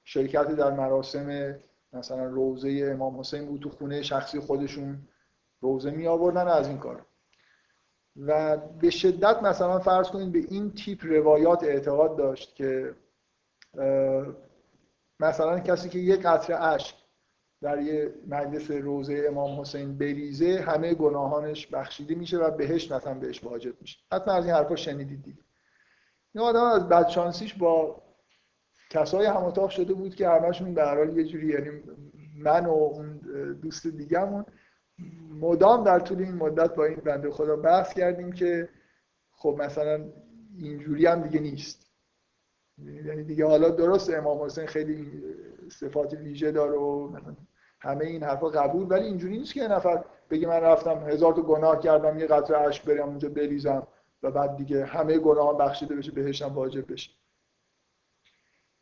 شرکت 0.04 0.48
در 0.48 0.72
مراسم 0.72 1.56
مثلا 1.94 2.24
روزه 2.24 2.90
امام 2.92 3.20
حسین 3.20 3.46
بود 3.46 3.62
تو 3.62 3.70
خونه 3.70 4.02
شخصی 4.02 4.40
خودشون 4.40 5.08
روزه 5.62 5.92
می 5.92 6.08
آوردن 6.08 6.48
از 6.48 6.68
این 6.68 6.78
کار. 6.78 7.06
و 8.16 8.58
به 8.58 8.90
شدت 8.90 9.44
مثلا 9.44 9.80
فرض 9.80 10.08
کنید 10.08 10.32
به 10.32 10.40
این 10.40 10.72
تیپ 10.72 11.06
روایات 11.06 11.64
اعتقاد 11.64 12.18
داشت 12.18 12.56
که 12.56 12.96
مثلا 15.20 15.60
کسی 15.60 15.90
که 15.90 16.00
یک 16.00 16.22
قطره 16.22 16.64
اشک 16.64 16.96
در 17.62 17.82
یه 17.82 18.14
مجلس 18.28 18.72
روزه 18.72 19.26
امام 19.28 19.62
حسین 19.62 19.98
بریزه 19.98 20.64
همه 20.68 20.94
گناهانش 20.94 21.68
بخشیده 21.68 22.16
میشه 22.16 22.38
و 22.38 22.52
بهش 22.52 22.92
مثلا 22.92 23.14
بهش 23.14 23.44
واجب 23.44 23.82
میشه. 23.82 24.00
حتما 24.14 24.34
از 24.34 24.46
این 24.46 24.54
حرفا 24.54 24.76
شنیدید 24.76 25.24
دیگه. 25.24 25.40
این 26.36 26.44
آدم 26.44 26.64
از 26.64 26.90
بدشانسیش 26.90 27.54
با 27.54 28.02
کسای 28.90 29.26
هم 29.26 29.68
شده 29.68 29.94
بود 29.94 30.16
که 30.16 30.30
همشون 30.30 30.74
به 30.74 30.86
هر 30.86 31.10
یه 31.10 31.24
جوری 31.24 31.48
یعنی 31.48 31.70
من 32.38 32.66
و 32.66 32.70
اون 32.70 33.18
دوست 33.62 33.88
دیگه‌مون 33.88 34.46
مدام 35.40 35.84
در 35.84 36.00
طول 36.00 36.20
این 36.20 36.36
مدت 36.36 36.76
با 36.76 36.86
این 36.86 36.96
بنده 36.96 37.32
خدا 37.32 37.56
بحث 37.56 37.94
کردیم 37.94 38.32
که 38.32 38.70
خب 39.32 39.56
مثلا 39.60 40.06
اینجوری 40.58 41.06
هم 41.06 41.22
دیگه 41.22 41.40
نیست. 41.40 41.90
یعنی 42.78 43.24
دیگه 43.24 43.46
حالا 43.46 43.70
درست 43.70 44.14
امام 44.14 44.42
حسین 44.42 44.66
خیلی 44.66 45.24
صفات 45.72 46.14
ویژه 46.14 46.52
داره 46.52 46.78
و 46.78 47.18
همه 47.82 48.06
این 48.06 48.24
حرفا 48.24 48.50
قبول 48.50 48.88
ولی 48.90 49.06
اینجوری 49.06 49.38
نیست 49.38 49.54
که 49.54 49.60
یه 49.60 49.68
نفر 49.68 50.04
بگه 50.30 50.48
من 50.48 50.60
رفتم 50.62 51.10
هزار 51.10 51.34
تا 51.34 51.42
گناه 51.42 51.80
کردم 51.80 52.20
یه 52.20 52.28
قطره 52.28 52.58
اشک 52.58 52.86
برم 52.86 53.10
اونجا 53.10 53.30
بریزم. 53.30 53.88
و 54.24 54.32
بعد 54.32 54.58
دیگه 54.58 54.86
همه 54.86 55.18
گناهان 55.18 55.58
بخشیده 55.58 55.96
بشه 55.96 56.12
بهشم 56.12 56.54
واجب 56.54 56.92
بشه. 56.92 57.12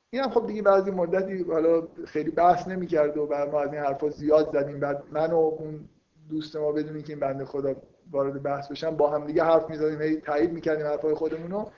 این 0.09 0.23
هم 0.23 0.29
خب 0.29 0.47
دیگه 0.47 0.61
بعضی 0.61 0.91
مدتی 0.91 1.43
حالا 1.43 1.87
خیلی 2.05 2.31
بحث 2.31 2.67
نمی‌کرد 2.67 3.17
و 3.17 3.25
بعد 3.25 3.49
ما 3.49 3.61
از 3.61 3.73
این 3.73 3.81
حرفا 3.81 4.09
زیاد 4.09 4.53
زدیم. 4.53 4.79
بعد 4.79 5.03
من 5.11 5.31
و 5.31 5.35
اون 5.35 5.89
دوست 6.29 6.55
ما 6.55 6.71
بدونی 6.71 7.03
که 7.03 7.13
این 7.13 7.19
بنده 7.19 7.45
خدا 7.45 7.75
وارد 8.11 8.43
بحث 8.43 8.71
بشن 8.71 8.97
با 8.97 9.09
هم 9.09 9.27
دیگه 9.27 9.43
حرف 9.43 9.69
می‌زدیم 9.69 10.01
هی 10.01 10.15
تایید 10.15 10.51
می‌کردیم 10.51 10.85
حرفای 10.85 11.13
خودمون 11.13 11.51
رو. 11.51 11.71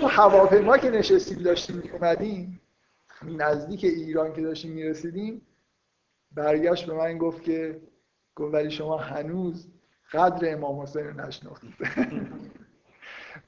تو 0.00 0.06
هواپیما 0.06 0.78
که 0.78 0.90
نشستیم 0.90 1.38
داشتیم 1.38 1.76
میومدیم 1.76 2.60
نزدیک 3.22 3.84
ایران 3.84 4.32
که 4.32 4.42
داشتیم 4.42 4.72
می‌رسیدیم 4.72 5.42
برگشت 6.32 6.86
به 6.86 6.94
من 6.94 7.18
گفت 7.18 7.42
که 7.42 7.80
گفت 8.36 8.54
ولی 8.54 8.70
شما 8.70 8.96
هنوز 8.96 9.68
قدر 10.12 10.52
امام 10.52 10.80
حسین 10.80 11.06
رو 11.06 11.20
نشناختید. 11.20 11.74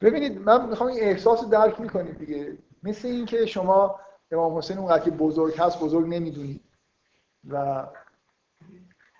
ببینید 0.00 0.40
من 0.40 0.68
می‌خوام 0.68 0.88
این 0.88 1.00
احساس 1.00 1.48
درک 1.48 1.80
می‌کنید 1.80 2.18
دیگه. 2.18 2.58
مثل 2.82 3.08
اینکه 3.08 3.46
شما 3.46 4.00
امام 4.30 4.58
حسین 4.58 4.78
اونقدر 4.78 5.04
که 5.04 5.10
بزرگ 5.10 5.54
هست 5.58 5.80
بزرگ 5.80 6.08
نمی‌دونید. 6.08 6.60
و 7.48 7.86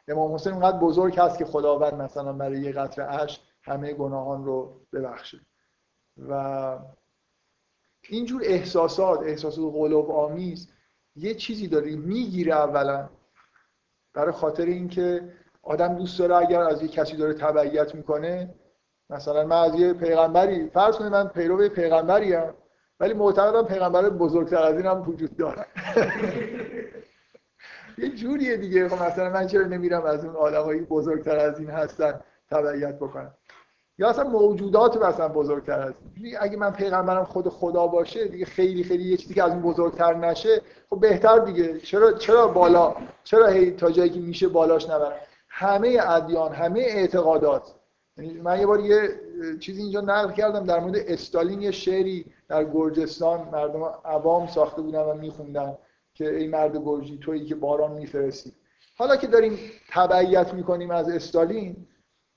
امام 0.09 0.35
حسین 0.35 0.53
اونقدر 0.53 0.79
بزرگ 0.79 1.19
هست 1.21 1.39
که 1.39 1.45
خداوند 1.45 1.95
مثلا 1.95 2.33
برای 2.33 2.61
یه 2.61 2.73
قطر 2.73 3.03
اش 3.03 3.41
همه 3.63 3.93
گناهان 3.93 4.45
رو 4.45 4.81
ببخشه. 4.93 5.41
و 6.29 6.79
اینجور 8.09 8.43
احساسات 8.45 9.21
احساسات 9.23 9.75
قلوب 9.75 10.11
آمیز 10.11 10.69
یه 11.17 11.35
چیزی 11.35 11.69
داره 11.69 11.97
می‌گیره 11.97 12.55
اولا. 12.55 13.09
برای 14.15 14.33
خاطر 14.33 14.65
اینکه 14.65 15.35
آدم 15.63 15.99
دوست 15.99 16.19
داره 16.19 16.37
اگر 16.37 16.61
از 16.61 16.83
یه 16.83 16.89
کسی 16.89 17.17
داره 17.17 17.35
تبعیت 17.35 17.95
می‌کنه 17.95 18.55
مثلا 19.11 19.47
من 19.47 19.57
از 19.57 19.75
یه 19.75 19.93
پیغمبری 19.93 20.71
فرض 20.71 20.97
کنید 20.97 21.13
من 21.13 21.29
پیرو 21.29 21.69
پیغمبری 21.69 22.35
ام 22.35 22.55
ولی 23.01 23.15
معتقدم 23.15 23.63
پیغمبر 23.63 24.09
بزرگتر 24.09 24.63
از 24.63 24.77
این 24.77 24.87
هم 24.87 25.09
وجود 25.09 25.37
داره. 25.37 25.67
یه 27.99 28.09
جوریه 28.09 28.57
دیگه. 28.57 28.89
خب 28.89 29.03
مثلا 29.03 29.31
من 29.31 29.47
چرا 29.47 29.67
نمیرم 29.67 30.05
از 30.05 30.25
اون 30.25 30.37
آدمایی 30.37 30.81
بزرگتر 30.81 31.37
از 31.37 31.59
این 31.59 31.71
هستن 31.71 32.21
تبعیت 32.51 32.97
بکنم؟ 32.97 33.35
یا 33.99 34.09
اصلا 34.09 34.25
موجودات 34.25 34.97
مثلا 34.97 35.29
بزرگتر 35.29 35.81
از 35.81 35.95
این 36.17 36.37
اگه 36.41 36.57
من 36.57 36.71
پیغمبرم 36.71 37.25
خود 37.25 37.49
خدا 37.49 37.87
باشه 37.87 38.29
دیگه 38.29 38.45
خیلی 38.45 38.85
خیلی 38.85 39.05
یه 39.05 39.17
چیزی 39.17 39.35
که 39.35 39.43
از 39.43 39.51
اون 39.51 39.63
بزرگتر 39.63 40.15
نشه 40.15 40.63
خب 40.91 41.01
بهتر 41.01 41.39
دیگه. 41.39 41.79
چرا 41.79 42.13
چرا 42.13 42.49
بالا؟ 42.49 42.97
چرا 43.25 43.47
هی 43.47 43.71
تا 43.71 43.91
جایی 43.91 44.11
که 44.11 44.21
میشه 44.21 44.49
بالاش 44.49 44.91
نبرم؟ 44.91 45.13
همه 45.49 45.99
ادیان 46.03 46.53
همه 46.53 46.81
اعتقادات. 46.81 47.63
یعنی 47.63 47.78
من 48.19 48.61
یه 48.61 48.67
بار 48.67 48.81
یه 48.81 49.11
چیزی 49.61 49.83
اینجا 49.83 50.01
نقل 50.01 50.33
کردم 50.33 50.65
در 50.65 50.81
مورد 50.81 50.97
استالین 50.97 51.63
یه 51.63 51.71
شعری 51.71 52.25
در 52.49 52.65
گرجستان 52.65 53.49
مردم 53.53 53.83
عوام 54.05 54.47
ساخته 54.47 54.83
بودن 54.83 55.03
و 55.03 55.15
میخوندن 55.15 55.79
که 56.15 56.37
ای 56.37 56.49
مرد 56.49 56.77
گرجی 56.77 57.19
تویی 57.19 57.45
که 57.45 57.55
باران 57.55 57.93
میفرستی. 57.93 58.53
حالا 58.97 59.17
که 59.17 59.27
داریم 59.27 59.59
تبعیت 59.91 60.55
می‌کنیم 60.55 60.91
از 60.91 61.09
استالین 61.09 61.77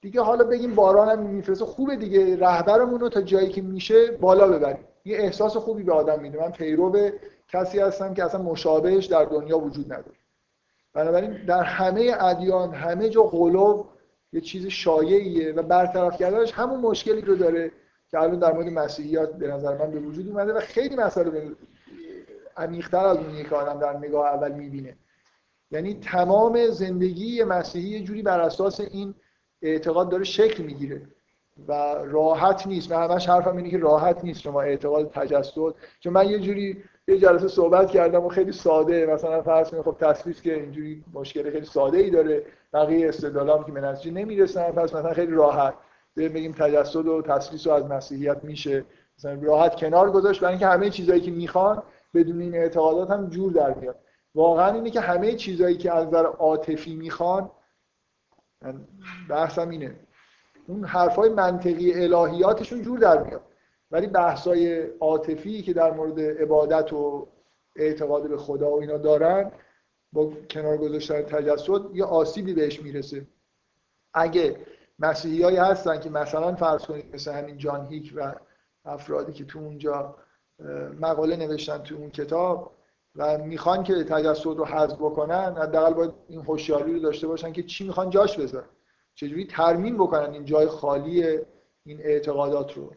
دیگه 0.01 0.21
حالا 0.21 0.43
بگیم 0.43 0.75
باران 0.75 1.09
هم 1.09 1.19
میفرسته 1.19 1.65
خوبه 1.65 1.95
دیگه 1.95 2.39
رهبرمون 2.39 2.99
رو 2.99 3.09
تا 3.09 3.21
جایی 3.21 3.49
که 3.49 3.61
میشه 3.61 4.11
بالا 4.11 4.47
ببریم. 4.47 4.85
یه 5.05 5.17
احساس 5.17 5.57
خوبی 5.57 5.83
به 5.83 5.93
آدم 5.93 6.19
میده. 6.19 6.39
من 6.39 6.51
پیرو 6.51 7.09
کسی 7.49 7.79
هستم 7.79 8.13
که 8.13 8.23
اصلا 8.23 8.41
مشابهش 8.41 9.05
در 9.05 9.25
دنیا 9.25 9.59
وجود 9.59 9.93
نداره. 9.93 10.17
بنابراین 10.93 11.45
در 11.45 11.63
همه 11.63 12.15
ادیان 12.19 12.73
همه 12.73 13.09
جا 13.09 13.23
غلو 13.23 13.83
یه 14.33 14.41
چیز 14.41 14.67
شایعیه 14.67 15.53
و 15.53 15.61
برطرف 15.61 16.17
کردنش 16.17 16.51
همون 16.53 16.79
مشکلی 16.79 17.21
رو 17.21 17.35
داره 17.35 17.71
که 18.11 18.19
الان 18.19 18.39
در 18.39 18.53
مورد 18.53 18.67
مسیحیات 18.67 19.33
به 19.33 19.47
نظر 19.47 19.77
من 19.77 19.91
به 19.91 19.99
وجود 19.99 20.27
اومده 20.27 20.53
و 20.53 20.59
خیلی 20.59 20.95
مسئله 20.95 21.51
عمیق‌تر 22.57 23.05
از 23.05 23.17
اونیه 23.17 23.43
که 23.43 23.55
آدم 23.55 23.79
در 23.79 23.97
نگاه 23.97 24.25
اول 24.25 24.51
می‌بینه. 24.51 24.97
یعنی 25.71 25.93
تمام 25.93 26.67
زندگی 26.67 27.43
مسیحی 27.43 27.89
یه 27.89 28.03
جوری 28.03 28.21
بر 28.21 28.39
اساس 28.39 28.79
این 28.79 29.13
اعتقاد 29.61 30.09
داره 30.09 30.23
شکل 30.23 30.63
می‌گیره 30.63 31.01
و 31.67 31.73
راحت 32.03 32.67
نیست. 32.67 32.91
من 32.91 33.03
همش 33.03 33.29
حرفم 33.29 33.57
اینه 33.57 33.69
که 33.69 33.77
راحت 33.77 34.23
نیست 34.23 34.41
شما 34.41 34.61
اعتقاد 34.61 35.11
تجسد 35.11 35.73
چون 35.99 36.13
من 36.13 36.29
یه 36.29 36.39
جوری 36.39 36.83
یه 37.07 37.17
جلسه 37.17 37.47
صحبت 37.47 37.91
کردم 37.91 38.25
و 38.25 38.29
خیلی 38.29 38.51
ساده. 38.51 39.05
مثلا 39.05 39.41
فرض 39.41 39.69
کنید 39.69 39.83
خب 39.83 39.95
تصویر 39.99 40.41
که 40.41 40.53
اینجوری 40.53 41.03
مشکل 41.13 41.51
خیلی 41.51 41.65
ساده 41.65 41.97
ای 41.97 42.09
داره. 42.09 42.45
بقیه 42.73 43.09
استدلالام 43.09 43.63
که 43.63 43.71
به 43.71 43.81
نتیجه 43.81 44.11
نمی‌رسن 44.11 44.71
پس 44.71 44.95
مثلا 44.95 45.13
خیلی 45.13 45.31
راحت. 45.31 45.73
بگیم 46.17 46.51
تجسد 46.51 47.07
و 47.07 47.21
تسلیس 47.21 47.67
رو 47.67 47.73
از 47.73 47.85
مسیحیت 47.85 48.43
میشه. 48.43 48.85
مثلا 49.17 49.39
راحت 49.41 49.75
کنار 49.75 50.11
گذاشت 50.11 50.41
برای 50.41 50.53
اینکه 50.53 50.67
همه 50.67 50.89
چیزایی 50.89 51.21
که 51.21 51.31
می‌خوان 51.31 51.83
بدون 52.13 52.41
این 52.41 52.55
اعتقادات 52.55 53.11
هم 53.11 53.29
جور 53.29 53.51
در 53.51 53.73
میاد. 53.73 53.95
واقعا 54.35 54.73
اینه 54.73 54.89
که 54.89 54.99
همه 54.99 55.35
چیزایی 55.35 55.77
که 55.77 55.93
از 55.93 56.07
نظر 56.07 56.25
عاطفی 56.25 56.95
می‌خوان 56.95 57.51
بحثم 59.29 59.69
اینه. 59.69 59.95
اون 60.67 60.85
حرفای 60.85 61.29
منطقی 61.29 61.93
الهیاتشون 62.03 62.81
جور 62.81 62.99
در 62.99 63.23
میاد. 63.23 63.41
ولی 63.91 64.07
بحثای 64.07 64.81
عاطفی 64.99 65.61
که 65.61 65.73
در 65.73 65.91
مورد 65.91 66.19
عبادت 66.19 66.93
و 66.93 67.27
اعتقاد 67.75 68.29
به 68.29 68.37
خدا 68.37 68.71
و 68.71 68.81
اینا 68.81 68.97
دارن 68.97 69.51
با 70.13 70.33
کنار 70.49 70.77
گذاشتن 70.77 71.21
تجسد 71.21 71.95
یه 71.95 72.05
آسیبی 72.05 72.53
بهش 72.53 72.81
می‌رسه. 72.81 73.27
اگه 74.13 74.65
مسیحی 74.99 75.55
هستن 75.55 75.99
که 75.99 76.09
مثلا 76.09 76.55
فرض 76.55 76.85
کنید 76.85 77.15
مثل 77.15 77.31
همین 77.31 77.57
جان 77.57 77.87
هیک 77.87 78.13
و 78.15 78.35
افرادی 78.85 79.33
که 79.33 79.45
تو 79.45 79.59
اونجا 79.59 80.15
مقاله 80.99 81.35
نوشتن 81.35 81.77
تو 81.77 81.95
اون 81.95 82.09
کتاب 82.09 82.71
و 83.15 83.37
می‌خوان 83.37 83.83
که 83.83 84.03
تجسد 84.03 84.45
رو 84.45 84.65
حذف 84.65 84.95
بکنن 84.95 85.55
حداقل 85.57 85.93
باید 85.93 86.11
این 86.27 86.41
هوشیاری 86.41 86.93
رو 86.93 86.99
داشته 86.99 87.27
باشن 87.27 87.51
که 87.51 87.63
چی 87.63 87.83
می‌خوان 87.83 88.09
جاش 88.09 88.37
بذارن. 88.39 88.67
چجوری 89.15 89.45
ترمیم 89.45 89.97
بکنن 89.97 90.33
این 90.33 90.45
جای 90.45 90.67
خالی 90.67 91.39
این 91.85 91.99
اعتقادات 91.99 92.73
رو. 92.73 92.93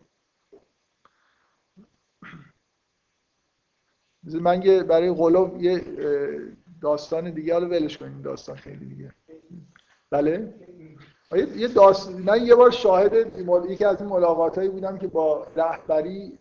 من 4.41 4.61
برای 4.89 5.15
قلوب 5.15 5.63
یه 5.63 5.85
داستان 6.85 7.31
دیگه 7.31 7.59
رو 7.59 7.67
ولش 7.67 7.99
کنیم 7.99 8.23
داستان 8.23 8.57
خیلی 8.57 8.87
دیگه. 8.87 9.15
بله؟ 10.11 10.55
یه 11.57 11.69
داست... 11.69 12.11
من 12.11 12.47
یه 12.47 12.55
بار 12.55 12.71
شاهد 12.71 13.39
یکی 13.71 13.85
از 13.85 14.01
این 14.01 14.11
ملاقات 14.11 14.59
بودم 14.59 14.99
که 14.99 15.07
با 15.07 15.47
رهبری 15.57 16.39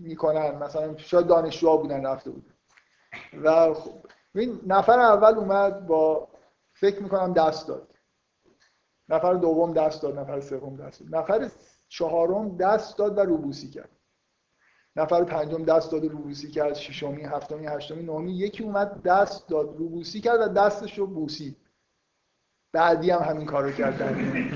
می‌کنن. 0.00 0.54
مثلا 0.54 0.96
شاید 0.96 1.26
دانشجوها 1.26 1.76
بودن 1.76 2.06
رفته 2.06 2.30
بودن. 2.30 2.54
و 3.44 3.74
خب 3.74 4.06
این 4.34 4.60
نفر 4.66 4.98
اول 4.98 5.34
اومد 5.34 5.86
با 5.86 6.28
فکر 6.72 7.02
می‌کنم 7.02 7.32
دست 7.32 7.68
داد. 7.68 7.94
نفر 9.08 9.34
دوم 9.34 9.72
دست 9.72 10.02
داد 10.02 10.18
نفر 10.18 10.40
سوم 10.40 10.76
دست 10.76 11.00
داد. 11.00 11.14
نفر 11.16 11.50
چهارم 11.88 12.56
دست 12.56 12.98
داد 12.98 13.18
و 13.18 13.20
روبوسی 13.20 13.70
کرد. 13.70 13.99
نفر 14.96 15.24
پنجم 15.24 15.64
دست 15.64 15.92
داد 15.92 16.04
روبوسی 16.04 16.50
کرد 16.50 16.74
ششمی 16.74 17.22
هفتمی 17.22 17.66
هشتمی 17.66 18.02
نهمی 18.02 18.32
یکی 18.32 18.62
اومد 18.62 19.02
دست 19.02 19.48
داد 19.48 19.76
روبوسی 19.78 20.20
کرد 20.20 20.40
و 20.40 20.48
دستش 20.48 20.98
رو 20.98 21.06
بوسی. 21.06 21.56
بعدی 22.72 23.10
هم 23.10 23.22
همین 23.22 23.46
کارو 23.46 23.70
کردن 23.70 24.48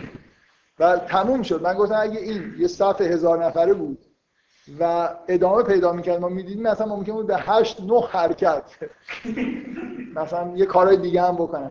و 0.78 0.98
تموم 0.98 1.42
شد. 1.42 1.62
من 1.62 1.74
گفتم 1.74 1.98
اگه 2.00 2.20
این 2.20 2.54
یه 2.58 2.66
صف 2.66 3.00
هزار 3.00 3.44
نفره 3.44 3.74
بود 3.74 3.98
و 4.80 5.14
ادامه 5.28 5.62
پیدا 5.62 5.92
می‌کرد 5.92 6.20
ما 6.20 6.28
می‌دیدیم 6.28 6.62
مثلا 6.62 6.86
ممکن 6.86 7.12
بود 7.12 7.26
به 7.26 7.36
هشت 7.36 7.80
نه 7.80 8.06
حرکت. 8.06 8.62
مثلا 10.14 10.56
یه 10.56 10.66
کارهای 10.66 10.96
دیگه 10.96 11.22
هم 11.22 11.34
بکنن. 11.34 11.70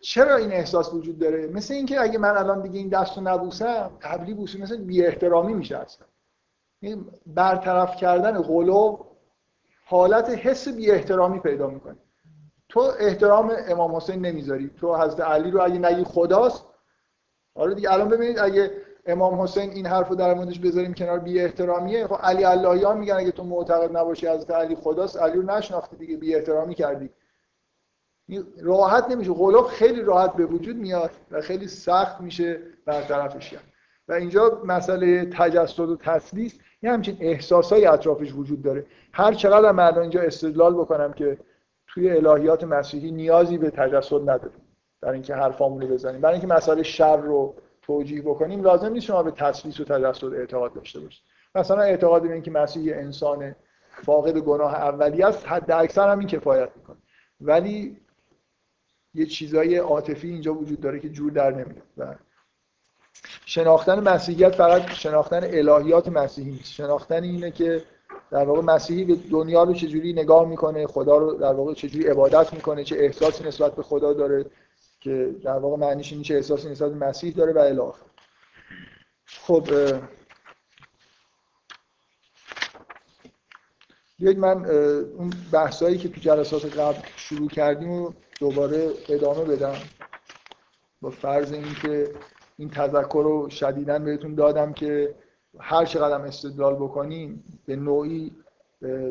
چرا 0.00 0.36
این 0.36 0.52
احساس 0.52 0.94
وجود 0.94 1.18
داره؟ 1.18 1.46
مثل 1.46 1.74
اینکه 1.74 2.00
اگه 2.00 2.18
من 2.18 2.36
الان 2.36 2.62
دیگه 2.62 2.78
این 2.78 2.88
دست 2.88 3.16
رو 3.16 3.22
نبوسم 3.22 3.90
قبلی 4.02 4.34
بوسی 4.34 4.62
مثل 4.62 4.76
بی 4.76 5.06
احترامی 5.06 5.54
میشه 5.54 5.78
اصلا. 5.78 6.06
این 6.82 7.06
برطرف 7.26 7.96
کردن 7.96 8.42
غلو 8.42 8.98
حالت 9.84 10.30
حس 10.30 10.68
بی 10.68 10.90
احترامی 10.90 11.40
پیدا 11.40 11.66
می‌کنه. 11.66 11.96
تو 12.68 12.80
احترام 12.98 13.52
امام 13.68 13.96
حسین 13.96 14.26
نمی‌ذاری. 14.26 14.70
تو 14.80 14.96
حضرت 14.96 15.20
علی 15.20 15.50
رو 15.50 15.62
اگه 15.62 15.78
نگی 15.78 16.04
خداست 16.04 16.64
آره 17.54 17.74
دیگه 17.74 17.92
الان 17.92 18.08
ببینید 18.08 18.38
اگه 18.38 18.70
امام 19.06 19.40
حسین 19.40 19.70
این 19.70 19.86
حرف 19.86 20.08
رو 20.08 20.16
در 20.16 20.34
موردش 20.34 20.58
بذاریم 20.58 20.94
کنار 20.94 21.18
بی 21.18 21.40
احترامیه 21.40 22.06
خب 22.06 22.18
علی 22.22 22.44
اللهیان 22.44 22.98
میگن 22.98 23.14
اگه 23.14 23.30
تو 23.30 23.44
معتقد 23.44 23.96
نباشی 23.96 24.26
حضرت 24.26 24.50
علی 24.50 24.74
خداست 24.76 25.16
علی 25.16 25.36
رو 25.36 25.42
نشناختی 25.42 25.96
دیگه 25.96 26.16
بی 26.16 26.34
احترامی 26.34 26.74
کردی. 26.74 27.10
راحت 28.60 29.10
نمیشه. 29.10 29.32
غلاف 29.32 29.66
خیلی 29.66 30.02
راحت 30.02 30.32
به 30.32 30.46
وجود 30.46 30.76
میاد 30.76 31.10
و 31.30 31.40
خیلی 31.40 31.68
سخت 31.68 32.20
میشه 32.20 32.60
برطرفش 32.86 33.50
کرد. 33.50 33.64
و 34.08 34.12
اینجا 34.12 34.62
مسئله 34.64 35.24
تجسد 35.24 35.80
و 35.80 35.96
تسلیس 35.96 36.58
یه 36.82 36.92
همچین 36.92 37.16
احساسای 37.20 37.86
اطرافش 37.86 38.32
وجود 38.32 38.62
داره. 38.62 38.86
هر 39.12 39.34
چقدر 39.34 39.72
من 39.72 39.98
اینجا 39.98 40.20
استدلال 40.20 40.74
بکنم 40.74 41.12
که 41.12 41.38
توی 41.86 42.10
الهیات 42.10 42.64
مسیحی 42.64 43.10
نیازی 43.10 43.58
به 43.58 43.70
تجسد 43.70 44.20
نداره 44.20 44.52
در 45.02 45.10
اینکه 45.10 45.34
حرفامون 45.34 45.86
بزنیم. 45.86 46.20
برای 46.20 46.34
اینکه 46.34 46.54
مسئله 46.54 46.82
شر 46.82 47.16
رو 47.16 47.54
توجیه 47.82 48.22
بکنیم 48.22 48.62
لازم 48.62 48.92
نیست 48.92 49.06
شما 49.06 49.22
به 49.22 49.30
تسلیس 49.30 49.80
و 49.80 49.84
تجسد 49.84 50.34
اعتقاد 50.34 50.72
داشته 50.72 51.00
باشید. 51.00 51.22
مثلا 51.54 51.80
اعتقاد 51.80 52.22
به 52.22 52.32
اینکه 52.32 52.50
مسیح 52.50 52.96
انسان 52.96 53.54
فاقد 54.04 54.38
گناه 54.38 54.74
اولی 54.74 55.22
است 55.22 55.48
حد 55.48 55.70
اکثر 55.70 56.08
هم 56.08 56.18
این 56.18 56.28
کفایت 56.28 56.68
می‌کنه. 56.76 56.96
ولی 57.40 57.96
یه 59.14 59.26
چیزای 59.26 59.76
عاطفی 59.76 60.28
اینجا 60.28 60.54
وجود 60.54 60.80
داره 60.80 61.00
که 61.00 61.08
جور 61.08 61.32
در 61.32 61.50
نمیاد. 61.50 62.18
شناختن 63.46 64.00
مسیحیت 64.00 64.54
فقط 64.54 64.90
شناختن 64.90 65.44
الهیات 65.44 66.08
مسیحی 66.08 66.60
شناختن 66.64 67.22
اینه 67.22 67.50
که 67.50 67.82
در 68.30 68.44
واقع 68.44 68.60
مسیحی 68.60 69.04
به 69.04 69.16
دنیا 69.30 69.62
رو 69.62 69.74
چجوری 69.74 70.12
نگاه 70.12 70.48
می‌کنه 70.48 70.86
خدا 70.86 71.18
رو 71.18 71.34
در 71.34 71.52
واقع 71.52 71.74
چجوری 71.74 72.08
عبادت 72.08 72.52
می‌کنه 72.52 72.84
چه 72.84 72.96
احساسی 72.96 73.44
نسبت 73.44 73.74
به 73.74 73.82
خدا 73.82 74.12
داره 74.12 74.46
که 75.00 75.34
در 75.44 75.58
واقع 75.58 75.76
معنیش 75.76 76.12
این 76.12 76.22
چه 76.22 76.34
احساسی 76.34 76.68
نسبت 76.68 76.90
به 76.92 77.06
مسیح 77.06 77.34
داره 77.34 77.52
و 77.52 77.58
الی 77.58 77.92
خب 79.26 79.68
بیایید 84.18 84.38
من 84.38 84.66
اون 85.16 85.32
بحثایی 85.52 85.98
که 85.98 86.08
تو 86.08 86.20
جلسات 86.20 86.78
قبل 86.78 86.98
شروع 87.16 87.48
کردیم 87.48 87.90
و 87.90 88.12
دوباره 88.40 88.90
ادامه 89.08 89.44
بدم. 89.44 89.74
با 91.00 91.10
فرض 91.10 91.52
اینکه 91.52 92.14
این 92.56 92.70
تذکر 92.70 93.22
رو 93.24 93.50
شدیدا 93.50 93.98
بهتون 93.98 94.34
دادم 94.34 94.72
که 94.72 95.14
هر 95.58 95.84
چقدر 95.84 96.26
استدلال 96.26 96.74
بکنیم 96.74 97.44
به 97.66 97.76
نوعی 97.76 98.32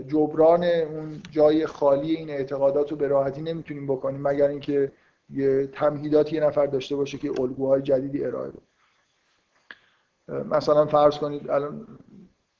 جبران 0.07 0.63
اون 0.63 1.21
جای 1.31 1.65
خالی 1.65 2.15
این 2.15 2.29
اعتقادات 2.29 2.91
رو 2.91 2.97
به 2.97 3.07
راحتی 3.07 3.41
نمی‌تونیم 3.41 3.87
بکنیم 3.87 4.27
مگر 4.27 4.47
اینکه 4.47 4.91
یه 5.29 5.67
تمهیدات 5.67 6.33
یه 6.33 6.41
نفر 6.43 6.65
داشته 6.65 6.95
باشه 6.95 7.17
که 7.17 7.41
الگوهای 7.41 7.81
جدیدی 7.81 8.25
ارائه 8.25 8.51
بده. 8.51 10.43
مثلا 10.43 10.85
فرض 10.85 11.17
کنید 11.17 11.49
الان 11.49 11.87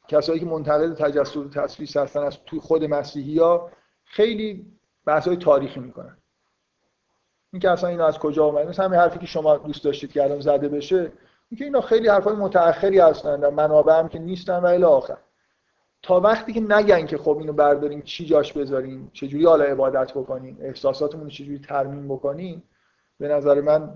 کسایی 0.07 0.39
که 0.39 0.45
منتقد 0.45 0.93
تجسد 0.93 1.37
و 1.37 1.49
تثبیت 1.49 1.97
هستن 1.97 2.19
از 2.19 2.37
توی 2.45 2.59
خود 2.59 2.83
مسیحی 2.83 3.39
ها 3.39 3.71
خیلی 4.03 4.65
بحث 5.05 5.27
های 5.27 5.37
تاریخی 5.37 5.79
می‌کنن. 5.79 6.17
این 7.53 7.59
که 7.59 7.69
اصلا 7.69 7.89
اینا 7.89 8.07
از 8.07 8.19
کجا 8.19 8.45
اومده 8.45 8.69
مثلا 8.69 8.85
همین 8.85 8.99
حرفی 8.99 9.19
که 9.19 9.25
شما 9.25 9.57
دوست 9.57 9.83
داشتید 9.83 10.11
که 10.11 10.23
الان 10.23 10.39
زده 10.39 10.69
بشه 10.69 11.11
اینکه 11.49 11.65
اینا 11.65 11.81
خیلی 11.81 12.07
حرفای 12.07 12.35
متأخری 12.35 12.99
هستن 12.99 13.39
در 13.39 13.49
منابع 13.49 13.99
هم 13.99 14.09
که 14.09 14.19
نیستن 14.19 14.59
و 14.59 14.65
الی 14.65 14.83
آخر. 14.83 15.17
تا 16.03 16.19
وقتی 16.19 16.53
که 16.53 16.59
نگن 16.59 17.05
که 17.05 17.17
خب 17.17 17.37
اینو 17.37 17.53
برداریم 17.53 18.01
چی 18.01 18.25
جاش 18.25 18.53
بذاریم 18.53 19.11
چجوری 19.13 19.45
حالا 19.45 19.63
عبادت 19.63 20.13
بکنیم 20.13 20.57
احساساتمون 20.61 21.23
رو 21.23 21.29
چجوری 21.29 21.59
ترمیم 21.59 22.07
بکنیم 22.07 22.63
به 23.17 23.27
نظر 23.27 23.61
من 23.61 23.93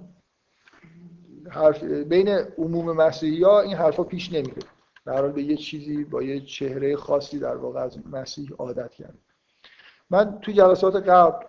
حرف 1.49 1.83
بین 1.83 2.29
عموم 2.57 2.91
مسیحی 2.91 3.43
ها 3.43 3.61
این 3.61 3.75
حرفا 3.75 4.03
پیش 4.03 4.33
نمیره. 4.33 4.61
در 5.05 5.27
به 5.27 5.43
یه 5.43 5.57
چیزی 5.57 6.03
با 6.03 6.23
یه 6.23 6.39
چهره 6.39 6.95
خاصی 6.95 7.39
در 7.39 7.55
واقع 7.55 7.79
از 7.79 8.07
مسیح 8.07 8.49
عادت 8.57 8.91
کرد 8.91 9.17
من 10.09 10.39
تو 10.39 10.51
جلسات 10.51 10.95
قبل 10.95 11.45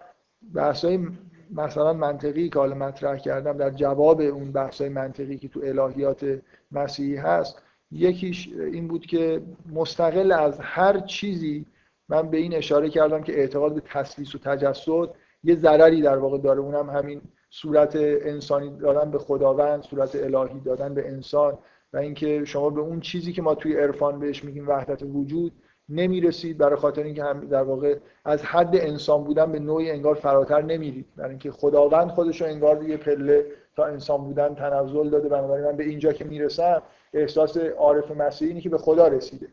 بحثای 0.54 1.08
مثلا 1.54 1.92
منطقی 1.92 2.48
که 2.48 2.58
حالا 2.58 2.74
مطرح 2.74 3.18
کردم 3.18 3.56
در 3.56 3.70
جواب 3.70 4.20
اون 4.20 4.52
بحثای 4.52 4.88
منطقی 4.88 5.38
که 5.38 5.48
تو 5.48 5.60
الهیات 5.64 6.38
مسیحی 6.72 7.16
هست 7.16 7.62
یکیش 7.90 8.48
این 8.48 8.88
بود 8.88 9.06
که 9.06 9.42
مستقل 9.72 10.32
از 10.32 10.58
هر 10.60 11.00
چیزی 11.00 11.66
من 12.08 12.30
به 12.30 12.36
این 12.36 12.54
اشاره 12.54 12.90
کردم 12.90 13.22
که 13.22 13.38
اعتقاد 13.38 13.74
به 13.74 13.80
تسلیس 13.80 14.34
و 14.34 14.38
تجسد 14.38 15.14
یه 15.44 15.56
ضرری 15.56 16.02
در 16.02 16.18
واقع 16.18 16.38
داره. 16.38 16.60
اونم 16.60 16.90
همین 16.90 17.20
صورت 17.50 17.96
انسانی 17.96 18.78
دادن 18.78 19.10
به 19.10 19.18
خداوند 19.18 19.82
صورت 19.82 20.16
الهی 20.16 20.60
دادن 20.60 20.94
به 20.94 21.08
انسان 21.08 21.58
و 21.92 21.96
اینکه 21.96 22.44
شما 22.44 22.70
به 22.70 22.80
اون 22.80 23.00
چیزی 23.00 23.32
که 23.32 23.42
ما 23.42 23.54
توی 23.54 23.76
عرفان 23.76 24.18
بهش 24.18 24.44
میگیم 24.44 24.68
وحدت 24.68 25.02
وجود 25.02 25.52
نمی‌رسید 25.88 26.58
برای 26.58 26.76
خاطر 26.76 27.02
اینکه 27.02 27.24
هم 27.24 27.40
در 27.40 27.62
واقع 27.62 27.98
از 28.24 28.42
حد 28.42 28.76
انسان 28.76 29.24
بودن 29.24 29.52
به 29.52 29.58
نوعی 29.58 29.90
انگار 29.90 30.14
فراتر 30.14 30.62
نمیرید. 30.62 31.06
برای 31.16 31.30
اینکه 31.30 31.50
خداوند 31.50 32.10
خودش 32.10 32.40
رو 32.40 32.46
انگار 32.46 32.88
یه 32.88 32.96
پله 32.96 33.46
تا 33.76 33.84
انسان 33.84 34.24
بودن 34.24 34.54
تنزل 34.54 35.10
داده. 35.10 35.28
بنابراین 35.28 35.64
من 35.64 35.76
به 35.76 35.84
اینجا 35.84 36.12
که 36.12 36.24
می‌رسم 36.24 36.82
احساس 37.14 37.56
عارف 37.56 38.10
مسیحی 38.10 38.48
اینه 38.48 38.60
که 38.60 38.68
به 38.68 38.78
خدا 38.78 39.08
رسیده. 39.08 39.48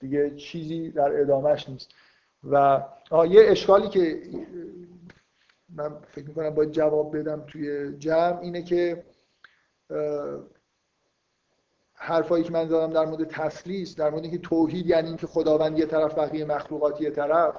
دیگه 0.00 0.30
چیزی 0.30 0.90
در 0.90 1.20
ادامش 1.20 1.68
نیست. 1.68 1.90
و 2.50 2.82
یه 3.28 3.50
اشکالی 3.50 3.88
که 3.88 4.22
من 5.68 5.92
فکر 6.08 6.28
می‌کنم 6.28 6.50
باید 6.50 6.70
جواب 6.70 7.18
بدم 7.18 7.44
توی 7.46 7.96
جمع 7.98 8.38
اینه 8.40 8.62
که 8.62 9.04
حرفایی 12.04 12.44
که 12.44 12.52
من 12.52 12.68
زدم 12.68 12.92
در 12.92 13.04
مورد 13.04 13.24
تسلیس 13.24 13.96
در 13.96 14.10
مورد 14.10 14.30
که 14.30 14.38
توحید 14.38 14.86
یعنی 14.86 15.08
اینکه 15.08 15.26
خداوند 15.26 15.78
یه 15.78 15.86
طرف 15.86 16.18
بقیه 16.18 16.44
مخلوقات 16.44 17.00
یه 17.00 17.10
طرف 17.10 17.56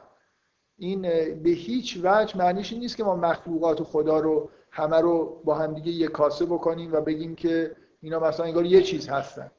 این 0.77 1.01
به 1.43 1.49
هیچ 1.49 1.99
وجه 2.03 2.37
معنیش 2.37 2.73
نیست 2.73 2.97
که 2.97 3.03
ما 3.03 3.15
مخلوقات 3.15 3.83
خدا 3.83 4.19
رو 4.19 4.49
همه 4.71 5.01
رو 5.01 5.41
با 5.43 5.55
همدیگه 5.55 5.91
یک 5.91 6.11
کاسه 6.11 6.45
بکنیم 6.45 6.93
و 6.93 7.01
بگیم 7.01 7.35
که 7.35 7.75
اینا 8.01 8.19
مثلا 8.19 8.45
انگار 8.45 8.65
یه 8.65 8.81
چیز 8.81 9.09
هستن. 9.09 9.51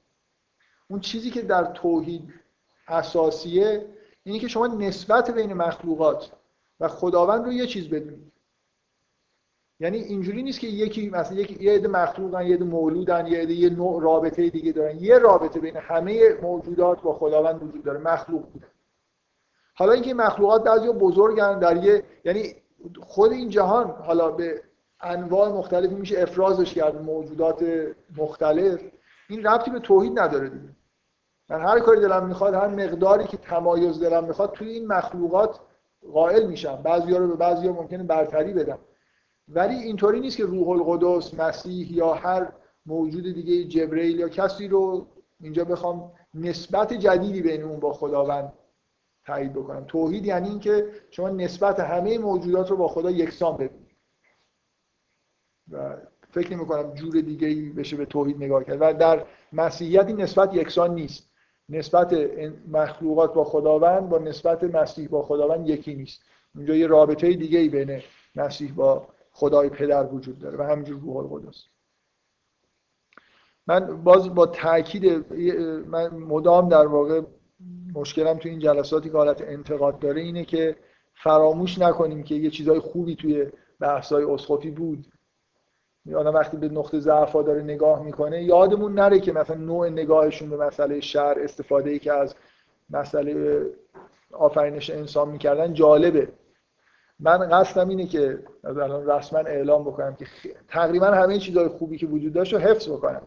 اون 0.89 1.01
چیزی 1.01 1.31
که 1.31 1.43
در 1.43 1.65
توحید 1.65 2.35
اساسیه 2.89 3.87
اینه 4.25 4.39
که 4.39 4.49
شما 4.49 4.67
نسبت 4.67 5.31
بین 5.31 5.53
مخلوقات 5.53 6.31
و 6.81 6.89
خداوند 6.89 7.45
رو 7.45 7.53
یه 7.53 7.67
چیز 7.67 7.89
بدونید. 7.89 8.33
یعنی 9.81 9.99
اینجوری 9.99 10.43
نیست 10.43 10.61
که 10.61 10.67
یکی 10.67 11.11
مثلا 11.11 11.39
یک 11.39 11.63
یه 11.63 11.73
عده 11.73 11.89
مخلوقن 11.89 12.47
یه 12.47 12.55
عده 12.55 12.65
مولودن 12.65 13.27
یه 13.27 13.39
عده 13.39 13.53
یه 13.53 13.71
نوع 13.71 14.03
رابطه 14.03 14.51
دیگه 14.51 14.73
دارن. 14.73 14.99
یه 14.99 15.19
رابطه 15.19 15.61
بین 15.61 15.77
همه 15.77 16.35
موجودات 16.43 17.03
با 17.03 17.13
خداوند 17.13 17.63
وجود 17.63 17.85
داره 17.85 17.99
مخلوق 17.99 18.43
بوده. 18.53 18.67
حالا 19.75 19.93
اینکه 19.93 20.15
مخلوقات 20.15 20.65
بعضی 20.65 20.89
بزرگن 20.89 21.59
در 21.59 21.85
یه 21.85 22.03
یعنی 22.25 22.55
خود 23.01 23.33
این 23.33 23.49
جهان 23.49 23.91
حالا 23.91 24.31
به 24.31 24.63
انواع 25.01 25.49
مختلفی 25.49 25.95
میشه 25.95 26.21
افرازش 26.21 26.75
کرد 26.75 27.03
موجودات 27.03 27.65
مختلف. 28.17 28.81
این 29.29 29.47
ربطی 29.47 29.71
به 29.71 29.81
توحید 29.81 30.19
نداره 30.19 30.49
دیگه. 30.49 30.69
من 31.49 31.61
هر 31.61 31.81
کاری 31.81 32.01
دلم 32.01 32.27
می‌خواد 32.27 32.55
هر 32.55 32.69
مقداری 32.69 33.25
که 33.25 33.37
تمایز 33.37 34.01
دلم 34.01 34.25
می‌خواد 34.25 34.53
توی 34.53 34.69
این 34.69 34.87
مخلوقات 34.87 35.61
قائل 36.13 36.47
میشم. 36.47 36.83
بعضیا 36.83 37.19
رو 37.19 37.29
به 37.29 37.35
بعضیا 37.35 37.73
ممکنه 37.73 38.03
برتری 38.03 38.53
بدم. 38.53 38.79
ولی 39.49 39.75
اینطوری 39.75 40.21
نیست 40.21 40.37
که 40.37 40.45
روح 40.45 40.69
القدس 40.69 41.35
مسیح 41.35 41.93
یا 41.93 42.15
هر 42.15 42.53
موجود 42.87 43.25
دیگه 43.35 43.65
جبرئیل 43.65 44.19
یا 44.19 44.29
کسی 44.29 44.69
رو 44.69 45.07
اینجا 45.41 45.65
بخوام 45.65 46.13
نسبت 46.35 46.93
جدیدی 46.93 47.43
بین 47.43 47.63
اون 47.63 47.81
با 47.81 47.93
خداوند 47.93 48.53
تایید 49.27 49.53
بکنم. 49.53 49.85
توحید 49.85 50.27
یعنی 50.27 50.49
اینکه 50.49 50.87
شما 51.11 51.29
نسبت 51.29 51.81
همه 51.81 52.19
موجودات 52.19 52.71
رو 52.71 52.77
با 52.77 52.89
خدا 52.89 53.11
یکسان 53.11 53.57
ببینید. 53.57 53.97
و 55.73 55.97
فکر 56.31 56.57
نمی 56.57 56.67
کنم 56.67 56.95
جور 56.95 57.21
دیگه 57.21 57.49
ای 57.49 57.71
بشه 57.71 57.97
به 57.97 58.07
توحید 58.07 58.37
نگاه 58.37 58.65
کرد. 58.65 58.79
و 58.81 58.93
در 58.95 59.25
مسیحیت 59.53 60.07
این 60.07 60.21
نسبت 60.21 60.55
یکسان 60.55 60.95
نیست. 60.95 61.31
نسبت 61.69 62.13
مخلوقات 62.69 63.35
با 63.35 63.45
خداوند 63.45 64.09
با 64.09 64.19
نسبت 64.19 64.65
مسیح 64.65 65.09
با 65.09 65.23
خداوند 65.23 65.69
یکی 65.69 65.95
نیست. 65.95 66.23
اونجا 66.55 66.75
یه 66.75 66.87
رابطه 66.87 67.35
دیگه 67.35 67.59
ای 67.59 67.69
بین 67.69 68.03
مسیح 68.37 68.73
با 68.73 69.09
خدای 69.39 69.69
پدر 69.69 70.07
وجود 70.07 70.39
داره 70.39 70.59
و 70.59 70.63
همینجور 70.63 71.01
روح 71.01 71.17
القدس. 71.17 71.65
من 73.67 74.03
باز 74.05 74.35
با 74.35 74.47
تاکید 74.47 75.33
من 75.87 76.09
مدام 76.09 76.69
در 76.69 76.87
واقع 76.87 77.23
مشکلم 77.95 78.39
تو 78.39 78.49
این 78.49 78.59
جلساتی 78.59 79.11
که 79.11 79.17
حالت 79.17 79.43
انتقاد 79.43 79.99
داره 79.99 80.21
اینه 80.21 80.45
که 80.45 80.77
فراموش 81.15 81.79
نکنیم 81.79 82.23
که 82.23 82.35
یه 82.35 82.51
چیزای 82.51 82.79
خوبی 82.79 83.17
توی 83.17 83.47
بحث‌های 83.81 84.25
اسقفی 84.25 84.71
بود. 84.71 85.07
آدم 86.17 86.35
وقتی 86.35 86.57
به 86.57 86.69
نقطه 86.69 87.01
ضعف 87.01 87.33
داره 87.37 87.63
نگاه 87.63 88.03
می‌کنه 88.03 88.43
یادمون 88.43 88.93
نره 88.93 89.21
که 89.21 89.33
مثلا 89.33 89.57
نوع 89.57 89.89
نگاهشون 89.89 90.51
به 90.51 90.57
مسئله 90.57 91.01
شر 91.01 91.39
استفاده 91.41 91.91
ای 91.91 91.99
که 91.99 92.13
از 92.13 92.35
مسئله 92.91 93.63
آفرینش 94.33 94.91
انسان 94.91 95.29
می‌کردن 95.29 95.73
جالبه. 95.73 96.29
من 97.21 97.39
قصدم 97.39 97.89
اینه 97.89 98.07
که 98.07 98.39
از 98.65 98.79
الان 98.79 99.11
رسما 99.11 99.39
اعلام 99.39 99.85
بکنم 99.85 100.15
که 100.15 100.27
تقریبا 100.69 101.07
همه 101.07 101.39
چیزهای 101.39 101.69
خوبی 101.69 101.99
که 101.99 102.07
وجود 102.07 102.33
داشت 102.33 102.53
رو 102.53 102.59
حفظ 102.59 102.89
بکنم. 102.89 103.23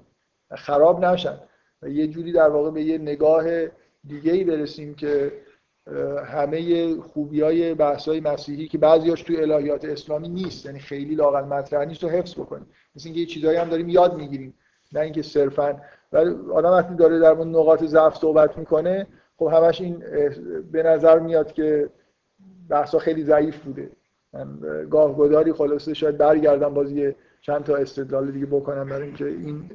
خراب 0.56 1.06
نشن. 1.06 1.40
و 1.82 1.90
یه 1.90 2.08
جوری 2.08 2.32
در 2.32 2.50
واقع 2.50 2.72
به 2.72 2.84
یه 2.84 2.98
نگاه 2.98 3.46
دیگه 4.08 4.32
ای 4.32 4.44
برسیم 4.44 4.96
که 4.96 5.32
همه 6.26 6.96
خوبی 7.02 7.42
های 7.42 7.74
بحث 7.74 8.08
های 8.08 8.20
مسیحی 8.20 8.68
که 8.68 8.78
بعضیاش 8.78 9.22
توی 9.22 9.42
الهیات 9.42 9.86
اسلامی 9.86 10.30
نیست. 10.30 10.66
یعنی 10.66 10.80
خیلی 10.80 11.16
لاقل 11.16 11.44
مطرح 11.44 11.86
نیست 11.86 12.04
رو 12.04 12.10
حفظ 12.10 12.34
بکنیم. 12.34 12.68
مثل 12.96 13.08
اینکه 13.08 13.20
یه 13.20 13.26
چیزایی 13.26 13.58
هم 13.58 13.70
داریم 13.70 13.90
یاد 13.90 14.16
می‌گیریم. 14.16 14.54
نه 14.94 15.00
اینکه 15.00 15.22
صرفا. 15.22 15.82
ولی 16.12 16.36
آدم 16.54 16.72
وقتی 16.72 16.96
داره 16.96 17.20
در 17.20 17.34
مورد 17.34 17.48
نقاط 17.48 17.84
ضعف 17.84 18.18
صحبت 18.18 18.58
می‌کنه 18.58 19.08
خب 19.38 19.48
همش 19.48 19.82
این 19.82 20.04
به 20.72 20.84
نظر 20.84 21.20
میاد 21.20 21.52
که 21.52 21.90
بحثا 22.70 23.00
خیلی 23.00 23.24
ضعیف 23.24 23.58
بوده. 23.58 23.92
من 24.34 24.60
گاه 24.90 25.18
گداری 25.18 25.54
خلاصه 25.54 25.94
شاید 25.94 26.18
برگردم 26.18 26.74
بازی 26.74 27.16
چند 27.42 27.64
تا 27.64 27.76
استدلال 27.76 28.32
دیگه 28.32 28.46
بکنم 28.46 28.90
برای 28.90 29.04
اینکه 29.04 29.26
این 29.26 29.72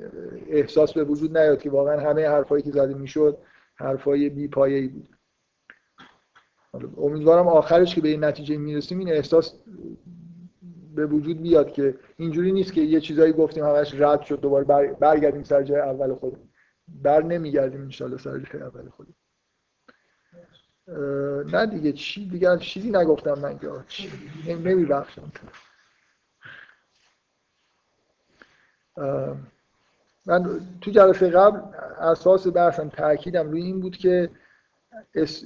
احساس 0.48 0.92
به 0.92 1.04
وجود 1.04 1.38
نیاد 1.38 1.60
که 1.60 1.70
واقعا 1.70 2.00
همه 2.00 2.28
حرفایی 2.28 2.62
که 2.62 2.70
زده 2.70 2.94
می‌شد 2.94 3.38
حرفای 3.74 4.28
بی 4.28 4.48
پایه‌ای 4.48 4.88
بود. 4.88 5.08
امیدوارم 6.96 7.48
آخرش 7.48 7.94
که 7.94 8.00
به 8.00 8.08
این 8.08 8.24
نتیجه 8.24 8.56
می‌رسیم 8.56 8.98
این 8.98 9.08
احساس 9.08 9.54
به 10.94 11.06
وجود 11.06 11.42
بیاد 11.42 11.72
که 11.72 11.94
اینجوری 12.16 12.52
نیست 12.52 12.72
که 12.72 12.80
یه 12.80 13.00
چیزایی 13.00 13.32
گفتیم 13.32 13.64
همش 13.64 13.94
رد 14.00 14.22
شد 14.22 14.40
دوباره 14.40 14.64
برگردیم 15.00 15.42
سر 15.42 15.62
جای 15.62 15.80
اول 15.80 16.14
خودمون. 16.14 16.48
بر 16.88 17.22
نمیگردیم 17.22 17.80
انشالله 17.80 18.18
سر 18.18 18.38
جای 18.38 18.62
اول 18.62 18.88
خودمون. 18.88 19.14
نه 21.52 21.66
دیگه 21.66 21.92
چی 21.92 22.28
دیگه 22.28 22.58
چیزی 22.58 22.90
نگفتم 22.90 23.38
من 23.38 23.58
که. 23.58 23.68
نمیبخشم. 24.46 25.32
من 30.26 30.60
تو 30.80 30.90
جلسه 30.90 31.30
قبل 31.30 31.60
اساس 32.00 32.46
بحثم 32.46 32.88
تاکیدم 32.88 33.50
روی 33.50 33.62
این 33.62 33.80
بود 33.80 33.96
که 33.96 34.30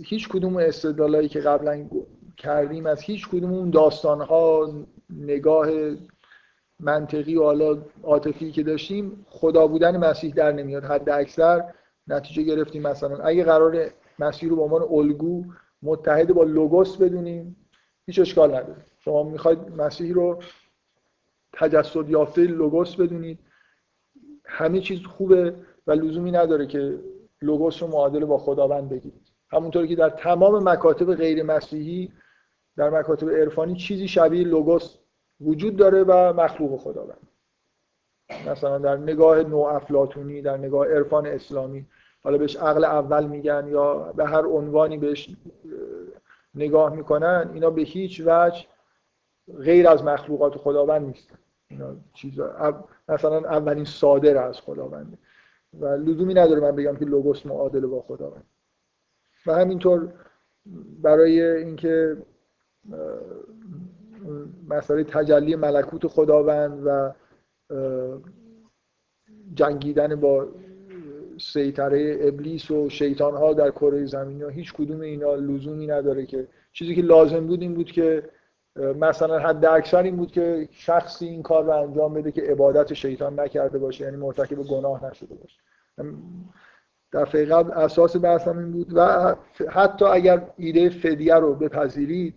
هیچ 0.04 0.28
کدوم 0.28 0.56
استدلالایی 0.56 1.28
که 1.28 1.40
قبلا 1.40 1.88
کردیم 2.36 2.86
از 2.86 3.00
هیچ 3.00 3.28
کدوم 3.28 3.52
اون 3.52 3.70
داستانها 3.70 4.72
نگاه 5.10 5.68
منطقی 6.80 7.36
و 7.36 7.42
حالا 7.42 7.78
عاطفی 8.02 8.52
که 8.52 8.62
داشتیم 8.62 9.26
خدا 9.28 9.66
بودن 9.66 9.96
مسیح 9.96 10.34
در 10.34 10.52
نمیاد. 10.52 10.84
حد 10.84 11.10
اکثر 11.10 11.74
نتیجه 12.08 12.42
گرفتیم 12.42 12.82
مثلا. 12.82 13.16
اگه 13.16 13.44
قرار 13.44 13.90
مسیح 14.18 14.48
رو 14.48 14.56
به 14.56 14.62
عنوان 14.62 14.82
الگو 14.82 15.44
متحد 15.82 16.32
با 16.32 16.44
لوگوس 16.44 16.96
بدونیم. 16.96 17.56
هیچ 18.06 18.18
اشکال 18.18 18.54
نداره. 18.54 18.84
شما 18.98 19.22
می‌خواید 19.22 19.58
مسیح 19.58 20.14
رو 20.14 20.42
تجسد 21.52 22.10
یافته 22.10 22.42
لوگوس 22.42 22.96
بدونید. 22.96 23.38
همه 24.44 24.80
چیز 24.80 25.02
خوبه 25.06 25.54
و 25.86 25.92
لزومی 25.92 26.30
نداره 26.30 26.66
که 26.66 26.98
لوگوس 27.42 27.82
رو 27.82 27.88
معادل 27.88 28.24
با 28.24 28.38
خداوند 28.38 28.88
بگیرید. 28.88 29.28
همونطوری 29.50 29.88
که 29.88 29.96
در 29.96 30.10
تمام 30.10 30.68
مکاتب 30.68 31.14
غیر 31.14 31.42
مسیحی 31.42 32.12
در 32.76 32.90
مکاتب 32.90 33.30
عرفانی 33.30 33.74
چیزی 33.74 34.08
شبیه 34.08 34.44
لوگوس 34.44 34.96
وجود 35.40 35.76
داره 35.76 36.04
و 36.04 36.32
مخلوق 36.32 36.80
خداوند. 36.80 37.28
مثلا 38.46 38.78
در 38.78 38.96
نگاه 38.96 39.42
نو 39.42 39.58
افلاتونی 39.58 40.42
در 40.42 40.56
نگاه 40.56 40.86
عرفان 40.86 41.26
اسلامی 41.26 41.86
حالا 42.28 42.38
بهش 42.38 42.56
عقل 42.56 42.84
اول 42.84 43.26
میگن 43.26 43.68
یا 43.68 44.12
به 44.16 44.26
هر 44.26 44.46
عنوانی 44.46 44.98
بهش 44.98 45.36
نگاه 46.54 46.96
می‌کنن 46.96 47.50
اینا 47.54 47.70
به 47.70 47.82
هیچ 47.82 48.22
وجه 48.26 48.66
غیر 49.58 49.88
از 49.88 50.04
مخلوقات 50.04 50.56
خداوند 50.56 51.06
نیستن. 51.06 51.38
اینا 51.70 51.96
چیزا 52.14 52.84
مثلا 53.08 53.36
اولین 53.36 53.84
صادر 53.84 54.36
از 54.36 54.60
خداونده. 54.60 55.18
و 55.80 55.86
لزومی 55.86 56.34
نداره 56.34 56.60
من 56.60 56.76
بگم 56.76 56.96
که 56.96 57.04
لوگوس 57.04 57.46
معادل 57.46 57.86
با 57.86 58.02
خداوند 58.02 58.44
و 59.46 59.54
همینطور 59.54 60.12
برای 61.02 61.42
اینکه 61.42 62.16
مسئله 64.68 65.04
تجلی 65.04 65.56
ملکوت 65.56 66.06
خداوند 66.06 66.82
و 66.86 67.12
جنگیدن 69.54 70.14
با 70.14 70.48
سیطره 71.38 72.18
ابلیس 72.20 72.70
و 72.70 72.88
شیطان 72.88 73.34
ها 73.34 73.52
در 73.52 73.70
کره 73.70 74.06
زمین 74.06 74.42
ها 74.42 74.48
هیچ 74.48 74.72
کدوم 74.72 75.00
اینا 75.00 75.34
لزومی 75.34 75.86
نداره 75.86 76.26
که. 76.26 76.48
چیزی 76.72 76.94
که 76.94 77.02
لازم 77.02 77.46
بود 77.46 77.62
این 77.62 77.74
بود 77.74 77.92
که 77.92 78.22
مثلا 78.78 79.38
حد 79.38 79.64
اکثر 79.64 80.02
این 80.02 80.16
بود 80.16 80.32
که 80.32 80.68
شخصی 80.70 81.26
این 81.26 81.42
کار 81.42 81.64
رو 81.64 81.70
انجام 81.70 82.14
بده 82.14 82.32
که 82.32 82.42
عبادت 82.42 82.94
شیطان 82.94 83.40
نکرده 83.40 83.78
باشه 83.78 84.04
یعنی 84.04 84.16
مرتکب 84.16 84.62
گناه 84.62 85.04
نشده 85.04 85.34
باشه. 85.34 85.60
دفعه 87.12 87.44
قبل 87.44 87.72
اساس 87.72 88.16
بحثم 88.16 88.58
این 88.58 88.72
بود 88.72 88.86
و 88.94 89.34
حتی 89.70 90.04
اگر 90.04 90.50
ایده 90.56 90.88
فدیه 90.88 91.34
رو 91.34 91.54
بپذیرید 91.54 92.34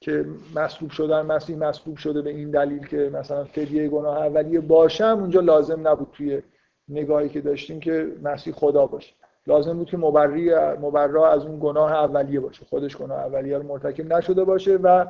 که 0.00 0.26
مصلوب 0.54 0.90
شدن 0.90 1.22
مسیح 1.22 1.56
مصلوب 1.56 1.96
شده 1.96 2.22
به 2.22 2.30
این 2.30 2.50
دلیل 2.50 2.86
که 2.86 3.10
مثلا 3.12 3.44
فدیه 3.44 3.88
گناه 3.88 4.18
اولیه 4.18 4.60
باشم 4.60 5.18
اونجا 5.20 5.40
لازم 5.40 5.88
نبود 5.88 6.08
توی 6.12 6.42
نگاهی 6.88 7.28
که 7.28 7.40
داشتیم 7.40 7.80
که 7.80 8.16
مسیح 8.22 8.52
خدا 8.52 8.86
باشه. 8.86 9.14
لازم 9.46 9.78
بود 9.78 9.90
که 9.90 9.96
مبری 9.96 10.54
مبرا 10.54 11.32
از 11.32 11.46
اون 11.46 11.58
گناه 11.60 11.92
اولیه 11.92 12.40
باشه. 12.40 12.64
خودش 12.64 12.96
گناه 12.96 13.18
اولیه 13.18 13.58
مرتکب 13.58 14.12
نشده 14.12 14.44
باشه 14.44 14.76
و 14.76 15.06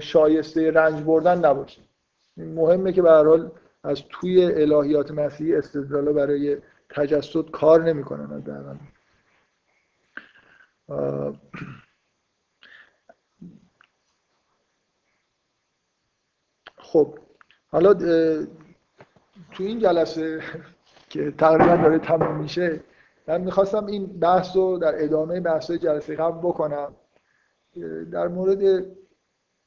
شایسته 0.00 0.70
رنج 0.70 1.02
بردن 1.02 1.38
نباشه. 1.38 1.82
مهمه 2.36 2.92
که 2.92 3.02
به 3.02 3.10
حال 3.10 3.50
از 3.84 4.02
توی 4.08 4.44
الهیات 4.44 5.10
مسیحی 5.10 5.54
استدلال 5.54 6.12
برای 6.12 6.56
تجسد 6.90 7.50
کار 7.50 7.82
نمی‌کنن 7.82 8.32
از 8.32 8.42
خب 16.76 17.18
حالا 17.68 17.94
تو 19.52 19.62
این 19.62 19.78
جلسه 19.78 20.42
که 21.08 21.30
تقریبا 21.30 21.76
داره 21.76 21.98
تموم 21.98 22.40
میشه. 22.40 22.80
من 23.28 23.40
می‌خواستم 23.40 23.86
این 23.86 24.06
بحث 24.06 24.56
رو 24.56 24.78
در 24.78 25.04
ادامه 25.04 25.40
بحث 25.40 25.70
جلسه 25.70 26.16
قبل 26.16 26.38
بکنم. 26.38 26.94
در 28.12 28.28
مورد 28.28 28.86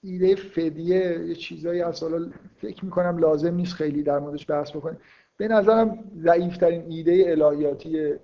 ایده 0.01 0.35
فدیه 0.35 1.19
یه 1.25 1.35
چیزایی 1.35 1.81
هست. 1.81 2.03
حالا 2.03 2.31
فکر 2.61 2.85
می‌کنم 2.85 3.17
لازم 3.17 3.55
نیست 3.55 3.73
خیلی 3.73 4.03
در 4.03 4.19
موردش 4.19 4.51
بحث 4.51 4.71
بکنیم. 4.71 4.97
به 5.37 5.47
نظرم 5.47 6.11
ضعیفترین 6.17 6.85
ایده 6.89 7.25
الهیاتی 7.27 8.15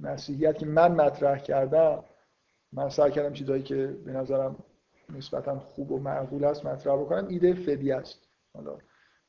مسیحیت 0.00 0.58
که 0.58 0.66
من 0.66 0.92
مطرح 0.92 1.38
کردم 1.38 2.04
من 2.72 2.88
سعی 2.88 3.10
کردم 3.10 3.32
چیزایی 3.32 3.62
که 3.62 3.96
به 4.04 4.12
نظرم 4.12 4.56
نسبتا 5.16 5.58
خوب 5.58 5.92
و 5.92 5.98
معقول 5.98 6.44
است 6.44 6.66
مطرح 6.66 6.96
بکنم 6.96 7.28
ایده 7.28 7.54
فدیه 7.54 7.96
است. 7.96 8.18
حالا 8.54 8.76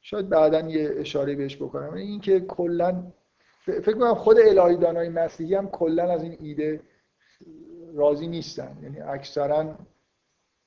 شاید 0.10 0.30
بعدا 0.30 0.60
یه 0.60 0.94
اشاره 0.98 1.36
بهش 1.36 1.56
بکنم. 1.56 1.94
این 1.94 2.20
که 2.20 2.40
کلا 2.40 3.12
فکر 3.66 3.94
کنم 3.94 4.14
خود 4.14 4.38
الهی 4.40 4.78
دانای 4.78 5.10
مسیحی 5.10 5.56
هم 5.56 5.70
کلا 5.70 6.12
از 6.12 6.24
این 6.24 6.38
ایده 6.40 6.80
راضی 7.96 8.28
نیستن. 8.28 8.78
یعنی 8.82 9.00
اکثرا 9.00 9.76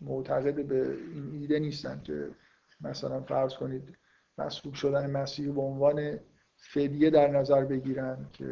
معتقد 0.01 0.65
به 0.67 0.97
این 1.15 1.41
ایده 1.41 1.59
نیستن 1.59 2.01
که 2.05 2.29
مثلا 2.81 3.21
فرض 3.21 3.55
کنید 3.55 3.83
مسئول 4.39 4.73
شدن 4.73 5.11
مسیح 5.11 5.53
به 5.53 5.61
عنوان 5.61 6.19
فدیه 6.57 7.11
در 7.11 7.29
نظر 7.29 7.65
بگیرن 7.65 8.27
که 8.33 8.45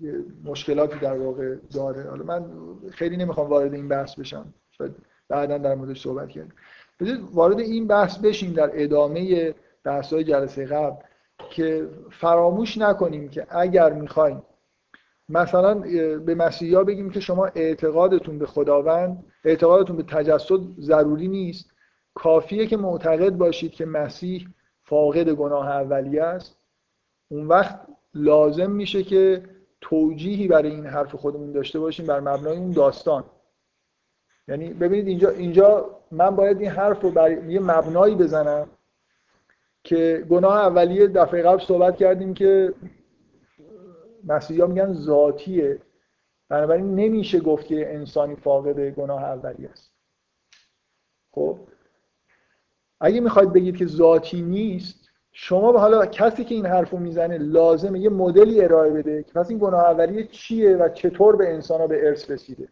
یه 0.00 0.24
مشکلاتی 0.44 0.98
در 0.98 1.18
واقع 1.18 1.56
داره. 1.74 2.10
حالا 2.10 2.24
من 2.24 2.50
خیلی 2.90 3.16
نمی‌خوام 3.16 3.48
وارد 3.48 3.74
این 3.74 3.88
بحث 3.88 4.14
بشم. 4.14 4.54
شاید 4.70 4.96
بعدا 5.28 5.58
در 5.58 5.74
موردش 5.74 6.02
صحبت 6.02 6.28
کنیم 6.32 6.52
وارد 7.32 7.60
این 7.60 7.86
بحث 7.86 8.18
بشیم 8.18 8.52
در 8.52 8.70
ادامه 8.74 9.54
بحث 9.84 10.12
های 10.12 10.24
جلسه 10.24 10.66
قبل 10.66 10.96
که 11.50 11.88
فراموش 12.10 12.78
نکنیم 12.78 13.28
که 13.28 13.46
اگر 13.50 13.92
می‌خوایم 13.92 14.42
مثلا 15.28 15.74
به 16.18 16.34
مسیحی 16.34 16.84
بگیم 16.84 17.10
که 17.10 17.20
شما 17.20 17.46
اعتقادتون 17.46 18.38
به 18.38 18.46
خداوند 18.46 19.24
اعتقادتون 19.44 19.96
به 19.96 20.02
تجسد 20.02 20.60
ضروری 20.78 21.28
نیست. 21.28 21.70
کافیه 22.14 22.66
که 22.66 22.76
معتقد 22.76 23.30
باشید 23.30 23.72
که 23.72 23.86
مسیح 23.86 24.48
فاقد 24.82 25.28
گناه 25.28 25.68
اولیه 25.68 26.22
است. 26.22 26.58
اون 27.28 27.46
وقت 27.46 27.80
لازم 28.14 28.70
میشه 28.70 29.02
که 29.02 29.42
توجیهی 29.80 30.48
برای 30.48 30.70
این 30.70 30.86
حرف 30.86 31.14
خودمون 31.14 31.52
داشته 31.52 31.78
باشیم 31.78 32.06
بر 32.06 32.20
مبنای 32.20 32.56
اون 32.56 32.70
داستان. 32.70 33.24
یعنی 34.48 34.72
ببینید 34.72 35.08
اینجا 35.08 35.30
اینجا 35.30 36.00
من 36.10 36.36
باید 36.36 36.60
این 36.60 36.70
حرف 36.70 37.00
رو 37.00 37.10
برای 37.10 37.52
یه 37.52 37.60
مبنایی 37.60 38.14
بزنم. 38.14 38.68
که 39.84 40.26
گناه 40.30 40.54
اولیه 40.54 41.06
دفعه 41.06 41.42
قبل 41.42 41.64
صحبت 41.64 41.96
کردیم 41.96 42.34
که 42.34 42.74
مسیحی 44.24 44.60
ها 44.60 44.66
میگن 44.66 44.92
ذاتیه. 44.92 45.78
بنابراین 46.48 46.94
نمیشه 46.94 47.40
گفت 47.40 47.66
که 47.66 47.94
انسانی 47.94 48.36
فاقد 48.36 48.90
گناه 48.90 49.22
اولیه 49.22 49.70
است. 49.70 49.92
خب؟ 51.30 51.58
اگه 53.00 53.20
می‌خواید 53.20 53.52
بگید 53.52 53.76
که 53.76 53.86
ذاتی 53.86 54.42
نیست 54.42 55.10
شما 55.32 55.78
حالا 55.78 56.06
کسی 56.06 56.44
که 56.44 56.54
این 56.54 56.66
حرفو 56.66 56.96
می‌زنه 56.96 57.38
لازمه 57.38 57.98
یه 57.98 58.10
مدلی 58.10 58.64
ارائه 58.64 58.90
بده. 58.90 59.22
که 59.22 59.32
پس 59.32 59.50
این 59.50 59.58
گناه 59.58 59.84
اولیه 59.84 60.26
چیه 60.26 60.76
و 60.76 60.88
چطور 60.88 61.36
به 61.36 61.54
انسان 61.54 61.86
به 61.86 62.06
ارث 62.06 62.30
رسیده؟ 62.30 62.68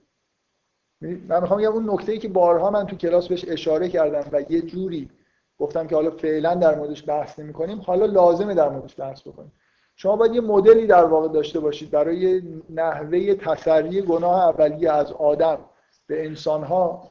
من 1.00 1.40
می‌خوام 1.40 1.60
بگم 1.60 1.72
اون 1.72 1.90
نکته 1.90 2.12
ای 2.12 2.18
که 2.18 2.28
بارها 2.28 2.70
من 2.70 2.86
تو 2.86 2.96
کلاس 2.96 3.28
بهش 3.28 3.44
اشاره 3.48 3.88
کردم 3.88 4.30
و 4.32 4.52
یه 4.52 4.60
جوری 4.60 5.10
گفتم 5.58 5.86
که 5.86 5.94
حالا 5.94 6.10
فعلا 6.10 6.54
در 6.54 6.74
موردش 6.74 7.08
بحث 7.08 7.38
نمی 7.38 7.52
کنیم 7.52 7.80
حالا 7.80 8.06
لازمه 8.06 8.54
در 8.54 8.68
موردش 8.68 9.00
بحث 9.00 9.22
بکنیم. 9.22 9.52
شما 9.96 10.16
باید 10.16 10.34
یه 10.34 10.40
مدلی 10.40 10.86
در 10.86 11.04
واقع 11.04 11.28
داشته 11.28 11.60
باشید 11.60 11.90
برای 11.90 12.42
نحوه 12.70 13.34
تسری 13.34 14.02
گناه 14.02 14.48
اولیه 14.48 14.92
از 14.92 15.12
آدم 15.12 15.58
به 16.06 16.26
انسان 16.26 16.64
ها 16.64 17.10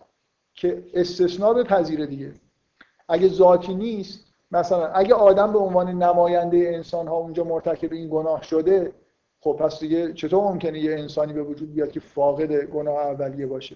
که 0.53 0.83
استثناء 0.93 1.53
بپذیره 1.53 2.05
دیگه. 2.05 2.33
اگه 3.09 3.27
ذاتی 3.27 3.75
نیست 3.75 4.27
مثلا 4.51 4.87
اگه 4.87 5.13
آدم 5.13 5.53
به 5.53 5.59
عنوان 5.59 6.03
نماینده 6.03 6.57
انسان 6.57 7.07
ها 7.07 7.15
اونجا 7.15 7.43
مرتکب 7.43 7.93
این 7.93 8.09
گناه 8.09 8.43
شده 8.43 8.93
خب 9.39 9.57
پس 9.59 9.79
دیگه 9.79 10.13
چطور 10.13 10.43
ممکنه 10.43 10.79
یه 10.79 10.91
انسانی 10.91 11.33
به 11.33 11.43
وجود 11.43 11.73
بیاد 11.73 11.91
که 11.91 11.99
فاقد 11.99 12.53
گناه 12.53 12.97
اولیه 12.97 13.47
باشه؟ 13.47 13.75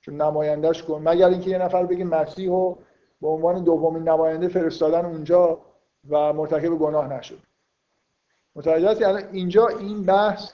چون 0.00 0.22
نمایندهش 0.22 0.82
کن 0.82 1.08
مگر 1.08 1.28
اینکه 1.28 1.50
یه 1.50 1.58
نفر 1.58 1.86
بگه 1.86 2.04
مسیح 2.04 2.50
و 2.50 2.74
به 3.20 3.28
عنوان 3.28 3.64
دومین 3.64 4.08
نماینده 4.08 4.48
فرستادن 4.48 5.04
اونجا 5.04 5.58
و 6.10 6.32
مرتکب 6.32 6.68
گناه 6.68 7.12
نشد. 7.12 7.38
متوجه 8.56 9.00
یعنی 9.00 9.22
اینجا 9.32 9.68
این 9.68 10.02
بحث 10.02 10.52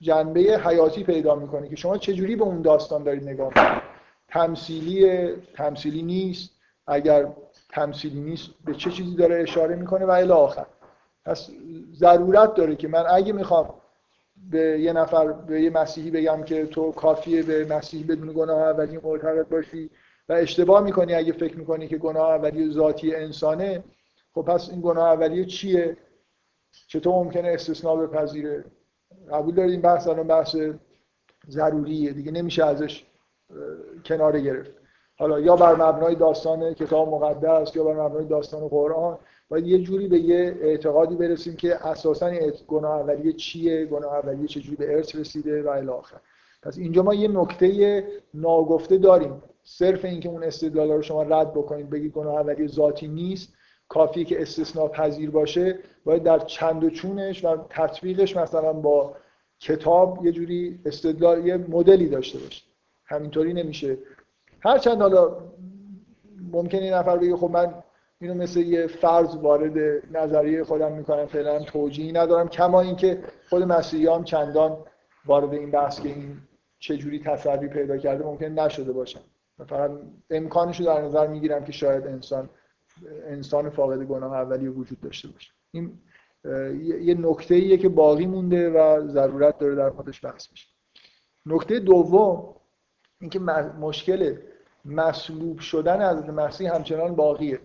جنبه 0.00 0.40
حیاتی 0.40 1.04
پیدا 1.04 1.34
می‌کنه 1.34 1.68
که 1.68 1.76
شما 1.76 1.98
چجوری 1.98 2.36
به 2.36 2.44
اون 2.44 2.62
داستان 2.62 3.02
دارید 3.02 3.28
نگاه 3.28 3.54
کنید 3.54 3.82
تمثیلی 4.28 5.28
تمثیلی 5.54 6.02
نیست. 6.02 6.50
اگر 6.86 7.28
تمثیلی 7.70 8.20
نیست 8.20 8.50
به 8.64 8.74
چه 8.74 8.90
چیزی 8.90 9.16
داره 9.16 9.42
اشاره 9.42 9.76
می‌کنه؟ 9.76 10.04
و 10.04 10.10
الی 10.10 10.32
آخر. 10.32 10.66
پس 11.24 11.50
ضرورت 11.94 12.54
داره 12.54 12.76
که 12.76 12.88
من 12.88 13.04
اگه 13.10 13.32
می‌خوام 13.32 13.74
به 14.50 14.80
یه 14.80 14.92
نفر 14.92 15.32
به 15.32 15.62
یه 15.62 15.70
مسیحی 15.70 16.10
بگم 16.10 16.42
که 16.42 16.66
تو 16.66 16.92
کافیه 16.92 17.42
به 17.42 17.64
مسیحی 17.64 18.04
بدون 18.04 18.32
گناه 18.32 18.58
اولی 18.58 18.98
معتقد 19.02 19.48
باشی 19.48 19.90
و 20.28 20.32
اشتباه 20.32 20.82
می‌کنی 20.84 21.14
اگه 21.14 21.32
فکر 21.32 21.58
می‌کنی 21.58 21.88
که 21.88 21.98
گناه 21.98 22.30
اولی 22.30 22.72
ذاتی 22.72 23.14
انسانه 23.14 23.84
خب 24.34 24.42
پس 24.42 24.70
این 24.70 24.80
گناه 24.80 25.04
اولیه 25.04 25.44
چیه؟ 25.44 25.96
چطور 26.88 27.14
ممکنه 27.14 27.48
استثناء 27.48 27.96
بپذیره؟ 27.96 28.64
قبول 29.32 29.54
دارید 29.54 29.72
این 29.72 29.80
بحث؟ 29.80 30.08
الان 30.08 30.26
بحث 30.26 30.56
ضروریه 31.48 32.12
دیگه 32.12 32.32
نمیشه 32.32 32.64
ازش 32.64 33.06
کناره 34.04 34.40
گرفت. 34.40 34.70
حالا 35.18 35.40
یا 35.40 35.56
بر 35.56 35.74
مبنای 35.74 36.14
داستان 36.14 36.74
کتاب 36.74 37.08
مقدس 37.08 37.76
یا 37.76 37.84
بر 37.84 38.02
مبنای 38.02 38.24
داستان 38.24 38.68
قرآن 38.68 39.18
باید 39.48 39.66
یه 39.66 39.78
جوری 39.78 40.08
به 40.08 40.18
یه 40.18 40.58
اعتقادی 40.60 41.16
برسیم 41.16 41.56
که 41.56 41.86
اساسا 41.86 42.30
گناه 42.68 43.00
اولیه 43.00 43.32
چیه؟ 43.32 43.86
گناه 43.86 44.14
اولیه 44.14 44.46
چجوری 44.46 44.76
به 44.76 44.94
ارث 44.94 45.16
رسیده؟ 45.16 45.62
و 45.62 45.68
الی 45.68 45.88
آخر. 45.88 46.20
پس 46.62 46.78
اینجا 46.78 47.02
ما 47.02 47.14
یه 47.14 47.28
نکته 47.28 48.04
ناگفته 48.34 48.98
داریم. 48.98 49.42
صرف 49.70 50.04
اینکه 50.04 50.28
اون 50.28 50.44
استدلال 50.44 50.90
رو 50.90 51.02
شما 51.02 51.22
رد 51.22 51.52
بکنید 51.52 51.90
بگید 51.90 52.12
گناه 52.12 52.34
اولیه 52.34 52.66
ذاتی 52.66 53.08
نیست 53.08 53.52
کافیه 53.88 54.24
که 54.24 54.42
استثناء 54.42 54.88
پذیر 54.88 55.30
باشه 55.30 55.78
باید 56.04 56.22
در 56.22 56.38
چند 56.38 56.84
و 56.84 56.90
چونش 56.90 57.44
و 57.44 57.56
تطبیقش 57.70 58.36
مثلا 58.36 58.72
با 58.72 59.16
کتاب 59.60 60.26
یه 60.26 60.32
جوری 60.32 60.80
استدلال 60.84 61.46
یه 61.46 61.56
مدلی 61.56 62.08
داشته 62.08 62.38
باشه. 62.38 62.62
همینطوری 63.04 63.52
نمیشه. 63.52 63.98
هرچند 64.60 65.02
حالا 65.02 65.36
ممکنه 66.52 66.80
این 66.80 66.92
نفر 66.92 67.16
بگه 67.16 67.36
خب 67.36 67.50
من 67.50 67.74
اینو 68.20 68.34
مثل 68.34 68.60
یه 68.60 68.86
فرض 68.86 69.36
وارد 69.36 70.02
نظریه 70.12 70.64
خودم 70.64 70.92
می‌کنم 70.92 71.26
فعلا 71.26 71.58
توجیهی 71.58 72.12
ندارم 72.12 72.48
کما 72.48 72.80
اینکه 72.80 73.22
خود 73.48 73.62
مسیحی 73.62 74.06
هم 74.06 74.24
چندان 74.24 74.76
وارد 75.26 75.54
این 75.54 75.70
بحث 75.70 76.00
که 76.00 76.08
این 76.08 76.36
چجوری 76.78 77.22
تصوی 77.24 77.68
پیدا 77.68 77.96
کرده 77.96 78.24
ممکن 78.24 78.46
نشده 78.46 78.92
باشم 78.92 79.20
فقط 79.64 79.90
امکانش 80.30 80.80
رو 80.80 80.86
در 80.86 81.02
نظر 81.02 81.26
می‌گیرم 81.26 81.64
که 81.64 81.72
شاید 81.72 82.06
انسان 82.06 82.50
انسان 83.26 83.70
فاقد 83.70 84.02
گناه 84.02 84.32
اولی 84.32 84.68
وجود 84.68 85.00
داشته 85.00 85.28
باشه. 85.28 85.52
این 85.70 85.98
یه 87.00 87.14
نکته 87.14 87.54
ایه 87.54 87.76
که 87.76 87.88
باقی 87.88 88.26
مونده 88.26 88.70
و 88.70 89.08
ضرورت 89.08 89.58
داره 89.58 89.74
در 89.74 89.90
خودش 89.90 90.24
بحث 90.24 90.48
بشه. 90.48 90.68
نکته 91.46 91.78
دوم 91.78 92.54
اینکه 93.20 93.38
مشکل 93.80 94.36
مصلوب 94.84 95.58
شدن 95.58 96.10
حضرت 96.10 96.30
مسیح 96.30 96.74
همچنان 96.74 97.14
باقیه. 97.14 97.60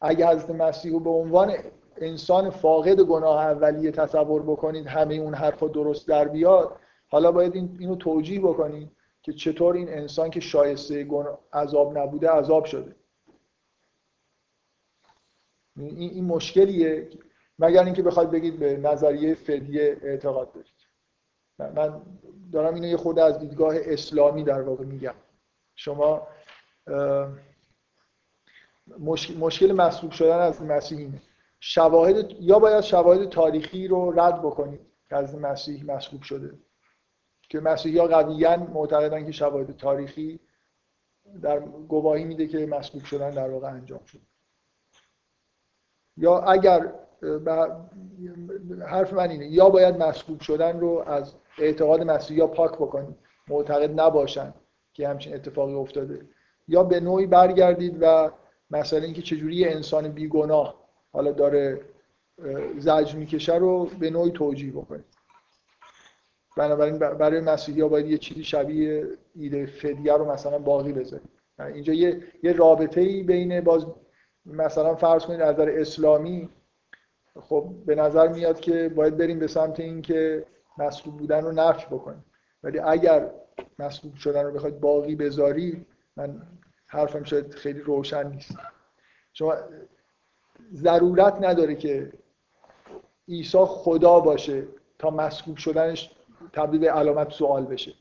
اگه 0.00 0.28
حضرت 0.28 0.50
مسیح 0.50 0.92
رو 0.92 1.00
به 1.00 1.10
عنوان 1.10 1.52
انسان 1.96 2.50
فاقد 2.50 3.00
گناه 3.00 3.46
اولیه 3.46 3.90
تصور 3.90 4.42
بکنید 4.42 4.86
همه 4.86 5.14
اون 5.14 5.34
حرفا 5.34 5.68
درست 5.68 6.08
در 6.08 6.28
بیاد 6.28 6.76
حالا 7.08 7.32
باید 7.32 7.54
این 7.54 7.76
اینو 7.80 7.96
توجیه 7.96 8.40
بکنید. 8.40 8.90
که 9.22 9.32
چطور 9.32 9.74
این 9.74 9.88
انسان 9.88 10.30
که 10.30 10.40
شایسته 10.40 11.08
عذاب 11.52 11.98
نبوده 11.98 12.30
عذاب 12.30 12.64
شده. 12.64 12.96
این, 15.76 16.10
این 16.10 16.24
مشکلیه. 16.24 17.10
مگر 17.58 17.84
اینکه 17.84 18.02
بخواید 18.02 18.30
بگید 18.30 18.58
به 18.58 18.76
نظریه 18.76 19.34
فدیه 19.34 19.96
اعتقاد 20.02 20.52
دارید. 20.52 20.72
من 21.58 22.02
دارم 22.52 22.74
اینو 22.74 22.86
یه 22.86 22.96
خود 22.96 23.18
از 23.18 23.38
دیدگاه 23.38 23.74
اسلامی 23.78 24.44
در 24.44 24.62
واقع 24.62 24.84
میگم. 24.84 25.14
شما 25.74 26.28
مشکل 29.38 29.72
مصلوب 29.72 30.12
شدن 30.12 30.38
از 30.38 30.62
مسیح 30.62 30.98
اینه. 30.98 31.22
شواهد 31.60 32.30
یا 32.40 32.58
باید 32.58 32.80
شواهد 32.80 33.28
تاریخی 33.28 33.88
رو 33.88 34.20
رد 34.20 34.42
بکنید 34.42 34.80
که 35.08 35.16
از 35.16 35.34
مسیح 35.34 35.84
مصلوب 35.84 36.22
شده. 36.22 36.58
که 37.52 37.60
مسیحی 37.60 38.00
قویا 38.00 38.56
معتقدن 38.56 39.26
که 39.26 39.32
شواهد 39.32 39.76
تاریخی 39.76 40.40
در 41.42 41.60
گواهی 41.88 42.24
میده 42.24 42.46
که 42.46 42.66
مصلوب 42.66 43.04
شدن 43.04 43.30
در 43.30 43.50
واقع 43.50 43.68
انجام 43.68 44.04
شده 44.04 44.22
یا 46.16 46.38
اگر 46.38 46.92
حرف 48.86 49.12
من 49.12 49.30
اینه 49.30 49.46
یا 49.46 49.68
باید 49.68 50.02
مصلوب 50.02 50.40
شدن 50.40 50.80
رو 50.80 51.04
از 51.06 51.34
اعتقاد 51.58 52.02
مسیحی 52.02 52.40
ها 52.40 52.46
پاک 52.46 52.72
بکنید 52.72 53.16
معتقد 53.48 54.00
نباشن 54.00 54.54
که 54.92 55.08
همچین 55.08 55.34
اتفاقی 55.34 55.74
افتاده 55.74 56.28
یا 56.68 56.82
به 56.82 57.00
نوعی 57.00 57.26
برگردید 57.26 57.98
و 58.00 58.30
مثلا 58.70 58.98
اینکه 58.98 59.22
چجوری 59.22 59.68
انسان 59.68 60.08
بیگناه 60.08 60.84
حالا 61.12 61.32
داره 61.32 61.80
زجر 62.78 63.16
می‌کشه 63.16 63.54
رو 63.54 63.84
به 63.84 64.10
نوعی 64.10 64.30
توجیه 64.30 64.72
بکنید. 64.72 65.04
بنابراین 66.56 66.98
برای 66.98 67.40
مسیحی 67.40 67.80
ها 67.80 67.88
باید 67.88 68.06
یه 68.06 68.18
چیزی 68.18 68.44
شبیه 68.44 69.06
ایده 69.34 69.66
فدیه 69.66 70.12
رو 70.12 70.32
مثلا 70.32 70.58
باقی 70.58 70.92
بذارید 70.92 71.28
اینجا 71.58 71.92
یه, 71.92 72.22
یه 72.42 72.52
رابطه 72.52 73.00
ای 73.00 73.22
بین 73.22 73.60
باز 73.60 73.86
مثلا 74.46 74.94
فرض 74.94 75.24
کنید 75.24 75.42
نظر 75.42 75.70
اسلامی 75.70 76.48
خب 77.40 77.74
به 77.86 77.94
نظر 77.94 78.28
میاد 78.28 78.60
که 78.60 78.88
باید 78.88 79.16
بریم 79.16 79.38
به 79.38 79.46
سمت 79.46 79.80
اینکه 79.80 80.46
مسلوب 80.78 81.16
بودن 81.16 81.44
رو 81.44 81.52
نفی 81.52 81.86
بکنیم. 81.86 82.24
ولی 82.62 82.78
اگر 82.78 83.30
مسلوب 83.78 84.14
شدن 84.14 84.44
رو 84.44 84.52
بخواید 84.52 84.80
باقی 84.80 85.14
بذاری 85.16 85.86
من 86.16 86.42
حرفم 86.86 87.24
شاید 87.24 87.54
خیلی 87.54 87.80
روشن 87.80 88.28
نیست. 88.28 88.56
شما 89.32 89.54
ضرورت 90.74 91.34
نداره 91.40 91.74
که 91.74 92.12
عیسی 93.28 93.58
خدا 93.58 94.20
باشه 94.20 94.66
تا 94.98 95.10
مسکوب 95.10 95.56
شدنش 95.56 96.10
تبدیل 96.52 96.80
به 96.80 96.92
علامت 96.92 97.30
سوال 97.30 97.64
بشه. 97.64 97.92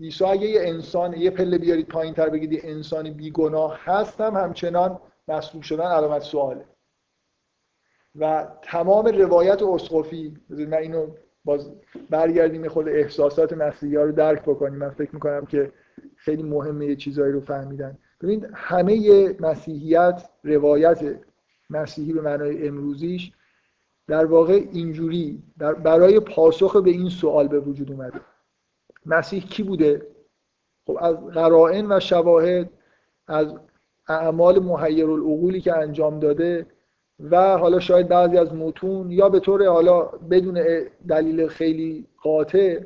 عیسی 0.00 0.24
اگه 0.24 0.46
یه 0.46 0.60
انسان 0.64 1.12
یه 1.12 1.30
پله 1.30 1.58
بیارید 1.58 1.88
پایین 1.88 2.14
تر 2.14 2.28
بگید 2.28 2.52
یه 2.52 2.60
انسانی 2.64 3.10
بیگناه 3.10 3.78
هستم 3.84 4.36
همچنان 4.36 5.00
مسکوب 5.28 5.62
شدن 5.62 5.84
علامت 5.84 6.22
سواله. 6.22 6.64
و 8.14 8.46
تمام 8.62 9.06
روایت 9.06 9.62
اسقفی 9.62 10.36
من 10.48 10.74
اینو 10.74 11.06
باز 11.44 11.72
برگردیم 12.10 12.68
خود 12.68 12.88
احساسات 12.88 13.52
مسیحی 13.52 13.96
ها 13.96 14.02
رو 14.02 14.12
درک 14.12 14.42
بکنیم. 14.42 14.78
من 14.78 14.90
فکر 14.90 15.10
می‌کنم 15.12 15.46
که 15.46 15.72
خیلی 16.16 16.42
مهمه 16.42 16.86
یه 16.86 16.96
چیزایی 16.96 17.32
رو 17.32 17.40
فهمیدن. 17.40 17.98
ببینید 18.20 18.50
همه 18.54 19.36
مسیحیت 19.40 20.28
روایت 20.44 21.18
مسیحی 21.70 22.12
به 22.12 22.20
معنای 22.20 22.68
امروزیش 22.68 23.32
در 24.08 24.24
واقع 24.24 24.62
اینجوری 24.72 25.42
برای 25.58 26.20
پاسخ 26.20 26.76
به 26.76 26.90
این 26.90 27.08
سوال 27.08 27.48
به 27.48 27.60
وجود 27.60 27.90
اومده. 27.90 28.20
مسیح 29.06 29.42
کی 29.42 29.62
بوده؟ 29.62 30.06
خب 30.86 30.98
از 31.00 31.16
قرائن 31.16 31.92
و 31.92 32.00
شواهد 32.00 32.70
از 33.26 33.54
اعمال 34.08 34.58
محیر 34.58 35.10
العقولی 35.10 35.60
که 35.60 35.76
انجام 35.76 36.20
داده 36.20 36.66
و 37.20 37.58
حالا 37.58 37.80
شاید 37.80 38.08
بعضی 38.08 38.38
از 38.38 38.54
متون 38.54 39.10
یا 39.10 39.28
به 39.28 39.40
طور 39.40 39.66
حالا 39.66 40.02
بدون 40.04 40.60
دلیل 41.08 41.48
خیلی 41.48 42.06
قاطع 42.22 42.80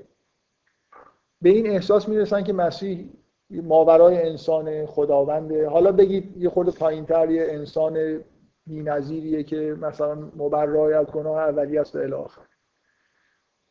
به 1.43 1.51
این 1.51 1.67
احساس 1.67 2.09
می‌رسن 2.09 2.43
که 2.43 2.53
مسیح 2.53 3.09
ماورای 3.51 4.23
انسان 4.23 4.87
خداونده. 4.87 5.69
حالا 5.69 5.93
بگید 5.93 6.37
یه 6.37 6.49
خورده 6.49 6.71
پایینتر 6.71 7.31
یه 7.31 7.47
انسان 7.51 8.21
بی‌نظیریه 8.67 9.43
که 9.43 9.77
مثلا 9.81 10.15
مبرای 10.15 10.95
از 10.95 11.07
گناه 11.07 11.39
اولی 11.39 11.79
است 11.79 11.97
و 11.97 11.99
الاخر 11.99 12.43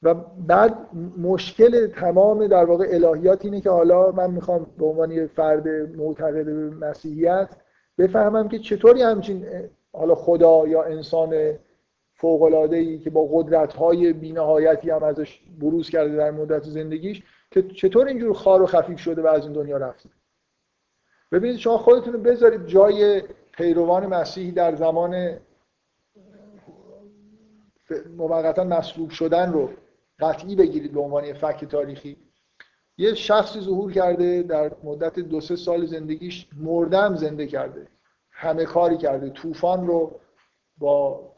و 0.04 0.14
بعد 0.48 0.96
مشکل 1.18 1.88
تمام 1.88 2.48
در 2.48 2.66
واقع 2.66 2.88
الهیات 2.92 3.46
اینه 3.46 3.62
که 3.62 3.70
حالا 3.70 4.12
من 4.12 4.32
می‌خوام 4.32 4.68
به 4.78 4.86
عنوان 4.86 5.12
یه 5.12 5.28
فرد 5.28 5.68
معتقد 5.96 6.46
به 6.46 6.70
مسیحیت 6.70 7.50
بفهمم 7.98 8.48
که 8.48 8.60
چطوری 8.60 9.02
همچین 9.02 9.46
حالا 9.94 10.16
خدا 10.16 10.68
یا 10.68 10.84
انسان 10.84 11.54
فوق 12.14 12.42
ای 12.72 13.00
که 13.00 13.10
با 13.10 13.28
قدرت 13.32 13.74
های 13.74 14.14
بینهایتی 14.14 14.90
هم 14.90 15.04
ازش 15.04 15.42
بروز 15.60 15.90
کرده 15.90 16.16
در 16.16 16.32
مدت 16.32 16.64
زندگیش 16.64 17.24
که 17.52 17.62
چطور 17.62 18.08
اینجور 18.08 18.34
خار 18.34 18.62
و 18.62 18.66
خفیف 18.66 19.00
شده 19.00 19.22
و 19.22 19.28
از 19.28 19.44
این 19.44 19.54
دنیا 19.54 19.78
رفته. 19.78 20.10
ببینید 21.32 21.58
شما 21.58 21.78
خودتون 21.78 22.14
رو 22.14 22.20
بذارید 22.20 22.66
جای 22.66 23.22
پیروان 23.52 24.06
مسیح 24.06 24.52
در 24.52 24.76
زمان 24.76 25.40
موقتا 28.18 28.64
مصلوب 28.64 29.10
شدن 29.10 29.54
رو 29.54 29.70
قطعی 30.20 30.56
بگیرید 30.56 30.94
به 30.94 31.00
عنوان 31.00 31.34
فکت 31.34 31.66
تاریخی. 31.66 32.18
یه 32.98 33.14
شخصی 33.14 33.62
ظهور 33.62 33.92
کرده 33.92 34.44
در 34.44 34.72
مدت 34.84 35.20
دو 35.20 35.42
سه 35.42 35.56
سال 35.56 35.86
زندگیش 35.86 36.48
مردم 36.58 37.16
زنده 37.16 37.48
کرده. 37.48 37.88
همه 38.32 38.66
کاری 38.66 38.98
کرده. 38.98 39.30
طوفان 39.30 39.88
رو 39.88 40.20
با 40.78 41.32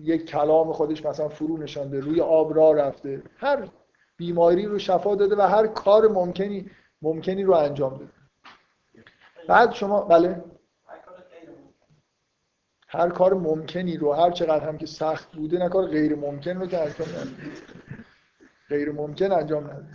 یک 0.00 0.26
کلام 0.26 0.72
خودش 0.72 1.06
مثلا 1.06 1.28
فرو 1.28 1.56
نشانده 1.56 2.00
روی 2.00 2.20
آب 2.20 2.56
را 2.56 2.72
رفته. 2.72 3.22
هر 3.36 3.68
بیماری 4.16 4.66
رو 4.66 4.78
شفا 4.78 5.14
داده 5.14 5.36
و 5.36 5.40
هر 5.40 5.66
کار 5.66 6.08
ممکنی 6.08 6.70
ممکنی 7.02 7.44
رو 7.44 7.54
انجام 7.54 7.90
داده. 7.90 8.12
بعد 9.48 9.72
شما 9.72 10.00
بله؟ 10.00 10.44
هر 12.90 13.08
کار 13.08 13.34
ممکنی 13.34 13.96
رو 13.96 14.12
هر 14.12 14.30
چقدر 14.30 14.68
هم 14.68 14.78
که 14.78 14.86
سخت 14.86 15.36
بوده 15.36 15.58
نه 15.58 15.68
کار 15.68 15.86
غیر 15.86 16.16
ممکن 16.16 16.56
رو 16.56 16.66
که 16.66 16.80
انجام 16.80 17.06
غیر 18.68 18.92
ممکن 18.92 19.32
انجام 19.32 19.64
نده 19.64 19.86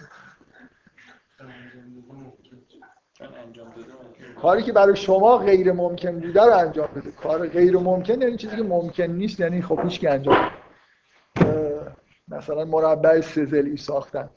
کاری 4.42 4.64
که 4.64 4.72
برای 4.72 4.96
شما 4.96 5.38
غیر 5.38 5.72
ممکن 5.72 6.20
بوده 6.20 6.42
رو 6.42 6.58
انجام 6.58 6.90
بده. 6.96 7.12
کار 7.12 7.48
غیر 7.48 7.78
ممکن 7.78 8.22
یعنی 8.22 8.38
چیزی 8.38 8.56
که 8.56 8.64
ممکن 8.64 9.04
نیست 9.04 9.40
یعنی 9.40 9.62
خب 9.62 9.80
هیچ 9.84 10.00
که 10.00 10.12
انجام 10.12 10.52
مثلا 12.28 12.66
مربع 12.66 13.22
سزلی 13.22 13.78
ساختن. 13.78 14.30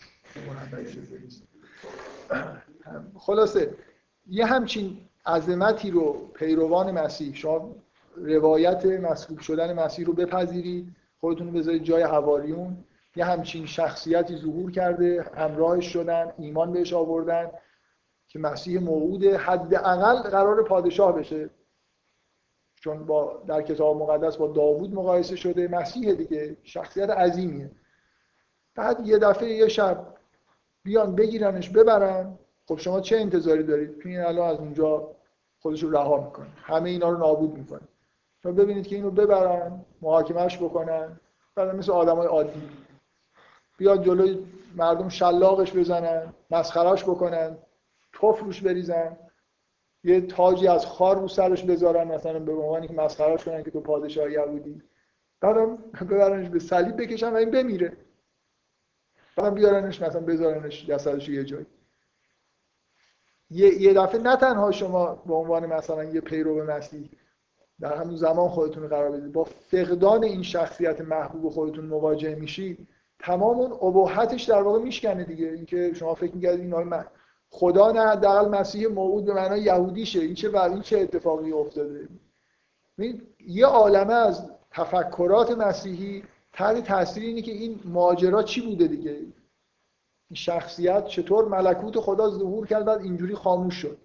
خلاصه 3.18 3.74
یه 4.26 4.46
همچین 4.46 4.98
عظمتی 5.26 5.90
رو 5.90 6.12
پیروان 6.34 6.90
مسیح 6.90 7.34
شما 7.34 7.74
روایت 8.16 8.86
مسلوب 8.86 9.38
شدن 9.38 9.72
مسیح 9.72 10.06
رو 10.06 10.12
بپذیرید 10.12 10.96
خودتون 11.20 11.52
بذارید 11.52 11.82
جای 11.82 12.02
حواریون 12.02 12.84
یه 13.16 13.24
همچین 13.24 13.66
شخصیتی 13.66 14.36
ظهور 14.36 14.70
کرده 14.70 15.30
همراهش 15.34 15.92
شدن 15.92 16.32
ایمان 16.38 16.72
بهش 16.72 16.92
آوردن 16.92 17.50
که 18.28 18.38
مسیح 18.38 18.80
موعود 18.80 19.24
حداقل 19.24 20.16
قرار 20.16 20.62
پادشاه 20.62 21.18
بشه. 21.18 21.50
چون 22.74 23.06
با 23.06 23.42
در 23.46 23.62
کتاب 23.62 23.96
مقدس 23.96 24.36
با 24.36 24.48
داوود 24.48 24.94
مقایسه 24.94 25.36
شده 25.36 25.68
مسیح 25.68 26.14
دیگه 26.14 26.56
شخصیت 26.62 27.10
عظیمیه. 27.10 27.70
بعد 28.74 29.06
یه 29.06 29.18
دفعه 29.18 29.48
یه 29.48 29.68
شب 29.68 30.06
بیان 30.82 31.14
بگیرنش 31.14 31.70
ببرن. 31.70 32.38
خب 32.66 32.78
شما 32.78 33.00
چه 33.00 33.16
انتظاری 33.16 33.62
دارید؟ 33.62 33.98
تو 33.98 34.08
این 34.08 34.20
الان 34.20 34.50
از 34.50 34.58
اونجا 34.58 35.10
خودش 35.58 35.82
رو 35.82 35.90
رها 35.90 36.20
می‌کنه. 36.24 36.48
همه 36.56 36.90
اینا 36.90 37.08
رو 37.08 37.18
نابود 37.18 37.58
می‌کنه. 37.58 37.88
شما 38.46 38.54
ببینید 38.54 38.86
که 38.86 38.96
اینو 38.96 39.10
ببرن 39.10 39.84
محاکمش 40.02 40.58
بکنن. 40.58 41.20
بعد 41.54 41.74
مثل 41.76 41.92
آدمای 41.92 42.26
عادی. 42.26 42.62
بیاد 43.78 44.04
جلوی 44.04 44.46
مردم 44.76 45.08
شلاقش 45.08 45.72
بزنن 45.72 46.34
مسخرش 46.50 47.04
بکنن 47.04 47.58
توف 48.12 48.40
روش 48.40 48.62
بریزن. 48.62 49.16
یه 50.04 50.20
تاجی 50.20 50.68
از 50.68 50.86
خار 50.86 51.20
رو 51.20 51.28
سرش 51.28 51.64
بذارن 51.64 52.08
مثلا 52.08 52.38
به 52.38 52.52
عنوان 52.52 52.86
که 52.86 52.92
مسخرهش 52.92 53.44
کنن 53.44 53.62
که 53.62 53.70
تو 53.70 53.80
پادشاه 53.80 54.30
یهودی 54.30 54.82
بعدم 55.40 55.76
ببرنش 56.10 56.48
به 56.48 56.58
صلیب 56.58 57.02
بکشن 57.02 57.30
و 57.30 57.36
این 57.36 57.50
بمیره. 57.50 57.96
بعدم 59.36 59.54
بیارنش 59.54 60.02
مثلا 60.02 60.20
بذارنش 60.20 60.86
جسدش 60.86 61.28
یه 61.28 61.44
جایی. 61.44 61.66
یه, 63.50 63.82
یه 63.82 63.94
دفعه 63.94 64.20
نه 64.20 64.36
تنها 64.36 64.70
شما 64.70 65.14
به 65.14 65.34
عنوان 65.34 65.66
مثلا 65.66 66.04
یه 66.04 66.20
پیرو 66.20 66.64
مسیح 66.64 67.10
در 67.80 67.96
همون 67.96 68.16
زمان 68.16 68.48
خودتون 68.48 68.82
رو 68.82 68.88
قرار 68.88 69.10
بدید. 69.10 69.32
با 69.32 69.44
فقدان 69.44 70.24
این 70.24 70.42
شخصیت 70.42 71.00
محبوب 71.00 71.52
خودتون 71.52 71.86
مواجه 71.86 72.34
میشید 72.34 72.88
تمام 73.18 73.58
اون 73.58 73.72
ابهتش 73.72 74.44
در 74.44 74.62
واقع 74.62 74.78
میشکنه 74.78 75.24
دیگه. 75.24 75.46
اینکه 75.46 75.94
شما 75.94 76.14
فکر 76.14 76.34
می‌کردید 76.34 76.60
این 76.60 76.82
من 76.82 77.04
خدا 77.50 77.92
نه 77.92 78.00
حداقل 78.00 78.48
مسیح 78.48 78.88
موعود 78.88 79.24
به 79.24 79.34
معنای 79.34 79.60
یهودیشه. 79.60 80.20
این 80.20 80.34
چه 80.34 80.62
این 80.62 80.80
چه 80.80 80.98
اتفاقی 80.98 81.52
افتاده؟ 81.52 82.08
یه 83.46 83.66
عالمه 83.66 84.14
از 84.14 84.50
تفکرات 84.70 85.50
مسیحی 85.50 86.24
تحت 86.52 86.84
تاثیر 86.84 87.22
اینه 87.22 87.42
که 87.42 87.52
این 87.52 87.80
ماجرا 87.84 88.42
چی 88.42 88.60
بوده 88.60 88.86
دیگه؟ 88.86 89.10
این 89.10 90.34
شخصیت 90.34 91.06
چطور 91.06 91.44
ملکوت 91.44 92.00
خدا 92.00 92.30
ظهور 92.30 92.66
کرد 92.66 92.84
بعد 92.84 93.00
اینجوری 93.00 93.34
خاموش 93.34 93.74
شد؟ 93.74 93.98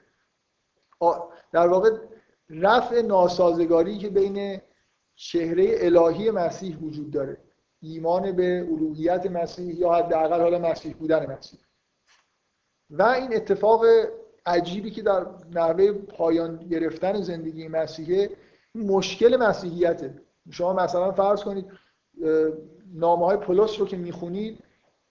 در 1.51 1.67
واقع 1.67 1.89
رفع 2.51 3.01
ناسازگاری 3.01 3.97
که 3.97 4.09
بین 4.09 4.61
چهره 5.15 5.75
الهی 5.79 6.31
مسیح 6.31 6.77
وجود 6.77 7.11
داره. 7.11 7.37
ایمان 7.81 8.31
به 8.31 8.67
الوهیت 8.71 9.25
مسیح 9.25 9.75
یا 9.75 9.93
حداقل 9.93 10.41
حالا 10.41 10.59
مسیح 10.59 10.93
بودن 10.93 11.31
مسیح. 11.31 11.59
و 12.89 13.03
این 13.03 13.35
اتفاق 13.35 13.85
عجیبی 14.45 14.91
که 14.91 15.01
در 15.01 15.25
نحوه 15.51 15.91
پایان 15.91 16.57
گرفتن 16.57 17.21
زندگی 17.21 17.67
مسیحه 17.67 18.29
مشکل 18.75 19.37
مسیحیته. 19.37 20.21
شما 20.49 20.73
مثلا 20.73 21.11
فرض 21.11 21.43
کنید 21.43 21.65
نامه 22.93 23.25
های 23.25 23.37
پولس 23.37 23.79
رو 23.79 23.87
که 23.87 23.97
می‌خونید 23.97 24.63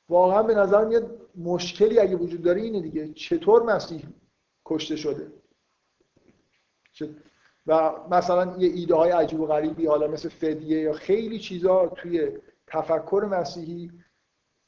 واقعا 0.08 0.42
به 0.42 0.54
نظر 0.54 0.84
میاد 0.84 1.20
مشکلی 1.36 1.98
اگه 1.98 2.16
وجود 2.16 2.42
داره 2.42 2.60
اینه 2.60 2.80
دیگه. 2.80 3.12
چطور 3.12 3.62
مسیح 3.62 4.02
کشته 4.66 4.96
شده؟ 4.96 5.32
و 7.70 7.92
مثلا 8.10 8.56
یه 8.58 8.68
ایده 8.68 8.94
های 8.94 9.10
عجیب 9.10 9.40
و 9.40 9.46
غریبی 9.46 9.86
حالا 9.86 10.08
مثل 10.08 10.28
فدیه 10.28 10.80
یا 10.80 10.92
خیلی 10.92 11.38
چیزا 11.38 11.86
توی 11.86 12.30
تفکر 12.66 13.28
مسیحی 13.30 13.90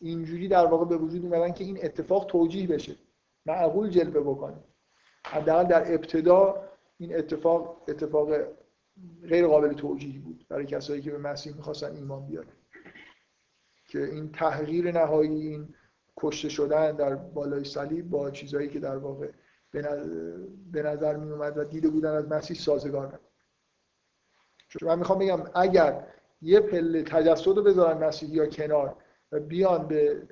اینجوری 0.01 0.49
در 0.49 0.67
واقع 0.67 0.85
به 0.85 0.97
وجود 0.97 1.25
اومدن 1.25 1.53
که 1.53 1.65
این 1.65 1.79
اتفاق 1.85 2.27
توجیه 2.27 2.67
بشه. 2.67 2.97
معقول 3.47 3.91
جلوه 3.91 4.21
بکنه 4.21 4.65
حداقل 5.27 5.65
در 5.65 5.95
ابتدا 5.95 6.69
این 6.99 7.17
اتفاق 7.17 7.83
اتفاق 7.89 8.31
غیر 9.29 9.47
قابل 9.47 9.73
توجیه 9.73 10.21
بود 10.21 10.47
برای 10.49 10.67
کسایی 10.67 11.03
که 11.03 11.11
به 11.11 11.19
مسیح 11.19 11.57
می‌خواستن 11.57 11.97
ایمان 11.97 12.27
بیارن. 12.27 12.53
که 13.89 14.05
این 14.05 14.33
تحقیر 14.33 14.93
نهایی 14.93 15.47
این 15.47 15.75
کشته 16.17 16.49
شدن 16.49 16.97
در 16.97 17.15
بالای 17.15 17.65
صلیب 17.65 18.11
با 18.11 18.31
چیزهایی 18.31 18.69
که 18.69 18.81
در 18.81 18.97
واقع 18.97 19.29
به 19.73 20.83
نظر 20.83 21.17
می 21.17 21.31
اومد 21.31 21.59
و 21.59 21.65
دیده 21.65 21.89
بودن 21.89 22.11
از 22.11 22.29
مسیح 22.29 22.57
سازگار 22.57 23.07
نبود 23.07 23.21
چون 24.69 24.89
من 24.89 24.99
می‌خوام 24.99 25.19
بگم 25.19 25.41
اگر 25.55 26.07
یه 26.43 26.61
پله 26.61 27.03
تجسد 27.03 27.47
رو 27.47 27.63
بذارن 27.63 28.05
مسیحی 28.05 28.33
یا 28.33 28.47
کنار 28.47 28.97
و 29.33 29.41
بیان 29.41 29.89
به 29.89 30.29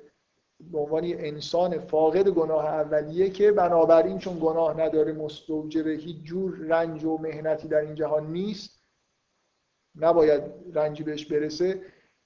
به 0.71 0.79
عنوان 0.79 1.03
انسان 1.03 1.79
فاقد 1.79 2.29
گناه 2.29 2.65
اولیه 2.65 3.29
که 3.29 3.51
بنابراین 3.51 4.19
چون 4.19 4.39
گناه 4.41 4.79
نداره 4.79 5.13
مستوجب 5.13 5.87
هیچ 5.87 6.23
جور 6.23 6.57
رنج 6.57 7.03
و 7.03 7.17
مهنتی 7.17 7.67
در 7.67 7.79
این 7.79 7.95
جهان 7.95 8.27
نیست 8.31 8.79
نباید 9.95 10.41
رنجی 10.73 11.03
بهش 11.03 11.25
برسه 11.25 11.81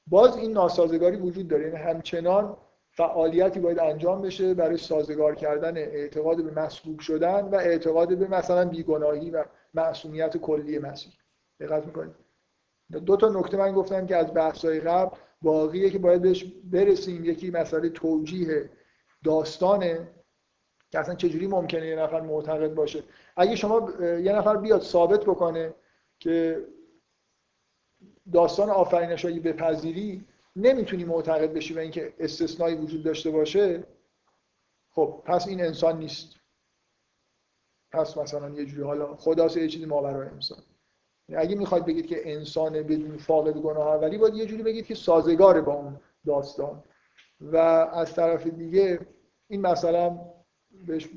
باز 0.08 0.38
این 0.38 0.52
ناسازگاری 0.52 1.18
وجود 1.18 1.48
داره. 1.48 1.64
یعنی 1.64 1.78
همچنان 1.78 2.58
فعالیتی 2.98 3.60
باید 3.60 3.80
انجام 3.80 4.22
بشه 4.22 4.54
برای 4.54 4.78
سازگار 4.78 5.36
کردن 5.36 5.78
اعتقاد 5.78 6.44
به 6.44 6.62
مسلوب 6.62 7.00
شدن 7.00 7.42
و 7.42 7.56
اعتقاد 7.56 8.18
به 8.18 8.28
مثلا 8.28 8.66
بیگناهی 8.66 9.32
و 9.32 9.46
معصومیت 9.74 10.38
کلی 10.38 10.80
مسیح. 10.80 11.14
دقت 11.60 11.86
می‌کنید. 11.86 12.16
دو 13.06 13.18
تا 13.18 13.30
نکته 13.30 13.58
من 13.58 13.74
گفتم 13.74 14.06
که 14.06 14.16
از 14.16 14.34
بحث‌های 14.34 14.80
قبل 14.80 15.18
باقیه 15.42 15.90
که 15.90 16.00
باید 16.00 16.22
بهش 16.22 16.44
برسیم. 16.64 17.26
یکی 17.26 17.52
مسئله 17.52 17.90
توجیه 17.90 18.70
داستانه 19.24 20.08
که 20.92 21.00
اصلا 21.00 21.16
چجوری 21.16 21.48
ممکنه 21.48 21.88
یه 21.88 21.96
نفر 21.96 22.22
معتقد 22.22 22.74
باشه. 22.74 23.04
اگه 23.38 23.56
شما 23.56 23.92
یه 24.02 24.36
نفر 24.36 24.58
بیاد 24.58 24.82
ثابت 24.82 25.22
بکنه 25.22 25.74
که 26.20 26.66
داستان 28.34 28.70
آفرینش 28.70 29.26
به 29.26 29.40
بپذیری 29.40 30.26
نمی‌تونی 30.56 31.04
معتقد 31.04 31.54
بشی 31.54 31.74
به 31.74 31.82
اینکه 31.82 32.14
استثنایی 32.20 32.76
وجود 32.76 33.04
داشته 33.04 33.32
باشه 33.32 33.84
خب 34.92 35.24
پس 35.26 35.48
این 35.48 35.62
انسان 35.62 36.00
نیست. 36.00 36.36
پس 37.92 38.18
مثلا 38.18 38.50
یه 38.50 38.66
جوری 38.66 38.84
حالا 38.84 39.16
خداست 39.16 39.58
یه 39.58 39.68
چیزی 39.68 39.86
ماورای 39.86 40.28
انسان. 40.28 40.64
اگه 41.36 41.56
می‌خواید 41.56 41.86
بگید 41.86 42.08
که 42.08 42.34
انسان 42.34 42.74
بدون 42.74 43.18
فاقد 43.18 43.54
گناه 43.54 43.88
اولی 43.88 44.18
باید 44.18 44.36
یه 44.36 44.46
جوری 44.46 44.64
بگید 44.64 44.86
که 44.86 44.96
سازگاره 44.96 45.62
با 45.62 45.74
اون 45.74 46.00
داستان. 46.26 46.84
و 47.42 47.58
از 47.58 48.14
طرف 48.14 48.48
دیگه 48.48 49.00
این 49.48 49.62
مثلا 49.62 50.20
بهش 50.88 51.10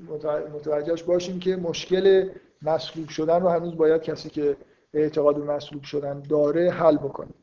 متوجهش 0.53 1.03
باشیم 1.03 1.41
که 1.41 1.57
مشکل 1.57 2.31
مسلوب 2.63 3.09
شدن 3.09 3.41
رو 3.41 3.49
هنوز 3.49 3.77
باید 3.77 4.03
کسی 4.03 4.31
که 4.31 4.57
اعتقاد 4.95 5.37
به 5.37 5.45
مسلوب 5.45 5.83
شدن 5.83 6.21
داره 6.21 6.71
حل 6.71 6.97
بکنه. 6.97 7.35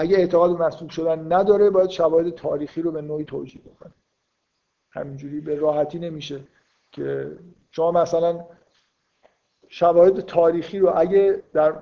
اگه 0.00 0.16
اعتقاد 0.16 0.62
مسلوب 0.62 0.90
شدن 0.90 1.32
نداره 1.32 1.70
باید 1.70 1.90
شواهد 1.90 2.30
تاریخی 2.30 2.82
رو 2.82 2.92
به 2.92 3.02
نوعی 3.02 3.24
توجیه 3.24 3.62
بکنه. 3.62 3.92
همینجوری 4.90 5.40
به 5.40 5.54
راحتی 5.54 5.98
نمیشه 5.98 6.40
که 6.92 7.36
شما 7.70 7.92
مثلا 7.92 8.46
شواهد 9.68 10.20
تاریخی 10.20 10.78
رو 10.78 10.92
اگه 10.96 11.42
در 11.52 11.74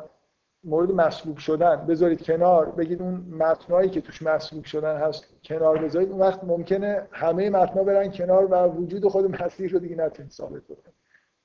مورد 0.64 0.90
مسلوب 0.92 1.36
شدن 1.36 1.86
بذارید 1.86 2.22
کنار 2.22 2.70
بگید 2.70 3.02
اون 3.02 3.14
متنایی 3.14 3.90
که 3.90 4.00
توش 4.00 4.22
مسلوب 4.22 4.64
شدن 4.64 4.96
هست 4.96 5.24
کنار 5.44 5.78
بذارید 5.78 6.10
اون 6.10 6.20
وقت 6.20 6.44
ممکنه 6.44 7.08
همه 7.10 7.50
متنا 7.50 7.84
برن 7.84 8.10
کنار 8.10 8.44
و 8.44 8.66
وجود 8.66 9.08
خود 9.08 9.42
مسیح 9.42 9.70
رو 9.70 9.78
دیگه 9.78 9.96
نتونید 9.96 10.32
ثابت 10.32 10.62
بکنید. 10.62 10.94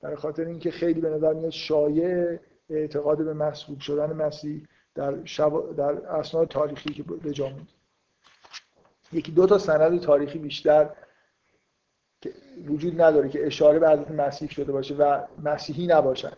در 0.00 0.14
خاطر 0.14 0.44
اینکه 0.44 0.70
خیلی 0.70 1.00
به 1.00 1.10
نظر 1.10 1.34
میاد 1.34 1.50
شایع 1.50 2.38
اعتقاد 2.70 3.24
به 3.24 3.34
مسلوب 3.34 3.78
شدن 3.80 4.12
مسیح 4.12 4.66
در, 4.94 5.24
شب... 5.24 5.76
در 5.76 6.06
اسناد 6.06 6.48
تاریخی 6.48 6.94
که 6.94 7.02
به 7.02 7.30
جا 7.30 7.52
یکی 9.12 9.32
دو 9.32 9.46
تا 9.46 9.58
سند 9.58 10.00
تاریخی 10.00 10.38
بیشتر 10.38 10.90
وجود 12.66 13.00
نداره 13.00 13.28
که 13.28 13.46
اشاره 13.46 13.78
به 13.78 13.90
حضرت 13.90 14.10
مسیح 14.10 14.48
شده 14.48 14.72
باشه 14.72 14.94
و 14.94 15.20
مسیحی 15.44 15.86
نباشن. 15.86 16.32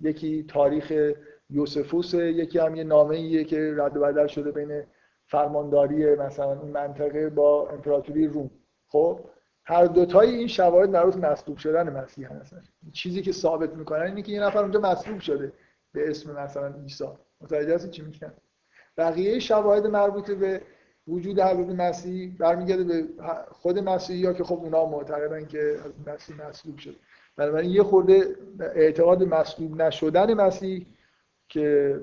یکی 0.00 0.42
تاریخ 0.42 1.14
یوسفوس 1.50 2.14
یکی 2.14 2.58
هم 2.58 2.76
یه 2.76 2.84
نامه 2.84 3.16
ایه 3.16 3.44
که 3.44 3.74
رد 3.76 3.96
و 3.96 4.00
بدل 4.00 4.26
شده 4.26 4.52
بین 4.52 4.82
فرمانداری 5.26 6.14
مثلا 6.14 6.60
این 6.60 6.70
منطقه 6.70 7.30
با 7.30 7.68
امپراتوری 7.70 8.26
روم. 8.26 8.50
خب 8.88 9.20
هر 9.64 9.84
دوتای 9.84 10.30
این 10.30 10.48
شواهد 10.48 10.90
مربوط 10.90 11.16
مصلوب 11.16 11.56
شدن 11.56 11.88
مسیح 11.92 12.32
هستن. 12.32 12.62
چیزی 12.92 13.22
که 13.22 13.32
ثابت 13.32 13.74
می‌کنن 13.74 14.02
اینه 14.02 14.22
که 14.22 14.32
یه 14.32 14.40
نفر 14.40 14.58
اونجا 14.58 14.80
مصلوب 14.80 15.20
شده 15.20 15.52
به 15.92 16.10
اسم 16.10 16.40
مثلا 16.40 16.74
عیسی. 16.82 17.04
متوجه 17.40 17.74
هستی 17.74 17.90
چی 17.90 18.02
میگن 18.02 18.32
بقیه 18.96 19.38
شواهد 19.38 19.86
مربوط 19.86 20.30
به 20.30 20.62
وجود 21.08 21.40
حضرت 21.40 21.68
مسیح 21.68 22.36
برمیگرده 22.38 22.84
به 22.84 23.06
خود 23.50 23.78
مسیحی 23.78 24.18
یا 24.18 24.32
که 24.32 24.44
خب 24.44 24.54
اونا 24.54 24.86
معتقدن 24.86 25.46
که 25.46 25.80
مسیح 26.06 26.48
مصلوب 26.48 26.78
شده. 26.78 26.94
بنابراین 27.36 27.70
یه 27.70 27.82
خورده 27.82 28.36
اعتقاد 28.60 29.22
مصلوب 29.22 29.82
نشدن 29.82 30.34
مسیح 30.34 30.86
که 31.48 32.00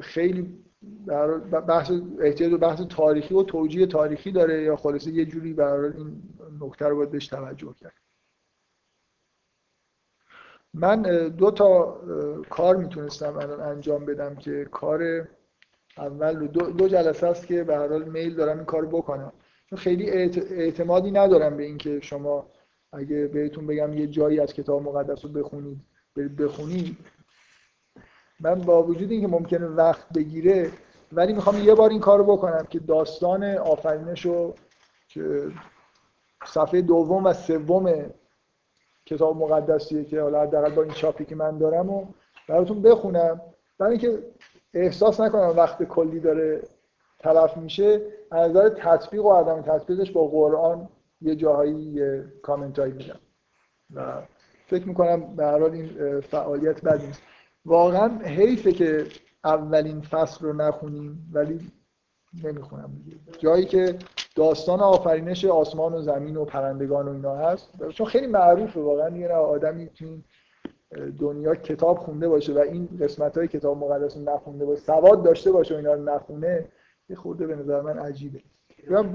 خیلی 0.00 0.64
بحث 1.68 1.92
احتیاج 2.20 2.50
به 2.50 2.56
بحث 2.56 2.80
تاریخی 2.80 3.34
و 3.34 3.42
توجیه 3.42 3.86
تاریخی 3.86 4.32
داره 4.32 4.62
یا 4.62 4.76
خلاصه 4.76 5.10
یه 5.10 5.24
جوری 5.24 5.52
برای 5.52 5.92
این 5.92 6.22
نکته 6.60 6.86
رو 6.86 6.96
باید 6.96 7.10
بهش 7.10 7.26
توجه 7.26 7.74
کرد. 7.80 8.07
من 10.78 11.02
دو 11.28 11.50
تا 11.50 12.00
کار 12.50 12.76
می‌تونستم 12.76 13.36
الان 13.36 13.60
انجام 13.60 14.04
بدم 14.04 14.34
که 14.34 14.64
کار 14.64 15.28
اول 15.98 16.46
دو, 16.46 16.60
دو 16.70 16.88
جلسه 16.88 17.26
است 17.26 17.46
که 17.46 17.64
به 17.64 17.76
هر 17.76 17.88
حال 17.88 18.04
میل 18.04 18.34
دارم 18.34 18.56
این 18.56 18.66
کار 18.66 18.86
بکنم. 18.86 19.32
چون 19.70 19.78
خیلی 19.78 20.10
اعتمادی 20.50 21.10
ندارم 21.10 21.56
به 21.56 21.62
اینکه 21.62 22.00
شما 22.00 22.46
اگه 22.92 23.26
بهتون 23.26 23.66
بگم 23.66 23.92
یه 23.92 24.06
جایی 24.06 24.40
از 24.40 24.52
کتاب 24.52 24.82
مقدس 24.82 25.24
رو 25.24 25.30
بخونید 25.30 25.78
بخونید. 26.38 26.96
من 28.40 28.54
با 28.54 28.82
وجود 28.82 29.10
اینکه 29.10 29.28
ممکنه 29.28 29.66
وقت 29.66 30.12
بگیره 30.12 30.70
ولی 31.12 31.32
می‌خوام 31.32 31.64
یه 31.64 31.74
بار 31.74 31.90
این 31.90 32.00
کار 32.00 32.22
بکنم 32.22 32.66
که 32.70 32.78
داستان 32.78 33.44
آفرینش 33.44 34.24
رو 34.24 34.54
که 35.08 35.50
صفحه 36.46 36.82
دوم 36.82 37.26
و 37.26 37.32
سوم 37.32 38.10
کتاب 39.08 39.36
مقدسیه 39.36 40.04
که 40.04 40.22
حالا 40.22 40.42
حداقل 40.42 40.74
با 40.74 40.82
این 40.82 40.92
چاپی 40.92 41.24
که 41.24 41.34
من 41.34 41.58
دارم 41.58 41.90
و 41.90 42.06
براتون 42.48 42.82
بخونم. 42.82 43.40
برای 43.78 43.92
اینکه 43.92 44.18
احساس 44.74 45.20
نکنم 45.20 45.54
وقت 45.56 45.82
کلی 45.82 46.20
داره 46.20 46.62
تلف 47.18 47.56
میشه 47.56 48.00
از 48.30 48.50
نظر 48.50 48.68
تطبیق 48.68 49.24
و 49.24 49.32
عدم 49.32 49.62
تطبیقش 49.62 50.10
با 50.10 50.26
قرآن 50.26 50.88
یه 51.20 51.36
جاهایی 51.36 51.74
یه 51.74 52.24
کامنت 52.42 52.78
هایی 52.78 52.92
میدم. 52.92 53.18
و 53.94 54.22
فکر 54.66 54.88
می‌کنم 54.88 55.36
به 55.36 55.44
هر 55.44 55.58
حال 55.58 55.72
این 55.72 56.20
فعالیت 56.20 56.82
بد 56.82 57.04
نیست. 57.04 57.22
واقعا 57.64 58.18
حیفه 58.24 58.72
که 58.72 59.06
اولین 59.44 60.00
فصل 60.00 60.46
رو 60.46 60.52
نخونیم 60.52 61.30
ولی 61.32 61.72
نمی‌خونم 62.44 62.90
جایی 63.38 63.64
که 63.64 63.98
داستان 64.34 64.80
آفرینش 64.80 65.44
آسمان 65.44 65.94
و 65.94 66.00
زمین 66.02 66.36
و 66.36 66.44
پرندگان 66.44 67.08
و 67.08 67.12
اینا 67.12 67.36
هست 67.36 67.88
چون 67.88 68.06
خیلی 68.06 68.26
معروفه 68.26 68.80
واقعا 68.80 69.16
یه 69.16 69.28
آدمی 69.28 69.86
تو 69.86 70.04
دنیا 71.18 71.54
کتاب 71.54 71.98
خونده 71.98 72.28
باشه 72.28 72.52
و 72.52 72.58
این 72.58 72.88
قسمت 73.00 73.38
های 73.38 73.48
کتاب 73.48 73.78
مقدس 73.78 74.16
رو 74.16 74.22
نخونده 74.22 74.66
باشه. 74.66 74.80
سواد 74.80 75.24
داشته 75.24 75.52
باشه 75.52 75.74
و 75.74 75.76
اینا 75.76 75.94
رو 75.94 76.02
نخونه 76.02 76.64
یه 77.08 77.16
خورده 77.16 77.46
به 77.46 77.56
نظر 77.56 77.80
من 77.80 77.98
عجیبه. 77.98 78.40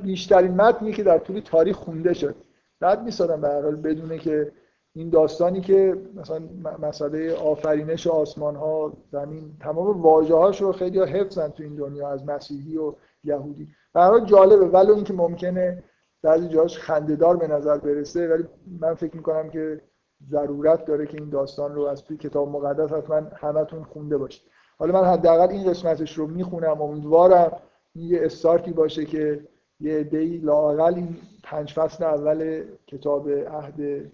بیشترین 0.03 0.51
متنی 0.51 0.93
که 0.93 1.03
در 1.03 1.17
طول 1.17 1.39
تاریخ 1.39 1.75
خونده 1.75 2.13
شد. 2.13 2.35
بعد 2.79 3.03
میسادم 3.03 3.41
به 3.41 3.47
هر 3.47 3.61
حال 3.61 3.75
بدونه 3.75 4.17
که 4.17 4.51
این 4.95 5.09
داستانی 5.09 5.61
که 5.61 5.97
مثلا 6.15 6.39
مسئله 6.81 7.35
آفرینش 7.35 8.07
آسمان 8.07 8.55
ها 8.55 8.93
زمین 9.11 9.57
تمام 9.59 10.01
واژه 10.01 10.35
هاش 10.35 10.61
رو 10.61 10.71
خیلی 10.71 10.99
ها 10.99 11.05
حفظن 11.05 11.47
تو 11.47 11.63
این 11.63 11.75
دنیا 11.75 12.09
از 12.09 12.25
مسیحی 12.25 12.77
و 12.77 12.93
یهودی. 13.23 13.67
برای 13.93 14.25
جالبه 14.25 14.65
ولو 14.65 14.95
اینکه 14.95 15.13
ممکنه 15.13 15.83
بعضی 16.21 16.47
جاش 16.47 16.79
خندهدار 16.79 17.37
به 17.37 17.47
نظر 17.47 17.77
برسه 17.77 18.27
ولی 18.27 18.43
من 18.79 18.93
فکر 18.93 19.15
می‌کنم 19.15 19.49
که 19.49 19.81
ضرورت 20.29 20.85
داره 20.85 21.05
که 21.05 21.17
این 21.17 21.29
داستان 21.29 21.75
رو 21.75 21.81
از 21.81 22.03
توی 22.03 22.17
کتاب 22.17 22.49
مقدس 22.49 22.91
حتما 22.91 23.21
همتون 23.35 23.83
خونده 23.83 24.17
باشید. 24.17 24.43
حالا 24.79 25.01
من 25.01 25.07
حداقل 25.07 25.49
این 25.49 25.69
قسمتش 25.69 26.17
رو 26.17 26.27
می‌خونم 26.27 26.81
امیدوارم 26.81 27.51
یه 27.95 28.25
استارتی 28.25 28.71
باشه 28.71 29.05
که 29.05 29.47
یه 29.79 29.97
عده‌ای 29.97 30.37
لاقل 30.37 30.93
این 30.93 31.17
پنج 31.43 31.73
فصل 31.73 32.03
اول 32.03 32.63
کتاب 32.87 33.29
عهد 33.29 34.11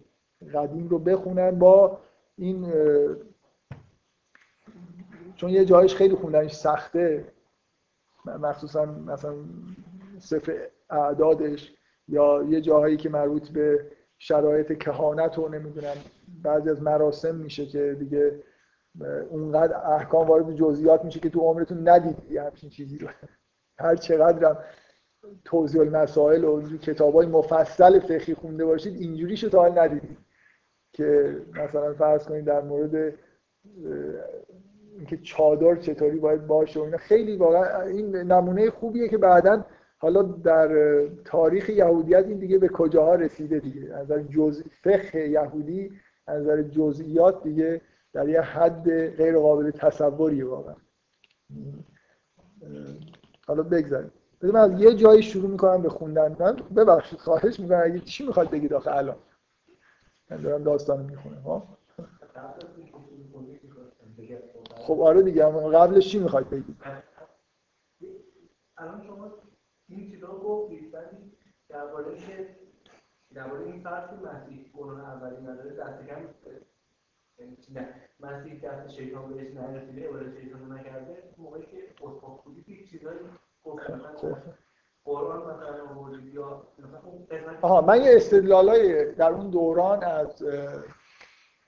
قدیم 0.54 0.88
رو 0.88 1.00
بخونن 1.00 1.60
با 1.60 2.00
این 2.38 2.74
چون 5.36 5.50
یه 5.50 5.66
جایش 5.66 5.96
خیلی 5.96 6.16
خوندنش 6.16 6.54
سخته 6.54 7.26
مخصوصا 8.26 8.86
مثلا 8.86 9.36
صفر 10.20 10.68
اعدادش 10.90 11.74
یا 12.08 12.44
یه 12.50 12.62
جاهایی 12.62 12.98
که 12.98 13.10
مربوط 13.10 13.50
به 13.50 13.92
شرایط 14.18 14.78
کهانت 14.78 15.38
رو 15.38 15.50
نمی‌دونم 15.50 15.96
بعضی 16.44 16.70
از 16.70 16.82
مراسم 16.82 17.36
میشه 17.36 17.66
که 17.66 17.96
دیگه 18.00 18.44
اونقدر 19.30 19.92
احکام 19.94 20.28
وارد 20.28 20.56
جزئیات 20.56 21.06
میشه 21.06 21.20
که 21.20 21.30
تو 21.30 21.40
عمرتون 21.40 21.90
ندید 21.90 22.32
یه 22.32 22.44
همچین 22.44 22.70
چیزی 22.70 22.98
رو. 22.98 23.08
هر 23.80 23.96
چقدر 23.96 24.58
توضیح 25.46 25.82
المسائل 25.82 26.44
و 26.44 26.78
کتاب 26.78 27.14
های 27.14 27.28
مفصل 27.28 28.00
فقهی 28.00 28.34
خونده 28.34 28.66
باشید 28.66 29.02
اینجوری 29.02 29.38
شو 29.38 29.50
تا 29.50 29.60
حال 29.60 29.80
ندیدید. 29.80 30.18
که 31.00 31.38
مثلا 31.54 31.94
فرض 31.94 32.26
کنید 32.26 32.46
در 32.46 32.62
مورد 32.62 33.14
اینکه 34.98 35.18
چادر 35.18 35.76
چطوری 35.76 36.20
باید 36.20 36.48
باشه 36.48 36.80
و 36.80 36.84
اینا 36.84 36.98
خیلی 36.98 37.36
واقعا 37.36 37.82
این 37.82 38.16
نمونه 38.16 38.70
خوبیه 38.70 39.08
که 39.10 39.18
بعدا 39.18 39.66
حالا 39.98 40.22
در 40.22 40.70
تاریخ 41.26 41.70
یهودیت 41.70 42.26
این 42.26 42.38
دیگه 42.38 42.58
به 42.58 42.68
کجاها 42.68 43.16
رسیده 43.16 43.60
دیگه؟ 43.60 43.94
از 43.96 44.06
نظر 44.06 44.22
جزء 44.22 44.64
فقه 44.84 45.30
یهودی 45.30 45.92
از 46.28 46.42
نظر 46.42 46.62
جزئیات 46.62 47.44
دیگه 47.44 47.82
در 48.14 48.30
یه 48.30 48.42
حد 48.42 49.16
غیر 49.16 49.38
قابل 49.38 49.72
تصوریه 49.72 50.46
واقعا. 50.46 50.76
حالا 53.48 53.64
بگذاریم. 53.64 54.12
من 54.42 54.56
از 54.56 54.82
یه 54.82 54.96
جایی 54.96 55.24
شروع 55.24 55.50
می‌کنم 55.50 55.82
به 55.82 55.90
خوندن. 55.90 56.36
من 56.40 56.56
ببخشید 56.76 57.20
خواهش 57.20 57.60
می‌کنم. 57.60 57.82
اگه 57.84 58.00
چی 58.00 58.26
می‌خواد 58.28 58.50
بگید 58.50 58.74
آخه 58.74 58.92
الان. 58.92 59.16
من 60.30 60.38
دارم 60.38 60.64
داستان 60.64 61.06
می‌خونم 61.06 61.42
ها؟ 61.42 61.78
خب 64.76 65.02
آره 65.02 65.22
دیگه 65.22 65.46
قبلش 65.46 66.12
چی 66.12 66.20
می‌خواید 66.20 66.50
بگید 66.50 66.78
الان 68.78 69.04
شما 69.08 69.32
این 69.88 70.12
کتاب 70.12 70.44
رو 70.44 70.68
ولی 70.94 71.32
درباره 71.70 72.18
که 72.18 72.56
درباره 73.34 73.66
این 73.66 73.84
فرض 73.84 74.10
مسیح 74.14 74.72
قرآن 74.74 75.00
اولی 75.02 75.42
نداره 75.42 75.76
دست 75.76 76.08
کم 76.08 76.30
نه. 77.70 77.96
مسیح 78.20 78.62
دست 78.62 78.90
شیطان 78.90 79.34
بهش 79.34 79.54
نرسیده 79.54 80.02
اول 80.02 80.42
شیطان 80.42 80.72
نکرده. 80.72 81.24
موقعی 81.38 81.66
که 81.66 81.78
اسقاط 81.90 82.44
بودی 82.44 82.88
چیزایی 82.88 83.20
آها 87.62 87.82
من 87.82 88.02
یه 88.02 88.16
استدلالای 88.16 89.12
در 89.12 89.32
اون 89.32 89.50
دوران 89.50 90.04
از 90.04 90.44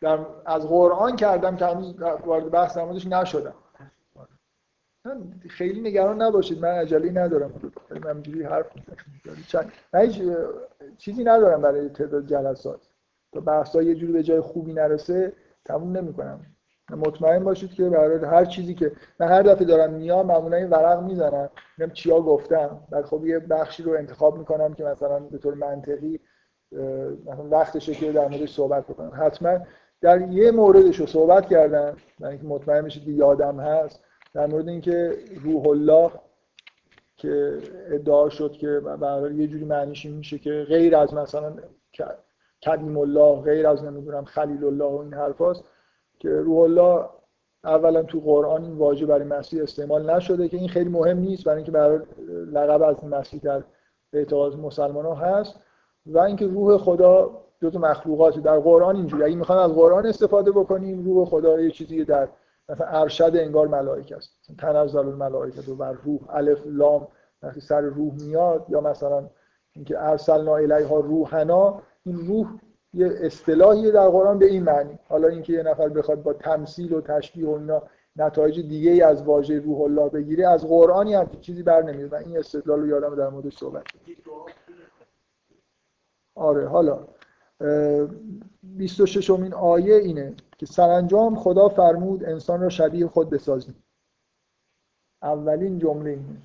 در 0.01 0.19
از 0.45 0.67
قرآن 0.67 1.15
کردم 1.15 1.55
که 1.55 1.65
هنوز 1.65 2.01
وارد 2.01 2.51
بحث 2.51 2.77
موردش 2.77 3.07
نشدم. 3.07 3.53
خیلی 5.49 5.81
نگران 5.81 6.21
نباشید 6.21 6.61
من 6.61 6.69
عجله 6.69 7.11
ندارم. 7.11 7.71
من 7.89 8.09
همینجوری 8.09 8.43
حرف 8.43 8.65
چند 9.47 9.71
من 9.93 10.09
چیزی 10.97 11.23
ندارم 11.23 11.61
برای 11.61 11.89
تعداد 11.89 12.25
جلسات. 12.25 12.89
تا 13.31 13.39
بحث 13.39 13.75
یه 13.75 13.95
جوری 13.95 14.13
به 14.13 14.23
جای 14.23 14.41
خوبی 14.41 14.73
نرسه 14.73 15.33
تموم 15.65 15.97
نمی‌کنم. 15.97 16.45
مطمئن 16.95 17.43
باشید 17.43 17.73
که 17.73 17.89
برای 17.89 18.25
هر 18.25 18.45
چیزی 18.45 18.73
که 18.73 18.91
من 19.19 19.27
هر 19.27 19.41
دفعه 19.41 19.65
دارم 19.65 19.93
میام 19.93 20.27
معمولا 20.27 20.57
این 20.57 20.69
ورق 20.69 21.03
می‌زنم. 21.03 21.49
میگم 21.77 21.93
چیا 21.93 22.21
گفتم. 22.21 22.79
بعد 22.89 23.05
خب 23.05 23.25
یه 23.25 23.39
بخشی 23.39 23.83
رو 23.83 23.91
انتخاب 23.91 24.37
می‌کنم 24.37 24.73
که 24.73 24.83
مثلا 24.83 25.19
به 25.19 25.37
طور 25.37 25.53
منطقی 25.53 26.19
مثلا 27.25 27.49
وقتشه 27.51 27.93
که 27.93 28.11
در 28.11 28.27
موردش 28.27 28.53
صحبت 28.53 28.87
بکنم. 28.87 29.11
حتما 29.25 29.59
در 30.01 30.21
یه 30.21 30.51
موردش 30.51 30.99
رو 30.99 31.05
صحبت 31.05 31.45
کردم. 31.45 31.95
من 32.19 32.29
اینکه 32.29 32.45
مطمئن 32.45 32.81
بشید 32.81 33.05
که 33.05 33.11
یادم 33.11 33.59
هست. 33.59 34.03
در 34.33 34.47
مورد 34.47 34.67
اینکه 34.67 35.11
روح 35.43 35.67
الله 35.67 36.11
که 37.17 37.57
ادعا 37.91 38.29
شد 38.29 38.51
که 38.51 38.79
برای 38.79 39.35
یه 39.35 39.47
جوری 39.47 39.65
معنیش 39.65 40.05
میشه 40.05 40.39
که 40.39 40.65
غیر 40.67 40.95
از 40.95 41.13
مثلا 41.13 41.53
کلیم 42.63 42.97
الله 42.97 43.41
غیر 43.41 43.67
از 43.67 43.83
نمی‌دونم 43.83 44.25
خلیل 44.25 44.63
الله 44.63 44.85
و 44.85 44.97
این 44.97 45.13
حرفاست. 45.13 45.63
که 46.21 46.29
روح 46.29 46.59
الله 46.59 47.09
اولا 47.63 48.03
تو 48.03 48.19
قرآن 48.19 48.63
این 48.63 48.77
واژه 48.77 49.05
برای 49.05 49.23
مسیح 49.23 49.63
استعمال 49.63 50.09
نشده 50.09 50.47
که 50.47 50.57
این 50.57 50.69
خیلی 50.69 50.89
مهم 50.89 51.17
نیست 51.17 51.43
برای 51.43 51.57
اینکه 51.57 51.71
برای 51.71 51.99
لقب 52.51 52.81
از 52.81 53.03
مسیح 53.03 53.39
در 53.43 53.63
اعتقاد 54.13 54.59
مسلمان 54.59 55.05
ها 55.05 55.15
هست 55.15 55.59
و 56.05 56.19
اینکه 56.19 56.47
روح 56.47 56.77
خدا 56.77 57.41
دو 57.59 57.69
تا 57.69 57.79
مخلوقات 57.79 58.39
در 58.39 58.59
قرآن 58.59 58.95
اینجوری. 58.95 59.23
اگه 59.23 59.35
می‌خوام 59.35 59.59
از 59.59 59.71
قرآن 59.71 60.05
استفاده 60.05 60.51
بکنیم 60.51 61.05
روح 61.05 61.25
خدا 61.25 61.61
یه 61.61 61.71
چیزی 61.71 62.05
در 62.05 62.27
مثلا 62.69 62.87
ارشد 62.87 63.31
انگار 63.35 63.67
ملائکه 63.67 64.15
است. 64.15 64.37
تنزل 64.57 64.99
الملائکه 64.99 65.71
و 65.71 65.75
بر 65.75 65.91
روح 65.91 66.19
الف 66.29 66.61
لام 66.65 67.07
وقتی 67.41 67.59
سر 67.59 67.81
روح 67.81 68.13
میاد 68.13 68.65
یا 68.69 68.81
مثلا 68.81 69.29
اینکه 69.73 69.99
ارسلنا 69.99 70.55
الیها 70.55 70.99
روحنا 70.99 71.81
این 72.05 72.17
روح 72.27 72.47
یه 72.93 73.09
اصطلاحی 73.21 73.91
در 73.91 74.09
قرآن 74.09 74.39
به 74.39 74.45
این 74.45 74.63
معنی. 74.63 74.99
حالا 75.09 75.27
اینکه 75.27 75.53
یه 75.53 75.63
نفر 75.63 75.89
بخواد 75.89 76.23
با 76.23 76.33
تمثیل 76.33 76.93
و 76.93 77.01
تشبیه 77.01 77.47
و 77.47 77.51
اینا 77.51 77.83
نتایج 78.15 78.59
دیگه 78.59 79.05
از 79.05 79.23
واژه 79.23 79.59
روح 79.59 79.81
الله 79.81 80.09
بگیره 80.09 80.47
از 80.47 80.67
قرآنی 80.67 81.13
هم 81.13 81.29
چیزی 81.41 81.63
بر 81.63 81.81
نمیاد. 81.81 82.13
و 82.13 82.15
این 82.15 82.37
استدلال 82.37 82.79
رو 82.79 82.87
یادم 82.87 83.15
در 83.15 83.29
موردش 83.29 83.57
صحبت 83.57 83.83
آره 86.35 86.67
حالا 86.67 87.07
26 88.63 89.29
امین 89.29 89.53
آیه 89.53 89.95
اینه 89.95 90.35
که 90.57 90.65
سرانجام 90.65 91.35
خدا 91.35 91.69
فرمود 91.69 92.23
انسان 92.23 92.61
را 92.61 92.69
شبیه 92.69 93.07
خود 93.07 93.29
بسازیم. 93.29 93.83
اولین 95.21 95.79
جمله 95.79 96.09
اینه. 96.09 96.41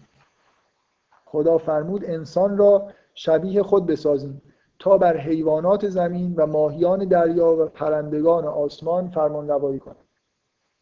خدا 1.25 1.59
فرمود 1.59 2.05
انسان 2.05 2.59
را 2.59 2.93
شبیه 3.15 3.63
خود 3.63 3.87
بسازیم. 3.87 4.43
تا 4.79 4.99
بر 4.99 5.17
حیوانات 5.17 5.89
زمین 5.89 6.35
و 6.37 6.47
ماهیان 6.47 7.05
دریا 7.05 7.57
و 7.57 7.67
پرندگان 7.67 8.45
آسمان 8.45 9.11
فرمان 9.11 9.49
روایی 9.49 9.79
کنیم 9.79 10.05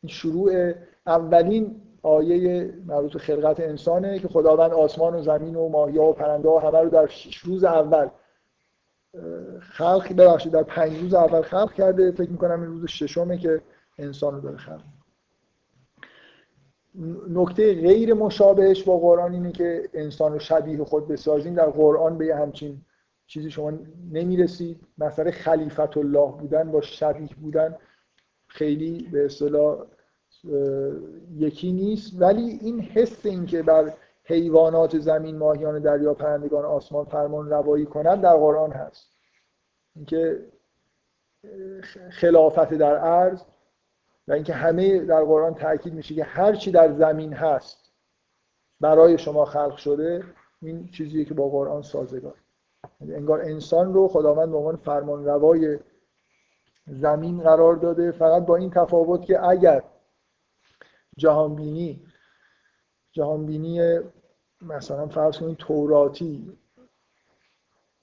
این 0.02 0.12
شروع 0.12 0.72
اولین 1.06 1.80
آیه 2.02 2.72
مربوط 2.86 3.12
به 3.12 3.18
خلقت 3.18 3.60
انسانه 3.60 4.18
که 4.18 4.28
خداوند 4.28 4.72
آسمان 4.72 5.14
و 5.14 5.22
زمین 5.22 5.56
و 5.56 5.68
ماهی 5.68 5.98
و 5.98 6.12
پرنده 6.12 6.48
ها 6.48 6.58
همه 6.58 6.78
رو 6.78 6.90
در 6.90 7.06
شش 7.06 7.36
روز 7.36 7.64
اول 7.64 8.08
خلق 9.60 10.12
ببخشید 10.16 10.52
در 10.52 10.62
پنج 10.62 11.00
روز 11.00 11.14
اول 11.14 11.42
خلق 11.42 11.72
کرده. 11.72 12.12
فکر 12.12 12.30
می‌کنم 12.30 12.60
این 12.62 12.70
روز 12.70 12.86
ششمه 12.86 13.38
که 13.38 13.62
انسان 13.98 14.34
رو 14.34 14.40
داره 14.40 14.56
خلق 14.56 14.82
نکته 17.28 17.74
غیر 17.74 18.14
مشابهش 18.14 18.82
با 18.82 18.98
قرآن 18.98 19.32
اینه 19.32 19.52
که 19.52 19.88
انسان 19.94 20.32
رو 20.32 20.38
شبیه 20.38 20.84
خود 20.84 21.08
بسازیم. 21.08 21.54
در 21.54 21.70
قرآن 21.70 22.18
به 22.18 22.36
همچین 22.36 22.80
چیزی 23.26 23.50
شما 23.50 23.72
نمی‌رسید 24.12 24.86
مثلا 24.98 25.30
خلیفت 25.30 25.96
الله 25.96 26.32
بودن 26.32 26.70
با 26.70 26.80
شبیه 26.80 27.28
بودن 27.40 27.76
خیلی 28.46 29.08
به 29.12 29.24
اصطلاح 29.24 29.86
یکی 31.36 31.72
نیست. 31.72 32.22
ولی 32.22 32.58
این 32.62 32.80
حس 32.80 33.26
این 33.26 33.46
که 33.46 33.62
بر 33.62 33.92
حیوانات 34.24 34.98
زمین 34.98 35.38
ماهیان 35.38 35.78
دریا 35.78 36.14
پرندگان 36.14 36.64
آسمان 36.64 37.04
فرمان 37.04 37.50
روایی 37.50 37.86
کنند 37.86 38.22
در 38.22 38.36
قرآن 38.36 38.72
هست. 38.72 39.16
اینکه 39.96 40.46
خلافت 42.10 42.74
در 42.74 42.96
عرض 42.96 43.42
و 44.28 44.32
اینکه 44.32 44.52
همه 44.52 44.98
در 44.98 45.24
قرآن 45.24 45.54
تاکید 45.54 45.94
میشه 45.94 46.14
که 46.14 46.24
هر 46.24 46.54
چی 46.54 46.70
در 46.70 46.92
زمین 46.92 47.32
هست 47.32 47.92
برای 48.80 49.18
شما 49.18 49.44
خلق 49.44 49.76
شده 49.76 50.24
این 50.62 50.88
چیزیه 50.88 51.24
که 51.24 51.34
با 51.34 51.48
قرآن 51.48 51.82
سازگار. 51.82 52.43
انگار 53.00 53.40
انسان 53.40 53.94
رو 53.94 54.08
خداوند 54.08 54.50
به 54.50 54.56
عنوان 54.56 54.76
فرمان 54.76 55.24
روای 55.24 55.78
زمین 56.86 57.40
قرار 57.40 57.76
داده 57.76 58.10
فقط 58.10 58.46
با 58.46 58.56
این 58.56 58.70
تفاوت 58.70 59.24
که 59.24 59.44
اگر 59.44 59.82
جهانبینی 61.16 62.00
جهانبینی 63.12 64.00
مثلا 64.62 65.08
فرض 65.08 65.38
کنید 65.38 65.56
توراتی 65.56 66.58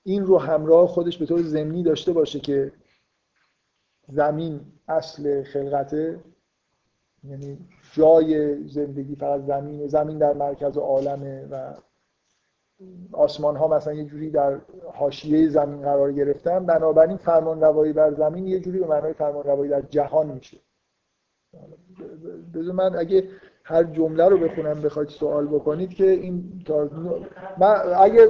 این 0.03 0.25
رو 0.25 0.37
همراه 0.37 0.87
خودش 0.87 1.17
به 1.17 1.25
طور 1.25 1.41
زمینی 1.41 1.83
داشته 1.83 2.13
باشه 2.13 2.39
که 2.39 2.71
زمین 4.07 4.61
اصل 4.87 5.43
خلقته 5.43 6.19
یعنی 7.23 7.57
جای 7.93 8.63
زندگی 8.67 9.15
فقط 9.15 9.41
زمین 9.41 9.87
زمین 9.87 10.17
در 10.17 10.33
مرکز 10.33 10.77
عالمه 10.77 11.47
و 11.51 11.73
آسمان 13.11 13.55
ها 13.55 13.67
مثلا 13.67 13.93
یه 13.93 14.05
جوری 14.05 14.29
در 14.29 14.57
حاشیه 14.93 15.49
زمین 15.49 15.81
قرار 15.81 16.11
گرفتن 16.11 16.65
بنابراین 16.65 17.17
فرمان 17.17 17.61
روایی 17.61 17.93
بر 17.93 18.13
زمین 18.13 18.47
یه 18.47 18.59
جوری 18.59 18.79
به 18.79 18.87
معنای 18.87 19.13
فرمان 19.13 19.43
روایی 19.43 19.69
در 19.69 19.81
جهان 19.81 20.27
میشه. 20.27 20.57
بذار 22.53 22.75
من 22.75 22.95
اگه 22.95 23.29
هر 23.63 23.83
جمله 23.83 24.29
رو 24.29 24.37
بخونم 24.37 24.81
بخواید 24.81 25.09
سوال 25.09 25.47
بکنید 25.47 25.93
که 25.93 26.09
این 26.09 26.63
تا 26.65 26.89
من 27.57 27.93
اگه 27.97 28.27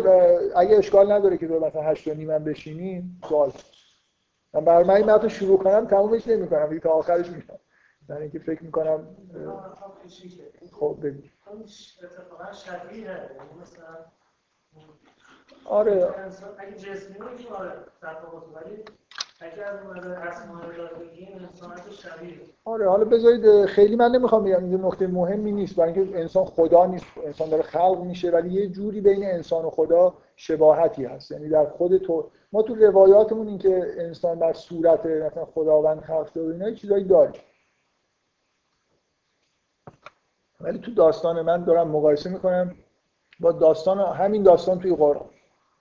اگه 0.56 0.78
اشکال 0.78 1.12
نداره 1.12 1.38
که 1.38 1.48
مثلا 1.48 1.82
هشت 1.82 2.08
و 2.08 2.14
نیمم 2.14 2.44
بشینیم 2.44 3.20
سوال. 3.30 3.52
من 4.54 4.66
برای 4.66 4.84
من 4.84 5.10
این 5.10 5.28
شروع 5.28 5.58
کنم 5.58 5.86
تمومش 5.86 6.28
نمی 6.28 6.48
کنم 6.48 6.80
تا 6.80 6.90
آخرش 6.90 7.30
میگم. 7.30 7.56
در 8.08 8.18
اینکه 8.18 8.40
فکر 8.40 8.64
می‌کنم 8.64 9.08
خب 10.72 10.98
بگو. 11.04 11.22
آره. 15.66 16.14
اگه 16.58 16.76
جسمی 16.76 17.16
آره 17.58 17.74
ولی 18.56 18.84
آره 22.66 22.90
حالا 22.90 23.06
بذارید 23.06 23.66
خیلی 23.66 23.96
من 23.96 24.12
نمی‌خوام 24.12 24.44
بگم 24.44 24.64
این 24.64 24.86
نکته 24.86 25.08
مهمی 25.08 25.52
نیست 25.52 25.76
برای 25.76 25.94
اینکه 25.94 26.20
انسان 26.20 26.46
خدا 26.46 26.86
نیست 26.86 27.06
انسان 27.26 27.50
داره 27.50 27.64
خلق 27.64 28.02
میشه 28.02 28.32
ولی 28.32 28.50
یه 28.50 28.68
جوری 28.68 29.02
بین 29.02 29.24
انسان 29.24 29.66
و 29.66 29.70
خدا 29.70 30.14
شباهتی 30.36 31.06
هست. 31.06 31.32
یعنی 31.32 31.50
در 31.50 31.66
خود 31.66 31.98
تو 31.98 32.32
ما 32.52 32.62
تو 32.62 32.76
روایاتمون 32.76 33.48
این 33.48 33.58
که 33.58 33.94
انسان 33.98 34.40
در 34.40 34.54
صورت 34.54 35.06
مثلا 35.06 35.46
خداوند 35.46 36.02
خلق 36.02 36.32
شده 36.34 36.42
اینا 36.42 36.72
چیزایی 36.72 37.04
داریم. 37.04 37.42
ولی 40.62 40.80
تو 40.80 40.94
داستان 40.94 41.42
من 41.42 41.64
دارم 41.64 41.88
مقایسه 41.88 42.30
می‌کنم. 42.30 42.76
با 43.42 43.52
داستان 43.52 44.00
همین 44.00 44.44
داستان 44.44 44.80
توی 44.80 44.96
قرآن. 44.96 45.30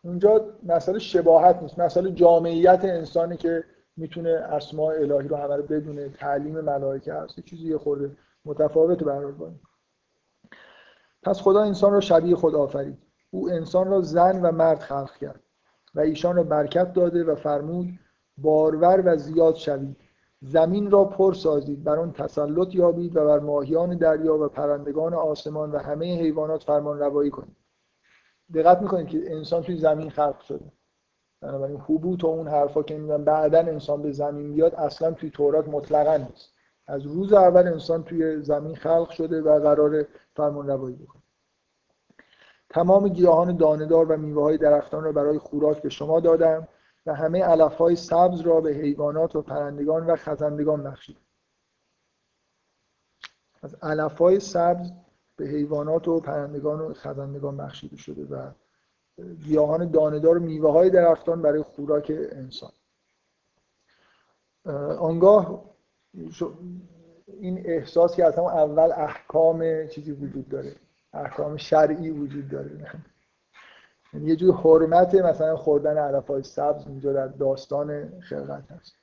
اونجا 0.04 0.44
مسئله 0.62 0.98
شباهت 0.98 1.62
نیست. 1.62 1.78
مسئله 1.78 2.10
جامعیت 2.10 2.84
انسانی 2.84 3.36
که 3.36 3.64
می‌تونه 3.96 4.30
اسماء 4.30 4.94
الهی 4.94 5.28
رو 5.28 5.36
همه 5.36 5.56
رو 5.56 5.62
بدونه 5.62 6.08
تعلیم 6.08 6.60
ملائکه 6.60 7.14
هست 7.14 7.40
چیزی 7.40 7.68
یه 7.68 7.78
خورده 7.78 8.16
متفاوت 8.44 9.04
برار 9.04 9.34
پس 11.22 11.40
خدا 11.40 11.62
انسان 11.62 11.92
را 11.92 12.00
شبیه 12.00 12.36
خود 12.36 12.54
آفرید. 12.54 12.98
او 13.30 13.50
انسان 13.50 13.88
را 13.88 14.00
زن 14.00 14.42
و 14.42 14.52
مرد 14.52 14.78
خلق 14.78 15.16
کرد 15.16 15.40
و 15.94 16.00
ایشان 16.00 16.36
را 16.36 16.42
برکت 16.42 16.92
داده 16.92 17.24
و 17.24 17.34
فرمود 17.34 17.88
بارور 18.38 19.02
و 19.04 19.16
زیاد 19.16 19.54
شوید. 19.54 19.96
زمین 20.42 20.90
را 20.90 21.04
پر 21.04 21.34
سازید 21.34 21.84
بر 21.84 21.98
آن 21.98 22.12
تسلط 22.12 22.74
یابید 22.74 23.16
و 23.16 23.24
بر 23.24 23.38
ماهیان 23.38 23.96
دریا 23.96 24.38
و 24.38 24.48
پرندگان 24.48 25.14
آسمان 25.14 25.70
و 25.70 25.78
همه 25.78 26.20
حیوانات 26.20 26.62
فرمان 26.62 26.98
روایی 26.98 27.30
کنید. 27.30 27.56
دقت 28.54 28.82
می‌کنید 28.82 29.08
که 29.08 29.34
انسان 29.36 29.62
توی 29.62 29.78
زمین 29.78 30.10
خلق 30.10 30.40
شده. 30.40 30.72
بنابراین 31.40 31.80
حبوط 31.80 32.24
و 32.24 32.26
اون 32.26 32.48
حرفا 32.48 32.82
که 32.82 32.98
میگن 32.98 33.24
بعدا 33.24 33.58
انسان 33.58 34.02
به 34.02 34.12
زمین 34.12 34.52
بیاد 34.52 34.74
اصلا 34.74 35.12
توی 35.12 35.30
تورات 35.30 35.68
مطلقا 35.68 36.16
نیست. 36.16 36.52
از 36.86 37.06
روز 37.06 37.32
اول 37.32 37.68
انسان 37.68 38.02
توی 38.02 38.42
زمین 38.42 38.76
خلق 38.76 39.10
شده 39.10 39.42
و 39.42 39.60
قرار 39.60 40.06
فرمان 40.36 40.66
روایی 40.66 40.96
بکنه. 40.96 41.22
تمام 42.70 43.08
گیاهان 43.08 43.56
دانهدار 43.56 44.12
و 44.12 44.16
میوه 44.16 44.42
های 44.42 44.58
درختان 44.58 45.04
را 45.04 45.12
برای 45.12 45.38
خوراک 45.38 45.82
به 45.82 45.88
شما 45.88 46.20
دادم. 46.20 46.68
و 47.06 47.14
همه 47.14 47.44
علف 47.44 47.74
های 47.74 47.96
سبز 47.96 48.40
را 48.40 48.60
به 48.60 48.70
حیوانات 48.70 49.36
و 49.36 49.42
پرندگان 49.42 50.06
و 50.06 50.16
خزندگان 50.16 50.82
بخشیدم 50.82 51.20
از 53.62 53.74
علف 53.74 54.18
های 54.18 54.40
سبز 54.40 54.92
به 55.36 55.46
حیوانات 55.46 56.08
و 56.08 56.20
پرندگان 56.20 56.80
و 56.80 56.94
خزندگان 56.94 57.56
بخشیده 57.56 57.96
شده 57.96 58.24
و 58.24 58.50
گیاهان 59.44 59.90
دانهدار 59.90 60.38
و 60.38 60.40
میوه 60.40 60.72
های 60.72 60.90
درختان 60.90 61.42
برای 61.42 61.62
خوراک 61.62 62.12
انسان. 62.32 62.72
آنگاه 64.98 65.64
این 67.26 67.62
احساس 67.66 68.16
که 68.16 68.24
از 68.24 68.36
همون 68.36 68.52
اول 68.52 68.92
احکام 68.96 69.86
چیزی 69.86 70.12
وجود 70.12 70.48
داره 70.48 70.76
احکام 71.12 71.56
شرعی 71.56 72.10
وجود 72.10 72.48
داره. 72.48 72.92
یه 74.12 74.36
جور 74.36 74.54
حرمت 74.54 75.14
مثلا 75.14 75.56
خوردن 75.56 75.98
علف 75.98 76.26
های 76.26 76.42
سبز 76.42 76.86
اینجا 76.86 77.12
در 77.12 77.26
داستان 77.26 78.20
خلقت 78.20 78.70
هست. 78.70 78.94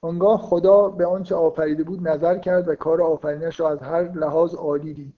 آنگاه 0.00 0.38
خدا 0.42 0.88
به 0.88 1.06
آنچه 1.06 1.34
آفریده 1.34 1.84
بود 1.84 2.08
نظر 2.08 2.38
کرد 2.38 2.68
و 2.68 2.74
کار 2.74 3.02
آفرینش 3.02 3.60
را 3.60 3.70
از 3.70 3.82
هر 3.82 4.02
لحاظ 4.02 4.54
عالی 4.54 4.94
دید. 4.94 5.14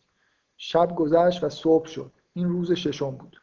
شب 0.57 0.95
گذشت 0.95 1.45
و 1.45 1.49
صبح 1.49 1.87
شد. 1.87 2.13
این 2.33 2.49
روز 2.49 2.73
ششم 2.73 3.11
بود. 3.11 3.41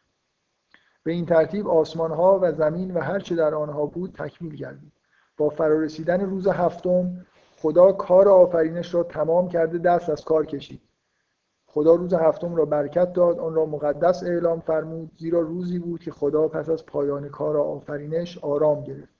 به 1.02 1.12
این 1.12 1.26
ترتیب 1.26 1.68
آسمان 1.68 2.10
ها 2.10 2.38
و 2.42 2.52
زمین 2.52 2.94
و 2.94 3.00
هر 3.00 3.20
چه 3.20 3.34
در 3.34 3.54
آنها 3.54 3.86
بود 3.86 4.14
تکمیل 4.14 4.56
گردید. 4.56 4.92
با 5.36 5.48
فرارسیدن 5.48 6.20
روز 6.20 6.48
هفتم 6.48 7.26
خدا 7.58 7.92
کار 7.92 8.28
آفرینش 8.28 8.94
را 8.94 9.02
تمام 9.02 9.48
کرده 9.48 9.78
دست 9.78 10.10
از 10.10 10.24
کار 10.24 10.46
کشید. 10.46 10.80
خدا 11.78 11.94
روز 11.94 12.14
هفتم 12.14 12.56
را 12.56 12.64
برکت 12.64 13.12
داد 13.12 13.38
آن 13.38 13.54
را 13.54 13.66
مقدس 13.66 14.22
اعلام 14.22 14.60
فرمود. 14.60 15.10
زیرا 15.16 15.40
روزی 15.40 15.78
بود 15.78 16.00
که 16.00 16.10
خدا 16.10 16.48
پس 16.48 16.68
از 16.68 16.86
پایان 16.86 17.28
کار 17.28 17.56
آفرینش 17.56 18.38
آرام 18.38 18.84
گرفت. 18.84 19.14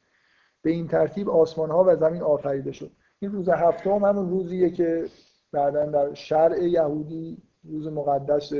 به 0.62 0.70
این 0.70 0.88
ترتیب 0.88 1.30
آسمان 1.30 1.70
ها 1.70 1.84
و 1.86 1.96
زمین 1.96 2.22
آفریده 2.22 2.72
شد. 2.72 2.90
این 3.18 3.32
روز 3.32 3.48
هفتم 3.48 4.04
همون 4.04 4.30
روزیه 4.30 4.70
که 4.70 5.04
بعدا 5.52 5.86
در 5.86 6.14
شرع 6.14 6.64
یهودی 6.64 7.42
روز 7.64 7.86
مقدس 7.86 8.52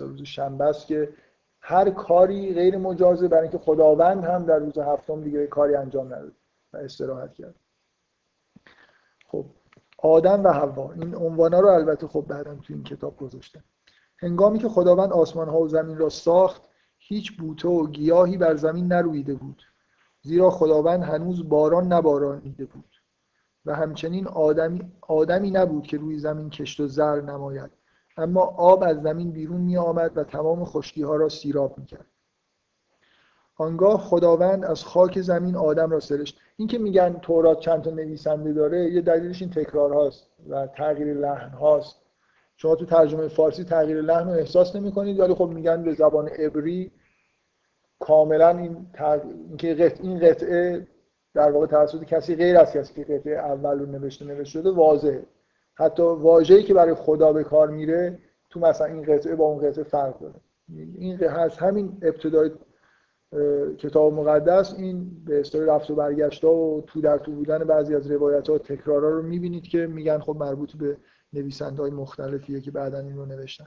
روز 0.00 0.22
شنبه 0.22 0.64
است 0.64 0.86
که 0.86 1.08
هر 1.60 1.90
کاری 1.90 2.54
غیر 2.54 2.78
مجازه 2.78 3.28
برای 3.28 3.42
اینکه 3.42 3.58
خداوند 3.58 4.24
هم 4.24 4.44
در 4.44 4.58
روز 4.58 4.78
هفتم 4.78 5.22
دیگه 5.22 5.46
کاری 5.46 5.74
انجام 5.74 6.06
نداد 6.06 6.32
و 6.72 6.76
استراحت 6.76 7.34
کرد. 7.34 7.54
خب 9.26 9.44
آدم 9.98 10.44
و 10.44 10.48
حوا. 10.48 10.92
این 10.92 11.14
عنوانا 11.14 11.60
رو 11.60 11.68
البته 11.68 12.06
خب 12.06 12.24
بعدا 12.28 12.54
تو 12.54 12.74
این 12.74 12.82
کتاب 12.82 13.16
گذاشتم. 13.16 13.64
هنگامی 14.18 14.58
که 14.58 14.68
خداوند 14.68 15.12
آسمان 15.12 15.48
ها 15.48 15.60
و 15.60 15.68
زمین 15.68 15.98
را 15.98 16.08
ساخت 16.08 16.62
هیچ 16.98 17.36
بوته 17.36 17.68
و 17.68 17.86
گیاهی 17.86 18.36
بر 18.36 18.56
زمین 18.56 18.86
نرویده 18.86 19.34
بود. 19.34 19.62
زیرا 20.22 20.50
خداوند 20.50 21.02
هنوز 21.02 21.48
باران 21.48 21.92
نبارانیده 21.92 22.64
بود. 22.64 22.96
و 23.66 23.74
همچنین 23.74 24.26
آدمی, 24.26 24.92
آدمی 25.00 25.50
نبود 25.50 25.86
که 25.86 25.96
روی 25.96 26.18
زمین 26.18 26.50
کشت 26.50 26.80
و 26.80 26.86
زر 26.86 27.20
نماید. 27.20 27.70
اما 28.16 28.40
آب 28.40 28.82
از 28.82 29.02
زمین 29.02 29.30
بیرون 29.30 29.60
می 29.60 29.76
آمد 29.76 30.16
و 30.16 30.24
تمام 30.24 30.64
خشکی 30.64 31.02
ها 31.02 31.16
را 31.16 31.28
سیراب 31.28 31.78
می 31.78 31.86
کرد 31.86 32.06
آنگاه 33.56 34.00
خداوند 34.00 34.64
از 34.64 34.84
خاک 34.84 35.20
زمین 35.20 35.56
آدم 35.56 35.90
را 35.90 36.00
سرشت. 36.00 36.40
این 36.56 36.68
که 36.68 36.78
میگن 36.78 37.18
تورات 37.22 37.60
چند 37.60 37.82
تا 37.82 37.90
نویسنده 37.90 38.52
داره 38.52 38.90
یه 38.90 39.00
دلیلش 39.00 39.42
این 39.42 39.50
تکرار 39.50 39.92
هاست 39.92 40.30
و 40.48 40.66
تغییر 40.66 41.14
لحن 41.14 41.50
هاست. 41.50 41.96
شما 42.56 42.74
تو 42.74 42.84
ترجمه 42.84 43.28
فارسی 43.28 43.64
تغییر 43.64 44.00
لحن 44.00 44.26
رو 44.26 44.32
احساس 44.32 44.76
نمی 44.76 44.92
کنید 44.92 45.20
ولی 45.20 45.34
خب 45.34 45.48
میگن 45.48 45.82
به 45.82 45.94
زبان 45.94 46.28
عبری 46.28 46.92
کاملا 47.98 48.48
این 48.48 48.86
تغ... 48.92 49.20
این 50.02 50.18
قطعه 50.18 50.86
در 51.34 51.50
واقع 51.50 51.66
توسط 51.66 52.04
کسی 52.04 52.36
غیر 52.36 52.58
از 52.58 52.72
کسی 52.72 52.94
که 52.94 53.14
قطعه 53.14 53.36
اول 53.36 53.78
رو 53.78 53.86
نوشته 53.86 54.24
نوشته 54.24 54.60
شده 54.60 54.70
واضحه. 54.70 55.22
حتی 55.74 56.02
واژه‌ای 56.02 56.62
که 56.62 56.74
برای 56.74 56.94
خدا 56.94 57.32
به 57.32 57.44
کار 57.44 57.68
میره 57.68 58.18
تو 58.50 58.60
مثلا 58.60 58.86
این 58.86 59.02
قطعه 59.02 59.34
با 59.34 59.44
اون 59.44 59.58
قطعه 59.58 59.84
فرق 59.84 60.20
داره. 60.20 60.34
این 60.98 61.24
از 61.24 61.56
همین 61.56 61.98
ابتدای 62.02 62.50
کتاب 63.78 64.12
مقدس 64.12 64.74
این 64.74 65.24
به 65.24 65.40
اصطلاح 65.40 65.76
رفت 65.76 65.90
و 65.90 65.94
برگشت 65.94 66.44
و 66.44 66.84
تو 66.86 67.00
در 67.00 67.18
تو 67.18 67.32
بودن 67.32 67.58
بعضی 67.58 67.94
از 67.94 68.10
روایت 68.10 68.48
ها 68.48 68.54
و 68.54 68.58
تکرارا 68.58 69.10
رو 69.10 69.22
می‌بینید 69.22 69.62
که 69.62 69.86
میگن 69.86 70.18
خب 70.18 70.36
مربوط 70.36 70.76
به 70.76 70.96
نویسنده 71.32 71.82
های 71.82 71.90
مختلفیه 71.90 72.60
که 72.60 72.70
بعدا 72.70 72.98
این 72.98 73.16
رو 73.16 73.26
نوشتن. 73.26 73.66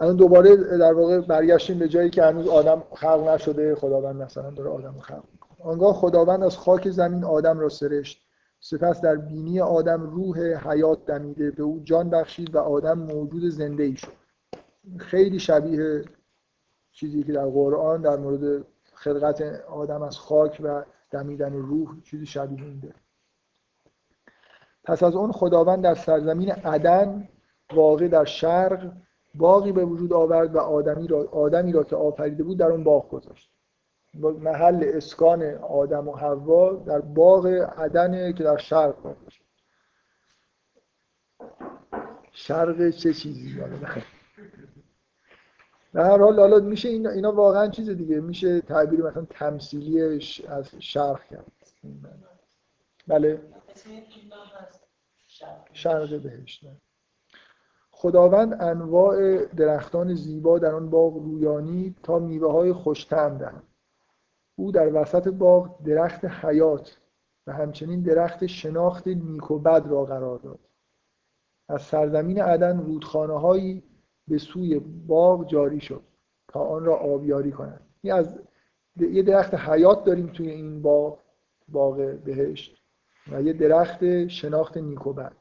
الان 0.00 0.16
دوباره 0.16 0.56
در 0.56 0.92
واقع 0.92 1.20
برگشتیم 1.20 1.78
به 1.78 1.88
جایی 1.88 2.10
که 2.10 2.22
هنوز 2.22 2.48
آدم 2.48 2.82
خلق 2.92 3.28
نشده 3.28 3.74
خداوند 3.74 4.22
مثلا 4.22 4.50
داره 4.50 4.70
آدم 4.70 5.00
خلق 5.00 5.24
می‌کنه. 5.32 5.68
آنگاه 5.68 5.94
خداوند 5.94 6.42
از 6.42 6.56
خاک 6.56 6.90
زمین 6.90 7.24
آدم 7.24 7.58
را 7.58 7.68
سرشت. 7.68 8.24
سپس 8.60 9.00
در 9.00 9.16
بینی 9.16 9.60
آدم 9.60 10.02
روح 10.02 10.38
حیات 10.38 11.06
دمیده 11.06 11.50
به 11.50 11.62
او 11.62 11.80
جان 11.84 12.10
بخشید 12.10 12.54
و 12.54 12.58
آدم 12.58 12.98
موجود 12.98 13.48
زنده 13.48 13.82
ای 13.82 13.96
شد. 13.96 14.12
خیلی 14.96 15.38
شبیه 15.38 16.04
چیزی 16.94 17.24
که 17.24 17.32
در 17.32 17.46
قرآن 17.46 18.02
در 18.02 18.16
مورد 18.16 18.64
خلقت 18.94 19.40
آدم 19.68 20.02
از 20.02 20.18
خاک 20.18 20.60
و 20.64 20.84
دمیدن 21.10 21.52
روح 21.52 22.00
چیزی 22.02 22.26
شبیه 22.26 22.62
این 22.62 22.92
پس 24.84 25.02
از 25.02 25.14
اون 25.16 25.32
خداوند 25.32 25.84
در 25.84 25.94
سرزمین 25.94 26.52
عدن 26.52 27.28
واقع 27.74 28.08
در 28.08 28.24
شرق 28.24 28.92
باقی 29.34 29.72
به 29.72 29.84
وجود 29.84 30.12
آورد 30.12 30.54
و 30.54 30.58
آدمی 30.58 31.06
را, 31.06 31.28
آدمی 31.32 31.72
را 31.72 31.84
که 31.84 31.96
آفریده 31.96 32.42
بود 32.42 32.58
در 32.58 32.66
اون 32.66 32.84
باغ 32.84 33.08
گذاشت. 33.08 33.50
محل 34.14 34.90
اسکان 34.94 35.42
آدم 35.54 36.08
و 36.08 36.12
حوا 36.12 36.72
در 36.72 37.00
باغ 37.00 37.46
عدن 37.78 38.32
که 38.32 38.44
در 38.44 38.56
شرق 38.56 39.02
گذاشت. 39.02 39.42
شرق 42.32 42.90
چه 42.90 43.12
چیزی؟ 43.12 43.60
در 45.94 46.04
هر 46.04 46.18
حال 46.18 46.40
حالا 46.40 46.58
میشه 46.58 46.88
اینا, 46.88 47.10
اینا 47.10 47.32
واقعا 47.32 47.68
چیز 47.68 47.90
دیگه. 47.90 48.20
میشه 48.20 48.60
تعبیر 48.60 49.02
مثلا 49.02 49.26
تمثیلی 49.30 50.02
از 50.48 50.70
شرق 50.78 51.24
کرد. 51.24 51.52
بله. 53.08 53.40
شرق 55.72 56.22
بهشت. 56.22 56.64
خداوند 57.90 58.62
انواع 58.62 59.44
درختان 59.44 60.14
زیبا 60.14 60.58
در 60.58 60.74
آن 60.74 60.90
باغ 60.90 61.14
رویانی 61.14 61.94
تا 62.02 62.18
میوه 62.18 62.52
های 62.52 62.72
خوشتم 62.72 63.38
دهند. 63.38 63.62
او 64.56 64.72
در 64.72 65.02
وسط 65.02 65.28
باغ 65.28 65.82
درخت 65.82 66.24
حیات 66.24 66.98
و 67.46 67.52
همچنین 67.52 68.02
درخت 68.02 68.46
شناخت 68.46 69.06
نیک 69.08 69.50
و 69.50 69.58
بد 69.58 69.86
را 69.86 70.04
قرار 70.04 70.38
داد. 70.38 70.58
از 71.68 71.82
سرزمین 71.82 72.40
عدن 72.40 72.78
رودخانه 72.78 73.40
هایی 73.40 73.82
به 74.28 74.38
سوی 74.38 74.78
باغ 75.06 75.48
جاری 75.48 75.80
شد 75.80 76.02
تا 76.48 76.60
آن 76.60 76.84
را 76.84 76.96
آبیاری 76.96 77.52
کنند 77.52 77.80
این 78.02 78.12
از 78.12 78.38
یه 78.96 79.22
درخت 79.22 79.54
حیات 79.54 80.04
داریم 80.04 80.26
توی 80.26 80.50
این 80.50 80.82
باغ 80.82 81.18
باغ 81.68 81.96
بهشت 82.24 82.82
و 83.32 83.42
یه 83.42 83.52
درخت 83.52 84.26
شناخت 84.26 84.76
نیک 84.76 85.06
و 85.06 85.12
بد 85.12 85.36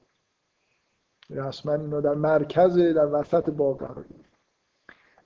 رسما 1.29 1.73
اینا 1.73 2.01
در 2.01 2.13
مرکز 2.13 2.77
در 2.77 3.05
وسط 3.05 3.49
باغ 3.49 3.79
قرار 3.79 4.05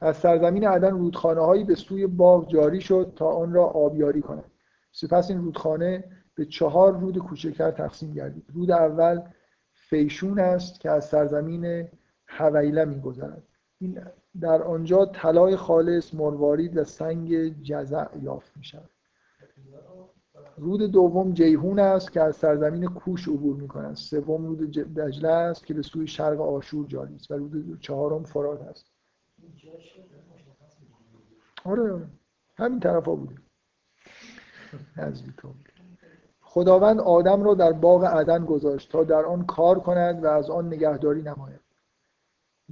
از 0.01 0.17
سرزمین 0.17 0.67
عدن 0.67 0.91
رودخانه 0.91 1.41
هایی 1.41 1.63
به 1.63 1.75
سوی 1.75 2.07
باغ 2.07 2.49
جاری 2.49 2.81
شد 2.81 3.13
تا 3.15 3.25
آن 3.25 3.53
را 3.53 3.65
آبیاری 3.65 4.21
کنند 4.21 4.51
سپس 4.91 5.29
این 5.29 5.39
رودخانه 5.39 6.03
به 6.35 6.45
چهار 6.45 6.97
رود 6.97 7.17
کوچکتر 7.17 7.71
تقسیم 7.71 8.13
گردید. 8.13 8.45
رود 8.53 8.71
اول 8.71 9.21
فیشون 9.73 10.39
است 10.39 10.79
که 10.79 10.89
از 10.91 11.05
سرزمین 11.05 11.87
حویله 12.27 12.85
میگذرد 12.85 13.43
این 13.79 14.01
در 14.41 14.63
آنجا 14.63 15.05
طلای 15.05 15.55
خالص 15.55 16.13
مروارید 16.13 16.77
و 16.77 16.83
سنگ 16.83 17.61
جزع 17.63 18.17
یافت 18.21 18.57
می 18.57 18.63
شود 18.63 18.89
رود 20.57 20.91
دوم 20.91 21.33
جیهون 21.33 21.79
است 21.79 22.11
که 22.11 22.21
از 22.21 22.35
سرزمین 22.35 22.85
کوش 22.85 23.27
عبور 23.27 23.55
می 23.55 23.67
کند 23.67 23.95
سوم 23.95 24.45
رود 24.45 24.71
دجله 24.71 25.29
است 25.29 25.65
که 25.65 25.73
به 25.73 25.81
سوی 25.81 26.07
شرق 26.07 26.41
آشور 26.41 26.85
جاری 26.87 27.15
است 27.15 27.31
و 27.31 27.33
رود 27.33 27.79
چهارم 27.79 28.23
فرات 28.23 28.61
است. 28.61 28.85
آره 31.65 32.07
همین 32.55 32.79
طرف 32.79 33.05
ها 33.05 33.15
بوده 33.15 33.35
خداوند 36.41 36.99
آدم 36.99 37.43
را 37.43 37.53
در 37.53 37.71
باغ 37.71 38.05
عدن 38.05 38.45
گذاشت 38.45 38.91
تا 38.91 39.03
در 39.03 39.25
آن 39.25 39.45
کار 39.45 39.79
کند 39.79 40.23
و 40.23 40.27
از 40.27 40.49
آن 40.49 40.67
نگهداری 40.67 41.21
نماید. 41.21 41.66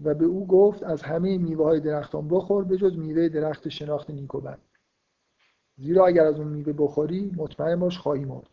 و 0.03 0.13
به 0.13 0.26
او 0.26 0.47
گفت 0.47 0.84
از 0.84 1.01
همه 1.01 1.38
میوه 1.38 1.65
های 1.65 1.80
درختان 1.80 2.27
بخور 2.27 2.63
به 2.63 2.77
جز 2.77 2.97
میوه 2.97 3.30
درخت 3.30 3.69
شناخت 3.69 4.09
نیک 4.09 4.35
و 4.35 4.41
بد 4.41 4.59
زیرا 5.77 6.07
اگر 6.07 6.26
از 6.26 6.39
اون 6.39 6.47
میوه 6.47 6.73
بخوری 6.73 7.31
مطمئن 7.38 7.80
باش 7.80 7.97
خواهی 7.97 8.26
مرد. 8.26 8.49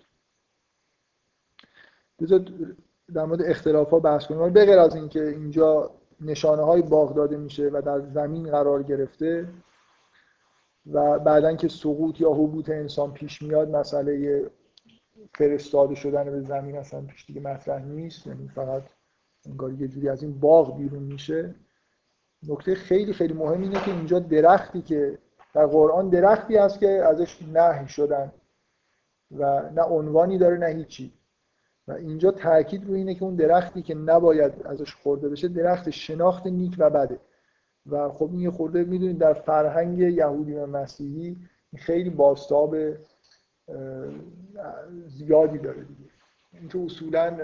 بذار 2.20 2.44
در 3.14 3.24
مورد 3.24 3.42
اختلاف 3.42 3.90
ها 3.90 4.00
بحث 4.00 4.26
کنیم. 4.26 4.52
به 4.52 4.64
غیر 4.64 4.78
از 4.78 4.94
اینکه 4.94 5.28
اینجا 5.28 5.90
نشانه 6.20 6.62
های 6.62 6.82
باغ 6.82 7.14
داده 7.14 7.36
میشه 7.36 7.70
و 7.72 7.82
در 7.86 8.00
زمین 8.00 8.50
قرار 8.50 8.82
گرفته 8.82 9.48
و 10.92 11.18
بعدا 11.18 11.56
که 11.56 11.68
سقوط 11.68 12.20
یا 12.20 12.32
حبوط 12.32 12.68
انسان 12.68 13.12
پیش 13.12 13.42
میاد 13.42 13.68
مسئله 13.70 14.42
فرستاده 15.34 15.94
شدن 15.94 16.24
به 16.24 16.40
زمین 16.40 16.76
اصلا 16.76 17.00
پیش 17.00 17.26
دیگه 17.26 17.40
مطرح 17.40 17.84
نیست. 17.84 18.26
یعنی 18.26 18.48
فقط 18.48 18.82
انگار 19.46 19.72
یه 19.72 19.88
جوری 19.88 20.08
از 20.08 20.22
این 20.22 20.40
باغ 20.40 20.78
بیرون 20.78 21.02
میشه. 21.02 21.54
نکته 22.48 22.74
خیلی 22.74 23.12
خیلی 23.12 23.34
مهم 23.34 23.62
اینه 23.62 23.84
که 23.84 23.90
اینجا 23.90 24.18
درختی 24.18 24.82
که 24.82 25.18
در 25.54 25.66
قرآن 25.66 26.08
درختی 26.08 26.56
هست 26.56 26.80
که 26.80 26.88
ازش 26.88 27.42
نهی 27.42 27.88
شدن 27.88 28.32
و 29.30 29.70
نه 29.70 29.82
عنوانی 29.82 30.38
داره 30.38 30.58
نه 30.58 30.66
هیچی. 30.66 31.12
و 31.88 31.92
اینجا 31.92 32.30
تاکید 32.30 32.86
روی 32.86 32.98
اینه 32.98 33.14
که 33.14 33.24
اون 33.24 33.36
درختی 33.36 33.82
که 33.82 33.94
نباید 33.94 34.66
ازش 34.66 34.94
خورده 34.94 35.28
بشه 35.28 35.48
درخت 35.48 35.90
شناخت 35.90 36.46
نیک 36.46 36.74
و 36.78 36.90
بده. 36.90 37.20
و 37.86 38.08
خب 38.08 38.30
این 38.32 38.50
خورده 38.50 38.84
می‌دونید 38.84 39.18
در 39.18 39.32
فرهنگ 39.32 39.98
یهودی 39.98 40.54
و 40.54 40.66
مسیحی 40.66 41.36
خیلی 41.76 42.10
باستاب 42.10 42.76
زیادی 45.06 45.58
داره 45.58 45.84
دیگه. 45.84 46.10
اینکه 46.52 46.78
اصولا 46.78 47.36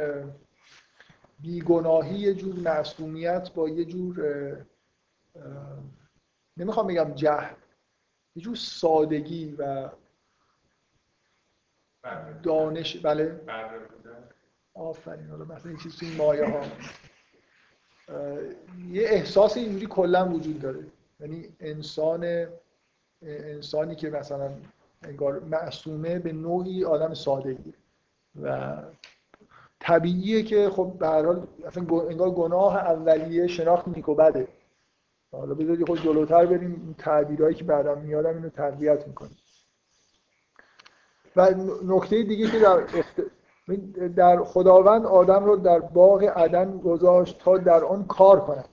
بیگناهی 1.40 2.19
یه 2.19 2.35
جور 2.35 2.55
معصومیت 2.55 3.52
با 3.55 3.69
یه 3.69 3.85
جور 3.85 4.16
نمی‌خوام 6.56 6.86
بگم 6.86 7.15
جهل 7.15 7.55
یه 8.36 8.43
جور 8.43 8.56
سادگی 8.56 9.55
و 9.59 9.90
دانش. 12.43 12.97
بله. 12.97 13.40
آفرین 14.74 15.27
حالا 15.27 15.44
مثلا 15.44 15.70
این 15.70 15.78
چیز 15.78 16.16
مایه 16.16 16.44
ها. 16.44 16.62
یه 18.90 19.02
احساس 19.09 19.56
اینجوری 19.56 19.86
کلا 19.86 20.28
وجود 20.28 20.60
داره. 20.60 20.86
یعنی 21.20 21.48
انسان 21.60 22.47
انسانی 23.23 23.97
که 23.97 24.10
مثلا 24.10 24.51
انگار 25.02 25.40
معصومه 25.40 26.19
به 26.19 26.32
نوعی 26.32 26.85
آدم 26.85 27.15
سادگی 27.15 27.73
و 28.43 28.77
طبیعیه 29.81 30.43
که 30.43 30.71
خب 30.71 30.93
به 30.99 31.09
هر 31.09 31.25
حال 31.25 31.47
اصلا 31.67 31.83
انگار 32.09 32.31
گناه 32.31 32.77
اولیه 32.77 33.47
شناخت 33.47 33.89
نیک 33.89 34.09
و 34.09 34.15
بده. 34.15 34.49
حالا 35.33 35.55
بذارید 35.55 35.87
خود 35.87 36.03
جلوتر 36.03 36.47
بریم 36.47 36.83
این 36.85 36.95
تعبیرهایی 36.99 37.55
که 37.55 37.65
بعدم 37.65 37.99
میادم 37.99 38.35
اینو 38.35 38.49
تقویت 38.49 39.07
می‌کنیم 39.07 39.37
و 41.37 41.55
نکته 41.85 42.23
دیگه 42.23 42.51
که 42.51 42.59
در 42.59 42.79
اخت... 42.99 43.23
در 44.17 44.45
خداوند 44.45 45.07
آدم 45.07 45.45
رو 45.45 45.57
در 45.57 45.79
باغ 45.81 46.23
عدن 46.23 46.79
گذاشت 46.79 47.39
تا 47.39 47.59
در 47.59 47.85
آن 47.85 48.07
کار 48.07 48.41
کنند 48.41 48.69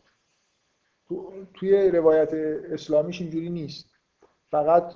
توی 1.54 1.92
روایت 1.92 2.34
اسلامیش 2.74 3.22
اینجوری 3.22 3.50
نیست. 3.50 3.86
فقط 4.52 4.96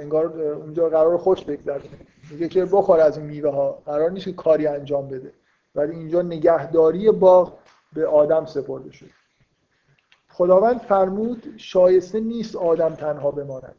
انگار 0.00 0.40
اونجا 0.42 0.88
قرار 0.88 1.16
خوش 1.16 1.44
بگذره 1.44 1.82
میگه 2.30 2.48
که 2.48 2.64
بخور 2.64 3.00
از 3.00 3.18
این 3.18 3.26
میوه 3.26 3.50
ها 3.50 3.82
قرار 3.86 4.10
نیست 4.10 4.24
که 4.24 4.32
کاری 4.32 4.66
انجام 4.66 5.08
بده. 5.08 5.32
ولی 5.74 5.96
اینجا 5.96 6.22
نگهداری 6.22 7.10
باغ 7.10 7.58
به 7.92 8.06
آدم 8.06 8.46
سپرده 8.46 8.92
شد 8.92 9.06
خداوند 10.28 10.78
فرمود 10.80 11.54
شایسته 11.56 12.20
نیست 12.20 12.56
آدم 12.56 12.94
تنها 12.94 13.30
بماند. 13.30 13.74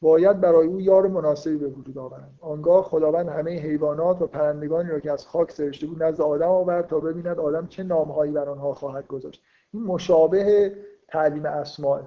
باید 0.00 0.40
برای 0.40 0.66
او 0.66 0.80
یار 0.80 1.08
مناسبی 1.08 1.56
به 1.56 1.66
وجود 1.66 1.98
آورند. 1.98 2.38
آنگاه 2.40 2.84
خداوند 2.84 3.28
همه 3.28 3.58
حیوانات 3.58 4.22
و 4.22 4.26
پرندگانی 4.26 4.90
را 4.90 5.00
که 5.00 5.12
از 5.12 5.26
خاک 5.26 5.52
سرشته 5.52 5.86
بود 5.86 6.02
نزد 6.02 6.20
آدم 6.20 6.48
آورد 6.48 6.86
تا 6.86 7.00
ببیند 7.00 7.38
آدم 7.38 7.66
چه 7.66 7.82
نامهایی 7.82 8.32
بر 8.32 8.48
آنها 8.48 8.74
خواهد 8.74 9.06
گذاشت. 9.06 9.42
این 9.72 9.82
مشابه 9.82 10.72
تعلیم 11.08 11.46
اسماء 11.46 12.00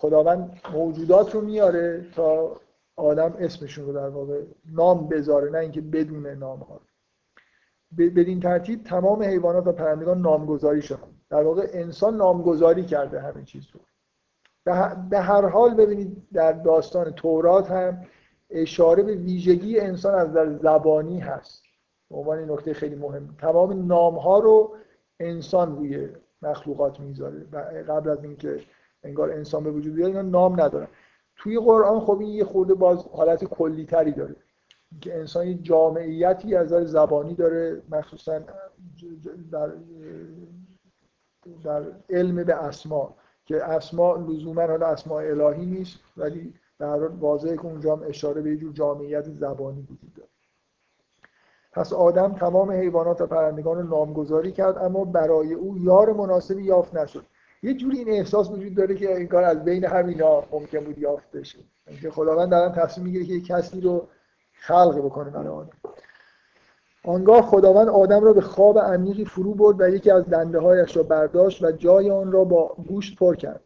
خداوند 0.00 0.60
موجودات 0.72 1.34
رو 1.34 1.40
میاره 1.40 2.06
تا 2.14 2.56
آدم 2.96 3.34
اسمشون 3.38 3.86
رو 3.86 3.92
در 3.92 4.08
واقع 4.08 4.42
نام 4.72 5.08
بذاره 5.08 5.50
نه 5.50 5.58
اینکه 5.58 5.80
بدون 5.80 6.26
نام 6.26 6.58
ها 6.58 6.80
بدین 7.96 8.40
ترتیب 8.40 8.84
تمام 8.84 9.22
حیوانات 9.22 9.66
و 9.66 9.72
پرندگان 9.72 10.20
نامگذاری 10.20 10.82
شدن. 10.82 11.08
در 11.30 11.42
واقع 11.42 11.68
انسان 11.72 12.16
نامگذاری 12.16 12.84
کرده 12.84 13.20
همه 13.20 13.44
چیز 13.44 13.66
رو. 13.72 13.80
به 15.10 15.20
هر 15.20 15.46
حال 15.46 15.74
ببینید 15.74 16.26
در 16.32 16.52
داستان 16.52 17.10
تورات 17.10 17.70
هم 17.70 18.06
اشاره 18.50 19.02
به 19.02 19.14
ویژگی 19.14 19.80
انسان 19.80 20.14
از 20.14 20.32
در 20.32 20.52
زبانی 20.52 21.18
هست. 21.18 21.62
به 22.10 22.16
عنوان 22.16 22.50
نکته 22.50 22.74
خیلی 22.74 22.94
مهم. 22.94 23.36
تمام 23.38 23.86
نام 23.86 24.14
ها 24.14 24.38
رو 24.38 24.76
انسان 25.20 25.76
روی 25.76 26.08
مخلوقات 26.42 27.00
می‌ذاره. 27.00 27.44
قبل 27.88 28.10
از 28.10 28.24
اینکه 28.24 28.60
انگار 29.02 29.30
انسان 29.32 29.64
به 29.64 29.70
وجود 29.70 29.94
بیاد 29.94 30.08
اینا 30.08 30.22
نام 30.22 30.60
ندارن. 30.60 30.88
توی 31.36 31.58
قرآن 31.58 32.00
خب 32.00 32.18
این 32.20 32.28
یه 32.28 32.44
خورده 32.44 32.74
باز 32.74 33.06
حالت 33.06 33.44
کلی 33.44 33.84
تری 33.84 34.12
داره. 34.12 34.36
که 35.00 35.18
انسان 35.18 35.46
یه 35.46 35.54
جامعیتی 35.54 36.54
از 36.54 36.68
در 36.68 36.84
زبانی 36.84 37.34
داره 37.34 37.82
مخصوصا 37.90 38.40
در 39.50 39.72
در 41.64 41.82
علم 42.10 42.44
به 42.44 42.54
اسما 42.54 43.14
که 43.44 43.64
اسما 43.64 44.16
لزوما 44.16 44.62
حالا 44.62 44.86
اسماء 44.86 45.22
الهی 45.22 45.66
نیست 45.66 45.98
ولی 46.16 46.54
در 46.78 47.06
واضحه 47.06 47.56
که 47.56 47.64
اونجا 47.64 47.96
هم 47.96 48.02
اشاره 48.08 48.42
به 48.42 48.50
یه 48.50 48.56
جور 48.56 48.72
جامعیت 48.72 49.30
زبانی 49.30 49.80
وجود 49.80 50.14
داره. 50.14 50.28
پس 51.72 51.92
آدم 51.92 52.34
تمام 52.34 52.70
حیوانات 52.70 53.20
و 53.20 53.26
پرندگان 53.26 53.78
رو 53.78 53.82
نامگذاری 53.82 54.52
کرد 54.52 54.78
اما 54.78 55.04
برای 55.04 55.54
او 55.54 55.78
یار 55.78 56.12
مناسبی 56.12 56.64
یافت 56.64 56.94
نشد. 56.94 57.24
یه 57.62 57.74
جوری 57.74 57.98
این 57.98 58.08
احساس 58.08 58.50
وجود 58.50 58.74
داره 58.74 58.94
که 58.94 59.16
این 59.16 59.28
کار 59.28 59.44
از 59.44 59.64
بین 59.64 59.84
همینا 59.84 60.44
ممکن 60.52 60.80
بود 60.84 60.98
یافت 60.98 61.30
بشه. 61.30 61.58
اینکه 61.88 62.10
خداوند 62.10 62.50
دارن 62.50 62.72
تصمیم 62.72 63.06
می‌گیره 63.06 63.24
که 63.24 63.32
یه 63.32 63.40
کسی 63.40 63.80
رو 63.80 64.08
خلق 64.52 64.98
بکنه 64.98 65.30
برای 65.30 65.48
آدم 65.48 65.78
آنگاه 67.04 67.42
خداوند 67.42 67.88
آدم 67.88 68.24
را 68.24 68.32
به 68.32 68.40
خواب 68.40 68.78
عمیقی 68.78 69.24
فرو 69.24 69.54
برد 69.54 69.80
و 69.80 69.88
یکی 69.88 70.10
از 70.10 70.24
دنده 70.24 70.58
هایش 70.58 70.96
را 70.96 71.02
برداشت 71.02 71.64
و 71.64 71.72
جای 71.72 72.10
آن 72.10 72.32
را 72.32 72.44
با 72.44 72.76
گوشت 72.88 73.18
پر 73.18 73.36
کرد 73.36 73.60